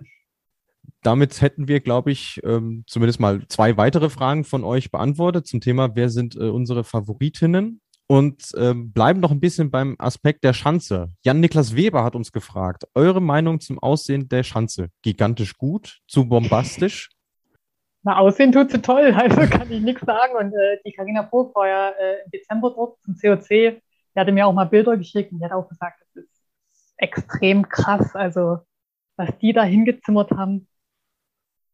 Damit 1.03 1.41
hätten 1.41 1.67
wir, 1.67 1.81
glaube 1.81 2.11
ich, 2.11 2.39
ähm, 2.43 2.83
zumindest 2.87 3.19
mal 3.19 3.45
zwei 3.49 3.75
weitere 3.75 4.09
Fragen 4.09 4.45
von 4.45 4.63
euch 4.63 4.91
beantwortet 4.91 5.45
zum 5.45 5.59
Thema, 5.59 5.95
wer 5.95 6.09
sind 6.09 6.35
äh, 6.35 6.49
unsere 6.49 6.85
Favoritinnen? 6.85 7.81
Und 8.07 8.53
äh, 8.55 8.73
bleiben 8.73 9.19
noch 9.19 9.31
ein 9.31 9.39
bisschen 9.39 9.69
beim 9.69 9.95
Aspekt 9.99 10.43
der 10.43 10.53
Schanze. 10.53 11.11
Jan-Niklas 11.23 11.75
Weber 11.75 12.03
hat 12.03 12.15
uns 12.15 12.31
gefragt, 12.31 12.85
eure 12.95 13.21
Meinung 13.21 13.59
zum 13.59 13.79
Aussehen 13.79 14.29
der 14.29 14.43
Schanze. 14.43 14.89
Gigantisch 15.01 15.57
gut? 15.57 15.99
Zu 16.07 16.27
bombastisch? 16.27 17.09
Na, 18.03 18.17
Aussehen 18.17 18.53
tut 18.53 18.71
sie 18.71 18.81
toll, 18.81 19.13
also 19.13 19.41
kann 19.49 19.69
ich 19.69 19.81
nichts 19.81 20.05
sagen. 20.05 20.33
Und 20.39 20.53
äh, 20.53 20.77
die 20.85 20.93
Karina 20.93 21.27
Vogt 21.27 21.53
war 21.55 21.67
ja 21.67 21.89
äh, 21.89 22.23
im 22.23 22.31
Dezember 22.31 22.71
dort 22.71 23.01
zum 23.01 23.15
COC. 23.15 23.49
Die 23.49 23.81
hatte 24.15 24.31
mir 24.31 24.47
auch 24.47 24.53
mal 24.53 24.65
Bilder 24.65 24.95
geschickt 24.95 25.31
und 25.31 25.39
die 25.39 25.45
hat 25.45 25.51
auch 25.51 25.67
gesagt, 25.67 26.01
das 26.01 26.23
ist 26.23 26.31
extrem 26.95 27.67
krass. 27.67 28.15
Also, 28.15 28.59
was 29.17 29.37
die 29.39 29.51
da 29.51 29.63
hingezimmert 29.63 30.31
haben, 30.31 30.67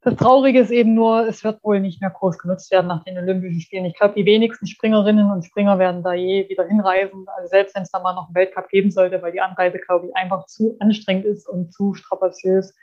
das 0.03 0.15
Traurige 0.17 0.59
ist 0.59 0.71
eben 0.71 0.93
nur, 0.93 1.27
es 1.27 1.43
wird 1.43 1.63
wohl 1.63 1.79
nicht 1.79 2.01
mehr 2.01 2.09
groß 2.09 2.37
genutzt 2.37 2.71
werden 2.71 2.87
nach 2.87 3.03
den 3.05 3.17
Olympischen 3.17 3.61
Spielen. 3.61 3.85
Ich 3.85 3.95
glaube, 3.95 4.15
die 4.15 4.25
wenigsten 4.25 4.67
Springerinnen 4.67 5.31
und 5.31 5.45
Springer 5.45 5.79
werden 5.79 6.03
da 6.03 6.13
je 6.13 6.49
wieder 6.49 6.65
hinreisen. 6.65 7.25
Also 7.37 7.47
selbst 7.47 7.75
wenn 7.75 7.83
es 7.83 7.91
da 7.91 7.99
mal 7.99 8.13
noch 8.13 8.27
einen 8.27 8.35
Weltcup 8.35 8.67
geben 8.67 8.91
sollte, 8.91 9.21
weil 9.21 9.31
die 9.31 9.39
Anreise, 9.39 9.79
glaube 9.79 10.07
ich, 10.07 10.15
einfach 10.15 10.45
zu 10.45 10.75
anstrengend 10.79 11.25
ist 11.25 11.47
und 11.47 11.71
zu 11.71 11.93
strapaziös. 11.93 12.75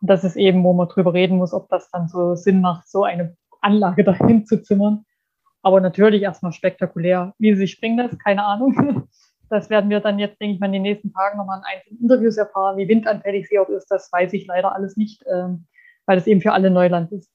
Und 0.00 0.08
das 0.08 0.24
ist 0.24 0.36
eben, 0.36 0.64
wo 0.64 0.72
man 0.72 0.88
drüber 0.88 1.12
reden 1.12 1.36
muss, 1.36 1.52
ob 1.52 1.68
das 1.68 1.90
dann 1.90 2.08
so 2.08 2.36
Sinn 2.36 2.62
macht, 2.62 2.88
so 2.88 3.04
eine 3.04 3.36
Anlage 3.60 4.02
dahin 4.04 4.46
zu 4.46 4.62
zimmern. 4.62 5.04
Aber 5.60 5.80
natürlich 5.80 6.22
erstmal 6.22 6.52
spektakulär. 6.52 7.34
Wie 7.38 7.54
sie 7.54 7.68
springen 7.68 7.98
das, 7.98 8.18
keine 8.18 8.44
Ahnung. 8.44 9.08
Das 9.50 9.68
werden 9.68 9.90
wir 9.90 10.00
dann 10.00 10.18
jetzt, 10.18 10.40
denke 10.40 10.54
ich 10.54 10.60
mal, 10.60 10.66
in 10.68 10.72
den 10.72 10.80
nächsten 10.80 11.12
Tagen 11.12 11.36
nochmal 11.36 11.58
in 11.58 11.64
einzelnen 11.64 12.00
Interviews 12.00 12.38
erfahren. 12.38 12.78
Wie 12.78 12.88
windanfällig 12.88 13.48
sie 13.50 13.58
auch 13.58 13.68
ist, 13.68 13.84
das 13.90 14.10
weiß 14.10 14.32
ich 14.32 14.46
leider 14.46 14.74
alles 14.74 14.96
nicht. 14.96 15.22
Ähm, 15.30 15.66
weil 16.06 16.18
es 16.18 16.26
eben 16.26 16.40
für 16.40 16.52
alle 16.52 16.70
Neuland 16.70 17.12
ist. 17.12 17.30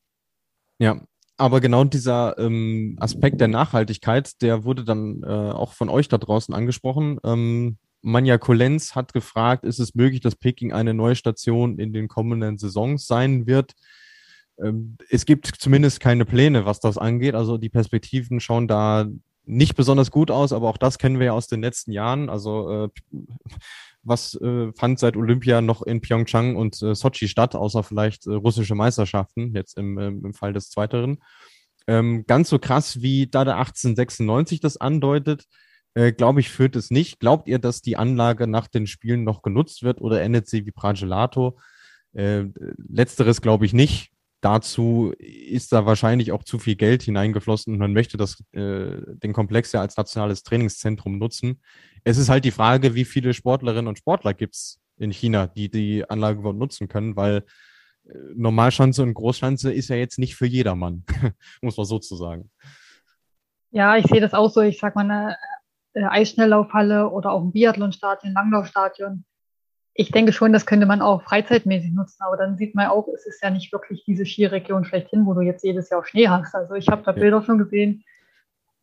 Ja, 0.80 1.02
aber 1.38 1.62
genau 1.62 1.84
dieser 1.84 2.38
ähm, 2.40 2.98
Aspekt 3.00 3.40
der 3.40 3.48
Nachhaltigkeit, 3.48 4.42
der 4.42 4.64
wurde 4.64 4.84
dann 4.84 5.24
äh, 5.24 5.28
auch 5.28 5.74
von 5.74 5.90
euch 5.90 6.08
da 6.08 6.18
draußen 6.18 6.54
angesprochen. 6.54 7.20
Ähm, 7.24 7.78
Manja 8.02 8.38
Kolenz 8.38 8.96
hat 8.96 9.14
gefragt, 9.14 9.64
ist 9.64 9.80
es 9.80 9.96
möglich, 9.96 10.22
dass 10.22 10.36
Peking 10.36 10.74
eine 10.74 10.94
neue 10.94 11.16
Station 11.16 11.78
in 11.80 11.94
den 11.94 12.08
kommenden 12.08 12.58
Saisons 12.58 13.06
sein 13.06 13.48
wird? 13.48 13.74
Ähm, 14.60 14.98
es 15.10 15.26
gibt 15.26 15.48
zumindest 15.48 16.00
keine 16.00 16.26
Pläne, 16.26 16.66
was 16.66 16.80
das 16.80 16.98
angeht. 16.98 17.36
Also 17.36 17.58
die 17.58 17.70
Perspektiven 17.70 18.40
schauen 18.40 18.68
da 18.68 19.06
nicht 19.48 19.76
besonders 19.76 20.12
gut 20.12 20.32
aus, 20.32 20.54
aber 20.54 20.70
auch 20.70 20.78
das 20.78 20.98
kennen 20.98 21.20
wir 21.20 21.28
ja 21.28 21.32
aus 21.34 21.48
den 21.48 21.62
letzten 21.62 21.92
Jahren. 21.92 22.30
Also 22.30 22.86
äh, 22.86 22.90
was 24.04 24.36
äh, 24.36 24.72
fand 24.74 25.00
seit 25.00 25.18
Olympia 25.18 25.62
noch 25.62 25.82
in 25.82 26.02
Pyeongchang 26.02 26.56
und 26.56 26.82
äh, 26.82 26.96
Sochi 26.96 27.28
statt, 27.28 27.56
außer 27.56 27.84
vielleicht 27.84 28.28
äh, 28.28 28.32
russische 28.32 28.76
Meisterschaften, 28.76 29.54
jetzt 29.54 29.78
im, 29.78 29.98
ähm, 30.00 30.26
im 30.26 30.34
Fall 30.34 30.54
des 30.54 30.70
Zweiteren. 30.70 31.20
Ähm, 31.88 32.26
ganz 32.28 32.50
so 32.50 32.60
krass, 32.60 33.02
wie 33.02 33.28
da 33.28 33.46
der 33.46 33.58
1896 33.58 34.60
das 34.60 34.78
andeutet, 34.78 35.46
äh, 35.94 36.12
glaube 36.12 36.40
ich, 36.42 36.50
führt 36.50 36.76
es 36.76 36.92
nicht. 36.92 37.20
Glaubt 37.20 37.48
ihr, 37.48 37.60
dass 37.60 37.82
die 37.82 37.98
Anlage 37.98 38.48
nach 38.48 38.68
den 38.68 38.88
Spielen 38.88 39.24
noch 39.24 39.42
genutzt 39.42 39.84
wird 39.84 40.02
oder 40.02 40.22
endet 40.22 40.48
sie 40.48 40.66
wie 40.66 40.72
Pragelato? 40.72 41.58
Äh, 42.14 42.46
letzteres 42.78 43.42
glaube 43.42 43.66
ich 43.66 43.74
nicht. 43.74 44.12
Dazu 44.42 45.14
ist 45.18 45.74
da 45.74 45.86
wahrscheinlich 45.88 46.32
auch 46.32 46.44
zu 46.44 46.60
viel 46.60 46.76
Geld 46.76 47.02
hineingeflossen 47.02 47.74
und 47.74 47.80
man 47.80 47.94
möchte 47.94 48.18
das, 48.18 48.44
äh, 48.52 49.02
den 49.06 49.34
Komplex 49.34 49.72
ja 49.72 49.82
als 49.82 49.98
nationales 49.98 50.44
Trainingszentrum 50.44 51.18
nutzen. 51.18 51.62
Es 52.04 52.18
ist 52.18 52.30
halt 52.30 52.46
die 52.46 52.52
Frage, 52.52 52.94
wie 52.94 53.06
viele 53.06 53.34
Sportlerinnen 53.34 53.88
und 53.88 53.98
Sportler 53.98 54.36
gibt 54.36 54.56
es 54.56 54.80
in 54.98 55.12
China, 55.12 55.48
die 55.48 55.70
die 55.70 56.08
Anlage 56.08 56.40
überhaupt 56.40 56.60
nutzen 56.60 56.88
können, 56.88 57.16
weil 57.16 57.46
äh, 58.06 58.14
Normalschanze 58.36 59.02
und 59.02 59.16
Großschanze 59.16 59.74
ist 59.74 59.90
ja 59.90 59.96
jetzt 59.96 60.20
nicht 60.20 60.36
für 60.36 60.46
jedermann, 60.46 61.04
muss 61.62 61.78
man 61.78 61.86
so 61.88 61.98
zu 61.98 62.16
sagen. 62.16 62.52
Ja, 63.72 63.98
ich 63.98 64.06
sehe 64.06 64.22
das 64.22 64.34
auch 64.34 64.52
so. 64.52 64.62
Ich 64.62 64.80
sag 64.80 64.96
mal, 64.96 65.02
eine 65.02 65.38
äh, 65.94 66.04
Eisschnelllaufhalle 66.04 67.10
oder 67.10 67.32
auch 67.32 67.42
ein 67.42 67.52
Biathlonstadion, 67.52 68.34
Langlaufstadion 68.34 69.26
ich 70.00 70.12
denke 70.12 70.32
schon, 70.32 70.54
das 70.54 70.68
könnte 70.68 70.86
man 70.86 71.02
auch 71.02 71.24
freizeitmäßig 71.24 71.92
nutzen, 71.92 72.22
aber 72.22 72.38
dann 72.38 72.56
sieht 72.56 72.76
man 72.76 72.88
auch, 72.88 73.08
es 73.08 73.26
ist 73.26 73.42
ja 73.42 73.50
nicht 73.50 73.74
wirklich 73.74 74.04
diese 74.06 74.28
Skiregion 74.28 74.86
schlechthin, 74.86 75.26
wo 75.26 75.34
du 75.34 75.42
jetzt 75.42 75.64
jedes 75.64 75.90
Jahr 75.90 76.06
Schnee 76.06 76.28
hast. 76.28 76.54
Also 76.54 76.76
ich 76.76 76.88
habe 76.88 77.02
da 77.04 77.12
Bilder 77.12 77.42
schon 77.42 77.58
gesehen 77.58 78.04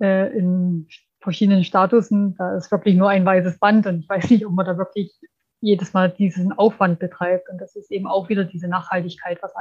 äh, 0.00 0.36
in 0.36 0.88
verschiedenen 1.20 1.62
Statusen, 1.62 2.34
da 2.36 2.56
ist 2.56 2.70
wirklich 2.72 2.96
nur 2.96 3.10
ein 3.10 3.24
weißes 3.24 3.60
Band 3.60 3.86
und 3.86 4.00
ich 4.00 4.08
weiß 4.08 4.28
nicht, 4.28 4.44
ob 4.44 4.52
man 4.52 4.66
da 4.66 4.76
wirklich 4.76 5.12
jedes 5.60 5.94
Mal 5.94 6.10
diesen 6.10 6.52
Aufwand 6.52 6.98
betreibt. 6.98 7.48
Und 7.48 7.58
das 7.58 7.76
ist 7.76 7.92
eben 7.92 8.08
auch 8.08 8.28
wieder 8.28 8.44
diese 8.44 8.68
Nachhaltigkeit, 8.68 9.38
was 9.40 9.52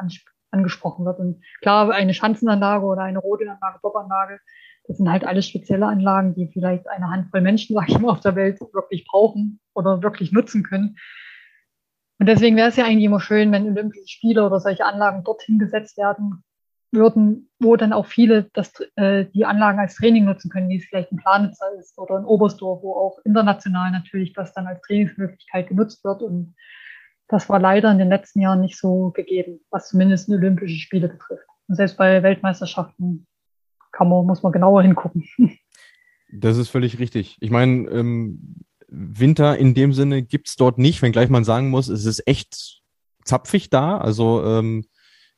angesprochen 0.51 1.05
wird. 1.05 1.19
Und 1.19 1.41
klar, 1.61 1.91
eine 1.91 2.15
Schanzenanlage 2.15 2.85
oder 2.85 3.03
eine 3.03 3.19
Rodelanlage, 3.19 3.79
Bobanlage, 3.81 4.39
das 4.85 4.97
sind 4.97 5.09
halt 5.09 5.23
alles 5.23 5.47
spezielle 5.47 5.85
Anlagen, 5.85 6.33
die 6.33 6.49
vielleicht 6.51 6.87
eine 6.89 7.09
Handvoll 7.09 7.41
Menschen, 7.41 7.73
sag 7.75 7.89
ich 7.89 7.99
mal, 7.99 8.11
auf 8.11 8.19
der 8.21 8.35
Welt 8.35 8.59
wirklich 8.73 9.05
brauchen 9.05 9.59
oder 9.75 10.01
wirklich 10.01 10.31
nutzen 10.31 10.63
können. 10.63 10.97
Und 12.23 12.27
deswegen 12.27 12.55
wäre 12.55 12.69
es 12.69 12.77
ja 12.77 12.86
eigentlich 12.86 13.03
immer 13.03 13.19
schön, 13.19 13.51
wenn 13.51 13.67
Olympische 13.67 14.07
Spiele 14.07 14.45
oder 14.45 14.62
solche 14.62 14.86
Anlagen 14.86 15.25
dorthin 15.25 15.59
gesetzt 15.59 15.97
werden 15.97 16.41
würden, 16.89 17.50
wo 17.60 17.75
dann 17.75 17.91
auch 17.91 18.06
viele 18.06 18.50
das, 18.54 18.71
äh, 18.95 19.25
die 19.33 19.43
Anlagen 19.43 19.77
als 19.77 19.95
Training 19.95 20.23
nutzen 20.23 20.50
können, 20.50 20.69
wie 20.69 20.77
es 20.77 20.85
vielleicht 20.85 21.12
in 21.12 21.17
Planitzer 21.17 21.65
ist 21.77 22.00
oder 22.00 22.17
in 22.19 22.23
Oberstdorf, 22.23 22.81
wo 22.81 22.93
auch 22.93 23.19
international 23.25 23.91
natürlich 23.91 24.31
das 24.31 24.54
dann 24.54 24.67
als 24.67 24.79
Trainingsmöglichkeit 24.83 25.67
genutzt 25.67 26.06
wird. 26.06 26.21
Und 26.21 26.56
das 27.27 27.50
war 27.50 27.60
leider 27.60 27.91
in 27.91 27.98
den 27.98 28.08
letzten 28.08 28.39
Jahren 28.39 28.62
nicht 28.62 28.77
so 28.77 29.12
gegeben, 29.12 29.60
was 29.69 29.89
zumindest 29.89 30.29
Olympische 30.29 30.77
Spiele 30.77 31.10
betrifft. 31.10 31.43
Und 31.67 31.75
selbst 31.75 31.98
bei 31.98 32.23
Weltmeisterschaften 32.23 33.27
kann 33.91 34.08
man, 34.08 34.25
muss 34.25 34.43
man 34.43 34.54
genauer 34.54 34.81
hingucken. 34.81 35.27
Das 36.35 36.58
ist 36.58 36.69
völlig 36.69 36.98
richtig. 36.98 37.37
Ich 37.41 37.52
meine, 37.52 37.87
ähm, 37.91 38.63
Winter 38.94 39.58
in 39.58 39.73
dem 39.73 39.94
Sinne 39.94 40.21
gibt's 40.21 40.56
dort 40.56 40.77
nicht, 40.77 41.02
wenngleich 41.02 41.29
man 41.29 41.44
sagen 41.44 41.69
muss, 41.69 41.87
es 41.87 42.06
ist 42.06 42.27
echt 42.27 42.81
zapfig 43.25 43.69
da. 43.69 43.98
Also 43.98 44.44
ähm, 44.46 44.85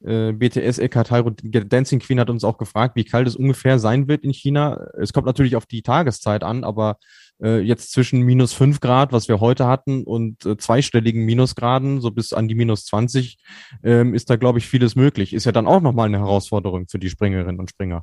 äh, 0.04 0.34
BTS 0.34 0.80
Ekatai 0.80 1.24
Dancing 1.24 2.00
Queen 2.00 2.20
hat 2.20 2.30
uns 2.30 2.44
auch 2.44 2.58
gefragt, 2.58 2.96
wie 2.96 3.06
kalt 3.06 3.28
es 3.28 3.36
ungefähr 3.36 3.80
sein 3.80 4.08
wird 4.08 4.24
in 4.24 4.34
China. 4.34 4.88
Es 5.00 5.14
kommt 5.14 5.26
natürlich 5.26 5.56
auf 5.56 5.66
die 5.66 5.82
Tageszeit 5.82 6.44
an, 6.44 6.64
aber 6.64 6.98
äh, 7.42 7.60
jetzt 7.60 7.92
zwischen 7.92 8.22
minus 8.22 8.54
fünf 8.54 8.82
Grad, 8.82 9.12
was 9.12 9.28
wir 9.28 9.40
heute 9.40 9.68
hatten, 9.68 10.04
und 10.04 10.46
äh, 10.46 10.58
zweistelligen 10.58 11.26
Minusgraden, 11.26 12.02
so 12.02 12.12
bis 12.12 12.34
an 12.34 12.48
die 12.48 12.56
minus 12.56 12.86
20, 12.86 13.38
ähm, 13.84 14.14
ist 14.14 14.30
da, 14.30 14.36
glaube 14.36 14.60
ich, 14.60 14.68
vieles 14.68 14.96
möglich. 14.96 15.34
Ist 15.34 15.46
ja 15.46 15.52
dann 15.52 15.68
auch 15.68 15.82
nochmal 15.82 16.08
eine 16.08 16.20
Herausforderung 16.20 16.88
für 16.88 17.00
die 17.00 17.10
Springerinnen 17.10 17.60
und 17.60 17.70
Springer. 17.70 18.02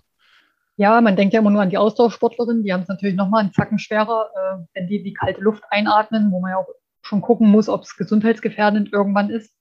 Ja, 0.82 1.00
man 1.00 1.14
denkt 1.14 1.32
ja 1.32 1.38
immer 1.38 1.50
nur 1.50 1.62
an 1.62 1.70
die 1.70 1.78
Ausdauersportlerinnen, 1.78 2.64
die 2.64 2.72
haben 2.72 2.80
es 2.80 2.88
natürlich 2.88 3.14
nochmal 3.14 3.42
einen 3.42 3.52
Zacken 3.52 3.78
schwerer, 3.78 4.30
äh, 4.34 4.64
wenn 4.74 4.88
die 4.88 5.00
die 5.04 5.12
kalte 5.12 5.40
Luft 5.40 5.62
einatmen, 5.70 6.32
wo 6.32 6.40
man 6.40 6.50
ja 6.50 6.56
auch 6.56 6.66
schon 7.02 7.20
gucken 7.20 7.48
muss, 7.48 7.68
ob 7.68 7.82
es 7.82 7.96
gesundheitsgefährdend 7.96 8.92
irgendwann 8.92 9.30
ist. 9.30 9.54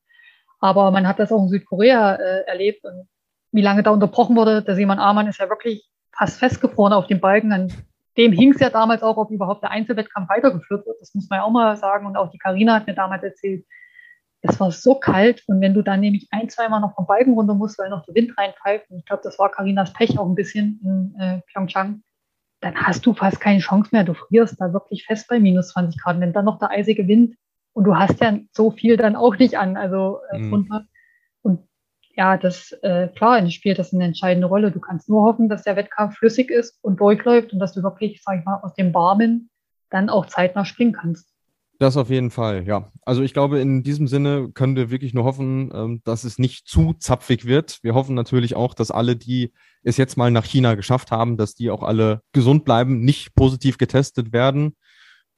Aber 0.59 0.89
man 0.89 1.07
hat 1.07 1.19
das 1.19 1.31
auch 1.31 1.43
in 1.43 1.49
Südkorea 1.49 2.15
äh, 2.15 2.47
erlebt 2.47 2.83
und 2.85 3.07
wie 3.51 3.61
lange 3.61 3.83
da 3.83 3.91
unterbrochen 3.91 4.35
wurde. 4.35 4.63
Der 4.63 4.73
Simon 4.73 4.97
Amann 4.97 5.27
ist 5.27 5.39
ja 5.39 5.47
wirklich 5.47 5.87
fast 6.11 6.39
festgefroren 6.39 6.91
auf 6.91 7.05
dem 7.05 7.19
Balken. 7.19 7.53
An 7.53 7.71
dem 8.17 8.31
hing 8.31 8.53
es 8.53 8.59
ja 8.59 8.71
damals 8.71 9.03
auch, 9.03 9.17
ob 9.17 9.29
überhaupt 9.29 9.61
der 9.61 9.69
Einzelwettkampf 9.69 10.27
weitergeführt 10.27 10.87
wird. 10.87 10.99
Das 11.01 11.13
muss 11.13 11.29
man 11.29 11.37
ja 11.37 11.43
auch 11.43 11.51
mal 11.51 11.77
sagen. 11.77 12.07
Und 12.07 12.17
auch 12.17 12.31
die 12.31 12.39
Karina 12.39 12.73
hat 12.73 12.87
mir 12.87 12.95
damals 12.95 13.21
erzählt, 13.21 13.63
es 14.41 14.59
war 14.59 14.71
so 14.71 14.95
kalt. 14.95 15.43
Und 15.47 15.61
wenn 15.61 15.73
du 15.73 15.81
dann 15.81 15.99
nämlich 15.99 16.27
ein, 16.31 16.49
zweimal 16.49 16.81
noch 16.81 16.95
vom 16.95 17.05
Balken 17.05 17.33
runter 17.33 17.53
musst, 17.53 17.77
weil 17.79 17.89
noch 17.89 18.05
der 18.05 18.15
Wind 18.15 18.37
reinpfeift, 18.37 18.89
und 18.89 18.99
ich 18.99 19.05
glaube, 19.05 19.23
das 19.23 19.37
war 19.39 19.49
Karinas 19.49 19.93
Pech 19.93 20.17
auch 20.17 20.27
ein 20.27 20.35
bisschen 20.35 20.79
in 20.83 21.21
äh, 21.21 21.41
Pyeongchang, 21.51 22.01
dann 22.61 22.75
hast 22.75 23.05
du 23.05 23.13
fast 23.13 23.39
keine 23.39 23.59
Chance 23.59 23.89
mehr. 23.91 24.03
Du 24.03 24.13
frierst 24.13 24.59
da 24.59 24.73
wirklich 24.73 25.05
fest 25.05 25.27
bei 25.27 25.39
minus 25.39 25.69
20 25.69 26.01
Grad. 26.01 26.19
Wenn 26.19 26.33
dann 26.33 26.45
noch 26.45 26.59
der 26.59 26.69
eisige 26.69 27.07
Wind 27.07 27.35
und 27.73 27.85
du 27.85 27.95
hast 27.95 28.19
ja 28.19 28.37
so 28.51 28.71
viel 28.71 28.97
dann 28.97 29.15
auch 29.15 29.35
nicht 29.37 29.57
an, 29.57 29.77
also 29.77 30.19
äh, 30.31 30.37
mhm. 30.37 30.53
runter. 30.53 30.85
Und 31.41 31.67
ja, 32.15 32.37
das, 32.37 32.71
äh, 32.83 33.07
klar, 33.09 33.49
spielt 33.49 33.79
das 33.79 33.93
eine 33.93 34.05
entscheidende 34.05 34.47
Rolle. 34.47 34.71
Du 34.71 34.79
kannst 34.79 35.09
nur 35.09 35.23
hoffen, 35.23 35.49
dass 35.49 35.63
der 35.63 35.75
Wettkampf 35.75 36.17
flüssig 36.17 36.49
ist 36.49 36.77
und 36.83 36.99
durchläuft 36.99 37.53
und 37.53 37.59
dass 37.59 37.73
du 37.73 37.81
wirklich, 37.83 38.21
sag 38.23 38.39
ich 38.39 38.45
mal, 38.45 38.59
aus 38.61 38.73
dem 38.75 38.91
Barmen 38.91 39.49
dann 39.89 40.09
auch 40.09 40.25
zeitnah 40.27 40.65
springen 40.65 40.93
kannst. 40.93 41.31
Das 41.81 41.97
auf 41.97 42.11
jeden 42.11 42.29
Fall, 42.29 42.67
ja. 42.67 42.91
Also 43.01 43.23
ich 43.23 43.33
glaube, 43.33 43.59
in 43.59 43.81
diesem 43.81 44.07
Sinne 44.07 44.51
können 44.53 44.75
wir 44.75 44.91
wirklich 44.91 45.15
nur 45.15 45.23
hoffen, 45.23 45.71
ähm, 45.73 46.01
dass 46.03 46.25
es 46.25 46.37
nicht 46.37 46.67
zu 46.67 46.93
zapfig 46.93 47.45
wird. 47.45 47.79
Wir 47.81 47.95
hoffen 47.95 48.13
natürlich 48.13 48.55
auch, 48.55 48.75
dass 48.75 48.91
alle, 48.91 49.15
die 49.15 49.51
es 49.81 49.97
jetzt 49.97 50.15
mal 50.15 50.29
nach 50.29 50.45
China 50.45 50.75
geschafft 50.75 51.09
haben, 51.09 51.37
dass 51.37 51.55
die 51.55 51.71
auch 51.71 51.81
alle 51.81 52.21
gesund 52.33 52.65
bleiben, 52.65 52.99
nicht 52.99 53.33
positiv 53.33 53.79
getestet 53.79 54.31
werden 54.31 54.75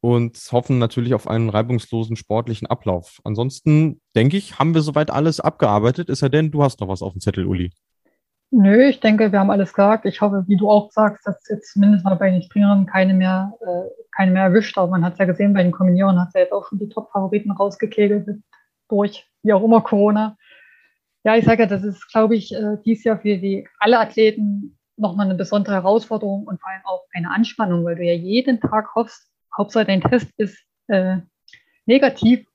und 0.01 0.37
hoffen 0.51 0.79
natürlich 0.79 1.13
auf 1.13 1.29
einen 1.29 1.47
reibungslosen 1.47 2.17
sportlichen 2.17 2.67
Ablauf. 2.67 3.21
Ansonsten 3.23 4.01
denke 4.13 4.35
ich, 4.35 4.59
haben 4.59 4.73
wir 4.73 4.81
soweit 4.81 5.11
alles 5.11 5.39
abgearbeitet. 5.39 6.09
Ist 6.09 6.23
ja 6.23 6.27
denn, 6.27 6.51
du 6.51 6.61
hast 6.61 6.81
noch 6.81 6.89
was 6.89 7.01
auf 7.01 7.13
dem 7.13 7.21
Zettel, 7.21 7.45
Uli? 7.45 7.71
Nö, 8.55 8.83
ich 8.83 8.99
denke, 8.99 9.31
wir 9.31 9.39
haben 9.39 9.49
alles 9.49 9.73
gesagt. 9.73 10.05
Ich 10.05 10.21
hoffe, 10.21 10.43
wie 10.47 10.57
du 10.57 10.69
auch 10.69 10.91
sagst, 10.91 11.25
dass 11.25 11.49
jetzt 11.49 11.73
zumindest 11.73 12.05
mal 12.05 12.13
bei 12.13 12.29
den 12.29 12.43
Springern 12.43 12.85
keine 12.85 13.15
mehr, 13.15 13.51
äh, 13.61 13.89
keine 14.15 14.29
mehr 14.29 14.43
erwischt. 14.43 14.77
Aber 14.77 14.91
man 14.91 15.03
hat 15.03 15.13
es 15.13 15.19
ja 15.19 15.25
gesehen, 15.25 15.55
bei 15.55 15.63
den 15.63 15.71
Kombinierern 15.71 16.19
hat 16.21 16.27
es 16.27 16.33
ja 16.35 16.41
jetzt 16.41 16.53
auch 16.53 16.67
schon 16.67 16.77
die 16.77 16.87
Top-Favoriten 16.87 17.49
rausgekegelt 17.49 18.27
durch, 18.89 19.27
wie 19.41 19.53
auch 19.53 19.63
immer, 19.63 19.81
Corona. 19.81 20.37
Ja, 21.23 21.35
ich 21.35 21.45
sage 21.45 21.63
ja, 21.63 21.67
das 21.67 21.83
ist, 21.83 22.07
glaube 22.11 22.35
ich, 22.35 22.53
äh, 22.53 22.77
dies 22.85 23.03
Jahr 23.03 23.17
für 23.17 23.37
die 23.37 23.67
alle 23.79 23.97
Athleten 23.99 24.77
nochmal 24.97 25.25
eine 25.25 25.35
besondere 25.35 25.73
Herausforderung 25.73 26.43
und 26.45 26.61
vor 26.61 26.69
allem 26.69 26.85
auch 26.85 27.05
eine 27.11 27.31
Anspannung, 27.31 27.83
weil 27.85 27.95
du 27.95 28.03
ja 28.03 28.13
jeden 28.13 28.59
Tag 28.59 28.93
hoffst, 28.93 29.31
Hauptsache 29.57 29.85
dein 29.85 30.01
Test 30.01 30.29
ist 30.37 30.63
äh, 30.89 31.17
negativ. 31.87 32.45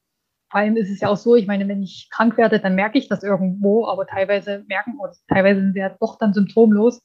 Vor 0.50 0.60
allem 0.60 0.76
ist 0.76 0.90
es 0.90 1.00
ja 1.00 1.08
auch 1.08 1.16
so, 1.16 1.36
ich 1.36 1.46
meine, 1.46 1.68
wenn 1.68 1.82
ich 1.82 2.08
krank 2.10 2.38
werde, 2.38 2.58
dann 2.58 2.74
merke 2.74 2.98
ich 2.98 3.08
das 3.08 3.22
irgendwo, 3.22 3.86
aber 3.86 4.06
teilweise 4.06 4.64
merken 4.68 4.98
oder 4.98 5.12
teilweise 5.28 5.60
sind 5.60 5.74
sie 5.74 5.80
ja 5.80 5.94
doch 6.00 6.18
dann 6.18 6.32
symptomlos 6.32 7.02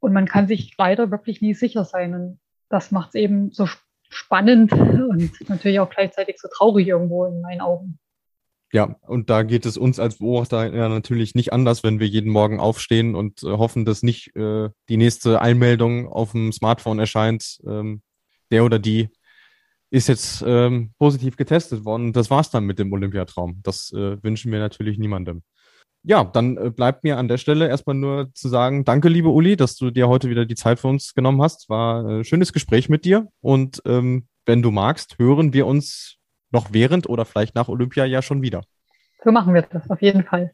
und 0.00 0.12
man 0.12 0.26
kann 0.26 0.48
sich 0.48 0.74
leider 0.76 1.10
wirklich 1.10 1.40
nie 1.40 1.54
sicher 1.54 1.84
sein. 1.84 2.14
Und 2.14 2.40
das 2.68 2.90
macht 2.90 3.10
es 3.10 3.14
eben 3.14 3.52
so 3.52 3.68
spannend 4.08 4.72
und 4.72 5.48
natürlich 5.48 5.78
auch 5.78 5.90
gleichzeitig 5.90 6.38
so 6.40 6.48
traurig 6.52 6.88
irgendwo 6.88 7.26
in 7.26 7.40
meinen 7.40 7.60
Augen. 7.60 7.98
Ja, 8.72 8.96
und 9.06 9.30
da 9.30 9.42
geht 9.42 9.66
es 9.66 9.76
uns 9.76 9.98
als 9.98 10.18
Beobachter 10.18 10.72
ja 10.72 10.88
natürlich 10.88 11.34
nicht 11.34 11.52
anders, 11.52 11.82
wenn 11.82 11.98
wir 11.98 12.06
jeden 12.06 12.30
Morgen 12.30 12.60
aufstehen 12.60 13.16
und 13.16 13.42
äh, 13.42 13.46
hoffen, 13.46 13.84
dass 13.84 14.04
nicht 14.04 14.34
äh, 14.36 14.70
die 14.88 14.96
nächste 14.96 15.40
Einmeldung 15.40 16.08
auf 16.08 16.32
dem 16.32 16.52
Smartphone 16.52 17.00
erscheint, 17.00 17.58
ähm, 17.66 18.02
der 18.52 18.64
oder 18.64 18.78
die 18.78 19.08
ist 19.90 20.08
jetzt 20.08 20.42
ähm, 20.46 20.92
positiv 20.98 21.36
getestet 21.36 21.84
worden. 21.84 22.12
Das 22.12 22.30
war's 22.30 22.50
dann 22.50 22.64
mit 22.64 22.78
dem 22.78 22.92
Olympiatraum. 22.92 23.60
Das 23.62 23.92
äh, 23.92 24.22
wünschen 24.22 24.52
wir 24.52 24.60
natürlich 24.60 24.98
niemandem. 24.98 25.42
Ja, 26.02 26.24
dann 26.24 26.56
äh, 26.56 26.70
bleibt 26.70 27.04
mir 27.04 27.18
an 27.18 27.28
der 27.28 27.36
Stelle 27.36 27.68
erstmal 27.68 27.96
nur 27.96 28.32
zu 28.32 28.48
sagen, 28.48 28.84
danke, 28.84 29.08
liebe 29.08 29.28
Uli, 29.28 29.56
dass 29.56 29.76
du 29.76 29.90
dir 29.90 30.08
heute 30.08 30.30
wieder 30.30 30.46
die 30.46 30.54
Zeit 30.54 30.80
für 30.80 30.88
uns 30.88 31.12
genommen 31.12 31.42
hast. 31.42 31.68
War 31.68 32.04
ein 32.04 32.20
äh, 32.20 32.24
schönes 32.24 32.52
Gespräch 32.52 32.88
mit 32.88 33.04
dir. 33.04 33.28
Und 33.40 33.82
ähm, 33.84 34.26
wenn 34.46 34.62
du 34.62 34.70
magst, 34.70 35.18
hören 35.18 35.52
wir 35.52 35.66
uns 35.66 36.16
noch 36.50 36.72
während 36.72 37.08
oder 37.08 37.24
vielleicht 37.24 37.54
nach 37.54 37.68
Olympia 37.68 38.04
ja 38.04 38.22
schon 38.22 38.42
wieder. 38.42 38.62
So 39.22 39.30
machen 39.30 39.52
wir 39.52 39.62
das, 39.62 39.90
auf 39.90 40.00
jeden 40.00 40.24
Fall. 40.24 40.52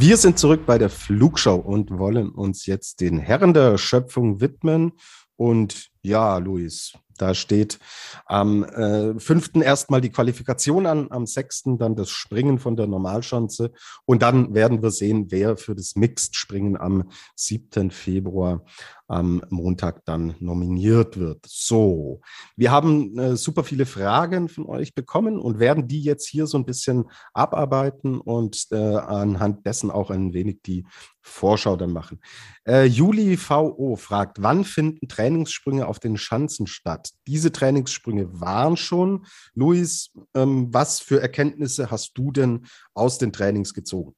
Wir 0.00 0.16
sind 0.16 0.38
zurück 0.38 0.64
bei 0.64 0.78
der 0.78 0.90
Flugschau 0.90 1.56
und 1.56 1.98
wollen 1.98 2.30
uns 2.30 2.66
jetzt 2.66 3.00
den 3.00 3.18
Herren 3.18 3.52
der 3.52 3.78
Schöpfung 3.78 4.40
widmen. 4.40 4.92
Und 5.34 5.88
ja, 6.02 6.38
Luis, 6.38 6.92
da 7.18 7.34
steht 7.34 7.78
am 8.26 8.64
äh, 8.64 9.18
fünften 9.18 9.60
erstmal 9.60 10.00
die 10.00 10.10
Qualifikation 10.10 10.86
an, 10.86 11.08
am 11.10 11.26
sechsten 11.26 11.78
dann 11.78 11.96
das 11.96 12.10
Springen 12.10 12.58
von 12.58 12.76
der 12.76 12.86
Normalschanze 12.86 13.72
und 14.04 14.22
dann 14.22 14.54
werden 14.54 14.82
wir 14.82 14.90
sehen, 14.90 15.26
wer 15.30 15.56
für 15.56 15.74
das 15.74 15.96
Mixed-Springen 15.96 16.76
am 16.76 17.10
siebten 17.34 17.90
Februar 17.90 18.64
am 19.08 19.42
Montag 19.48 20.04
dann 20.04 20.34
nominiert 20.38 21.18
wird. 21.18 21.44
So, 21.46 22.20
wir 22.56 22.70
haben 22.70 23.18
äh, 23.18 23.36
super 23.36 23.64
viele 23.64 23.86
Fragen 23.86 24.48
von 24.48 24.66
euch 24.66 24.94
bekommen 24.94 25.38
und 25.38 25.58
werden 25.58 25.88
die 25.88 26.02
jetzt 26.02 26.28
hier 26.28 26.46
so 26.46 26.58
ein 26.58 26.66
bisschen 26.66 27.06
abarbeiten 27.32 28.20
und 28.20 28.66
äh, 28.70 28.76
anhand 28.76 29.64
dessen 29.66 29.90
auch 29.90 30.10
ein 30.10 30.34
wenig 30.34 30.58
die 30.64 30.84
Vorschau 31.22 31.76
dann 31.76 31.92
machen. 31.92 32.20
Äh, 32.66 32.84
Juli 32.84 33.38
VO 33.38 33.96
fragt, 33.96 34.42
wann 34.42 34.64
finden 34.64 35.08
Trainingssprünge 35.08 35.86
auf 35.86 35.98
den 35.98 36.18
Schanzen 36.18 36.66
statt? 36.66 37.07
Diese 37.26 37.52
Trainingssprünge 37.52 38.40
waren 38.40 38.76
schon. 38.76 39.26
Luis, 39.54 40.10
ähm, 40.34 40.68
was 40.72 41.00
für 41.00 41.20
Erkenntnisse 41.20 41.90
hast 41.90 42.12
du 42.16 42.32
denn 42.32 42.66
aus 42.94 43.18
den 43.18 43.32
Trainings 43.32 43.74
gezogen? 43.74 44.14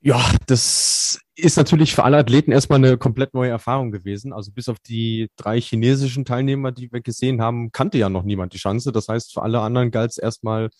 Ja, 0.00 0.24
das 0.46 1.18
ist 1.34 1.56
natürlich 1.56 1.94
für 1.94 2.04
alle 2.04 2.18
Athleten 2.18 2.52
erstmal 2.52 2.78
eine 2.78 2.98
komplett 2.98 3.34
neue 3.34 3.50
Erfahrung 3.50 3.90
gewesen. 3.90 4.32
Also 4.32 4.52
bis 4.52 4.68
auf 4.68 4.78
die 4.78 5.28
drei 5.36 5.60
chinesischen 5.60 6.24
Teilnehmer, 6.24 6.70
die 6.70 6.92
wir 6.92 7.00
gesehen 7.00 7.42
haben, 7.42 7.72
kannte 7.72 7.98
ja 7.98 8.08
noch 8.08 8.22
niemand 8.22 8.52
die 8.52 8.58
Chance. 8.58 8.92
Das 8.92 9.08
heißt, 9.08 9.32
für 9.34 9.42
alle 9.42 9.60
anderen 9.60 9.90
galt 9.90 10.12
es 10.12 10.18
erstmal 10.18 10.70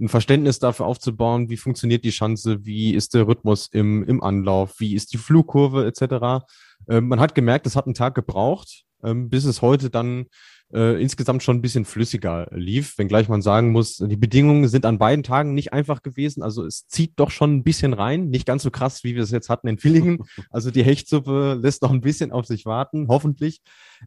ein 0.00 0.08
Verständnis 0.08 0.58
dafür 0.58 0.86
aufzubauen, 0.86 1.50
wie 1.50 1.58
funktioniert 1.58 2.04
die 2.04 2.12
Schanze, 2.12 2.64
wie 2.64 2.94
ist 2.94 3.12
der 3.12 3.26
Rhythmus 3.26 3.68
im, 3.72 4.04
im 4.04 4.22
Anlauf, 4.22 4.80
wie 4.80 4.94
ist 4.94 5.12
die 5.12 5.18
Flugkurve 5.18 5.86
etc. 5.86 6.46
Ähm, 6.88 7.08
man 7.08 7.20
hat 7.20 7.34
gemerkt, 7.34 7.66
es 7.66 7.76
hat 7.76 7.84
einen 7.84 7.94
Tag 7.94 8.14
gebraucht, 8.14 8.84
ähm, 9.02 9.28
bis 9.28 9.44
es 9.44 9.62
heute 9.62 9.90
dann 9.90 10.26
äh, 10.72 11.00
insgesamt 11.00 11.42
schon 11.42 11.56
ein 11.56 11.62
bisschen 11.62 11.84
flüssiger 11.84 12.48
lief, 12.52 12.96
wenngleich 12.96 13.28
man 13.28 13.42
sagen 13.42 13.72
muss, 13.72 13.98
die 13.98 14.16
Bedingungen 14.16 14.68
sind 14.68 14.86
an 14.86 14.98
beiden 14.98 15.22
Tagen 15.22 15.54
nicht 15.54 15.72
einfach 15.72 16.02
gewesen. 16.02 16.42
Also 16.42 16.64
es 16.64 16.86
zieht 16.88 17.12
doch 17.16 17.30
schon 17.30 17.56
ein 17.56 17.62
bisschen 17.62 17.92
rein, 17.92 18.28
nicht 18.28 18.46
ganz 18.46 18.62
so 18.62 18.70
krass, 18.70 19.04
wie 19.04 19.14
wir 19.14 19.22
es 19.22 19.30
jetzt 19.30 19.48
hatten 19.48 19.68
in 19.68 19.78
Villingen. 19.78 20.18
Also 20.50 20.70
die 20.70 20.82
Hechtsuppe 20.82 21.58
lässt 21.60 21.82
noch 21.82 21.90
ein 21.90 22.00
bisschen 22.00 22.32
auf 22.32 22.46
sich 22.46 22.66
warten, 22.66 23.06
hoffentlich. 23.08 23.60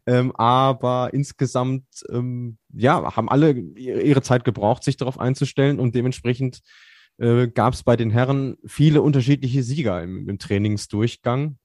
Ähm, 0.06 0.34
aber 0.36 1.10
insgesamt, 1.12 1.84
ähm, 2.10 2.58
ja, 2.72 3.16
haben 3.16 3.28
alle 3.28 3.52
ihre 3.52 4.22
Zeit 4.22 4.44
gebraucht, 4.44 4.84
sich 4.84 4.96
darauf 4.96 5.18
einzustellen 5.18 5.78
und 5.78 5.94
dementsprechend 5.94 6.60
äh, 7.18 7.48
gab 7.48 7.74
es 7.74 7.82
bei 7.82 7.96
den 7.96 8.10
Herren 8.10 8.56
viele 8.66 9.02
unterschiedliche 9.02 9.62
Sieger 9.62 10.02
im, 10.02 10.28
im 10.28 10.38
Trainingsdurchgang 10.38 11.58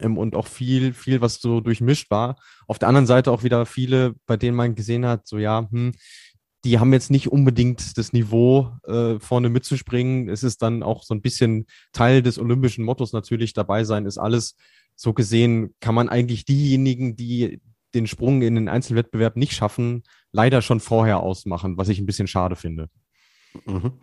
ähm, 0.00 0.18
und 0.18 0.34
auch 0.34 0.46
viel, 0.46 0.92
viel, 0.92 1.20
was 1.20 1.40
so 1.40 1.60
durchmischt 1.60 2.10
war. 2.10 2.36
Auf 2.66 2.78
der 2.78 2.88
anderen 2.88 3.06
Seite 3.06 3.30
auch 3.30 3.42
wieder 3.42 3.66
viele, 3.66 4.14
bei 4.26 4.36
denen 4.36 4.56
man 4.56 4.74
gesehen 4.74 5.06
hat, 5.06 5.26
so 5.26 5.38
ja, 5.38 5.68
hm, 5.70 5.92
die 6.64 6.78
haben 6.78 6.92
jetzt 6.92 7.10
nicht 7.10 7.30
unbedingt 7.30 7.98
das 7.98 8.12
Niveau, 8.12 8.70
äh, 8.84 9.18
vorne 9.18 9.50
mitzuspringen. 9.50 10.28
Es 10.28 10.42
ist 10.42 10.62
dann 10.62 10.82
auch 10.82 11.04
so 11.04 11.14
ein 11.14 11.20
bisschen 11.20 11.66
Teil 11.92 12.22
des 12.22 12.38
olympischen 12.38 12.84
Mottos 12.84 13.12
natürlich 13.12 13.52
dabei 13.52 13.84
sein, 13.84 14.06
ist 14.06 14.18
alles. 14.18 14.56
So 14.96 15.12
gesehen 15.12 15.74
kann 15.80 15.94
man 15.94 16.08
eigentlich 16.08 16.44
diejenigen, 16.46 17.16
die 17.16 17.60
den 17.94 18.06
Sprung 18.06 18.42
in 18.42 18.54
den 18.54 18.68
Einzelwettbewerb 18.68 19.36
nicht 19.36 19.52
schaffen, 19.52 20.02
leider 20.32 20.62
schon 20.62 20.80
vorher 20.80 21.20
ausmachen, 21.20 21.76
was 21.76 21.88
ich 21.88 21.98
ein 21.98 22.06
bisschen 22.06 22.26
schade 22.26 22.56
finde. 22.56 22.88
Mhm. 23.66 24.00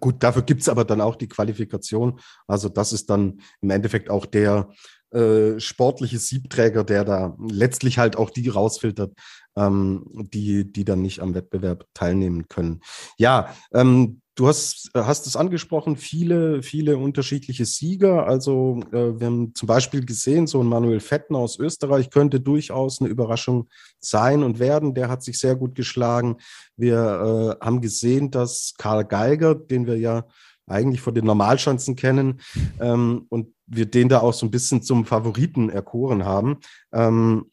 Gut, 0.00 0.22
dafür 0.22 0.42
gibt 0.42 0.60
es 0.60 0.68
aber 0.68 0.84
dann 0.84 1.00
auch 1.00 1.16
die 1.16 1.28
Qualifikation. 1.28 2.20
Also 2.46 2.68
das 2.68 2.92
ist 2.92 3.10
dann 3.10 3.40
im 3.60 3.70
Endeffekt 3.70 4.10
auch 4.10 4.26
der 4.26 4.70
äh, 5.12 5.60
sportliche 5.60 6.18
Siebträger, 6.18 6.84
der 6.84 7.04
da 7.04 7.36
letztlich 7.38 7.98
halt 7.98 8.16
auch 8.16 8.30
die 8.30 8.48
rausfiltert, 8.48 9.12
ähm, 9.56 10.06
die, 10.32 10.70
die 10.70 10.84
dann 10.84 11.02
nicht 11.02 11.20
am 11.20 11.34
Wettbewerb 11.34 11.86
teilnehmen 11.94 12.48
können. 12.48 12.80
Ja, 13.18 13.54
ähm, 13.72 14.22
Du 14.34 14.48
hast, 14.48 14.90
hast 14.94 15.26
es 15.26 15.36
angesprochen, 15.36 15.98
viele, 15.98 16.62
viele 16.62 16.96
unterschiedliche 16.96 17.66
Sieger. 17.66 18.26
Also 18.26 18.80
äh, 18.90 19.20
wir 19.20 19.26
haben 19.26 19.54
zum 19.54 19.66
Beispiel 19.66 20.06
gesehen, 20.06 20.46
so 20.46 20.62
ein 20.62 20.68
Manuel 20.68 21.00
Fetten 21.00 21.36
aus 21.36 21.58
Österreich 21.58 22.08
könnte 22.08 22.40
durchaus 22.40 23.02
eine 23.02 23.10
Überraschung 23.10 23.68
sein 23.98 24.42
und 24.42 24.58
werden. 24.58 24.94
Der 24.94 25.10
hat 25.10 25.22
sich 25.22 25.38
sehr 25.38 25.54
gut 25.54 25.74
geschlagen. 25.74 26.38
Wir 26.78 27.58
äh, 27.60 27.64
haben 27.64 27.82
gesehen, 27.82 28.30
dass 28.30 28.72
Karl 28.78 29.04
Geiger, 29.04 29.54
den 29.54 29.86
wir 29.86 29.98
ja 29.98 30.24
eigentlich 30.66 31.00
von 31.00 31.14
den 31.14 31.24
Normalschanzen 31.24 31.96
kennen 31.96 32.40
ähm, 32.80 33.26
und 33.28 33.54
wir 33.66 33.86
den 33.86 34.08
da 34.08 34.20
auch 34.20 34.34
so 34.34 34.46
ein 34.46 34.50
bisschen 34.50 34.82
zum 34.82 35.04
Favoriten 35.04 35.70
erkoren 35.70 36.24
haben, 36.24 36.58
ähm, 36.92 37.46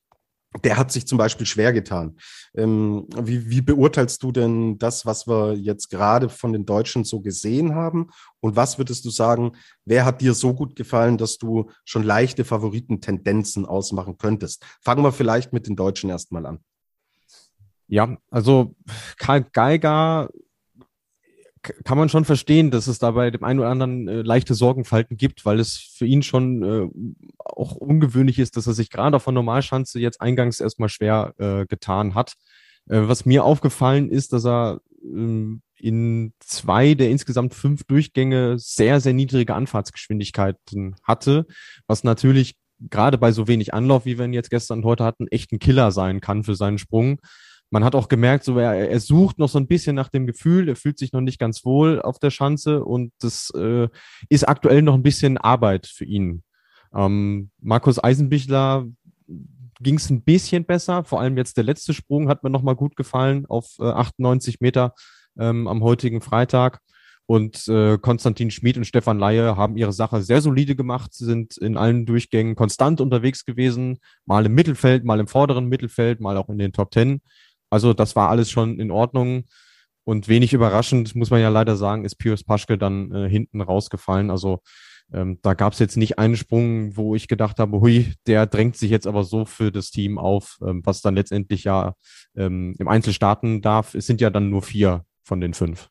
der 0.63 0.77
hat 0.77 0.91
sich 0.91 1.05
zum 1.05 1.17
Beispiel 1.17 1.45
schwer 1.45 1.71
getan. 1.73 2.17
Ähm, 2.55 3.05
wie, 3.15 3.49
wie 3.49 3.61
beurteilst 3.61 4.23
du 4.23 4.31
denn 4.31 4.79
das, 4.79 5.05
was 5.05 5.27
wir 5.27 5.53
jetzt 5.53 5.89
gerade 5.89 6.27
von 6.27 6.53
den 6.53 6.65
Deutschen 6.65 7.03
so 7.03 7.21
gesehen 7.21 7.75
haben? 7.75 8.09
Und 8.39 8.55
was 8.55 8.79
würdest 8.79 9.05
du 9.05 9.11
sagen, 9.11 9.51
wer 9.85 10.05
hat 10.05 10.21
dir 10.21 10.33
so 10.33 10.55
gut 10.55 10.75
gefallen, 10.75 11.19
dass 11.19 11.37
du 11.37 11.69
schon 11.85 12.03
leichte 12.03 12.45
Favoritentendenzen 12.45 13.65
ausmachen 13.65 14.17
könntest? 14.17 14.65
Fangen 14.81 15.03
wir 15.03 15.11
vielleicht 15.11 15.53
mit 15.53 15.67
den 15.67 15.75
Deutschen 15.75 16.09
erstmal 16.09 16.47
an. 16.47 16.59
Ja, 17.87 18.17
also 18.31 18.75
Karl 19.17 19.43
Geiger 19.51 20.29
kann 21.61 21.97
man 21.97 22.09
schon 22.09 22.25
verstehen, 22.25 22.71
dass 22.71 22.87
es 22.87 22.99
da 22.99 23.11
bei 23.11 23.31
dem 23.31 23.43
einen 23.43 23.59
oder 23.59 23.69
anderen 23.69 24.07
äh, 24.07 24.21
leichte 24.21 24.53
Sorgenfalten 24.53 25.17
gibt, 25.17 25.45
weil 25.45 25.59
es 25.59 25.77
für 25.77 26.05
ihn 26.05 26.23
schon 26.23 26.63
äh, 26.63 26.89
auch 27.45 27.75
ungewöhnlich 27.75 28.39
ist, 28.39 28.57
dass 28.57 28.67
er 28.67 28.73
sich 28.73 28.89
gerade 28.89 29.17
der 29.17 29.33
Normalschanze 29.33 29.99
jetzt 29.99 30.21
eingangs 30.21 30.59
erstmal 30.59 30.89
schwer 30.89 31.33
äh, 31.37 31.65
getan 31.65 32.15
hat. 32.15 32.33
Äh, 32.87 33.01
was 33.07 33.25
mir 33.25 33.43
aufgefallen 33.43 34.09
ist, 34.09 34.33
dass 34.33 34.45
er 34.45 34.81
ähm, 35.03 35.61
in 35.77 36.33
zwei 36.39 36.93
der 36.93 37.09
insgesamt 37.09 37.53
fünf 37.53 37.83
Durchgänge 37.83 38.57
sehr, 38.57 38.99
sehr 38.99 39.13
niedrige 39.13 39.55
Anfahrtsgeschwindigkeiten 39.55 40.95
hatte, 41.03 41.45
was 41.87 42.03
natürlich 42.03 42.55
gerade 42.89 43.17
bei 43.17 43.31
so 43.31 43.47
wenig 43.47 43.73
Anlauf, 43.73 44.05
wie 44.05 44.17
wir 44.17 44.25
ihn 44.25 44.33
jetzt 44.33 44.49
gestern 44.49 44.79
und 44.79 44.85
heute 44.85 45.03
hatten, 45.03 45.27
echt 45.27 45.51
ein 45.51 45.59
Killer 45.59 45.91
sein 45.91 46.21
kann 46.21 46.43
für 46.43 46.55
seinen 46.55 46.77
Sprung 46.77 47.19
man 47.71 47.83
hat 47.83 47.95
auch 47.95 48.07
gemerkt, 48.07 48.43
so 48.43 48.57
er, 48.57 48.89
er 48.89 48.99
sucht 48.99 49.37
noch 49.37 49.49
so 49.49 49.59
ein 49.59 49.67
bisschen 49.67 49.95
nach 49.95 50.09
dem 50.09 50.25
Gefühl, 50.25 50.69
er 50.69 50.75
fühlt 50.75 50.97
sich 50.97 51.11
noch 51.11 51.21
nicht 51.21 51.39
ganz 51.39 51.65
wohl 51.65 52.01
auf 52.01 52.19
der 52.19 52.31
Schanze 52.31 52.83
und 52.83 53.11
das 53.19 53.51
äh, 53.55 53.87
ist 54.29 54.47
aktuell 54.47 54.81
noch 54.81 54.95
ein 54.95 55.03
bisschen 55.03 55.37
Arbeit 55.37 55.87
für 55.87 56.05
ihn. 56.05 56.43
Ähm, 56.93 57.51
Markus 57.61 58.03
Eisenbichler 58.03 58.87
ging 59.81 59.95
es 59.95 60.09
ein 60.09 60.23
bisschen 60.23 60.65
besser, 60.65 61.03
vor 61.03 61.21
allem 61.21 61.37
jetzt 61.37 61.57
der 61.57 61.63
letzte 61.63 61.93
Sprung 61.93 62.27
hat 62.27 62.43
mir 62.43 62.49
nochmal 62.49 62.75
gut 62.75 62.95
gefallen 62.95 63.45
auf 63.45 63.75
äh, 63.79 63.85
98 63.85 64.59
Meter 64.59 64.93
ähm, 65.39 65.67
am 65.67 65.83
heutigen 65.83 66.21
Freitag. 66.21 66.81
Und 67.29 67.67
äh, 67.67 67.99
Konstantin 67.99 68.49
Schmid 68.49 68.75
und 68.77 68.85
Stefan 68.85 69.19
Laie 69.19 69.55
haben 69.55 69.77
ihre 69.77 69.93
Sache 69.93 70.23
sehr 70.23 70.41
solide 70.41 70.75
gemacht, 70.75 71.13
sind 71.13 71.57
in 71.57 71.77
allen 71.77 72.07
Durchgängen 72.07 72.55
konstant 72.55 73.01
unterwegs 73.01 73.45
gewesen, 73.45 73.99
mal 74.25 74.47
im 74.47 74.55
Mittelfeld, 74.55 75.05
mal 75.05 75.19
im 75.19 75.27
vorderen 75.27 75.67
Mittelfeld, 75.67 76.21
mal 76.21 76.37
auch 76.37 76.49
in 76.49 76.57
den 76.57 76.73
Top 76.73 76.89
Ten. 76.89 77.21
Also 77.69 77.93
das 77.93 78.15
war 78.15 78.29
alles 78.29 78.49
schon 78.49 78.79
in 78.79 78.91
Ordnung. 78.91 79.45
Und 80.03 80.27
wenig 80.27 80.53
überraschend, 80.53 81.15
muss 81.15 81.29
man 81.29 81.41
ja 81.41 81.49
leider 81.49 81.75
sagen, 81.75 82.03
ist 82.03 82.15
Pius 82.15 82.43
Paschke 82.43 82.77
dann 82.77 83.11
äh, 83.13 83.29
hinten 83.29 83.61
rausgefallen. 83.61 84.31
Also 84.31 84.59
ähm, 85.13 85.39
da 85.41 85.53
gab 85.53 85.73
es 85.73 85.79
jetzt 85.79 85.97
nicht 85.97 86.19
einen 86.19 86.35
Sprung, 86.35 86.95
wo 86.95 87.15
ich 87.15 87.27
gedacht 87.27 87.59
habe, 87.59 87.79
hui, 87.79 88.13
der 88.27 88.45
drängt 88.45 88.75
sich 88.75 88.91
jetzt 88.91 89.07
aber 89.07 89.23
so 89.23 89.45
für 89.45 89.71
das 89.71 89.91
Team 89.91 90.17
auf, 90.17 90.57
ähm, 90.65 90.81
was 90.83 91.01
dann 91.01 91.15
letztendlich 91.15 91.63
ja 91.63 91.93
ähm, 92.35 92.75
im 92.79 92.87
Einzel 92.87 93.13
starten 93.13 93.61
darf. 93.61 93.95
Es 93.95 94.07
sind 94.07 94.21
ja 94.21 94.29
dann 94.29 94.49
nur 94.49 94.61
vier 94.61 95.05
von 95.23 95.41
den 95.41 95.53
fünf. 95.53 95.89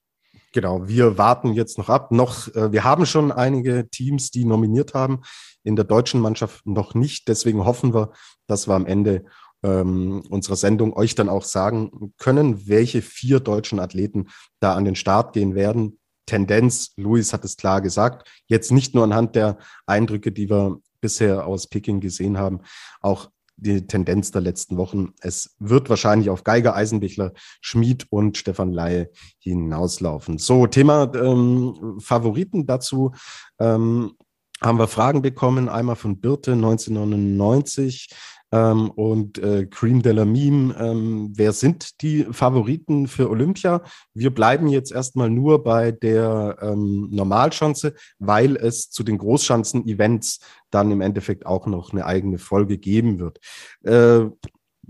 Genau, 0.52 0.88
wir 0.88 1.18
warten 1.18 1.52
jetzt 1.52 1.78
noch 1.78 1.88
ab. 1.88 2.10
Noch, 2.10 2.48
äh, 2.54 2.72
wir 2.72 2.84
haben 2.84 3.06
schon 3.06 3.32
einige 3.32 3.88
Teams, 3.90 4.30
die 4.30 4.44
nominiert 4.44 4.94
haben, 4.94 5.20
in 5.62 5.76
der 5.76 5.84
deutschen 5.84 6.20
Mannschaft 6.20 6.66
noch 6.66 6.94
nicht. 6.94 7.28
Deswegen 7.28 7.64
hoffen 7.64 7.92
wir, 7.92 8.12
dass 8.46 8.66
wir 8.68 8.74
am 8.74 8.86
Ende 8.86 9.24
ähm, 9.62 10.22
unserer 10.28 10.56
Sendung 10.56 10.92
euch 10.94 11.14
dann 11.14 11.28
auch 11.28 11.44
sagen 11.44 12.12
können, 12.18 12.68
welche 12.68 13.02
vier 13.02 13.40
deutschen 13.40 13.80
Athleten 13.80 14.28
da 14.60 14.74
an 14.74 14.84
den 14.84 14.94
Start 14.94 15.32
gehen 15.32 15.54
werden. 15.54 15.98
Tendenz, 16.26 16.92
Luis 16.96 17.32
hat 17.32 17.44
es 17.44 17.56
klar 17.56 17.80
gesagt, 17.80 18.28
jetzt 18.46 18.70
nicht 18.70 18.94
nur 18.94 19.04
anhand 19.04 19.34
der 19.34 19.58
Eindrücke, 19.86 20.30
die 20.30 20.50
wir 20.50 20.78
bisher 21.00 21.46
aus 21.46 21.66
Peking 21.68 22.00
gesehen 22.00 22.38
haben, 22.38 22.60
auch 23.00 23.30
die 23.56 23.86
Tendenz 23.86 24.30
der 24.30 24.40
letzten 24.40 24.76
Wochen. 24.76 25.14
Es 25.20 25.56
wird 25.58 25.90
wahrscheinlich 25.90 26.30
auf 26.30 26.44
Geiger, 26.44 26.76
Eisenbichler, 26.76 27.32
Schmid 27.60 28.06
und 28.10 28.36
Stefan 28.36 28.72
Laie 28.72 29.10
hinauslaufen. 29.38 30.38
So, 30.38 30.66
Thema 30.66 31.12
ähm, 31.14 31.98
Favoriten 32.00 32.66
dazu. 32.66 33.12
Ähm, 33.58 34.12
haben 34.60 34.78
wir 34.78 34.88
Fragen 34.88 35.22
bekommen, 35.22 35.68
einmal 35.68 35.96
von 35.96 36.20
Birte 36.20 36.52
1999 36.52 38.08
ähm, 38.52 38.90
und 38.90 39.38
äh, 39.38 39.66
Cream 39.66 40.02
de 40.02 40.12
la 40.12 40.24
Mime. 40.24 40.74
Ähm, 40.78 41.32
wer 41.34 41.52
sind 41.52 42.00
die 42.02 42.24
Favoriten 42.30 43.06
für 43.06 43.28
Olympia? 43.28 43.82
Wir 44.14 44.30
bleiben 44.34 44.68
jetzt 44.68 44.92
erstmal 44.92 45.30
nur 45.30 45.62
bei 45.62 45.92
der 45.92 46.56
ähm, 46.60 47.08
Normalschanze, 47.10 47.94
weil 48.18 48.56
es 48.56 48.90
zu 48.90 49.02
den 49.02 49.18
Großschanzen-Events 49.18 50.40
dann 50.70 50.90
im 50.90 51.00
Endeffekt 51.00 51.46
auch 51.46 51.66
noch 51.66 51.92
eine 51.92 52.06
eigene 52.06 52.38
Folge 52.38 52.78
geben 52.78 53.18
wird. 53.18 53.38
Äh, 53.82 54.30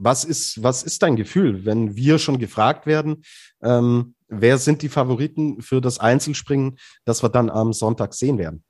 was 0.01 0.25
ist, 0.25 0.63
was 0.63 0.85
ist 0.85 1.03
dein 1.03 1.17
Gefühl, 1.17 1.65
wenn 1.65 1.97
wir 1.97 2.19
schon 2.19 2.39
gefragt 2.39 2.87
werden, 2.87 3.25
ähm, 3.63 4.15
wer 4.29 4.59
sind 4.59 4.83
die 4.83 4.89
Favoriten 4.89 5.61
für 5.61 5.81
das 5.81 5.99
Einzelspringen, 5.99 6.79
das 7.05 7.23
wir 7.25 7.29
dann 7.29 7.51
am 7.51 7.73
Sonntag 7.73 8.15
sehen 8.15 8.39
werden? 8.39 8.63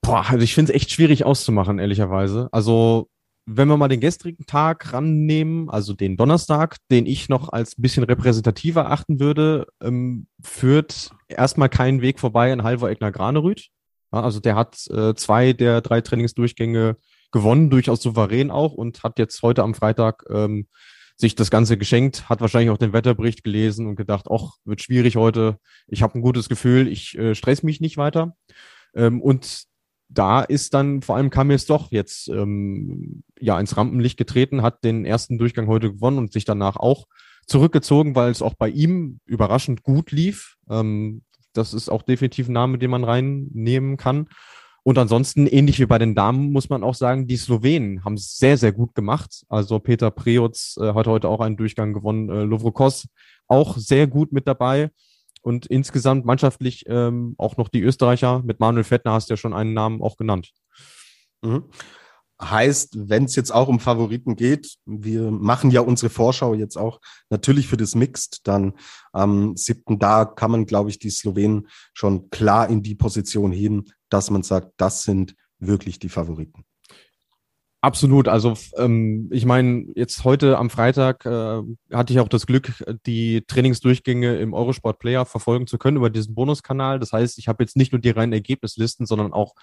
Boah, 0.00 0.24
also 0.28 0.44
ich 0.44 0.54
finde 0.54 0.72
es 0.72 0.76
echt 0.76 0.92
schwierig 0.92 1.24
auszumachen, 1.24 1.80
ehrlicherweise. 1.80 2.48
Also 2.52 3.08
wenn 3.50 3.68
wir 3.68 3.76
mal 3.78 3.88
den 3.88 4.00
gestrigen 4.00 4.44
Tag 4.46 4.92
rannehmen, 4.92 5.70
also 5.70 5.94
den 5.94 6.16
Donnerstag, 6.16 6.76
den 6.90 7.06
ich 7.06 7.28
noch 7.28 7.48
als 7.48 7.74
bisschen 7.76 8.04
repräsentativer 8.04 8.90
achten 8.90 9.20
würde, 9.20 9.66
ähm, 9.82 10.26
führt 10.42 11.12
erstmal 11.28 11.70
keinen 11.70 12.02
Weg 12.02 12.20
vorbei 12.20 12.52
an 12.52 12.62
Halvor 12.62 12.90
Egner 12.90 13.10
Granerüth. 13.10 13.68
Ja, 14.12 14.22
also 14.22 14.40
der 14.40 14.54
hat 14.54 14.86
äh, 14.88 15.14
zwei 15.14 15.54
der 15.54 15.80
drei 15.80 16.02
Trainingsdurchgänge 16.02 16.96
gewonnen, 17.32 17.70
durchaus 17.70 18.02
souverän 18.02 18.50
auch 18.50 18.74
und 18.74 19.02
hat 19.02 19.18
jetzt 19.18 19.40
heute 19.42 19.62
am 19.62 19.74
Freitag 19.74 20.24
ähm, 20.30 20.66
sich 21.16 21.34
das 21.34 21.50
Ganze 21.50 21.78
geschenkt, 21.78 22.28
hat 22.28 22.40
wahrscheinlich 22.40 22.70
auch 22.70 22.78
den 22.78 22.92
Wetterbericht 22.92 23.44
gelesen 23.44 23.86
und 23.86 23.96
gedacht, 23.96 24.26
ach, 24.30 24.52
wird 24.64 24.82
schwierig 24.82 25.16
heute, 25.16 25.58
ich 25.86 26.02
habe 26.02 26.18
ein 26.18 26.22
gutes 26.22 26.48
Gefühl, 26.48 26.86
ich 26.86 27.16
äh, 27.18 27.34
stress 27.34 27.62
mich 27.62 27.80
nicht 27.80 27.96
weiter. 27.96 28.36
Ähm, 28.94 29.20
und 29.20 29.64
da 30.08 30.40
ist 30.40 30.74
dann 30.74 31.02
vor 31.02 31.16
allem 31.16 31.30
Kamis 31.30 31.66
doch 31.66 31.90
jetzt 31.92 32.28
ähm, 32.28 33.22
ja 33.38 33.58
ins 33.60 33.76
Rampenlicht 33.76 34.16
getreten, 34.16 34.62
hat 34.62 34.84
den 34.84 35.04
ersten 35.04 35.38
Durchgang 35.38 35.66
heute 35.66 35.92
gewonnen 35.92 36.18
und 36.18 36.32
sich 36.32 36.44
danach 36.44 36.76
auch 36.76 37.06
zurückgezogen, 37.46 38.14
weil 38.14 38.30
es 38.30 38.42
auch 38.42 38.54
bei 38.54 38.68
ihm 38.68 39.20
überraschend 39.26 39.82
gut 39.82 40.10
lief. 40.10 40.56
Ähm, 40.70 41.22
das 41.52 41.74
ist 41.74 41.88
auch 41.88 42.02
definitiv 42.02 42.48
ein 42.48 42.52
Name, 42.52 42.78
den 42.78 42.90
man 42.90 43.04
reinnehmen 43.04 43.96
kann. 43.96 44.28
Und 44.82 44.96
ansonsten, 44.96 45.46
ähnlich 45.46 45.78
wie 45.80 45.86
bei 45.86 45.98
den 45.98 46.14
Damen, 46.14 46.52
muss 46.52 46.70
man 46.70 46.82
auch 46.82 46.94
sagen, 46.94 47.26
die 47.26 47.36
Slowenen 47.36 48.04
haben 48.04 48.14
es 48.14 48.38
sehr, 48.38 48.56
sehr 48.56 48.72
gut 48.72 48.94
gemacht. 48.94 49.44
Also 49.48 49.78
Peter 49.80 50.10
Preutz 50.10 50.78
äh, 50.80 50.94
hat 50.94 51.06
heute 51.06 51.28
auch 51.28 51.40
einen 51.40 51.56
Durchgang 51.58 51.92
gewonnen, 51.92 52.30
äh, 52.30 52.44
Lovrokos 52.44 53.08
auch 53.48 53.76
sehr 53.76 54.06
gut 54.06 54.32
mit 54.32 54.46
dabei. 54.46 54.90
Und 55.40 55.66
insgesamt 55.66 56.24
mannschaftlich 56.24 56.84
ähm, 56.86 57.34
auch 57.38 57.56
noch 57.56 57.68
die 57.68 57.82
Österreicher. 57.82 58.42
Mit 58.44 58.60
Manuel 58.60 58.84
Fettner 58.84 59.12
hast 59.12 59.28
du 59.28 59.34
ja 59.34 59.36
schon 59.36 59.54
einen 59.54 59.74
Namen 59.74 60.02
auch 60.02 60.16
genannt. 60.16 60.52
Mhm. 61.42 61.64
Heißt, 62.40 63.08
wenn 63.08 63.24
es 63.24 63.34
jetzt 63.34 63.52
auch 63.52 63.66
um 63.66 63.80
Favoriten 63.80 64.36
geht, 64.36 64.76
wir 64.86 65.32
machen 65.32 65.72
ja 65.72 65.80
unsere 65.80 66.08
Vorschau 66.08 66.54
jetzt 66.54 66.76
auch 66.76 67.00
natürlich 67.30 67.66
für 67.66 67.76
das 67.76 67.96
Mixed, 67.96 68.46
dann 68.46 68.74
am 69.12 69.56
siebten, 69.56 69.98
da 69.98 70.24
kann 70.24 70.52
man, 70.52 70.64
glaube 70.64 70.90
ich, 70.90 71.00
die 71.00 71.10
Slowenen 71.10 71.66
schon 71.94 72.30
klar 72.30 72.68
in 72.68 72.84
die 72.84 72.94
Position 72.94 73.50
heben, 73.50 73.86
dass 74.08 74.30
man 74.30 74.44
sagt, 74.44 74.72
das 74.76 75.02
sind 75.02 75.34
wirklich 75.58 75.98
die 75.98 76.08
Favoriten. 76.08 76.64
Absolut. 77.80 78.26
Also 78.26 78.54
ähm, 78.76 79.28
ich 79.32 79.44
meine, 79.44 79.86
jetzt 79.94 80.24
heute 80.24 80.58
am 80.58 80.68
Freitag 80.68 81.24
äh, 81.24 81.62
hatte 81.92 82.12
ich 82.12 82.18
auch 82.18 82.28
das 82.28 82.46
Glück, 82.46 82.84
die 83.06 83.44
Trainingsdurchgänge 83.46 84.36
im 84.38 84.52
Eurosport 84.52 84.98
Player 84.98 85.24
verfolgen 85.24 85.68
zu 85.68 85.78
können 85.78 85.96
über 85.96 86.10
diesen 86.10 86.34
Bonuskanal. 86.34 86.98
Das 86.98 87.12
heißt, 87.12 87.38
ich 87.38 87.46
habe 87.46 87.62
jetzt 87.62 87.76
nicht 87.76 87.92
nur 87.92 88.00
die 88.00 88.10
reinen 88.10 88.32
Ergebnislisten, 88.32 89.06
sondern 89.06 89.32
auch 89.32 89.54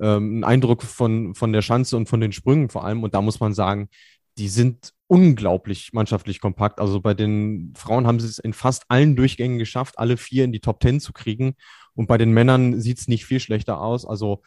ähm, 0.00 0.34
einen 0.34 0.44
Eindruck 0.44 0.82
von, 0.82 1.34
von 1.34 1.52
der 1.54 1.62
Schanze 1.62 1.96
und 1.96 2.10
von 2.10 2.20
den 2.20 2.32
Sprüngen 2.32 2.68
vor 2.68 2.84
allem. 2.84 3.02
Und 3.02 3.14
da 3.14 3.22
muss 3.22 3.40
man 3.40 3.54
sagen, 3.54 3.88
die 4.36 4.48
sind 4.48 4.92
unglaublich 5.06 5.90
mannschaftlich 5.94 6.40
kompakt. 6.40 6.78
Also 6.78 7.00
bei 7.00 7.14
den 7.14 7.72
Frauen 7.76 8.06
haben 8.06 8.20
sie 8.20 8.28
es 8.28 8.38
in 8.38 8.52
fast 8.52 8.84
allen 8.88 9.16
Durchgängen 9.16 9.58
geschafft, 9.58 9.98
alle 9.98 10.18
vier 10.18 10.44
in 10.44 10.52
die 10.52 10.60
Top 10.60 10.80
Ten 10.80 11.00
zu 11.00 11.14
kriegen. 11.14 11.54
Und 11.94 12.06
bei 12.06 12.18
den 12.18 12.32
Männern 12.32 12.80
sieht 12.80 12.98
es 12.98 13.08
nicht 13.08 13.24
viel 13.24 13.40
schlechter 13.40 13.80
aus. 13.80 14.04
Also 14.06 14.42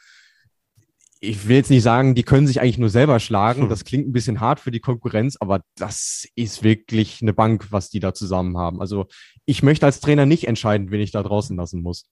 ich 1.26 1.48
will 1.48 1.58
jetzt 1.58 1.70
nicht 1.70 1.84
sagen, 1.84 2.16
die 2.16 2.24
können 2.24 2.48
sich 2.48 2.62
eigentlich 2.62 2.78
nur 2.78 2.90
selber 2.90 3.20
schlagen. 3.20 3.64
Hm. 3.64 3.70
Das 3.70 3.84
klingt 3.84 4.08
ein 4.08 4.14
bisschen 4.14 4.40
hart 4.40 4.60
für 4.60 4.72
die 4.72 4.80
Konkurrenz, 4.80 5.38
aber 5.40 5.62
das 5.76 6.28
ist 6.36 6.64
wirklich 6.64 7.22
eine 7.22 7.34
Bank, 7.34 7.68
was 7.72 7.90
die 7.90 8.00
da 8.00 8.14
zusammen 8.14 8.58
haben. 8.58 8.82
Also 8.82 9.08
ich 9.46 9.64
möchte 9.64 9.86
als 9.86 10.00
Trainer 10.00 10.26
nicht 10.26 10.48
entscheiden, 10.48 10.92
wen 10.92 11.02
ich 11.02 11.12
da 11.12 11.24
draußen 11.24 11.56
lassen 11.58 11.82
muss. 11.82 12.06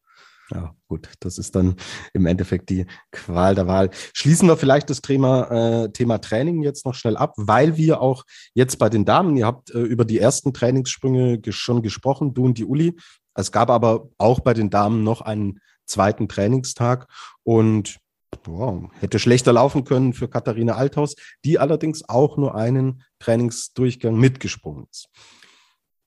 Ja, 0.52 0.76
gut, 0.88 1.10
das 1.22 1.38
ist 1.38 1.56
dann 1.56 1.76
im 2.14 2.26
Endeffekt 2.26 2.70
die 2.70 2.86
Qual 3.12 3.56
der 3.56 3.66
Wahl. 3.66 3.90
Schließen 4.14 4.48
wir 4.48 4.58
vielleicht 4.58 4.90
das 4.90 5.02
Thema, 5.02 5.84
äh, 5.84 5.92
Thema 5.92 6.20
Training 6.20 6.62
jetzt 6.64 6.86
noch 6.86 6.96
schnell 6.96 7.16
ab, 7.16 7.34
weil 7.38 7.78
wir 7.78 8.02
auch 8.02 8.24
jetzt 8.54 8.78
bei 8.78 8.90
den 8.90 9.06
Damen, 9.06 9.38
ihr 9.38 9.46
habt 9.46 9.72
äh, 9.72 9.80
über 9.80 10.06
die 10.06 10.20
ersten 10.20 10.54
Trainingssprünge 10.54 11.40
schon 11.50 11.82
gesprochen, 11.82 12.34
du 12.34 12.46
und 12.46 12.58
die 12.58 12.66
Uli. 12.66 12.98
Es 13.36 13.52
gab 13.52 13.70
aber 13.70 14.10
auch 14.18 14.42
bei 14.42 14.54
den 14.54 14.70
Damen 14.70 15.04
noch 15.04 15.22
einen 15.22 15.60
zweiten 15.86 16.28
Trainingstag 16.28 17.08
und 17.44 18.00
wow, 18.46 18.90
hätte 19.00 19.20
schlechter 19.20 19.54
laufen 19.54 19.84
können 19.84 20.14
für 20.14 20.28
Katharina 20.28 20.74
Althaus, 20.76 21.16
die 21.46 21.60
allerdings 21.60 22.08
auch 22.08 22.38
nur 22.38 22.56
einen 22.56 23.04
Trainingsdurchgang 23.20 24.16
mitgesprungen 24.16 24.86
ist. 24.92 25.10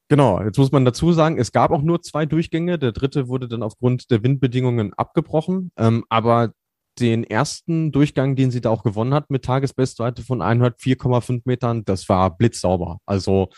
Genau, 0.09 0.41
jetzt 0.41 0.59
muss 0.59 0.71
man 0.71 0.85
dazu 0.85 1.13
sagen, 1.13 1.37
es 1.39 1.51
gab 1.51 1.73
auch 1.73 1.83
nur 1.83 2.01
zwei 2.01 2.27
Durchgänge. 2.27 2.79
Der 2.79 2.93
dritte 2.93 3.27
wurde 3.27 3.49
dann 3.49 3.65
aufgrund 3.65 4.11
der 4.11 4.23
Windbedingungen 4.23 4.93
abgebrochen. 4.95 5.73
Ähm, 5.77 6.05
aber 6.09 6.53
den 7.01 7.25
ersten 7.25 7.93
Durchgang, 7.93 8.37
den 8.37 8.51
sie 8.51 8.61
da 8.61 8.71
auch 8.71 8.85
gewonnen 8.85 9.13
hat 9.13 9.31
mit 9.31 9.45
Tagesbestweite 9.45 10.23
von 10.23 10.43
104,5 10.43 11.43
Metern, 11.45 11.85
das 11.85 12.09
war 12.09 12.37
blitzsauber. 12.37 12.99
Also 13.05 13.49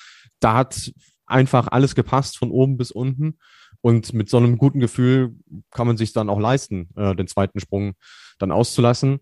da 0.41 0.55
hat 0.55 0.91
einfach 1.27 1.69
alles 1.69 1.95
gepasst 1.95 2.39
von 2.39 2.51
oben 2.51 2.79
bis 2.79 2.91
unten. 2.91 3.39
Und 3.81 4.13
mit 4.13 4.29
so 4.29 4.37
einem 4.37 4.59
guten 4.59 4.81
Gefühl 4.81 5.37
kann 5.71 5.87
man 5.87 5.97
sich 5.97 6.13
dann 6.13 6.29
auch 6.29 6.41
leisten, 6.41 6.89
äh, 6.97 7.15
den 7.15 7.29
zweiten 7.29 7.61
Sprung 7.61 7.95
dann 8.39 8.53
auszulassen. 8.53 9.21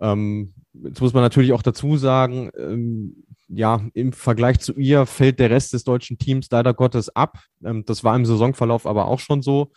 Ähm, 0.00 0.54
jetzt 0.72 1.00
muss 1.00 1.12
man 1.12 1.22
natürlich 1.22 1.52
auch 1.52 1.62
dazu 1.62 1.96
sagen, 1.96 2.50
ähm, 2.58 3.24
ja, 3.48 3.80
im 3.94 4.12
Vergleich 4.12 4.60
zu 4.60 4.74
ihr 4.74 5.06
fällt 5.06 5.38
der 5.38 5.50
Rest 5.50 5.72
des 5.72 5.84
deutschen 5.84 6.18
Teams 6.18 6.48
leider 6.50 6.72
Gottes 6.72 7.14
ab. 7.14 7.38
Ähm, 7.64 7.84
das 7.84 8.04
war 8.04 8.16
im 8.16 8.24
Saisonverlauf 8.24 8.86
aber 8.86 9.06
auch 9.06 9.18
schon 9.18 9.42
so. 9.42 9.72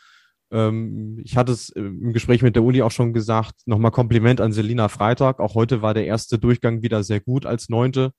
Ähm, 0.51 1.19
ich 1.23 1.35
hatte 1.35 1.51
es 1.51 1.69
im 1.69 2.13
Gespräch 2.13 2.43
mit 2.43 2.55
der 2.55 2.63
Uli 2.63 2.81
auch 2.83 2.91
schon 2.91 3.11
gesagt. 3.11 3.55
Nochmal 3.65 3.91
Kompliment 3.91 4.39
an 4.39 4.53
Selina 4.53 4.87
Freitag. 4.87 5.39
Auch 5.39 5.55
heute 5.55 5.81
war 5.81 5.93
der 5.93 6.05
erste 6.05 6.37
Durchgang 6.37 6.83
wieder 6.83 7.03
sehr 7.03 7.19
gut 7.19 7.45
als 7.45 7.69
Neunte. 7.69 8.11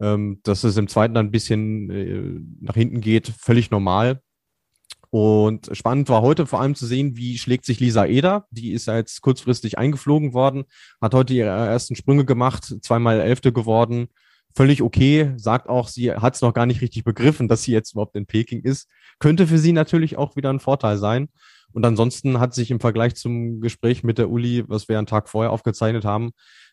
Ähm, 0.00 0.40
dass 0.44 0.64
es 0.64 0.78
im 0.78 0.88
zweiten 0.88 1.12
dann 1.12 1.26
ein 1.26 1.30
bisschen 1.30 1.90
äh, 1.90 2.40
nach 2.60 2.74
hinten 2.74 3.02
geht, 3.02 3.28
völlig 3.38 3.70
normal. 3.70 4.22
Und 5.10 5.68
spannend 5.72 6.08
war 6.08 6.22
heute 6.22 6.46
vor 6.46 6.60
allem 6.60 6.76
zu 6.76 6.86
sehen, 6.86 7.16
wie 7.16 7.36
schlägt 7.36 7.64
sich 7.64 7.80
Lisa 7.80 8.06
Eder. 8.06 8.46
Die 8.50 8.72
ist 8.72 8.86
jetzt 8.86 9.20
kurzfristig 9.22 9.76
eingeflogen 9.76 10.32
worden, 10.34 10.64
hat 11.00 11.14
heute 11.14 11.34
ihre 11.34 11.48
ersten 11.48 11.96
Sprünge 11.96 12.24
gemacht, 12.24 12.76
zweimal 12.80 13.20
Elfte 13.20 13.52
geworden. 13.52 14.08
Völlig 14.54 14.82
okay, 14.82 15.32
sagt 15.36 15.68
auch, 15.68 15.88
sie 15.88 16.12
hat 16.12 16.34
es 16.36 16.40
noch 16.40 16.54
gar 16.54 16.66
nicht 16.66 16.80
richtig 16.80 17.04
begriffen, 17.04 17.48
dass 17.48 17.64
sie 17.64 17.72
jetzt 17.72 17.92
überhaupt 17.92 18.16
in 18.16 18.26
Peking 18.26 18.62
ist. 18.62 18.88
Könnte 19.18 19.46
für 19.46 19.58
sie 19.58 19.72
natürlich 19.72 20.16
auch 20.16 20.36
wieder 20.36 20.50
ein 20.50 20.60
Vorteil 20.60 20.96
sein. 20.96 21.28
Und 21.72 21.84
ansonsten 21.84 22.40
hat 22.40 22.54
sich 22.54 22.70
im 22.70 22.80
Vergleich 22.80 23.14
zum 23.14 23.60
Gespräch 23.60 24.02
mit 24.02 24.18
der 24.18 24.30
Uli, 24.30 24.64
was 24.68 24.88
wir 24.88 24.98
einen 24.98 25.06
Tag 25.06 25.28
vorher 25.28 25.52
aufgezeichnet 25.52 26.04
haben, 26.04 26.32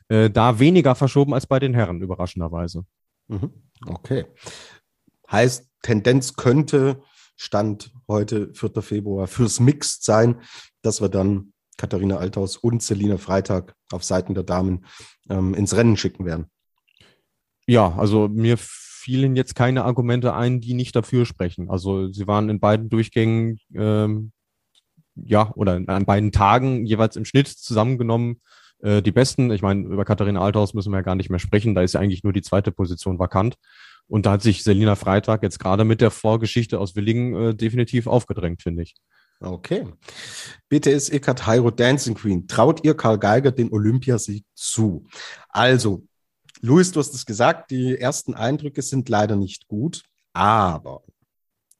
äh, 0.09 0.29
da 0.29 0.59
weniger 0.59 0.95
verschoben 0.95 1.33
als 1.33 1.45
bei 1.45 1.59
den 1.59 1.73
Herren, 1.73 2.01
überraschenderweise. 2.01 2.83
Mhm. 3.27 3.51
Okay. 3.85 4.25
Heißt, 5.31 5.69
Tendenz 5.81 6.35
könnte 6.35 7.01
Stand 7.37 7.91
heute, 8.07 8.53
4. 8.53 8.81
Februar, 8.81 9.27
fürs 9.27 9.59
Mixed 9.59 10.03
sein, 10.03 10.41
dass 10.81 11.01
wir 11.01 11.09
dann 11.09 11.53
Katharina 11.77 12.17
Althaus 12.17 12.57
und 12.57 12.81
Selina 12.81 13.17
Freitag 13.17 13.75
auf 13.91 14.03
Seiten 14.03 14.33
der 14.33 14.43
Damen 14.43 14.85
ähm, 15.29 15.53
ins 15.53 15.75
Rennen 15.75 15.95
schicken 15.95 16.25
werden. 16.25 16.47
Ja, 17.67 17.95
also 17.95 18.27
mir 18.27 18.57
fielen 18.57 19.35
jetzt 19.35 19.55
keine 19.55 19.85
Argumente 19.85 20.33
ein, 20.33 20.59
die 20.59 20.73
nicht 20.73 20.95
dafür 20.95 21.25
sprechen. 21.25 21.69
Also 21.69 22.11
sie 22.11 22.27
waren 22.27 22.49
in 22.49 22.59
beiden 22.59 22.89
Durchgängen, 22.89 23.59
ähm, 23.73 24.31
ja, 25.15 25.51
oder 25.55 25.81
an 25.87 26.05
beiden 26.05 26.31
Tagen 26.31 26.85
jeweils 26.85 27.15
im 27.15 27.25
Schnitt 27.25 27.47
zusammengenommen 27.47 28.41
äh, 28.79 29.01
die 29.01 29.11
Besten. 29.11 29.51
Ich 29.51 29.61
meine, 29.61 29.83
über 29.83 30.05
Katharina 30.05 30.41
Althaus 30.41 30.73
müssen 30.73 30.91
wir 30.91 30.97
ja 30.97 31.03
gar 31.03 31.15
nicht 31.15 31.29
mehr 31.29 31.39
sprechen. 31.39 31.75
Da 31.75 31.81
ist 31.81 31.93
ja 31.93 31.99
eigentlich 31.99 32.23
nur 32.23 32.33
die 32.33 32.41
zweite 32.41 32.71
Position 32.71 33.19
vakant. 33.19 33.55
Und 34.07 34.25
da 34.25 34.31
hat 34.33 34.41
sich 34.41 34.63
Selina 34.63 34.95
Freitag 34.95 35.43
jetzt 35.43 35.59
gerade 35.59 35.83
mit 35.83 36.01
der 36.01 36.11
Vorgeschichte 36.11 36.79
aus 36.79 36.95
Willingen 36.95 37.35
äh, 37.35 37.55
definitiv 37.55 38.07
aufgedrängt, 38.07 38.61
finde 38.61 38.83
ich. 38.83 38.95
Okay. 39.39 39.85
BTS 40.69 41.09
Eckart 41.09 41.45
Hairo 41.45 41.69
Dancing 41.69 42.15
Queen. 42.15 42.47
Traut 42.47 42.83
ihr 42.83 42.95
Karl 42.95 43.19
Geiger 43.19 43.51
den 43.51 43.71
Olympiasieg 43.71 44.43
zu? 44.55 45.05
Also, 45.49 46.03
Luis, 46.61 46.91
du 46.91 46.99
hast 46.99 47.13
es 47.13 47.25
gesagt, 47.25 47.69
die 47.69 47.97
ersten 47.97 48.33
Eindrücke 48.33 48.81
sind 48.81 49.09
leider 49.09 49.35
nicht 49.35 49.67
gut, 49.67 50.03
aber, 50.33 51.03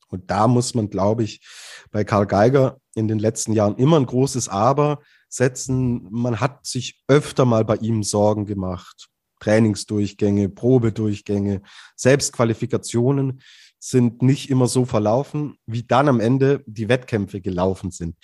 und 0.10 0.30
da 0.30 0.48
muss 0.48 0.76
man, 0.76 0.90
glaube 0.90 1.24
ich, 1.24 1.42
bei 1.90 2.04
Karl 2.04 2.28
Geiger 2.28 2.78
in 2.94 3.08
den 3.08 3.20
letzten 3.20 3.54
Jahren 3.54 3.76
immer 3.78 3.98
ein 3.98 4.06
großes 4.06 4.50
Aber 4.50 5.00
setzen. 5.30 6.08
Man 6.12 6.40
hat 6.40 6.66
sich 6.66 7.04
öfter 7.08 7.46
mal 7.46 7.66
bei 7.66 7.76
ihm 7.78 8.04
Sorgen 8.04 8.46
gemacht. 8.46 9.10
Trainingsdurchgänge, 9.40 10.50
Probedurchgänge, 10.50 11.62
Selbstqualifikationen 11.96 13.42
sind 13.80 14.22
nicht 14.22 14.50
immer 14.50 14.68
so 14.68 14.86
verlaufen, 14.86 15.58
wie 15.66 15.84
dann 15.84 16.10
am 16.10 16.20
Ende 16.20 16.64
die 16.66 16.90
Wettkämpfe 16.90 17.42
gelaufen 17.42 17.92
sind. 17.92 18.16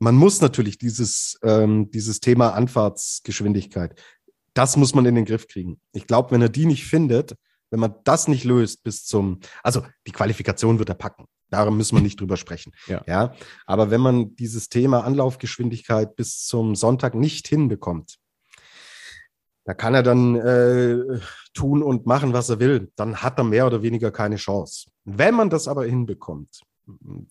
Man 0.00 0.16
muss 0.16 0.40
natürlich 0.40 0.78
dieses, 0.78 1.38
ähm, 1.42 1.90
dieses 1.90 2.20
Thema 2.20 2.50
Anfahrtsgeschwindigkeit, 2.50 4.00
das 4.52 4.76
muss 4.76 4.94
man 4.94 5.06
in 5.06 5.14
den 5.14 5.24
Griff 5.24 5.48
kriegen. 5.48 5.80
Ich 5.92 6.06
glaube, 6.06 6.30
wenn 6.30 6.42
er 6.42 6.48
die 6.48 6.66
nicht 6.66 6.84
findet, 6.84 7.36
wenn 7.70 7.80
man 7.80 7.94
das 8.04 8.28
nicht 8.28 8.44
löst 8.44 8.84
bis 8.84 9.04
zum, 9.04 9.40
also 9.62 9.82
die 10.06 10.12
Qualifikation 10.12 10.78
wird 10.78 10.88
er 10.88 10.94
packen. 10.94 11.26
Darum 11.50 11.76
müssen 11.76 11.96
wir 11.96 12.02
nicht 12.02 12.20
drüber 12.20 12.36
sprechen. 12.36 12.72
Ja. 12.86 13.02
ja. 13.06 13.34
Aber 13.66 13.90
wenn 13.90 14.00
man 14.00 14.36
dieses 14.36 14.68
Thema 14.68 15.04
Anlaufgeschwindigkeit 15.04 16.16
bis 16.16 16.44
zum 16.44 16.74
Sonntag 16.74 17.14
nicht 17.14 17.48
hinbekommt, 17.48 18.18
da 19.64 19.74
kann 19.74 19.94
er 19.94 20.02
dann 20.02 20.36
äh, 20.36 21.20
tun 21.54 21.82
und 21.82 22.06
machen, 22.06 22.32
was 22.32 22.50
er 22.50 22.60
will. 22.60 22.92
Dann 22.96 23.16
hat 23.16 23.38
er 23.38 23.44
mehr 23.44 23.66
oder 23.66 23.82
weniger 23.82 24.10
keine 24.10 24.36
Chance. 24.36 24.90
Wenn 25.04 25.34
man 25.34 25.50
das 25.50 25.68
aber 25.68 25.84
hinbekommt, 25.84 26.60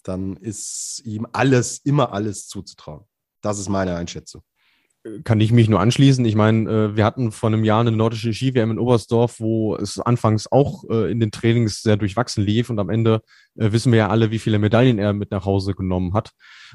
dann 0.04 0.36
ist 0.38 1.02
ihm 1.06 1.28
alles, 1.32 1.80
immer 1.80 2.12
alles 2.12 2.48
zuzutrauen. 2.48 3.06
Das 3.42 3.60
ist 3.60 3.70
meine 3.70 3.96
Einschätzung 3.96 4.42
kann 5.24 5.42
ich 5.42 5.52
mich 5.52 5.68
nur 5.68 5.82
anschließen. 5.82 6.24
Ich 6.24 6.36
meine, 6.36 6.70
äh, 6.70 6.96
wir 6.96 7.04
hatten 7.04 7.32
vor 7.32 7.48
einem 7.48 7.64
Jahr 7.64 7.82
eine 7.82 7.92
nordische 7.92 8.34
Ski-WM 8.34 8.72
in 8.72 8.80
Oberstdorf, 8.80 9.40
wo 9.40 9.76
es 9.76 10.00
anfangs 10.00 10.50
auch 10.52 10.86
äh, 10.90 11.12
in 11.12 11.20
den 11.20 11.32
Trainings 11.32 11.82
sehr 11.82 11.98
durchwachsen 11.98 12.44
lief 12.44 12.70
und 12.70 12.80
am 12.80 12.90
Ende 12.90 13.22
äh, 13.56 13.72
wissen 13.74 13.92
wir 13.92 14.00
ja 14.00 14.10
alle, 14.10 14.32
wie 14.32 14.40
viele 14.40 14.60
Medaillen 14.60 15.00
er 15.00 15.12
mit 15.14 15.32
nach 15.32 15.46
Hause 15.46 15.74
genommen 15.74 16.14
hat. 16.14 16.32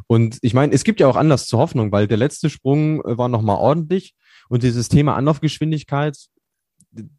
Und 0.06 0.38
ich 0.42 0.52
meine, 0.52 0.74
es 0.74 0.84
gibt 0.84 1.00
ja 1.00 1.08
auch 1.08 1.16
Anlass 1.16 1.46
zur 1.46 1.58
Hoffnung, 1.58 1.90
weil 1.90 2.06
der 2.06 2.18
letzte 2.18 2.50
Sprung 2.50 3.02
war 3.02 3.28
nochmal 3.28 3.56
ordentlich 3.56 4.14
und 4.48 4.62
dieses 4.62 4.88
Thema 4.88 5.16
Anlaufgeschwindigkeit, 5.16 6.16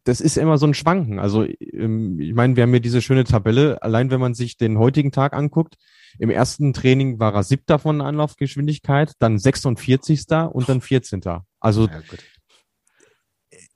das 0.04 0.20
ist 0.20 0.36
immer 0.36 0.58
so 0.58 0.66
ein 0.66 0.74
Schwanken. 0.74 1.18
Also 1.18 1.44
ähm, 1.44 2.18
ich 2.20 2.34
meine, 2.34 2.56
wir 2.56 2.64
haben 2.64 2.70
hier 2.70 2.80
diese 2.80 3.02
schöne 3.02 3.24
Tabelle. 3.24 3.82
Allein 3.82 4.10
wenn 4.10 4.20
man 4.20 4.34
sich 4.34 4.56
den 4.56 4.78
heutigen 4.78 5.12
Tag 5.12 5.32
anguckt, 5.32 5.76
im 6.18 6.30
ersten 6.30 6.72
Training 6.72 7.20
war 7.20 7.34
er 7.34 7.44
siebter 7.44 7.78
von 7.78 8.00
Anlaufgeschwindigkeit, 8.00 9.12
dann 9.20 9.38
46. 9.38 10.26
und 10.52 10.68
dann 10.68 10.80
14. 10.80 11.22
Also 11.60 11.86
ja, 11.86 12.02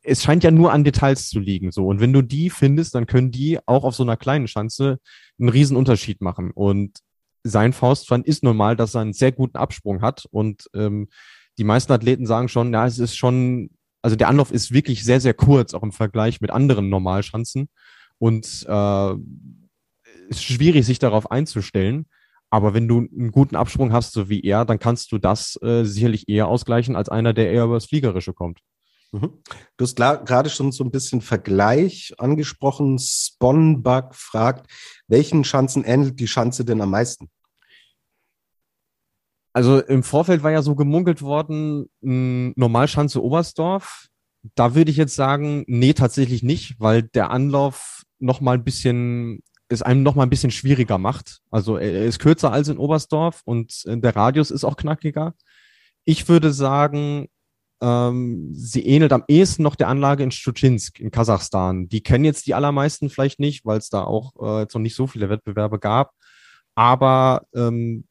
es 0.04 0.22
scheint 0.22 0.44
ja 0.44 0.50
nur 0.50 0.72
an 0.72 0.84
Details 0.84 1.28
zu 1.28 1.40
liegen. 1.40 1.72
So. 1.72 1.86
Und 1.86 2.00
wenn 2.00 2.12
du 2.12 2.22
die 2.22 2.50
findest, 2.50 2.94
dann 2.94 3.06
können 3.06 3.30
die 3.30 3.58
auch 3.66 3.84
auf 3.84 3.94
so 3.94 4.02
einer 4.02 4.16
kleinen 4.16 4.46
Schanze 4.48 4.98
einen 5.38 5.48
riesen 5.48 5.76
Unterschied 5.76 6.20
machen. 6.20 6.50
Und 6.50 6.98
sein 7.42 7.72
Faustpfand 7.72 8.26
ist 8.26 8.42
normal, 8.42 8.76
dass 8.76 8.94
er 8.94 9.00
einen 9.00 9.12
sehr 9.12 9.32
guten 9.32 9.56
Absprung 9.56 10.02
hat. 10.02 10.26
Und 10.30 10.68
ähm, 10.74 11.08
die 11.58 11.64
meisten 11.64 11.92
Athleten 11.92 12.26
sagen 12.26 12.48
schon, 12.48 12.72
ja, 12.72 12.86
es 12.86 12.98
ist 12.98 13.16
schon 13.16 13.70
also 14.04 14.16
der 14.16 14.28
Anlauf 14.28 14.52
ist 14.52 14.70
wirklich 14.70 15.02
sehr, 15.02 15.18
sehr 15.18 15.32
kurz, 15.32 15.72
auch 15.72 15.82
im 15.82 15.90
Vergleich 15.90 16.42
mit 16.42 16.50
anderen 16.50 16.90
Normalschanzen. 16.90 17.70
Und 18.18 18.66
äh, 18.68 19.14
ist 20.28 20.44
schwierig, 20.44 20.84
sich 20.84 20.98
darauf 20.98 21.30
einzustellen. 21.30 22.04
Aber 22.50 22.74
wenn 22.74 22.86
du 22.86 22.98
einen 22.98 23.32
guten 23.32 23.56
Absprung 23.56 23.94
hast, 23.94 24.12
so 24.12 24.28
wie 24.28 24.42
er, 24.42 24.66
dann 24.66 24.78
kannst 24.78 25.10
du 25.10 25.16
das 25.16 25.58
äh, 25.62 25.84
sicherlich 25.84 26.28
eher 26.28 26.48
ausgleichen 26.48 26.96
als 26.96 27.08
einer, 27.08 27.32
der 27.32 27.50
eher 27.50 27.64
über 27.64 27.74
das 27.74 27.86
Fliegerische 27.86 28.34
kommt. 28.34 28.58
Mhm. 29.12 29.38
Du 29.78 29.84
hast 29.86 29.96
gerade 29.96 30.50
schon 30.50 30.70
so 30.70 30.84
ein 30.84 30.90
bisschen 30.90 31.22
Vergleich 31.22 32.12
angesprochen. 32.18 32.98
Sponbug 32.98 34.14
fragt, 34.14 34.70
welchen 35.08 35.44
Schanzen 35.44 35.82
ähnelt 35.82 36.20
die 36.20 36.28
Schanze 36.28 36.66
denn 36.66 36.82
am 36.82 36.90
meisten? 36.90 37.30
Also 39.54 39.80
im 39.80 40.02
Vorfeld 40.02 40.42
war 40.42 40.50
ja 40.50 40.62
so 40.62 40.74
gemunkelt 40.74 41.22
worden, 41.22 41.86
Normalschanze 42.00 43.22
Oberstdorf. 43.22 44.08
Da 44.54 44.74
würde 44.74 44.90
ich 44.90 44.98
jetzt 44.98 45.14
sagen, 45.14 45.64
nee, 45.66 45.94
tatsächlich 45.94 46.42
nicht, 46.42 46.78
weil 46.78 47.02
der 47.02 47.30
Anlauf 47.30 48.02
noch 48.18 48.40
mal 48.40 48.56
ein 48.56 48.64
bisschen 48.64 49.42
es 49.68 49.82
einem 49.82 50.02
noch 50.02 50.14
mal 50.14 50.24
ein 50.24 50.30
bisschen 50.30 50.50
schwieriger 50.50 50.98
macht. 50.98 51.40
Also 51.50 51.76
er 51.76 52.04
ist 52.04 52.18
kürzer 52.18 52.52
als 52.52 52.68
in 52.68 52.78
Oberstdorf 52.78 53.40
und 53.44 53.82
der 53.86 54.14
Radius 54.14 54.50
ist 54.50 54.64
auch 54.64 54.76
knackiger. 54.76 55.34
Ich 56.04 56.28
würde 56.28 56.52
sagen, 56.52 57.28
ähm, 57.80 58.50
sie 58.52 58.86
ähnelt 58.86 59.12
am 59.12 59.24
ehesten 59.26 59.62
noch 59.62 59.74
der 59.74 59.88
Anlage 59.88 60.22
in 60.22 60.30
Stuchinsk 60.30 61.00
in 61.00 61.10
Kasachstan. 61.10 61.88
Die 61.88 62.02
kennen 62.02 62.24
jetzt 62.24 62.46
die 62.46 62.54
allermeisten 62.54 63.10
vielleicht 63.10 63.40
nicht, 63.40 63.64
weil 63.64 63.78
es 63.78 63.88
da 63.88 64.04
auch 64.04 64.32
äh, 64.40 64.60
jetzt 64.62 64.74
noch 64.74 64.82
nicht 64.82 64.94
so 64.94 65.06
viele 65.06 65.28
Wettbewerbe 65.30 65.78
gab. 65.78 66.12
Aber 66.74 67.46
ähm, 67.54 68.04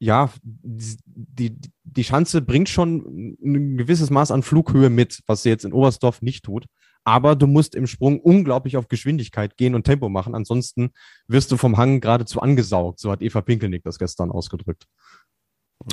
ja, 0.00 0.30
die, 0.42 1.56
die 1.84 2.04
Schanze 2.04 2.40
bringt 2.40 2.70
schon 2.70 3.36
ein 3.44 3.76
gewisses 3.76 4.08
Maß 4.08 4.30
an 4.30 4.42
Flughöhe 4.42 4.88
mit, 4.88 5.22
was 5.26 5.42
sie 5.42 5.50
jetzt 5.50 5.66
in 5.66 5.74
Oberstdorf 5.74 6.22
nicht 6.22 6.44
tut. 6.44 6.66
Aber 7.04 7.36
du 7.36 7.46
musst 7.46 7.74
im 7.74 7.86
Sprung 7.86 8.18
unglaublich 8.18 8.76
auf 8.76 8.88
Geschwindigkeit 8.88 9.56
gehen 9.58 9.74
und 9.74 9.84
Tempo 9.84 10.08
machen. 10.08 10.34
Ansonsten 10.34 10.92
wirst 11.28 11.52
du 11.52 11.58
vom 11.58 11.76
Hang 11.76 12.00
geradezu 12.00 12.40
angesaugt. 12.40 12.98
So 12.98 13.10
hat 13.10 13.22
Eva 13.22 13.42
Pinkelnick 13.42 13.84
das 13.84 13.98
gestern 13.98 14.30
ausgedrückt. 14.30 14.86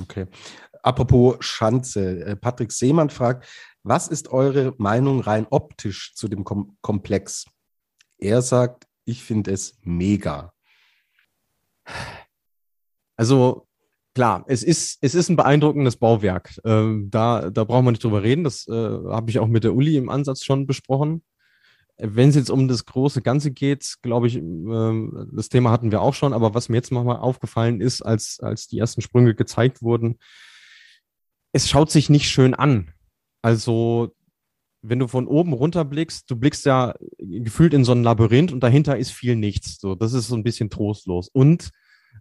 Okay. 0.02 0.28
Apropos 0.84 1.38
Schanze, 1.42 2.26
äh, 2.26 2.36
Patrick 2.36 2.72
Seemann 2.72 3.10
fragt, 3.10 3.48
was 3.84 4.08
ist 4.08 4.30
eure 4.30 4.74
Meinung 4.78 5.20
rein 5.20 5.48
optisch 5.50 6.14
zu 6.14 6.28
dem 6.28 6.44
Kom 6.44 6.78
Komplex? 6.82 7.46
Er 8.18 8.42
sagt, 8.42 8.86
ich 9.06 9.24
finde 9.24 9.52
es 9.52 9.78
mega. 9.82 10.54
Also 13.18 13.67
klar, 14.18 14.44
es 14.48 14.64
ist, 14.64 14.98
es 15.02 15.14
ist 15.14 15.30
ein 15.30 15.36
beeindruckendes 15.36 15.98
Bauwerk. 15.98 16.60
Ähm, 16.66 17.08
da, 17.12 17.52
da 17.52 17.64
brauchen 17.66 17.86
wir 17.86 17.92
nicht 17.92 18.04
drüber 18.04 18.24
reden. 18.24 18.44
Das 18.44 18.68
äh, 18.68 18.72
habe 18.74 19.30
ich 19.30 19.38
auch 19.38 19.46
mit 19.46 19.64
der 19.64 19.76
Uli 19.76 19.96
im 19.96 20.10
Ansatz 20.10 20.44
schon 20.44 20.66
besprochen. 20.66 21.22
Wenn 21.98 22.30
es 22.30 22.36
jetzt 22.36 22.50
um 22.50 22.68
das 22.68 22.86
große 22.86 23.22
Ganze 23.22 23.52
geht, 23.52 23.98
glaube 24.02 24.26
ich, 24.26 24.38
äh, 24.38 25.26
das 25.34 25.50
Thema 25.50 25.70
hatten 25.70 25.92
wir 25.92 26.02
auch 26.02 26.16
schon, 26.16 26.34
aber 26.34 26.56
was 26.56 26.68
mir 26.68 26.78
jetzt 26.78 26.92
nochmal 26.92 27.18
aufgefallen 27.18 27.80
ist, 27.80 28.02
als, 28.02 28.40
als 28.40 28.68
die 28.68 28.80
ersten 28.80 29.02
Sprünge 29.02 29.36
gezeigt 29.36 29.84
wurden, 29.84 30.18
es 31.52 31.70
schaut 31.70 31.92
sich 31.92 32.10
nicht 32.10 32.28
schön 32.28 32.56
an. 32.56 32.90
Also, 33.44 34.16
wenn 34.82 34.98
du 34.98 35.08
von 35.08 35.28
oben 35.28 35.54
runter 35.54 35.86
blickst, 35.86 36.32
du 36.32 36.38
blickst 36.38 36.66
ja 36.66 36.96
gefühlt 37.20 37.76
in 37.76 37.86
so 37.86 37.92
ein 37.92 38.02
Labyrinth 38.02 38.52
und 38.52 38.62
dahinter 38.62 38.98
ist 38.98 39.12
viel 39.12 39.36
nichts. 39.36 39.80
So, 39.80 39.94
das 39.94 40.14
ist 40.14 40.28
so 40.28 40.36
ein 40.36 40.44
bisschen 40.44 40.72
trostlos. 40.72 41.30
Und 41.30 41.70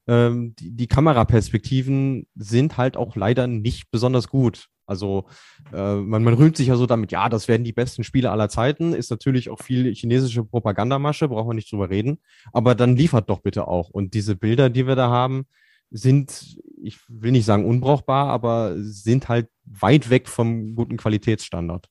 ähm, 0.06 0.54
die, 0.56 0.70
die 0.70 0.86
Kameraperspektiven 0.86 2.26
sind 2.34 2.76
halt 2.76 2.96
auch 2.96 3.16
leider 3.16 3.46
nicht 3.46 3.90
besonders 3.90 4.28
gut. 4.28 4.68
Also 4.86 5.26
äh, 5.72 5.96
man, 5.96 6.22
man 6.22 6.34
rühmt 6.34 6.56
sich 6.56 6.68
ja 6.68 6.76
so 6.76 6.86
damit, 6.86 7.10
ja, 7.10 7.28
das 7.28 7.48
werden 7.48 7.64
die 7.64 7.72
besten 7.72 8.04
Spiele 8.04 8.30
aller 8.30 8.48
Zeiten, 8.48 8.92
ist 8.92 9.10
natürlich 9.10 9.50
auch 9.50 9.60
viel 9.60 9.92
chinesische 9.94 10.44
Propagandamasche, 10.44 11.28
brauchen 11.28 11.50
wir 11.50 11.54
nicht 11.54 11.72
drüber 11.72 11.90
reden, 11.90 12.18
aber 12.52 12.76
dann 12.76 12.96
liefert 12.96 13.28
doch 13.28 13.40
bitte 13.40 13.66
auch. 13.66 13.90
Und 13.90 14.14
diese 14.14 14.36
Bilder, 14.36 14.70
die 14.70 14.86
wir 14.86 14.94
da 14.94 15.10
haben, 15.10 15.46
sind, 15.90 16.58
ich 16.82 16.98
will 17.08 17.32
nicht 17.32 17.44
sagen 17.44 17.64
unbrauchbar, 17.64 18.28
aber 18.28 18.74
sind 18.76 19.28
halt 19.28 19.48
weit 19.64 20.08
weg 20.10 20.28
vom 20.28 20.76
guten 20.76 20.96
Qualitätsstandard. 20.96 21.88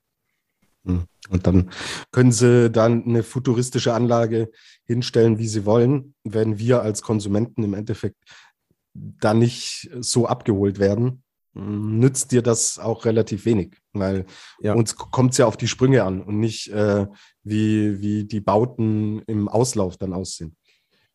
Hm. 0.85 1.03
Und 1.29 1.47
dann 1.47 1.71
können 2.11 2.31
sie 2.31 2.69
dann 2.69 3.03
eine 3.03 3.23
futuristische 3.23 3.93
Anlage 3.93 4.51
hinstellen, 4.85 5.39
wie 5.39 5.47
sie 5.47 5.65
wollen, 5.65 6.13
wenn 6.23 6.59
wir 6.59 6.81
als 6.81 7.01
Konsumenten 7.01 7.63
im 7.63 7.73
Endeffekt 7.73 8.17
dann 8.93 9.39
nicht 9.39 9.89
so 9.99 10.27
abgeholt 10.27 10.79
werden, 10.79 11.23
nützt 11.53 12.31
dir 12.31 12.41
das 12.41 12.79
auch 12.79 13.05
relativ 13.05 13.45
wenig, 13.45 13.77
weil 13.93 14.25
ja. 14.59 14.73
uns 14.73 14.95
kommt 14.95 15.31
es 15.31 15.37
ja 15.37 15.45
auf 15.45 15.57
die 15.57 15.67
Sprünge 15.67 16.03
an 16.03 16.21
und 16.21 16.39
nicht 16.39 16.67
äh, 16.67 17.07
wie, 17.43 18.01
wie 18.01 18.25
die 18.25 18.41
Bauten 18.41 19.21
im 19.25 19.47
Auslauf 19.47 19.97
dann 19.97 20.13
aussehen 20.13 20.55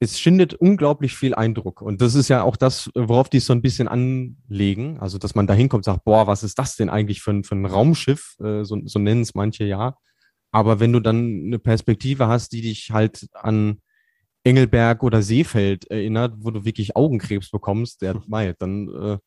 es 0.02 0.18
schindet 0.18 0.54
unglaublich 0.54 1.14
viel 1.14 1.34
Eindruck. 1.34 1.82
Und 1.82 2.00
das 2.00 2.14
ist 2.14 2.28
ja 2.28 2.42
auch 2.42 2.56
das, 2.56 2.90
worauf 2.94 3.28
die 3.28 3.38
so 3.38 3.52
ein 3.52 3.60
bisschen 3.60 3.86
anlegen. 3.86 4.98
Also, 4.98 5.18
dass 5.18 5.34
man 5.34 5.46
da 5.46 5.52
hinkommt 5.52 5.80
und 5.80 5.84
sagt, 5.84 6.04
boah, 6.04 6.26
was 6.26 6.42
ist 6.42 6.58
das 6.58 6.76
denn 6.76 6.88
eigentlich 6.88 7.20
für 7.20 7.32
ein, 7.32 7.44
für 7.44 7.54
ein 7.54 7.66
Raumschiff? 7.66 8.36
Äh, 8.40 8.64
so, 8.64 8.80
so 8.86 8.98
nennen 8.98 9.20
es 9.20 9.34
manche 9.34 9.64
ja. 9.64 9.96
Aber 10.52 10.80
wenn 10.80 10.92
du 10.92 11.00
dann 11.00 11.44
eine 11.46 11.58
Perspektive 11.58 12.28
hast, 12.28 12.52
die 12.52 12.62
dich 12.62 12.90
halt 12.90 13.28
an 13.34 13.82
Engelberg 14.42 15.02
oder 15.02 15.20
Seefeld 15.20 15.90
erinnert, 15.90 16.34
wo 16.38 16.50
du 16.50 16.64
wirklich 16.64 16.96
Augenkrebs 16.96 17.50
bekommst, 17.50 18.00
der, 18.00 18.22
mei, 18.26 18.54
dann 18.58 18.88
äh, 18.88 19.18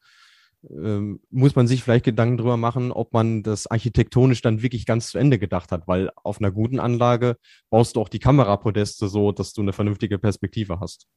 ähm, 0.69 1.19
muss 1.29 1.55
man 1.55 1.67
sich 1.67 1.83
vielleicht 1.83 2.05
Gedanken 2.05 2.37
drüber 2.37 2.57
machen, 2.57 2.91
ob 2.91 3.13
man 3.13 3.43
das 3.43 3.67
architektonisch 3.67 4.41
dann 4.41 4.61
wirklich 4.61 4.85
ganz 4.85 5.09
zu 5.09 5.17
Ende 5.17 5.39
gedacht 5.39 5.71
hat, 5.71 5.87
weil 5.87 6.11
auf 6.15 6.39
einer 6.39 6.51
guten 6.51 6.79
Anlage 6.79 7.37
baust 7.69 7.95
du 7.95 8.01
auch 8.01 8.09
die 8.09 8.19
Kamerapodeste 8.19 9.07
so, 9.07 9.31
dass 9.31 9.53
du 9.53 9.61
eine 9.61 9.73
vernünftige 9.73 10.19
Perspektive 10.19 10.79
hast. 10.79 11.07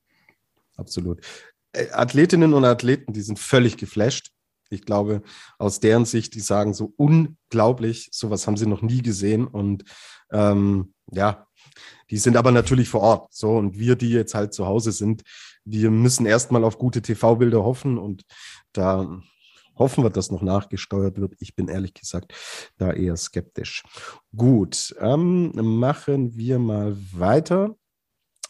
Absolut. 0.77 1.21
Äh, 1.73 1.91
Athletinnen 1.93 2.55
und 2.55 2.65
Athleten, 2.65 3.13
die 3.13 3.23
sind 3.23 3.39
völlig 3.39 3.77
geflasht. 3.77 4.31
Ich 4.69 4.83
glaube, 4.83 5.23
aus 5.59 5.79
deren 5.79 6.05
Sicht, 6.05 6.35
die 6.35 6.41
sagen 6.41 6.75
so 6.75 6.93
unglaublich, 6.97 8.09
sowas 8.11 8.47
haben 8.47 8.57
sie 8.57 8.67
noch 8.67 8.83
nie 8.83 9.01
gesehen. 9.01 9.47
Und 9.47 9.85
ähm, 10.33 10.93
ja, 11.13 11.47
die 12.11 12.19
sind 12.19 12.37
aber 12.37 12.51
natürlich 12.51 12.89
vor 12.89 13.01
Ort. 13.01 13.33
So, 13.33 13.57
und 13.57 13.79
wir, 13.79 13.95
die 13.95 14.11
jetzt 14.11 14.35
halt 14.35 14.53
zu 14.55 14.67
Hause 14.67 14.91
sind, 14.91 15.23
wir 15.65 15.91
müssen 15.91 16.27
erstmal 16.27 16.65
auf 16.65 16.79
gute 16.79 17.01
TV-Bilder 17.01 17.63
hoffen. 17.63 17.97
Und 17.97 18.25
da 18.73 19.21
hoffen 19.77 20.05
wir, 20.05 20.11
dass 20.11 20.31
noch 20.31 20.43
nachgesteuert 20.43 21.19
wird. 21.19 21.35
Ich 21.39 21.55
bin 21.55 21.69
ehrlich 21.69 21.95
gesagt 21.95 22.33
da 22.79 22.93
eher 22.93 23.17
skeptisch. 23.17 23.83
Gut, 24.35 24.95
ähm, 25.01 25.53
machen 25.55 26.37
wir 26.37 26.59
mal 26.59 26.97
weiter. 27.13 27.77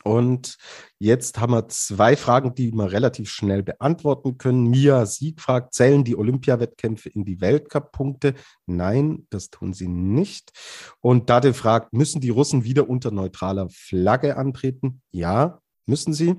Und 0.06 0.56
jetzt 1.00 1.40
haben 1.40 1.52
wir 1.52 1.66
zwei 1.66 2.14
Fragen, 2.14 2.54
die 2.54 2.70
wir 2.70 2.92
relativ 2.92 3.28
schnell 3.28 3.64
beantworten 3.64 4.38
können. 4.38 4.70
Mia 4.70 5.04
Sieg 5.04 5.40
fragt, 5.40 5.74
zählen 5.74 6.04
die 6.04 6.16
Olympiawettkämpfe 6.16 7.08
in 7.08 7.24
die 7.24 7.40
Weltcup-Punkte? 7.40 8.34
Nein, 8.66 9.26
das 9.30 9.50
tun 9.50 9.72
sie 9.72 9.88
nicht. 9.88 10.52
Und 11.00 11.28
Dade 11.28 11.54
fragt, 11.54 11.92
müssen 11.92 12.20
die 12.20 12.30
Russen 12.30 12.62
wieder 12.62 12.88
unter 12.88 13.10
neutraler 13.10 13.68
Flagge 13.68 14.36
antreten? 14.36 15.02
Ja, 15.10 15.60
müssen 15.86 16.12
sie. 16.12 16.36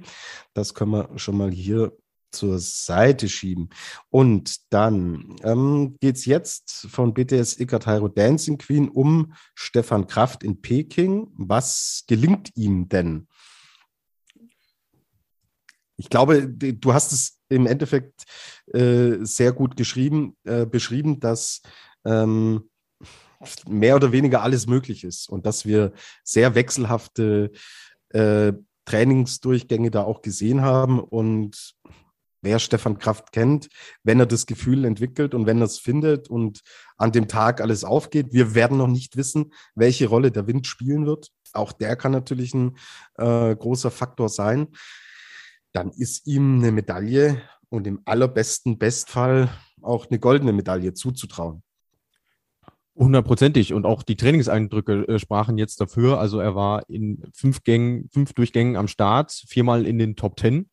Das 0.53 0.73
können 0.73 0.91
wir 0.91 1.09
schon 1.17 1.35
mal 1.35 1.51
hier 1.51 1.91
zur 2.37 2.59
Seite 2.59 3.27
schieben. 3.27 3.69
Und 4.09 4.71
dann 4.71 5.35
ähm, 5.43 5.97
geht 5.99 6.17
es 6.17 6.25
jetzt 6.25 6.87
von 6.89 7.13
BTS 7.13 7.59
Ikateiro 7.59 8.07
Dancing 8.07 8.57
Queen 8.57 8.89
um 8.89 9.33
Stefan 9.55 10.07
Kraft 10.07 10.43
in 10.43 10.61
Peking. 10.61 11.27
Was 11.33 12.03
gelingt 12.07 12.55
ihm 12.55 12.87
denn? 12.89 13.27
Ich 15.97 16.09
glaube, 16.09 16.47
du 16.47 16.93
hast 16.93 17.11
es 17.11 17.39
im 17.49 17.65
Endeffekt 17.65 18.23
äh, 18.73 19.17
sehr 19.21 19.51
gut 19.51 19.75
geschrieben, 19.75 20.37
äh, 20.43 20.65
beschrieben, 20.65 21.19
dass 21.19 21.61
ähm, 22.05 22.69
mehr 23.67 23.95
oder 23.95 24.11
weniger 24.11 24.41
alles 24.41 24.67
möglich 24.67 25.03
ist 25.03 25.29
und 25.29 25.45
dass 25.45 25.65
wir 25.65 25.93
sehr 26.23 26.55
wechselhafte 26.55 27.51
äh, 28.09 28.53
Trainingsdurchgänge 28.85 29.91
da 29.91 30.03
auch 30.03 30.21
gesehen 30.21 30.61
haben 30.61 30.99
und 30.99 31.75
wer 32.47 32.59
Stefan 32.59 32.97
Kraft 32.97 33.33
kennt, 33.33 33.67
wenn 34.03 34.21
er 34.21 34.25
das 34.25 34.45
Gefühl 34.45 34.85
entwickelt 34.85 35.33
und 35.35 35.45
wenn 35.45 35.59
er 35.59 35.65
es 35.65 35.79
findet 35.79 36.29
und 36.29 36.61
an 36.95 37.11
dem 37.11 37.27
Tag 37.27 37.59
alles 37.59 37.83
aufgeht. 37.83 38.27
Wir 38.31 38.55
werden 38.55 38.77
noch 38.77 38.87
nicht 38.87 39.17
wissen, 39.17 39.51
welche 39.75 40.07
Rolle 40.07 40.31
der 40.31 40.47
Wind 40.47 40.65
spielen 40.65 41.05
wird. 41.05 41.29
Auch 41.51 41.73
der 41.73 41.97
kann 41.97 42.13
natürlich 42.13 42.53
ein 42.53 42.77
äh, 43.17 43.53
großer 43.53 43.91
Faktor 43.91 44.29
sein. 44.29 44.69
Dann 45.73 45.91
ist 45.91 46.25
ihm 46.25 46.59
eine 46.59 46.71
Medaille 46.71 47.41
und 47.67 47.85
im 47.85 47.99
allerbesten 48.05 48.77
Bestfall 48.77 49.49
auch 49.81 50.07
eine 50.09 50.17
goldene 50.17 50.53
Medaille 50.53 50.93
zuzutrauen. 50.93 51.63
Hundertprozentig. 52.95 53.73
Und 53.73 53.85
auch 53.85 54.03
die 54.03 54.15
Trainingseindrücke 54.15 55.05
äh, 55.05 55.19
sprachen 55.19 55.57
jetzt 55.57 55.81
dafür. 55.81 56.17
Also 56.17 56.39
er 56.39 56.55
war 56.55 56.89
in 56.89 57.23
fünf 57.33 57.63
Gängen, 57.63 58.09
fünf 58.09 58.31
Durchgängen 58.33 58.77
am 58.77 58.87
Start, 58.87 59.33
viermal 59.33 59.85
in 59.85 59.99
den 59.99 60.15
Top 60.15 60.37
Ten. 60.37 60.69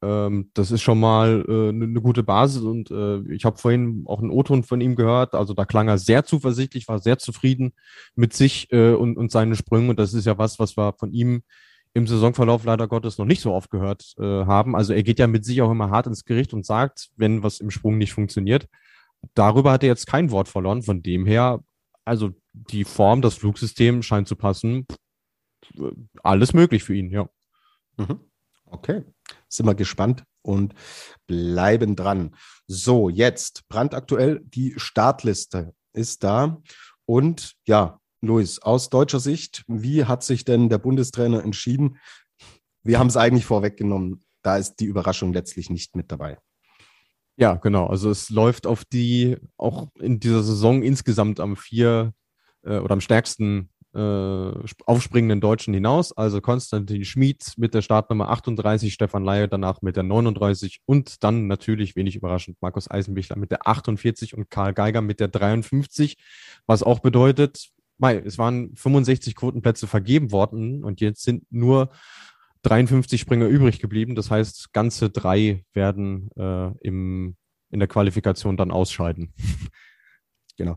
Ähm, 0.00 0.50
das 0.54 0.70
ist 0.70 0.82
schon 0.82 1.00
mal 1.00 1.44
äh, 1.48 1.68
eine 1.70 1.88
ne 1.88 2.00
gute 2.00 2.22
Basis 2.22 2.62
und 2.62 2.90
äh, 2.90 3.18
ich 3.32 3.44
habe 3.44 3.58
vorhin 3.58 4.04
auch 4.06 4.20
einen 4.20 4.30
O-Ton 4.30 4.62
von 4.62 4.80
ihm 4.80 4.94
gehört. 4.94 5.34
Also 5.34 5.54
da 5.54 5.64
klang 5.64 5.88
er 5.88 5.98
sehr 5.98 6.24
zuversichtlich, 6.24 6.86
war 6.86 7.00
sehr 7.00 7.18
zufrieden 7.18 7.72
mit 8.14 8.32
sich 8.32 8.70
äh, 8.70 8.92
und, 8.92 9.16
und 9.16 9.32
seinen 9.32 9.56
Sprüngen. 9.56 9.90
Und 9.90 9.98
das 9.98 10.14
ist 10.14 10.26
ja 10.26 10.38
was, 10.38 10.58
was 10.60 10.76
wir 10.76 10.92
von 10.92 11.12
ihm 11.12 11.42
im 11.94 12.06
Saisonverlauf 12.06 12.64
leider 12.64 12.86
Gottes 12.86 13.18
noch 13.18 13.24
nicht 13.24 13.40
so 13.40 13.52
oft 13.52 13.70
gehört 13.70 14.14
äh, 14.18 14.22
haben. 14.22 14.76
Also 14.76 14.92
er 14.92 15.02
geht 15.02 15.18
ja 15.18 15.26
mit 15.26 15.44
sich 15.44 15.62
auch 15.62 15.70
immer 15.70 15.90
hart 15.90 16.06
ins 16.06 16.24
Gericht 16.24 16.54
und 16.54 16.64
sagt, 16.64 17.10
wenn 17.16 17.42
was 17.42 17.58
im 17.58 17.70
Sprung 17.70 17.98
nicht 17.98 18.12
funktioniert. 18.12 18.68
Darüber 19.34 19.72
hat 19.72 19.82
er 19.82 19.88
jetzt 19.88 20.06
kein 20.06 20.30
Wort 20.30 20.46
verloren. 20.48 20.82
Von 20.82 21.02
dem 21.02 21.26
her, 21.26 21.64
also 22.04 22.30
die 22.52 22.84
Form, 22.84 23.20
das 23.20 23.34
Flugsystem 23.34 24.02
scheint 24.02 24.28
zu 24.28 24.36
passen. 24.36 24.86
Alles 26.22 26.52
möglich 26.52 26.84
für 26.84 26.94
ihn, 26.94 27.10
ja. 27.10 27.28
Mhm. 27.96 28.20
Okay 28.66 29.02
sind 29.48 29.66
wir 29.66 29.74
gespannt 29.74 30.24
und 30.42 30.74
bleiben 31.26 31.96
dran. 31.96 32.36
So, 32.66 33.08
jetzt 33.08 33.66
brandaktuell 33.68 34.40
die 34.44 34.74
Startliste 34.76 35.74
ist 35.92 36.24
da. 36.24 36.60
Und 37.06 37.54
ja, 37.66 38.00
Luis, 38.20 38.58
aus 38.58 38.90
deutscher 38.90 39.20
Sicht, 39.20 39.64
wie 39.66 40.04
hat 40.04 40.22
sich 40.22 40.44
denn 40.44 40.68
der 40.68 40.78
Bundestrainer 40.78 41.42
entschieden? 41.42 41.98
Wir 42.82 42.98
haben 42.98 43.08
es 43.08 43.16
eigentlich 43.16 43.46
vorweggenommen. 43.46 44.24
Da 44.42 44.56
ist 44.56 44.76
die 44.76 44.86
Überraschung 44.86 45.32
letztlich 45.32 45.70
nicht 45.70 45.96
mit 45.96 46.10
dabei. 46.10 46.38
Ja, 47.36 47.54
genau. 47.54 47.86
Also 47.86 48.10
es 48.10 48.30
läuft 48.30 48.66
auf 48.66 48.84
die 48.84 49.36
auch 49.56 49.88
in 50.00 50.18
dieser 50.18 50.42
Saison 50.42 50.82
insgesamt 50.82 51.38
am 51.38 51.56
vier 51.56 52.12
äh, 52.62 52.78
oder 52.78 52.94
am 52.94 53.00
stärksten 53.00 53.70
äh, 53.94 54.52
aufspringenden 54.86 55.40
Deutschen 55.40 55.74
hinaus. 55.74 56.16
Also 56.16 56.40
Konstantin 56.40 57.04
Schmid 57.04 57.54
mit 57.56 57.74
der 57.74 57.82
Startnummer 57.82 58.28
38, 58.30 58.92
Stefan 58.92 59.24
Laie 59.24 59.48
danach 59.48 59.82
mit 59.82 59.96
der 59.96 60.02
39 60.02 60.80
und 60.84 61.24
dann 61.24 61.46
natürlich 61.46 61.96
wenig 61.96 62.16
überraschend 62.16 62.58
Markus 62.60 62.90
Eisenbichler 62.90 63.36
mit 63.36 63.50
der 63.50 63.66
48 63.66 64.36
und 64.36 64.50
Karl 64.50 64.74
Geiger 64.74 65.00
mit 65.00 65.20
der 65.20 65.28
53, 65.28 66.16
was 66.66 66.82
auch 66.82 67.00
bedeutet, 67.00 67.70
es 68.00 68.38
waren 68.38 68.76
65 68.76 69.34
Quotenplätze 69.34 69.86
vergeben 69.86 70.30
worden 70.30 70.84
und 70.84 71.00
jetzt 71.00 71.22
sind 71.24 71.44
nur 71.50 71.90
53 72.62 73.20
Springer 73.20 73.46
übrig 73.46 73.80
geblieben. 73.80 74.14
Das 74.14 74.30
heißt, 74.30 74.72
ganze 74.72 75.10
drei 75.10 75.64
werden 75.72 76.30
äh, 76.36 76.70
im, 76.80 77.36
in 77.70 77.78
der 77.78 77.88
Qualifikation 77.88 78.56
dann 78.56 78.70
ausscheiden. 78.70 79.32
Genau. 80.58 80.76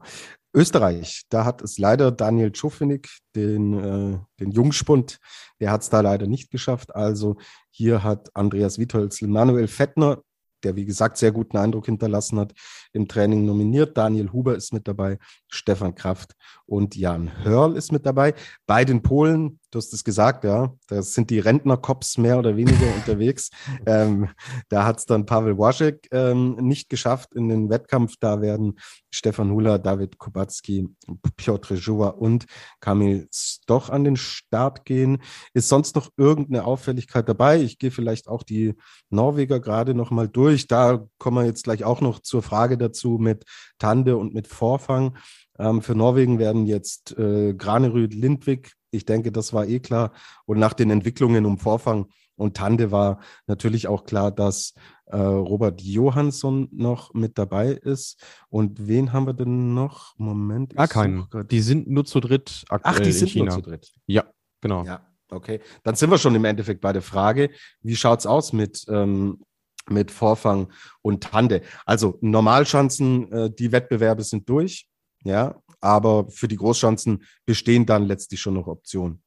Österreich, 0.54 1.24
da 1.30 1.46
hat 1.46 1.62
es 1.62 1.78
leider 1.78 2.12
Daniel 2.12 2.52
Czufenig, 2.52 3.10
den, 3.36 3.74
äh, 3.74 4.20
den 4.40 4.52
Jungspund, 4.52 5.20
der 5.60 5.72
hat 5.72 5.82
es 5.82 5.90
da 5.90 6.02
leider 6.02 6.28
nicht 6.28 6.52
geschafft. 6.52 6.94
Also 6.96 7.38
hier 7.70 8.04
hat 8.04 8.30
Andreas 8.34 8.78
Witholzl 8.78 9.28
Manuel 9.28 9.68
Fettner 9.68 10.22
der 10.64 10.76
wie 10.76 10.86
gesagt 10.86 11.18
sehr 11.18 11.32
guten 11.32 11.58
Eindruck 11.58 11.86
hinterlassen 11.86 12.40
hat, 12.40 12.54
im 12.94 13.08
Training 13.08 13.46
nominiert. 13.46 13.98
Daniel 13.98 14.32
Huber 14.32 14.56
ist 14.56 14.74
mit 14.74 14.88
dabei, 14.88 15.18
Stefan 15.48 15.96
Kraft 15.96 16.34
und 16.66 16.96
Jan 16.96 17.44
Hörl 17.44 17.76
ist 17.76 17.92
mit 17.92 18.06
dabei. 18.06 18.34
Bei 18.66 18.86
den 18.86 19.02
Polen, 19.02 19.60
du 19.72 19.78
hast 19.78 19.94
es 19.94 20.04
gesagt, 20.04 20.44
ja, 20.44 20.74
da 20.88 21.02
sind 21.02 21.30
die 21.30 21.40
Rentnerkops 21.40 22.18
mehr 22.18 22.38
oder 22.38 22.56
weniger 22.58 22.86
unterwegs. 22.96 23.50
Ähm, 23.86 24.30
da 24.70 24.86
hat 24.86 25.00
es 25.00 25.06
dann 25.06 25.26
Pavel 25.26 25.58
Waszek 25.58 26.08
ähm, 26.12 26.56
nicht 26.58 26.90
geschafft 26.90 27.34
in 27.34 27.50
den 27.50 27.70
Wettkampf. 27.70 28.16
Da 28.20 28.42
werden 28.42 28.78
Stefan 29.10 29.52
Hula, 29.52 29.78
David 29.78 30.18
Kubacki, 30.18 30.90
Piotr 31.38 31.76
Joa 31.76 32.10
und 32.10 32.46
Kamil 32.82 33.28
Stoch 33.32 33.90
an 33.90 34.04
den 34.04 34.18
Start 34.18 34.86
gehen. 34.86 35.22
Ist 35.54 35.70
sonst 35.70 35.96
noch 35.96 36.10
irgendeine 36.18 36.66
Auffälligkeit 36.66 37.28
dabei? 37.28 37.62
Ich 37.62 37.80
gehe 37.80 37.92
vielleicht 37.92 38.28
auch 38.28 38.44
die 38.44 38.76
Norweger 39.10 39.60
gerade 39.60 39.94
noch 39.94 40.12
mal 40.12 40.28
durch. 40.28 40.68
Da 40.68 41.06
kommen 41.18 41.38
wir 41.38 41.46
jetzt 41.46 41.64
gleich 41.64 41.84
auch 41.84 42.02
noch 42.02 42.20
zur 42.20 42.44
Frage 42.44 42.78
dazu 42.78 43.18
mit 43.20 43.46
Tande 43.80 44.18
und 44.18 44.34
mit 44.34 44.48
Vorfang. 44.48 45.18
Ähm, 45.58 45.82
für 45.82 45.96
Norwegen 45.96 46.40
werden 46.40 46.66
jetzt 46.66 47.18
äh, 47.18 47.54
Granerüd, 47.54 48.14
Lindwig, 48.14 48.74
ich 48.92 49.06
denke, 49.06 49.32
das 49.32 49.54
war 49.54 49.66
eh 49.66 49.80
klar. 49.80 50.12
Und 50.46 50.60
nach 50.60 50.74
den 50.74 50.92
Entwicklungen 50.92 51.46
um 51.46 51.58
Vorfang 51.58 52.08
und 52.36 52.58
Tande 52.58 52.92
war 52.92 53.20
natürlich 53.48 53.88
auch 53.88 54.04
klar, 54.04 54.32
dass 54.32 54.74
äh, 55.06 55.18
Robert 55.18 55.82
Johansson 55.82 56.70
noch 56.72 57.14
mit 57.14 57.38
dabei 57.38 57.70
ist. 57.70 58.22
Und 58.50 58.88
wen 58.88 59.14
haben 59.14 59.28
wir 59.28 59.34
denn 59.34 59.74
noch? 59.74 60.18
Moment. 60.18 60.76
Gar 60.76 60.88
keinen. 60.88 61.28
Die 61.50 61.62
sind 61.62 61.90
nur 61.90 62.06
zu 62.06 62.20
dritt 62.20 62.64
aktuell 62.70 62.96
Ach, 62.96 63.00
die 63.00 63.12
sind 63.12 63.36
nur 63.36 63.50
zu 63.50 63.62
dritt. 63.62 63.92
Ja, 64.08 64.26
genau. 64.60 64.84
Ja, 64.84 65.06
okay. 65.30 65.62
Dann 65.84 65.96
sind 65.96 66.10
wir 66.10 66.18
schon 66.18 66.36
im 66.36 66.46
Endeffekt 66.46 66.82
bei 66.82 66.94
der 66.94 67.02
Frage, 67.02 67.50
wie 67.82 67.96
schaut 67.96 68.20
es 68.20 68.26
aus 68.26 68.54
mit, 68.54 68.86
ähm, 68.90 69.44
mit 69.90 70.12
Vorfang 70.12 70.72
und 71.02 71.24
Tande? 71.24 71.62
Also 71.86 72.18
Normalschanzen, 72.22 73.32
äh, 73.32 73.52
die 73.52 73.72
Wettbewerbe 73.72 74.24
sind 74.24 74.50
durch. 74.50 74.88
Ja, 75.24 75.62
aber 75.82 76.30
für 76.30 76.48
die 76.48 76.56
Großschanzen 76.56 77.24
bestehen 77.46 77.86
dann 77.86 78.06
letztlich 78.06 78.40
schon 78.40 78.54
noch 78.54 78.68
Optionen. 78.68 79.22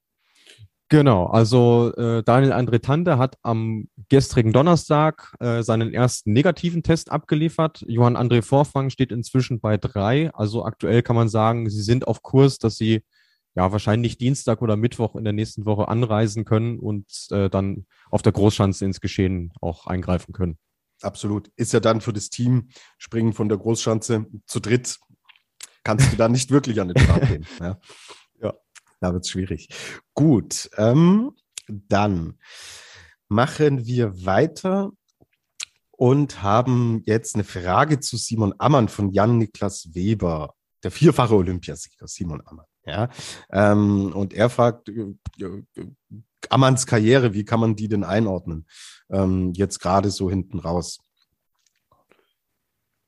Genau, 0.91 1.27
also 1.27 1.93
äh, 1.97 2.23
Daniel 2.23 2.53
André 2.53 2.81
Tante 2.81 3.19
hat 3.19 3.37
am 3.43 3.89
gestrigen 4.11 4.53
Donnerstag 4.53 5.35
äh, 5.41 5.63
seinen 5.63 5.93
ersten 5.95 6.33
negativen 6.33 6.83
Test 6.83 7.11
abgeliefert. 7.11 7.85
Johann 7.89 8.17
André 8.17 8.43
Vorfang 8.43 8.91
steht 8.91 9.11
inzwischen 9.11 9.61
bei 9.61 9.79
drei. 9.79 10.33
Also 10.35 10.65
aktuell 10.65 11.03
kann 11.03 11.17
man 11.17 11.29
sagen, 11.29 11.69
sie 11.71 11.83
sind 11.83 12.07
auf 12.07 12.23
Kurs, 12.23 12.59
dass 12.59 12.77
sie 12.77 13.03
ja 13.55 13.73
wahrscheinlich 13.73 14.19
Dienstag 14.19 14.61
oder 14.63 14.77
Mittwoch 14.77 15.17
in 15.17 15.25
der 15.25 15.33
nächsten 15.33 15.65
Woche 15.65 15.89
anreisen 15.89 16.45
können 16.45 16.79
und 16.79 17.07
äh, 17.31 17.49
dann 17.49 17.87
auf 18.11 18.23
der 18.23 18.33
Großschanze 18.33 18.85
ins 18.85 19.01
Geschehen 19.01 19.53
auch 19.61 19.87
eingreifen 19.87 20.33
können. 20.33 20.59
Absolut. 21.03 21.51
Ist 21.57 21.73
ja 21.73 21.81
dann 21.81 22.03
für 22.03 22.13
das 22.13 22.31
Team 22.31 22.69
Springen 22.99 23.33
von 23.33 23.49
der 23.49 23.59
Großschanze 23.59 24.27
zu 24.47 24.61
dritt 24.61 24.99
kannst 25.85 26.13
du 26.13 26.17
da 26.17 26.29
nicht 26.29 26.51
wirklich 26.51 26.81
an 26.81 26.89
den 26.89 26.99
Start 26.99 27.29
gehen. 27.29 27.47
Ja, 27.61 27.79
ja 28.43 28.55
da 29.01 29.13
wird 29.13 29.25
es 29.25 29.31
schwierig. 29.31 29.69
Gut, 30.15 30.71
ähm, 30.77 31.33
dann 31.69 32.39
machen 33.29 33.87
wir 33.87 34.25
weiter 34.25 34.91
und 35.93 36.43
haben 36.43 37.03
jetzt 37.07 37.35
eine 37.37 37.45
Frage 37.45 38.01
zu 38.01 38.17
Simon 38.17 38.55
Ammann 38.59 38.89
von 38.89 39.11
Jan-Niklas 39.11 39.95
Weber, 39.95 40.55
der 40.83 40.91
vierfache 40.91 41.35
Olympiasieger 41.35 42.09
Simon 42.09 42.43
Ammann. 42.45 42.67
Ja, 42.87 43.09
ähm, 43.51 44.13
und 44.13 44.35
er 44.35 44.51
fragt, 44.51 44.91
äh, 44.91 45.15
Ammanns 46.51 46.87
Karriere, 46.87 47.33
wie 47.33 47.45
kann 47.45 47.61
man 47.61 47.77
die 47.77 47.89
denn 47.89 48.05
einordnen? 48.05 48.67
Ähm, 49.11 49.53
jetzt 49.55 49.79
gerade 49.81 50.11
so 50.11 50.29
hinten 50.29 50.59
raus. 50.59 50.99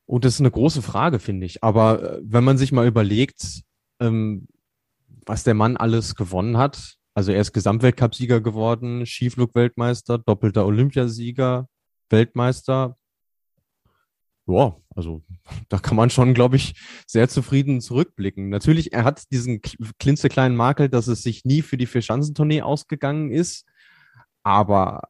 Und 0.07 0.25
das 0.25 0.35
ist 0.35 0.41
eine 0.41 0.51
große 0.51 0.83
Frage, 0.83 1.19
finde 1.19 1.47
ich. 1.47 1.63
Aber 1.63 2.19
äh, 2.19 2.21
wenn 2.23 2.45
man 2.45 2.59
sich 2.59 2.73
mal 2.73 2.87
überlegt, 2.87 3.63
ähm, 4.01 4.47
was 5.27 5.43
der 5.43 5.55
Mann 5.55 5.77
alles 5.77 6.15
gewonnen 6.15 6.57
hat, 6.57 6.97
also 7.15 7.33
er 7.33 7.41
ist 7.41 7.53
Gesamtweltcupsieger 7.53 8.41
geworden, 8.41 9.05
Skiflug-Weltmeister, 9.05 10.19
doppelter 10.19 10.65
Olympiasieger, 10.67 11.69
Weltmeister. 12.09 12.97
Ja, 14.47 14.77
also 14.95 15.25
da 15.69 15.79
kann 15.79 15.97
man 15.97 16.11
schon, 16.11 16.35
glaube 16.35 16.57
ich, 16.57 16.75
sehr 17.07 17.29
zufrieden 17.29 17.81
zurückblicken. 17.81 18.49
Natürlich, 18.49 18.93
er 18.93 19.03
hat 19.05 19.25
diesen 19.33 19.61
klitzekleinen 19.99 20.57
Makel, 20.57 20.89
dass 20.89 21.09
es 21.09 21.23
sich 21.23 21.45
nie 21.45 21.63
für 21.63 21.77
die 21.77 21.87
Vierschanzentournee 21.87 22.63
ausgegangen 22.63 23.33
ist. 23.33 23.67
Aber 24.45 25.03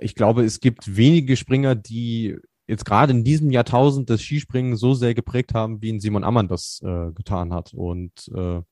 ich 0.00 0.14
glaube, 0.14 0.44
es 0.44 0.60
gibt 0.60 0.96
wenige 0.96 1.36
Springer, 1.36 1.74
die 1.74 2.36
jetzt 2.66 2.84
gerade 2.84 3.12
in 3.12 3.24
diesem 3.24 3.50
Jahrtausend 3.50 4.10
das 4.10 4.22
Skispringen 4.22 4.76
so 4.76 4.94
sehr 4.94 5.14
geprägt 5.14 5.54
haben, 5.54 5.82
wie 5.82 5.90
in 5.90 6.00
Simon 6.00 6.24
Ammann 6.24 6.48
das 6.48 6.80
äh, 6.84 7.12
getan 7.12 7.52
hat. 7.52 7.74
Und 7.74 8.30
äh, 8.34 8.62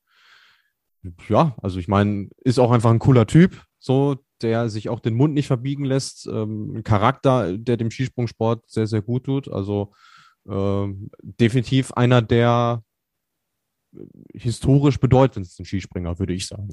ja, 1.28 1.56
also 1.60 1.78
ich 1.78 1.88
meine, 1.88 2.28
ist 2.38 2.58
auch 2.58 2.70
einfach 2.70 2.90
ein 2.90 2.98
cooler 2.98 3.26
Typ, 3.26 3.62
so, 3.78 4.16
der 4.40 4.68
sich 4.68 4.88
auch 4.88 5.00
den 5.00 5.14
Mund 5.14 5.34
nicht 5.34 5.46
verbiegen 5.46 5.84
lässt. 5.84 6.26
Ähm, 6.26 6.76
ein 6.76 6.84
Charakter, 6.84 7.56
der 7.56 7.76
dem 7.76 7.90
Skisprungsport 7.90 8.70
sehr, 8.70 8.86
sehr 8.86 9.02
gut 9.02 9.24
tut. 9.24 9.48
Also 9.48 9.92
äh, 10.48 10.86
definitiv 11.22 11.92
einer 11.92 12.22
der 12.22 12.82
historisch 14.32 14.98
bedeutendsten 14.98 15.64
Skispringer, 15.64 16.18
würde 16.18 16.32
ich 16.32 16.46
sagen. 16.46 16.72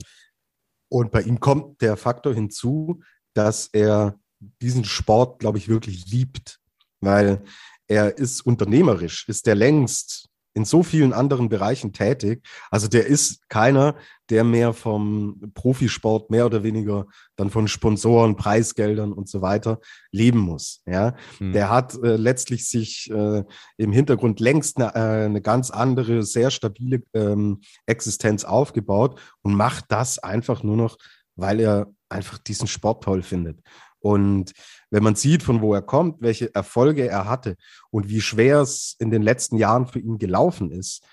Und 0.89 1.11
bei 1.11 1.21
ihm 1.21 1.39
kommt 1.39 1.81
der 1.81 1.97
Faktor 1.97 2.33
hinzu, 2.33 3.01
dass 3.33 3.67
er 3.67 4.19
diesen 4.61 4.85
Sport, 4.85 5.39
glaube 5.39 5.57
ich, 5.57 5.67
wirklich 5.67 6.07
liebt 6.07 6.58
weil 7.01 7.41
er 7.87 8.17
ist 8.17 8.45
unternehmerisch, 8.45 9.27
ist 9.27 9.47
der 9.47 9.55
längst 9.55 10.29
in 10.53 10.65
so 10.65 10.83
vielen 10.83 11.13
anderen 11.13 11.47
Bereichen 11.47 11.93
tätig. 11.93 12.45
Also 12.71 12.87
der 12.87 13.05
ist 13.05 13.47
keiner, 13.49 13.95
der 14.29 14.43
mehr 14.43 14.73
vom 14.73 15.51
Profisport 15.53 16.29
mehr 16.29 16.45
oder 16.45 16.63
weniger 16.63 17.05
dann 17.35 17.49
von 17.49 17.67
Sponsoren, 17.67 18.35
Preisgeldern 18.35 19.13
und 19.13 19.29
so 19.29 19.41
weiter 19.41 19.79
leben 20.11 20.39
muss. 20.39 20.81
Ja, 20.85 21.15
hm. 21.37 21.53
der 21.53 21.69
hat 21.69 21.95
äh, 22.03 22.15
letztlich 22.15 22.67
sich 22.67 23.09
äh, 23.11 23.43
im 23.77 23.91
Hintergrund 23.91 24.39
längst 24.39 24.77
eine, 24.77 24.93
äh, 24.95 25.25
eine 25.25 25.41
ganz 25.41 25.71
andere, 25.71 26.23
sehr 26.23 26.51
stabile 26.51 27.03
ähm, 27.13 27.61
Existenz 27.85 28.43
aufgebaut 28.43 29.19
und 29.41 29.53
macht 29.53 29.85
das 29.89 30.19
einfach 30.19 30.63
nur 30.63 30.77
noch, 30.77 30.97
weil 31.35 31.59
er 31.59 31.87
einfach 32.09 32.39
diesen 32.39 32.67
Sport 32.67 33.03
toll 33.03 33.21
findet. 33.21 33.61
Und 33.99 34.53
wenn 34.89 35.03
man 35.03 35.15
sieht, 35.15 35.43
von 35.43 35.61
wo 35.61 35.73
er 35.73 35.81
kommt, 35.81 36.21
welche 36.21 36.53
Erfolge 36.55 37.07
er 37.07 37.25
hatte 37.25 37.55
und 37.91 38.09
wie 38.09 38.21
schwer 38.21 38.61
es 38.61 38.95
in 38.99 39.11
den 39.11 39.21
letzten 39.21 39.57
Jahren 39.57 39.87
für 39.87 39.99
ihn 39.99 40.17
gelaufen 40.17 40.71
ist, 40.71 41.03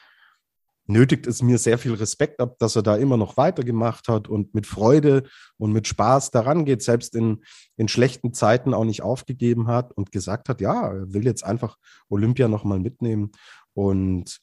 nötigt 0.86 1.26
es 1.26 1.42
mir 1.42 1.58
sehr 1.58 1.78
viel 1.78 1.94
Respekt 1.94 2.40
ab, 2.40 2.56
dass 2.58 2.76
er 2.76 2.82
da 2.82 2.96
immer 2.96 3.16
noch 3.16 3.36
weitergemacht 3.36 4.08
hat 4.08 4.28
und 4.28 4.54
mit 4.54 4.66
Freude 4.66 5.24
und 5.58 5.72
mit 5.72 5.88
Spaß 5.88 6.30
daran 6.30 6.64
geht, 6.64 6.82
selbst 6.82 7.14
in, 7.16 7.42
in 7.76 7.88
schlechten 7.88 8.32
Zeiten 8.32 8.72
auch 8.72 8.84
nicht 8.84 9.02
aufgegeben 9.02 9.66
hat 9.66 9.92
und 9.92 10.12
gesagt 10.12 10.48
hat, 10.48 10.60
ja, 10.60 10.92
er 10.92 11.12
will 11.12 11.24
jetzt 11.24 11.44
einfach 11.44 11.76
Olympia 12.08 12.46
nochmal 12.46 12.78
mitnehmen. 12.78 13.32
Und 13.74 14.38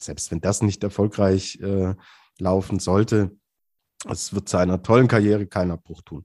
selbst 0.00 0.32
wenn 0.32 0.40
das 0.40 0.62
nicht 0.62 0.82
erfolgreich 0.82 1.60
äh, 1.60 1.94
laufen 2.38 2.80
sollte, 2.80 3.30
es 4.08 4.34
wird 4.34 4.48
seiner 4.48 4.82
tollen 4.82 5.08
Karriere 5.08 5.46
keinen 5.46 5.70
Abbruch 5.70 6.02
tun 6.02 6.24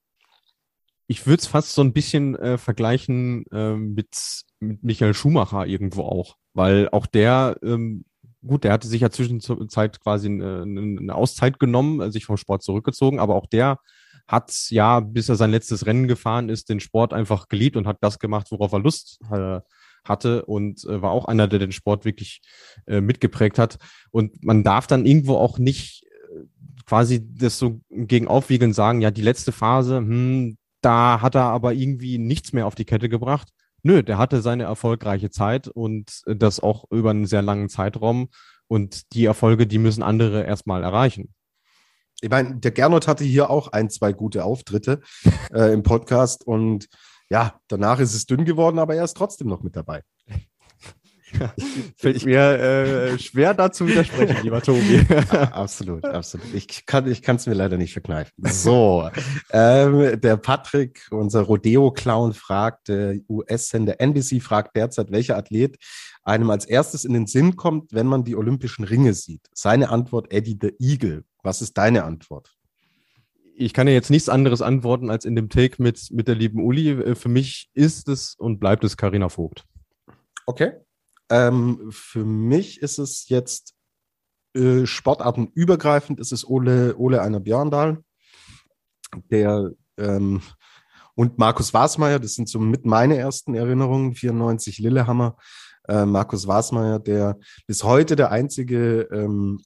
ich 1.09 1.25
würde 1.25 1.41
es 1.41 1.47
fast 1.47 1.73
so 1.73 1.81
ein 1.81 1.91
bisschen 1.91 2.35
äh, 2.35 2.59
vergleichen 2.59 3.43
äh, 3.51 3.73
mit, 3.73 4.43
mit 4.59 4.83
Michael 4.83 5.15
Schumacher 5.15 5.65
irgendwo 5.65 6.03
auch, 6.03 6.37
weil 6.53 6.87
auch 6.89 7.07
der, 7.07 7.57
ähm, 7.63 8.05
gut, 8.45 8.63
der 8.63 8.71
hatte 8.71 8.87
sich 8.87 9.01
ja 9.01 9.09
zwischenzeit 9.09 9.99
quasi 10.01 10.27
eine, 10.27 10.61
eine 10.61 11.15
Auszeit 11.15 11.59
genommen, 11.59 12.11
sich 12.11 12.25
vom 12.25 12.37
Sport 12.37 12.61
zurückgezogen, 12.61 13.19
aber 13.19 13.33
auch 13.33 13.47
der 13.47 13.79
hat 14.27 14.53
ja, 14.69 14.99
bis 14.99 15.29
er 15.29 15.35
sein 15.35 15.49
letztes 15.49 15.87
Rennen 15.87 16.07
gefahren 16.07 16.47
ist, 16.47 16.69
den 16.69 16.79
Sport 16.79 17.11
einfach 17.11 17.47
geliebt 17.47 17.75
und 17.75 17.87
hat 17.87 17.97
das 18.01 18.19
gemacht, 18.19 18.51
worauf 18.51 18.71
er 18.71 18.79
Lust 18.79 19.19
äh, 19.31 19.61
hatte 20.03 20.45
und 20.45 20.83
äh, 20.85 21.01
war 21.01 21.09
auch 21.09 21.25
einer, 21.25 21.47
der 21.47 21.57
den 21.57 21.71
Sport 21.71 22.05
wirklich 22.05 22.41
äh, 22.85 23.01
mitgeprägt 23.01 23.57
hat. 23.57 23.79
Und 24.11 24.43
man 24.43 24.63
darf 24.63 24.85
dann 24.85 25.07
irgendwo 25.07 25.37
auch 25.37 25.57
nicht 25.57 26.03
äh, 26.03 26.43
quasi 26.85 27.27
das 27.35 27.57
so 27.57 27.81
gegen 27.89 28.27
aufwiegeln 28.27 28.73
sagen, 28.73 29.01
ja, 29.01 29.09
die 29.09 29.23
letzte 29.23 29.51
Phase, 29.51 29.97
hm, 29.97 30.55
da 30.81 31.21
hat 31.21 31.35
er 31.35 31.43
aber 31.43 31.73
irgendwie 31.73 32.17
nichts 32.17 32.53
mehr 32.53 32.67
auf 32.67 32.75
die 32.75 32.85
Kette 32.85 33.09
gebracht. 33.09 33.49
Nö, 33.83 34.03
der 34.03 34.17
hatte 34.17 34.41
seine 34.41 34.63
erfolgreiche 34.63 35.29
Zeit 35.29 35.67
und 35.67 36.21
das 36.25 36.59
auch 36.59 36.85
über 36.91 37.11
einen 37.11 37.25
sehr 37.25 37.41
langen 37.41 37.69
Zeitraum. 37.69 38.29
Und 38.67 39.13
die 39.13 39.25
Erfolge, 39.25 39.65
die 39.65 39.79
müssen 39.79 40.03
andere 40.03 40.43
erstmal 40.43 40.83
erreichen. 40.83 41.33
Ich 42.21 42.29
meine, 42.29 42.57
der 42.57 42.71
Gernot 42.71 43.07
hatte 43.07 43.23
hier 43.23 43.49
auch 43.49 43.69
ein, 43.69 43.89
zwei 43.89 44.13
gute 44.13 44.43
Auftritte 44.43 45.01
äh, 45.53 45.73
im 45.73 45.83
Podcast 45.83 46.45
und 46.45 46.87
ja, 47.29 47.59
danach 47.67 47.99
ist 47.99 48.13
es 48.13 48.25
dünn 48.25 48.43
geworden, 48.43 48.79
aber 48.79 48.95
er 48.95 49.03
ist 49.03 49.15
trotzdem 49.15 49.47
noch 49.47 49.61
mit 49.61 49.75
dabei. 49.75 50.01
Fällt 51.97 52.25
mir 52.25 52.39
äh, 52.39 53.19
schwer 53.19 53.53
dazu 53.53 53.87
widersprechen, 53.87 54.37
lieber 54.43 54.61
Tobi. 54.61 55.05
absolut, 55.29 56.05
absolut. 56.05 56.47
Ich 56.53 56.85
kann 56.85 57.05
es 57.07 57.19
ich 57.19 57.47
mir 57.47 57.53
leider 57.53 57.77
nicht 57.77 57.93
verkneifen. 57.93 58.33
So, 58.45 59.09
ähm, 59.51 60.19
der 60.19 60.37
Patrick, 60.37 61.07
unser 61.11 61.41
Rodeo-Clown, 61.41 62.33
fragt, 62.33 62.87
der 62.87 63.15
US-Sender 63.27 63.99
NBC 63.99 64.41
fragt 64.41 64.75
derzeit, 64.75 65.11
welcher 65.11 65.37
Athlet 65.37 65.77
einem 66.23 66.49
als 66.49 66.65
erstes 66.65 67.05
in 67.05 67.13
den 67.13 67.27
Sinn 67.27 67.55
kommt, 67.55 67.93
wenn 67.93 68.07
man 68.07 68.23
die 68.23 68.35
Olympischen 68.35 68.83
Ringe 68.83 69.13
sieht. 69.13 69.47
Seine 69.53 69.89
Antwort, 69.89 70.31
Eddie 70.31 70.57
the 70.61 70.73
Eagle. 70.79 71.23
Was 71.43 71.61
ist 71.61 71.77
deine 71.77 72.03
Antwort? 72.03 72.53
ich 73.59 73.73
kann 73.73 73.87
ja 73.87 73.93
jetzt 73.93 74.09
nichts 74.09 74.29
anderes 74.29 74.61
antworten 74.61 75.09
als 75.09 75.25
in 75.25 75.35
dem 75.35 75.49
Take 75.49 75.83
mit, 75.83 76.11
mit 76.11 76.27
der 76.29 76.35
lieben 76.35 76.63
Uli. 76.63 76.91
Äh, 76.91 77.15
für 77.15 77.29
mich 77.29 77.69
ist 77.73 78.07
es 78.07 78.35
und 78.35 78.59
bleibt 78.59 78.83
es 78.83 78.95
Karina 78.95 79.27
Vogt. 79.27 79.65
Okay. 80.45 80.71
Ähm, 81.29 81.89
für 81.91 82.25
mich 82.25 82.81
ist 82.81 82.97
es 82.97 83.29
jetzt 83.29 83.75
äh, 84.55 84.85
sportartenübergreifend, 84.85 86.19
ist 86.19 86.31
es 86.31 86.47
Ole, 86.47 86.95
Ole 86.97 87.21
einer 87.21 87.39
Björndal, 87.39 88.03
der 89.29 89.71
ähm, 89.97 90.41
und 91.15 91.37
Markus 91.37 91.73
Wasmeier, 91.73 92.19
das 92.19 92.35
sind 92.35 92.47
so 92.47 92.59
mit 92.59 92.85
meine 92.85 93.17
ersten 93.17 93.53
Erinnerungen, 93.53 94.15
94 94.15 94.77
Lillehammer. 94.77 95.35
Äh, 95.87 96.05
Markus 96.05 96.47
Wasmeier, 96.47 96.99
der 96.99 97.37
bis 97.67 97.83
heute 97.83 98.15
der 98.15 98.31
einzige 98.31 99.01
ähm, 99.11 99.59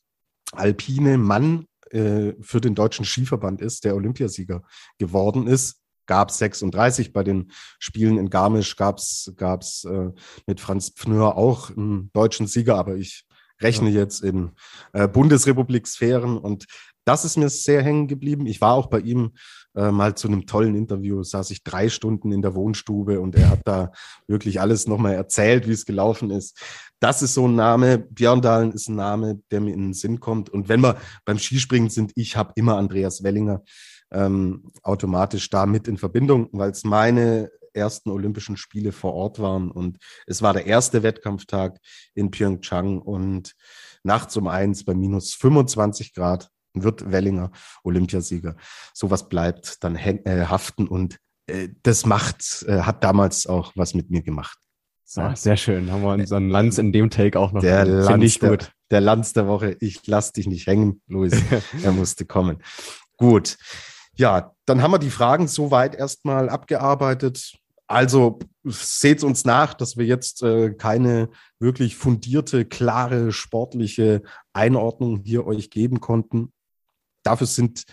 alpine 0.52 1.20
Mann 1.20 1.68
äh, 1.92 2.34
für 2.42 2.60
den 2.60 2.74
deutschen 2.74 3.06
Skiverband 3.06 3.62
ist, 3.62 3.84
der 3.84 3.96
Olympiasieger 3.96 4.64
geworden 4.98 5.46
ist 5.46 5.83
gab 6.06 6.30
es 6.30 6.38
36 6.38 7.14
bei 7.14 7.24
den 7.24 7.52
Spielen 7.80 8.18
in 8.18 8.30
Garmisch, 8.30 8.76
gab 8.76 8.98
es 8.98 9.86
äh, 9.90 10.10
mit 10.48 10.60
Franz 10.60 10.90
Pfnör 10.90 11.38
auch 11.38 11.70
einen 11.70 12.12
deutschen 12.14 12.48
Sieger, 12.48 12.76
aber 12.76 12.96
ich 12.96 13.26
rechne 13.62 13.90
ja. 13.90 14.02
jetzt 14.02 14.22
in 14.22 14.52
äh, 14.94 15.08
Bundesrepublik-Sphären 15.08 16.38
und 16.38 16.66
das 17.06 17.26
ist 17.26 17.38
mir 17.38 17.50
sehr 17.50 17.84
hängen 17.84 18.08
geblieben. 18.08 18.46
Ich 18.46 18.62
war 18.62 18.74
auch 18.74 18.88
bei 18.88 19.00
ihm 19.00 19.34
äh, 19.76 19.92
mal 19.92 20.16
zu 20.16 20.28
einem 20.28 20.46
tollen 20.46 20.76
Interview, 20.76 21.24
saß 21.24 21.52
ich 21.52 21.64
drei 21.64 21.90
Stunden 21.90 22.32
in 22.32 22.42
der 22.42 22.56
Wohnstube 22.56 23.20
und 23.20 23.36
er 23.36 23.50
hat 23.50 23.62
da 23.66 23.92
wirklich 24.28 24.62
alles 24.62 24.88
nochmal 24.88 25.14
erzählt, 25.14 25.68
wie 25.68 25.74
es 25.74 25.86
gelaufen 25.86 26.32
ist. 26.32 26.62
Das 27.00 27.22
ist 27.22 27.34
so 27.34 27.48
ein 27.48 27.56
Name. 27.56 27.98
Björndalen 27.98 28.72
ist 28.72 28.88
ein 28.88 28.96
Name, 28.96 29.42
der 29.52 29.60
mir 29.60 29.74
in 29.74 29.82
den 29.82 29.94
Sinn 29.94 30.20
kommt. 30.20 30.50
Und 30.50 30.70
wenn 30.70 30.82
wir 30.82 30.98
beim 31.26 31.40
Skispringen 31.40 31.90
sind, 31.90 32.14
ich 32.16 32.38
habe 32.38 32.54
immer 32.56 32.78
Andreas 32.78 33.24
Wellinger 33.24 33.64
ähm, 34.14 34.72
automatisch 34.84 35.50
damit 35.50 35.88
in 35.88 35.98
Verbindung, 35.98 36.50
weil 36.52 36.72
es 36.72 36.84
meine 36.84 37.50
ersten 37.74 38.10
Olympischen 38.10 38.58
Spiele 38.58 38.92
vor 38.92 39.14
Ort 39.14 39.40
waren 39.40 39.72
und 39.72 39.98
es 40.28 40.42
war 40.42 40.54
der 40.54 40.68
erste 40.68 41.04
Wettkampftag 41.04 41.80
in 42.14 42.30
Pyeongchang 42.32 43.00
und 43.00 43.54
nachts 44.04 44.38
um 44.38 44.48
eins 44.48 44.86
bei 44.86 44.94
minus 44.94 45.34
25 45.34 46.14
Grad 46.14 46.50
wird 46.74 47.12
Wellinger 47.12 47.52
Olympiasieger. 47.84 48.56
Sowas 48.94 49.30
bleibt 49.30 49.84
dann 49.84 49.96
äh, 49.96 50.46
haften 50.48 50.88
und 50.88 51.18
äh, 51.48 51.70
das 51.84 52.06
macht, 52.06 52.64
äh, 52.68 52.82
hat 52.82 53.04
damals 53.04 53.48
auch 53.48 53.72
was 53.76 53.94
mit 53.94 54.10
mir 54.10 54.22
gemacht. 54.22 54.58
So. 55.06 55.22
Ah, 55.22 55.36
sehr 55.36 55.58
schön. 55.58 55.92
Haben 55.92 56.02
wir 56.02 56.14
unseren 56.14 56.50
Lanz 56.50 56.80
in 56.80 56.92
dem 56.92 57.12
Take 57.12 57.40
auch 57.40 57.52
noch. 57.52 57.62
Der 57.62 57.86
Lanz, 57.86 58.40
der, 58.40 58.58
der 58.90 59.02
Lanz 59.02 59.34
der 59.34 59.48
Woche. 59.48 59.78
Ich 59.80 60.08
lass 60.08 60.32
dich 60.32 60.48
nicht 60.48 60.66
hängen, 60.66 61.02
Luis. 61.08 61.34
er 61.84 61.92
musste 61.92 62.26
kommen. 62.26 62.58
Gut. 63.18 63.58
Ja, 64.16 64.54
dann 64.66 64.82
haben 64.82 64.92
wir 64.92 65.00
die 65.00 65.10
Fragen 65.10 65.48
soweit 65.48 65.96
erstmal 65.96 66.50
abgearbeitet. 66.50 67.58
Also 67.88 68.40
seht 68.64 69.24
uns 69.24 69.44
nach, 69.44 69.74
dass 69.74 69.98
wir 69.98 70.06
jetzt 70.06 70.42
äh, 70.44 70.74
keine 70.74 71.30
wirklich 71.60 71.96
fundierte, 71.96 72.66
klare, 72.66 73.32
sportliche 73.32 74.22
Einordnung 74.54 75.22
hier 75.24 75.46
euch 75.46 75.70
geben 75.70 76.00
konnten. 76.00 76.54
Dafür 77.24 77.48
sind 77.48 77.86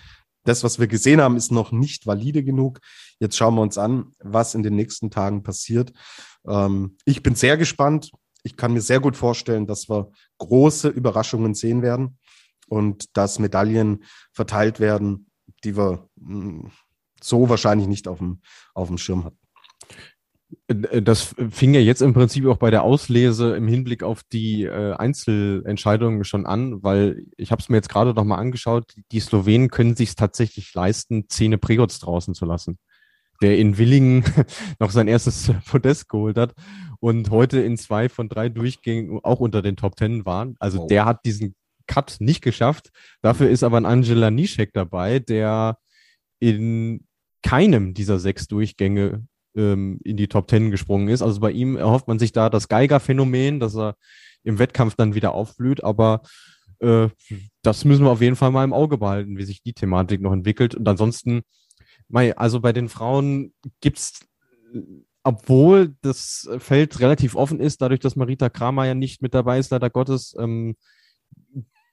das, 0.45 0.65
was 0.65 0.79
wir 0.79 0.87
gesehen 0.87 1.21
haben, 1.21 1.37
ist 1.37 1.53
noch 1.53 1.73
nicht 1.73 2.07
valide 2.07 2.43
genug. 2.43 2.81
Jetzt 3.19 3.37
schauen 3.37 3.55
wir 3.55 3.63
uns 3.63 3.79
an, 3.79 4.13
was 4.21 4.55
in 4.55 4.63
den 4.63 4.75
nächsten 4.75 5.11
Tagen 5.11 5.43
passiert. 5.43 5.93
Ähm, 6.47 6.97
ich 7.05 7.23
bin 7.23 7.35
sehr 7.35 7.57
gespannt. 7.57 8.11
Ich 8.43 8.57
kann 8.57 8.73
mir 8.73 8.81
sehr 8.81 9.01
gut 9.01 9.17
vorstellen, 9.17 9.67
dass 9.67 9.89
wir 9.91 10.11
große 10.39 10.89
Überraschungen 10.89 11.55
sehen 11.55 11.83
werden 11.83 12.19
und 12.69 13.17
dass 13.17 13.39
Medaillen 13.39 14.05
verteilt 14.33 14.81
werden, 14.81 15.30
die 15.65 15.77
wir 15.77 16.09
hm, 16.19 16.71
so 17.23 17.49
wahrscheinlich 17.49 17.89
nicht 17.89 18.09
auf 18.09 18.19
dem, 18.19 18.41
auf 18.75 18.89
dem 18.89 18.99
Schirm 18.99 19.25
hatten. 19.25 19.39
Äh, 20.69 21.03
das 21.03 21.35
fing 21.51 21.75
ja 21.75 21.81
jetzt 21.81 22.03
im 22.03 22.15
Prinzip 22.15 22.47
auch 22.47 22.57
bei 22.57 22.71
der 22.71 22.83
Auslese 22.83 23.57
im 23.57 23.69
Hinblick 23.69 24.03
auf 24.03 24.23
die 24.23 24.65
äh, 24.65 24.95
Einzelentscheidungen 24.95 26.25
schon 26.25 26.47
an, 26.47 26.83
weil 26.83 27.25
ich 27.37 27.53
habe 27.53 27.61
es 27.61 27.69
mir 27.69 27.77
jetzt 27.77 27.89
gerade 27.89 28.15
noch 28.15 28.25
mal 28.25 28.39
angeschaut, 28.39 28.95
die 29.13 29.21
Slowenen 29.21 29.71
können 29.71 29.97
sich 29.97 30.15
tatsächlich 30.15 30.73
leisten, 30.75 31.29
Zähne 31.29 31.59
Pregots 31.59 32.01
draußen 32.01 32.35
zu 32.35 32.45
lassen, 32.45 32.79
der 33.43 33.59
in 33.59 33.79
Willingen 33.79 34.25
noch 34.79 34.91
sein 34.91 35.09
erstes 35.09 35.53
Podest 35.71 36.09
geholt 36.09 36.37
hat 36.37 36.55
und 37.01 37.31
heute 37.31 37.61
in 37.61 37.77
zwei 37.77 38.09
von 38.09 38.29
drei 38.29 38.49
Durchgängen 38.49 39.21
auch 39.23 39.41
unter 39.41 39.63
den 39.63 39.77
Top 39.77 39.97
Ten 39.97 40.27
waren. 40.27 40.57
Also 40.59 40.81
wow. 40.81 40.87
der 40.89 41.05
hat 41.05 41.25
diesen 41.25 41.55
Cut 41.91 42.19
nicht 42.21 42.41
geschafft. 42.41 42.91
Dafür 43.21 43.51
ist 43.51 43.65
aber 43.65 43.77
ein 43.77 43.85
Angela 43.85 44.31
Nischek 44.31 44.73
dabei, 44.73 45.19
der 45.19 45.77
in 46.39 47.05
keinem 47.43 47.95
dieser 47.95 48.21
sechs 48.21 48.47
Durchgänge 48.47 49.27
ähm, 49.57 49.99
in 50.05 50.17
die 50.17 50.29
Top 50.29 50.47
Ten 50.47 50.71
gesprungen 50.71 51.09
ist. 51.09 51.21
Also 51.21 51.41
bei 51.41 51.51
ihm 51.51 51.77
erhofft 51.77 52.07
man 52.07 52.21
sich 52.21 52.31
da 52.31 52.49
das 52.49 52.69
Geiger-Phänomen, 52.69 53.59
dass 53.59 53.77
er 53.77 53.97
im 54.45 54.61
Wettkampf 54.61 54.95
dann 54.95 55.17
wieder 55.17 55.33
aufblüht, 55.33 55.83
aber 55.83 56.23
äh, 56.79 57.09
das 57.63 57.85
müssen 57.85 58.05
wir 58.05 58.11
auf 58.13 58.23
jeden 58.23 58.37
Fall 58.37 58.53
mal 58.53 58.63
im 58.65 58.73
Auge 58.73 58.97
behalten, 58.97 59.37
wie 59.37 59.45
sich 59.45 59.61
die 59.61 59.75
Thematik 59.75 60.21
noch 60.21 60.33
entwickelt. 60.33 60.77
Und 60.77 60.87
ansonsten, 60.87 61.43
also 62.13 62.61
bei 62.61 62.73
den 62.73 62.89
Frauen 62.89 63.53
gibt's 63.81 64.21
obwohl 65.23 65.95
das 66.01 66.49
Feld 66.59 67.01
relativ 67.01 67.35
offen 67.35 67.61
ist, 67.61 67.83
dadurch, 67.83 68.01
dass 68.01 68.17
Marita 68.17 68.49
Kramer 68.49 68.87
ja 68.87 68.95
nicht 68.95 69.21
mit 69.21 69.35
dabei 69.35 69.59
ist, 69.59 69.71
leider 69.71 69.91
Gottes, 69.91 70.35
ähm, 70.39 70.77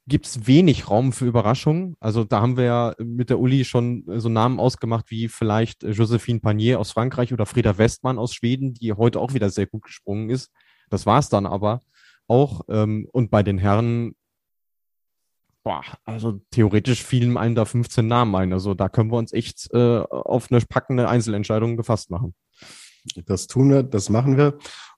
gibt 0.08 0.26
es 0.26 0.48
wenig 0.48 0.90
Raum 0.90 1.12
für 1.12 1.26
Überraschungen. 1.26 1.98
Also 2.00 2.24
da 2.24 2.42
haben 2.42 2.56
wir 2.56 2.64
ja 2.64 2.96
mit 2.98 3.30
der 3.30 3.40
Uli 3.40 3.66
schon 3.66 4.06
so 4.18 4.30
Namen 4.30 4.60
ausgemacht 4.60 5.12
wie 5.12 5.28
vielleicht 5.28 5.84
Josephine 5.84 6.40
Panier 6.40 6.80
aus 6.80 6.92
Frankreich 6.92 7.34
oder 7.34 7.46
Frieda 7.46 7.78
Westmann 7.78 8.18
aus 8.18 8.34
Schweden, 8.34 8.74
die 8.74 8.94
heute 8.94 9.20
auch 9.20 9.34
wieder 9.34 9.50
sehr 9.50 9.68
gut 9.68 9.84
gesprungen 9.84 10.30
ist. 10.30 10.50
Das 10.90 11.06
war 11.06 11.20
es 11.20 11.28
dann 11.28 11.46
aber 11.46 11.82
auch. 12.28 12.62
Ähm, 12.70 13.08
und 13.12 13.30
bei 13.30 13.44
den 13.44 13.58
Herren, 13.58 14.16
boah, 15.64 15.84
also 16.06 16.40
theoretisch 16.52 17.04
fielen 17.04 17.36
einem 17.38 17.56
da 17.56 17.66
15 17.66 18.08
Namen 18.08 18.34
ein. 18.36 18.54
Also 18.54 18.74
da 18.74 18.88
können 18.88 19.12
wir 19.12 19.18
uns 19.18 19.34
echt 19.34 19.70
äh, 19.74 20.00
auf 20.00 20.50
eine 20.50 20.62
packende 20.62 21.10
Einzelentscheidung 21.10 21.76
gefasst 21.76 22.12
machen. 22.12 22.34
Das 23.26 23.48
tun 23.48 23.70
wir, 23.70 23.84
das 23.84 24.10
machen 24.10 24.38
wir. 24.38 24.58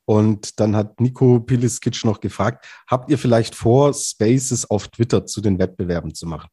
Und 0.10 0.60
dann 0.60 0.76
hat 0.76 0.99
Nico 0.99 1.39
Piliskic 1.39 2.03
noch 2.03 2.20
gefragt, 2.20 2.66
habt 2.88 3.12
ihr 3.12 3.20
vielleicht 3.20 3.53
vor, 3.53 3.93
Spaces 3.93 4.68
auf 4.68 4.88
Twitter 4.88 5.28
zu 5.28 5.39
den 5.39 5.60
Wettbewerben 5.60 6.16
zu 6.16 6.26
machen? 6.26 6.49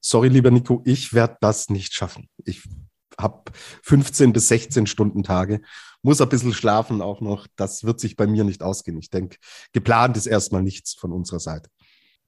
Sorry, 0.00 0.28
lieber 0.28 0.52
Nico, 0.52 0.80
ich 0.84 1.12
werde 1.12 1.36
das 1.40 1.70
nicht 1.70 1.92
schaffen. 1.92 2.28
Ich 2.44 2.62
habe 3.20 3.50
15 3.82 4.32
bis 4.32 4.46
16 4.46 4.86
Stunden 4.86 5.24
Tage, 5.24 5.60
muss 6.02 6.20
ein 6.20 6.28
bisschen 6.28 6.54
schlafen 6.54 7.02
auch 7.02 7.20
noch. 7.20 7.48
Das 7.56 7.82
wird 7.82 7.98
sich 7.98 8.14
bei 8.14 8.28
mir 8.28 8.44
nicht 8.44 8.62
ausgehen. 8.62 8.98
Ich 8.98 9.10
denke, 9.10 9.38
geplant 9.72 10.16
ist 10.16 10.26
erstmal 10.26 10.62
nichts 10.62 10.94
von 10.94 11.10
unserer 11.10 11.40
Seite. 11.40 11.70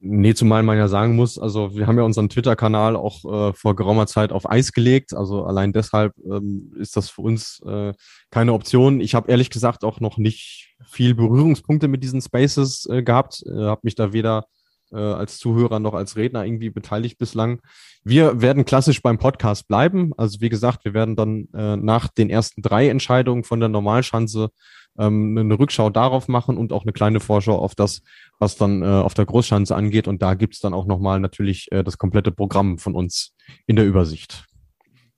Nee, 0.09 0.35
zumal 0.35 0.63
man 0.63 0.79
ja 0.79 0.87
sagen 0.87 1.17
muss, 1.17 1.37
also 1.37 1.75
wir 1.75 1.89
haben 1.89 1.99
ja 1.99 2.05
unseren 2.05 2.29
Twitter-Kanal 2.29 2.95
auch 2.95 3.25
äh, 3.25 3.53
vor 3.55 3.75
geraumer 3.75 4.07
Zeit 4.07 4.31
auf 4.31 4.49
Eis 4.49 4.71
gelegt. 4.73 5.15
Also 5.15 5.45
allein 5.45 5.73
deshalb 5.73 6.13
ähm, 6.25 6.73
ist 6.79 6.97
das 6.97 7.11
für 7.11 7.23
uns 7.23 7.61
äh, 7.67 7.93
keine 8.31 8.53
Option. 8.53 9.01
Ich 9.01 9.17
habe 9.17 9.29
ehrlich 9.31 9.51
gesagt 9.51 9.83
auch 9.83 9.99
noch 9.99 10.17
nicht 10.17 10.77
viel 10.87 11.15
Berührungspunkte 11.17 11.89
mit 11.89 12.05
diesen 12.05 12.21
Spaces 12.21 12.87
äh, 12.89 13.03
gehabt. 13.03 13.43
Äh, 13.47 13.65
habe 13.65 13.81
mich 13.83 13.97
da 13.97 14.13
weder 14.13 14.47
äh, 14.93 14.97
als 14.97 15.39
Zuhörer 15.39 15.79
noch 15.79 15.95
als 15.95 16.17
Redner 16.17 16.45
irgendwie 16.45 16.71
beteiligt 16.71 17.19
bislang. 17.19 17.61
Wir 18.05 18.41
werden 18.41 18.65
klassisch 18.65 19.03
beim 19.03 19.19
Podcast 19.19 19.69
bleiben. 19.69 20.13
Also 20.17 20.41
wie 20.41 20.49
gesagt, 20.49 20.85
wir 20.85 20.95
werden 20.95 21.17
dann 21.17 21.49
äh, 21.55 21.77
nach 21.77 22.09
den 22.09 22.31
ersten 22.31 22.63
drei 22.63 22.89
Entscheidungen 22.89 23.45
von 23.45 23.61
der 23.61 23.69
Normalschanze 23.69 24.51
ähm, 24.99 25.37
eine 25.37 25.59
Rückschau 25.59 25.91
darauf 25.91 26.29
machen 26.29 26.57
und 26.57 26.73
auch 26.73 26.83
eine 26.83 26.93
kleine 26.93 27.21
Vorschau 27.21 27.59
auf 27.59 27.75
das, 27.75 28.03
was 28.39 28.57
dann 28.57 28.83
äh, 28.83 28.87
auf 28.87 29.15
der 29.15 29.27
Großschanze 29.27 29.75
angeht. 29.75 30.09
Und 30.09 30.23
da 30.23 30.35
gibt's 30.35 30.61
dann 30.61 30.75
auch 30.75 30.87
nochmal 30.87 31.21
natürlich 31.21 31.71
äh, 31.73 31.85
das 31.85 31.99
komplette 31.99 32.33
Programm 32.33 32.79
von 32.79 32.95
uns 32.95 33.35
in 33.67 33.77
der 33.77 33.87
Übersicht. 33.87 34.47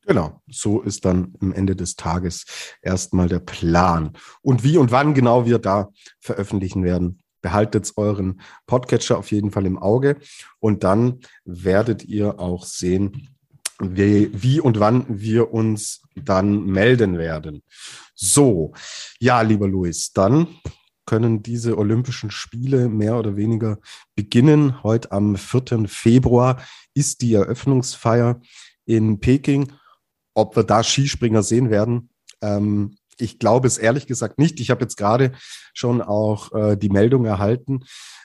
Genau, 0.07 0.41
so 0.47 0.81
ist 0.81 1.05
dann 1.05 1.35
am 1.41 1.53
Ende 1.53 1.77
des 1.77 1.95
Tages 1.95 2.47
erstmal 2.81 3.29
der 3.29 3.41
Plan. 3.41 4.13
Und 4.41 4.65
wie 4.65 4.79
und 4.79 4.91
wann 4.91 5.13
genau 5.13 5.45
wir 5.45 5.59
da 5.59 5.89
veröffentlichen 6.19 6.83
werden, 6.83 7.21
behaltet 7.41 7.93
euren 7.97 8.41
Podcatcher 8.67 9.19
auf 9.19 9.31
jeden 9.31 9.51
Fall 9.51 9.67
im 9.67 9.79
Auge 9.79 10.17
und 10.59 10.85
dann 10.85 11.21
werdet 11.45 12.05
ihr 12.05 12.39
auch 12.39 12.65
sehen, 12.65 13.29
wie, 13.81 14.31
wie 14.33 14.61
und 14.61 14.81
wann 14.81 15.05
wir 15.09 15.53
uns 15.53 16.03
dann 16.17 16.65
melden 16.67 17.19
werden. 17.19 17.63
So, 18.15 18.73
ja, 19.21 19.41
lieber 19.43 19.69
Luis, 19.69 20.13
dann 20.13 20.49
können 21.07 21.43
diese 21.43 21.79
Olympischen 21.79 22.31
Spiele 22.31 22.89
mehr 22.89 23.17
oder 23.19 23.37
weniger 23.37 23.79
beginnen. 24.15 24.83
Heute 24.83 25.13
am 25.13 25.37
4. 25.37 25.87
Februar 25.87 26.61
ist 26.93 27.23
die 27.23 27.35
Eröffnungsfeier 27.35 28.41
in 28.85 29.21
Peking 29.21 29.73
ob 30.39 30.55
wir 30.55 30.63
da 30.63 30.85
Skispringer 30.85 31.43
sehen 31.43 31.69
werden. 31.69 32.11
Ähm, 32.41 32.97
ich 33.21 33.39
glaube 33.39 33.67
es 33.67 33.79
ehrlich 33.79 34.07
gesagt 34.07 34.39
nicht. 34.39 34.61
Ich 34.61 34.71
habe 34.71 34.83
jetzt 34.83 34.97
gerade 34.97 35.33
schon 35.75 36.03
auch 36.03 36.53
äh, 36.53 36.77
die 36.77 36.89
Meldung 36.89 37.25
erhalten. 37.25 37.81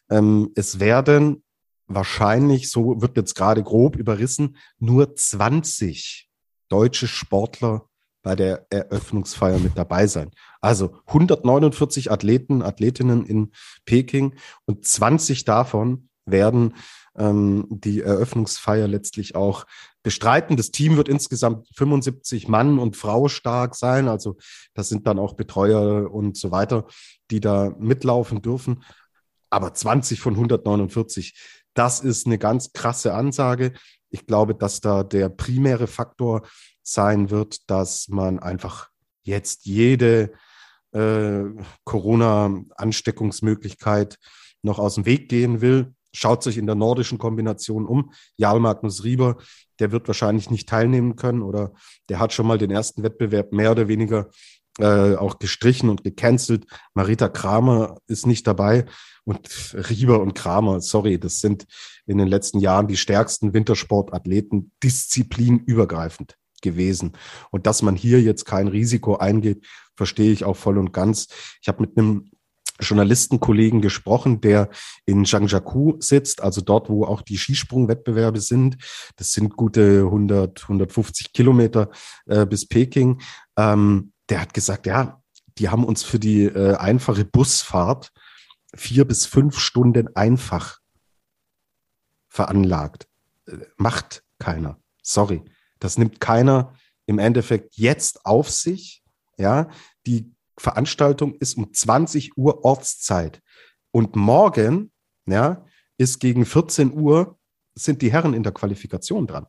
Ähm, 0.10 0.52
es 0.56 0.80
werden 0.80 1.44
wahrscheinlich, 1.88 2.70
so 2.70 3.02
wird 3.02 3.18
jetzt 3.18 3.36
gerade 3.36 3.64
grob 3.64 3.96
überrissen, 3.96 4.58
nur 4.80 5.16
20 5.16 6.30
deutsche 6.70 7.08
Sportler 7.08 7.88
bei 8.24 8.36
der 8.36 8.66
Eröffnungsfeier 8.70 9.60
mit 9.60 9.78
dabei 9.78 10.08
sein. 10.08 10.32
Also 10.62 10.96
149 11.08 12.10
Athleten, 12.10 12.62
Athletinnen 12.62 13.26
in 13.26 13.52
Peking 13.86 14.36
und 14.66 14.86
20 14.86 15.44
davon 15.44 16.10
werden 16.26 16.76
ähm, 17.18 17.66
die 17.70 18.01
Eröffnungsfeier 18.01 18.88
letztlich 18.88 19.36
auch 19.36 19.66
bestreiten. 20.01 20.57
Das 20.57 20.72
Team 20.72 20.97
wird 20.97 21.09
insgesamt 21.09 21.68
75 21.76 22.47
Mann 22.47 22.80
und 22.80 22.97
Frau 22.97 23.28
stark 23.28 23.76
sein. 23.76 24.07
Also 24.07 24.38
das 24.74 24.89
sind 24.89 25.05
dann 25.07 25.20
auch 25.20 25.34
Betreuer 25.34 26.11
und 26.11 26.36
so 26.38 26.49
weiter, 26.51 26.88
die 27.32 27.39
da 27.39 27.74
mitlaufen 27.78 28.41
dürfen. 28.41 28.84
Aber 29.49 29.74
20 29.74 30.20
von 30.20 30.34
149, 30.34 31.36
das 31.74 31.99
ist 31.99 32.26
eine 32.26 32.38
ganz 32.38 32.74
krasse 32.74 33.14
Ansage. 33.14 33.74
Ich 34.09 34.26
glaube, 34.26 34.55
dass 34.55 34.82
da 34.82 35.03
der 35.03 35.30
primäre 35.30 35.88
Faktor 35.88 36.41
sein 36.82 37.30
wird, 37.30 37.70
dass 37.70 38.09
man 38.09 38.39
einfach 38.39 38.89
jetzt 39.22 39.66
jede 39.66 40.34
äh, 40.91 41.43
Corona-Ansteckungsmöglichkeit 41.86 44.18
noch 44.64 44.80
aus 44.80 44.95
dem 44.95 45.05
Weg 45.05 45.30
gehen 45.30 45.61
will 45.61 45.93
schaut 46.14 46.43
sich 46.43 46.57
in 46.57 46.66
der 46.66 46.76
nordischen 46.76 47.18
Kombination 47.18 47.86
um. 47.86 48.14
Jarl 48.38 48.59
Magnus 48.59 49.03
Rieber, 49.03 49.38
der 49.80 49.91
wird 49.91 50.07
wahrscheinlich 50.07 50.49
nicht 50.49 50.70
teilnehmen 50.70 51.16
können 51.16 51.41
oder 51.41 51.74
der 52.09 52.20
hat 52.20 52.34
schon 52.34 52.47
mal 52.47 52.57
den 52.57 52.72
ersten 52.72 53.03
Wettbewerb 53.03 53.51
mehr 53.51 53.72
oder 53.72 53.88
weniger 53.88 54.30
äh, 54.80 55.16
auch 55.16 55.39
gestrichen 55.39 55.89
und 55.89 56.03
gecancelt. 56.03 56.66
Marita 56.93 57.30
Kramer 57.30 57.97
ist 58.07 58.26
nicht 58.26 58.47
dabei 58.47 58.86
und 59.26 59.76
Rieber 59.89 60.22
und 60.22 60.36
Kramer, 60.36 60.82
sorry, 60.82 61.20
das 61.20 61.41
sind 61.41 61.66
in 62.05 62.18
den 62.18 62.28
letzten 62.28 62.59
Jahren 62.59 62.88
die 62.88 62.97
stärksten 62.97 63.53
Wintersportathleten 63.53 64.72
disziplinübergreifend 64.84 66.38
gewesen. 66.61 67.14
Und 67.51 67.68
dass 67.68 67.82
man 67.82 67.95
hier 67.95 68.22
jetzt 68.22 68.45
kein 68.45 68.68
Risiko 68.68 69.18
eingeht, 69.18 69.66
verstehe 69.95 70.32
ich 70.32 70.43
auch 70.43 70.57
voll 70.57 70.78
und 70.78 70.91
ganz. 70.91 71.28
Ich 71.61 71.68
habe 71.68 71.82
mit 71.82 71.97
einem 71.97 72.32
Journalistenkollegen 72.80 73.82
gesprochen, 73.82 74.41
der 74.41 74.69
in 75.05 75.26
Zhangjiakou 75.26 75.97
sitzt, 75.99 76.41
also 76.41 76.61
dort, 76.61 76.89
wo 76.89 77.05
auch 77.05 77.21
die 77.21 77.38
Skisprungwettbewerbe 77.38 78.39
sind. 78.39 78.78
Das 79.15 79.32
sind 79.32 79.55
gute 79.55 80.03
100, 80.05 80.63
150 80.63 81.34
Kilometer 81.34 81.89
äh, 82.26 82.45
bis 82.45 82.67
Peking. 82.67 83.21
Ähm, 83.57 84.11
der 84.30 84.41
hat 84.41 84.53
gesagt, 84.53 84.88
ja, 84.88 85.21
die 85.57 85.69
haben 85.69 85.86
uns 85.86 86.03
für 86.03 86.19
die 86.19 86.45
äh, 86.45 86.76
einfache 86.76 87.26
Busfahrt 87.26 88.11
vier 88.76 89.05
bis 89.05 89.26
fünf 89.26 89.59
Stunden 89.59 90.15
einfach 90.15 90.80
veranlagt. 92.28 93.07
Äh, 93.45 93.57
macht 93.78 94.24
keiner. 94.39 94.80
Sorry. 95.03 95.43
Das 95.80 95.97
nimmt 95.97 96.19
keiner 96.19 96.74
im 97.05 97.19
Endeffekt 97.19 97.76
jetzt 97.76 98.26
auf 98.26 98.49
sich. 98.49 99.03
Ja, 99.38 99.69
die 100.05 100.32
Veranstaltung 100.58 101.36
ist 101.36 101.58
um 101.58 101.74
20 101.74 102.38
Uhr 102.38 102.64
Ortszeit. 102.64 103.41
Und 103.91 104.16
morgen, 104.16 104.91
ja, 105.26 105.66
ist 105.97 106.20
gegen 106.20 106.45
14 106.45 106.93
Uhr, 106.93 107.38
sind 107.76 108.01
die 108.01 108.12
Herren 108.12 108.34
in 108.34 108.43
der 108.43 108.51
Qualifikation 108.51 109.28
dran. 109.28 109.47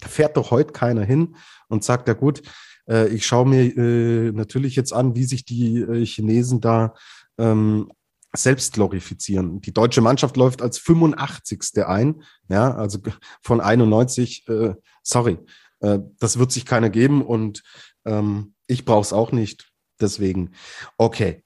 Da 0.00 0.08
fährt 0.08 0.36
doch 0.36 0.50
heute 0.50 0.72
keiner 0.72 1.04
hin 1.04 1.36
und 1.68 1.84
sagt, 1.84 2.08
ja 2.08 2.14
gut, 2.14 2.42
äh, 2.88 3.08
ich 3.08 3.24
schaue 3.26 3.48
mir 3.48 3.76
äh, 3.76 4.32
natürlich 4.32 4.76
jetzt 4.76 4.92
an, 4.92 5.14
wie 5.14 5.24
sich 5.24 5.44
die 5.44 5.80
äh, 5.80 6.04
Chinesen 6.04 6.60
da 6.60 6.94
ähm, 7.38 7.90
selbst 8.34 8.74
glorifizieren. 8.74 9.60
Die 9.60 9.72
deutsche 9.72 10.00
Mannschaft 10.00 10.36
läuft 10.36 10.62
als 10.62 10.78
85. 10.78 11.84
ein, 11.86 12.22
ja, 12.48 12.74
also 12.74 12.98
von 13.42 13.60
91, 13.60 14.48
äh, 14.48 14.74
sorry, 15.02 15.38
äh, 15.80 15.98
das 16.18 16.38
wird 16.38 16.50
sich 16.50 16.64
keiner 16.64 16.90
geben 16.90 17.22
und 17.22 17.62
ähm, 18.04 18.54
ich 18.66 18.84
brauche 18.84 19.02
es 19.02 19.12
auch 19.12 19.32
nicht. 19.32 19.71
Deswegen, 20.02 20.50
okay, 20.98 21.42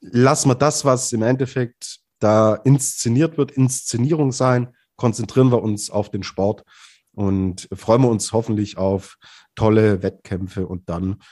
lassen 0.00 0.50
wir 0.50 0.54
das, 0.54 0.84
was 0.84 1.12
im 1.12 1.22
Endeffekt 1.22 2.00
da 2.18 2.54
inszeniert 2.54 3.38
wird, 3.38 3.52
Inszenierung 3.52 4.32
sein, 4.32 4.74
konzentrieren 4.96 5.50
wir 5.50 5.62
uns 5.62 5.90
auf 5.90 6.10
den 6.10 6.22
Sport 6.22 6.64
und 7.12 7.68
freuen 7.72 8.02
wir 8.02 8.10
uns 8.10 8.32
hoffentlich 8.32 8.76
auf 8.76 9.18
tolle 9.54 10.02
Wettkämpfe 10.02 10.66
und 10.66 10.88
dann 10.88 11.22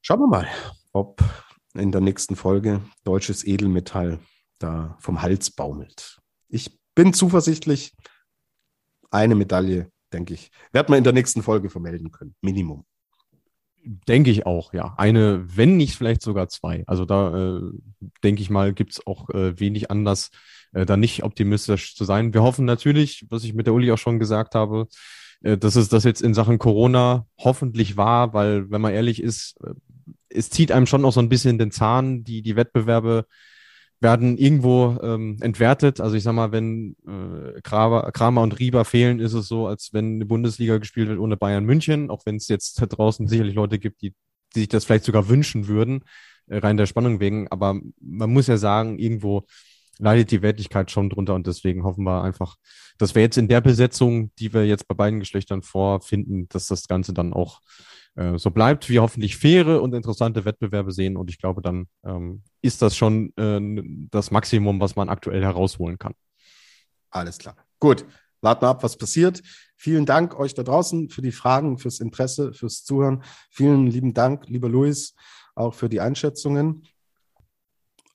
schauen 0.00 0.20
wir 0.20 0.28
mal, 0.28 0.48
ob 0.92 1.22
in 1.74 1.92
der 1.92 2.00
nächsten 2.00 2.36
Folge 2.36 2.82
deutsches 3.04 3.44
Edelmetall 3.44 4.18
da 4.58 4.96
vom 5.00 5.22
Hals 5.22 5.50
baumelt. 5.50 6.18
Ich 6.48 6.78
bin 6.94 7.14
zuversichtlich, 7.14 7.94
eine 9.10 9.34
Medaille, 9.34 9.90
denke 10.12 10.34
ich, 10.34 10.50
werden 10.72 10.88
wir 10.92 10.98
in 10.98 11.04
der 11.04 11.12
nächsten 11.12 11.42
Folge 11.42 11.70
vermelden 11.70 12.10
können. 12.10 12.34
Minimum. 12.40 12.84
Denke 13.84 14.30
ich 14.30 14.46
auch, 14.46 14.72
ja. 14.72 14.94
Eine, 14.96 15.44
wenn 15.56 15.76
nicht 15.76 15.96
vielleicht 15.96 16.22
sogar 16.22 16.48
zwei. 16.48 16.84
Also 16.86 17.04
da 17.04 17.56
äh, 17.56 17.60
denke 18.22 18.42
ich 18.42 18.50
mal, 18.50 18.72
gibt 18.72 18.92
es 18.92 19.06
auch 19.06 19.28
äh, 19.30 19.58
wenig 19.58 19.90
Anlass, 19.90 20.30
äh, 20.72 20.86
da 20.86 20.96
nicht 20.96 21.24
optimistisch 21.24 21.96
zu 21.96 22.04
sein. 22.04 22.32
Wir 22.32 22.42
hoffen 22.42 22.64
natürlich, 22.64 23.26
was 23.28 23.42
ich 23.44 23.54
mit 23.54 23.66
der 23.66 23.74
Uli 23.74 23.90
auch 23.90 23.98
schon 23.98 24.20
gesagt 24.20 24.54
habe, 24.54 24.86
äh, 25.42 25.58
dass 25.58 25.76
es 25.76 25.88
das 25.88 26.04
jetzt 26.04 26.22
in 26.22 26.34
Sachen 26.34 26.58
Corona 26.58 27.26
hoffentlich 27.38 27.96
war, 27.96 28.32
weil, 28.34 28.70
wenn 28.70 28.80
man 28.80 28.92
ehrlich 28.92 29.20
ist, 29.20 29.56
äh, 29.64 29.74
es 30.28 30.48
zieht 30.48 30.72
einem 30.72 30.86
schon 30.86 31.04
auch 31.04 31.12
so 31.12 31.20
ein 31.20 31.28
bisschen 31.28 31.58
den 31.58 31.72
Zahn, 31.72 32.24
die, 32.24 32.42
die 32.42 32.56
Wettbewerbe 32.56 33.26
werden 34.02 34.36
irgendwo 34.36 34.98
ähm, 35.02 35.38
entwertet. 35.40 36.00
Also 36.00 36.16
ich 36.16 36.22
sag 36.22 36.34
mal, 36.34 36.52
wenn 36.52 36.96
äh, 37.06 37.60
Kramer, 37.62 38.10
Kramer 38.12 38.42
und 38.42 38.58
Rieber 38.58 38.84
fehlen, 38.84 39.20
ist 39.20 39.32
es 39.32 39.48
so, 39.48 39.66
als 39.66 39.90
wenn 39.92 40.16
eine 40.16 40.26
Bundesliga 40.26 40.78
gespielt 40.78 41.08
wird 41.08 41.18
ohne 41.18 41.36
Bayern 41.36 41.64
München, 41.64 42.10
auch 42.10 42.26
wenn 42.26 42.36
es 42.36 42.48
jetzt 42.48 42.80
da 42.80 42.86
draußen 42.86 43.28
sicherlich 43.28 43.54
Leute 43.54 43.78
gibt, 43.78 44.02
die, 44.02 44.14
die 44.54 44.60
sich 44.60 44.68
das 44.68 44.84
vielleicht 44.84 45.04
sogar 45.04 45.28
wünschen 45.28 45.68
würden, 45.68 46.04
äh, 46.48 46.58
rein 46.58 46.76
der 46.76 46.86
Spannung 46.86 47.20
wegen. 47.20 47.48
Aber 47.48 47.80
man 48.00 48.32
muss 48.32 48.48
ja 48.48 48.56
sagen, 48.56 48.98
irgendwo 48.98 49.46
leidet 49.98 50.30
die 50.30 50.42
Wertigkeit 50.42 50.90
schon 50.90 51.10
drunter 51.10 51.34
und 51.34 51.46
deswegen 51.46 51.84
hoffen 51.84 52.04
wir 52.04 52.22
einfach, 52.22 52.56
dass 52.98 53.14
wir 53.14 53.22
jetzt 53.22 53.38
in 53.38 53.48
der 53.48 53.60
Besetzung, 53.60 54.32
die 54.38 54.52
wir 54.52 54.66
jetzt 54.66 54.88
bei 54.88 54.94
beiden 54.94 55.20
Geschlechtern 55.20 55.62
vorfinden, 55.62 56.48
dass 56.48 56.66
das 56.66 56.88
Ganze 56.88 57.12
dann 57.12 57.32
auch 57.32 57.60
äh, 58.14 58.38
so 58.38 58.50
bleibt, 58.50 58.88
wir 58.88 59.02
hoffentlich 59.02 59.36
faire 59.36 59.82
und 59.82 59.94
interessante 59.94 60.44
Wettbewerbe 60.44 60.92
sehen. 60.92 61.16
Und 61.16 61.30
ich 61.30 61.38
glaube, 61.38 61.62
dann 61.62 61.86
ähm, 62.04 62.42
ist 62.60 62.82
das 62.82 62.96
schon 62.96 63.32
äh, 63.36 63.60
das 64.10 64.30
Maximum, 64.30 64.80
was 64.80 64.96
man 64.96 65.08
aktuell 65.08 65.42
herausholen 65.42 65.98
kann. 65.98 66.14
Alles 67.10 67.38
klar. 67.38 67.56
Gut. 67.78 68.04
Warten 68.40 68.62
wir 68.62 68.70
ab, 68.70 68.82
was 68.82 68.96
passiert. 68.96 69.40
Vielen 69.76 70.04
Dank 70.04 70.36
euch 70.36 70.52
da 70.52 70.64
draußen 70.64 71.10
für 71.10 71.22
die 71.22 71.30
Fragen, 71.30 71.78
fürs 71.78 72.00
Interesse, 72.00 72.52
fürs 72.52 72.82
Zuhören. 72.82 73.22
Vielen 73.50 73.86
lieben 73.86 74.14
Dank, 74.14 74.48
lieber 74.48 74.68
Luis, 74.68 75.14
auch 75.54 75.74
für 75.74 75.88
die 75.88 76.00
Einschätzungen. 76.00 76.84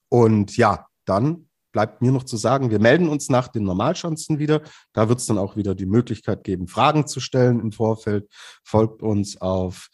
Und 0.10 0.58
ja, 0.58 0.88
dann 1.06 1.48
bleibt 1.72 2.02
mir 2.02 2.12
noch 2.12 2.24
zu 2.24 2.38
sagen, 2.38 2.72
wir 2.72 2.80
melden 2.80 3.10
uns 3.10 3.30
nach 3.30 3.48
den 3.48 3.64
Normalschanzen 3.64 4.40
wieder. 4.40 4.62
Da 4.94 5.10
wird 5.10 5.20
es 5.20 5.26
dann 5.26 5.38
auch 5.38 5.56
wieder 5.56 5.76
die 5.76 5.86
Möglichkeit 5.86 6.44
geben, 6.44 6.68
Fragen 6.68 7.08
zu 7.08 7.20
stellen 7.20 7.60
im 7.60 7.72
Vorfeld. 7.72 8.28
Folgt 8.64 9.02
uns 9.02 9.40
auf 9.40 9.90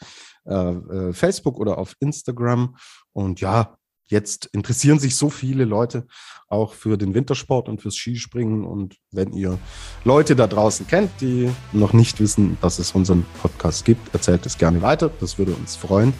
äh, 0.46 0.54
äh, 0.54 1.14
Facebook 1.14 1.60
oder 1.60 1.78
auf 1.78 1.96
Instagram. 2.00 2.76
Und 3.14 3.42
ja, 3.42 3.78
jetzt 4.08 4.48
interessieren 4.54 5.00
sich 5.00 5.16
so 5.16 5.30
viele 5.30 5.66
Leute 5.66 6.08
auch 6.48 6.74
für 6.74 6.98
den 6.98 7.14
Wintersport 7.14 7.70
und 7.70 7.82
fürs 7.82 7.96
Skispringen. 7.96 8.64
Und 8.64 8.98
wenn 9.12 9.34
ihr 9.34 9.58
Leute 10.04 10.36
da 10.36 10.48
draußen 10.48 10.88
kennt, 10.88 11.10
die 11.22 11.50
noch 11.72 11.94
nicht 11.94 12.20
wissen, 12.20 12.58
dass 12.62 12.80
es 12.80 12.92
unseren 12.92 13.26
Podcast 13.42 13.86
gibt, 13.86 14.14
erzählt 14.14 14.46
es 14.46 14.58
gerne 14.58 14.82
weiter. 14.82 15.10
Das 15.20 15.38
würde 15.38 15.54
uns 15.54 15.76
freuen. 15.76 16.14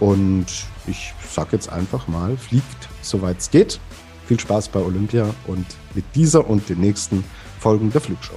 Und 0.00 0.46
ich 0.86 1.14
sage 1.30 1.50
jetzt 1.52 1.68
einfach 1.68 2.08
mal, 2.08 2.36
fliegt 2.36 2.88
soweit 3.02 3.38
es 3.38 3.50
geht. 3.50 3.80
Viel 4.32 4.40
Spaß 4.40 4.70
bei 4.70 4.80
Olympia 4.80 5.26
und 5.46 5.66
mit 5.92 6.06
dieser 6.14 6.48
und 6.48 6.66
den 6.70 6.80
nächsten 6.80 7.22
Folgen 7.58 7.92
der 7.92 8.00
Flugshow. 8.00 8.32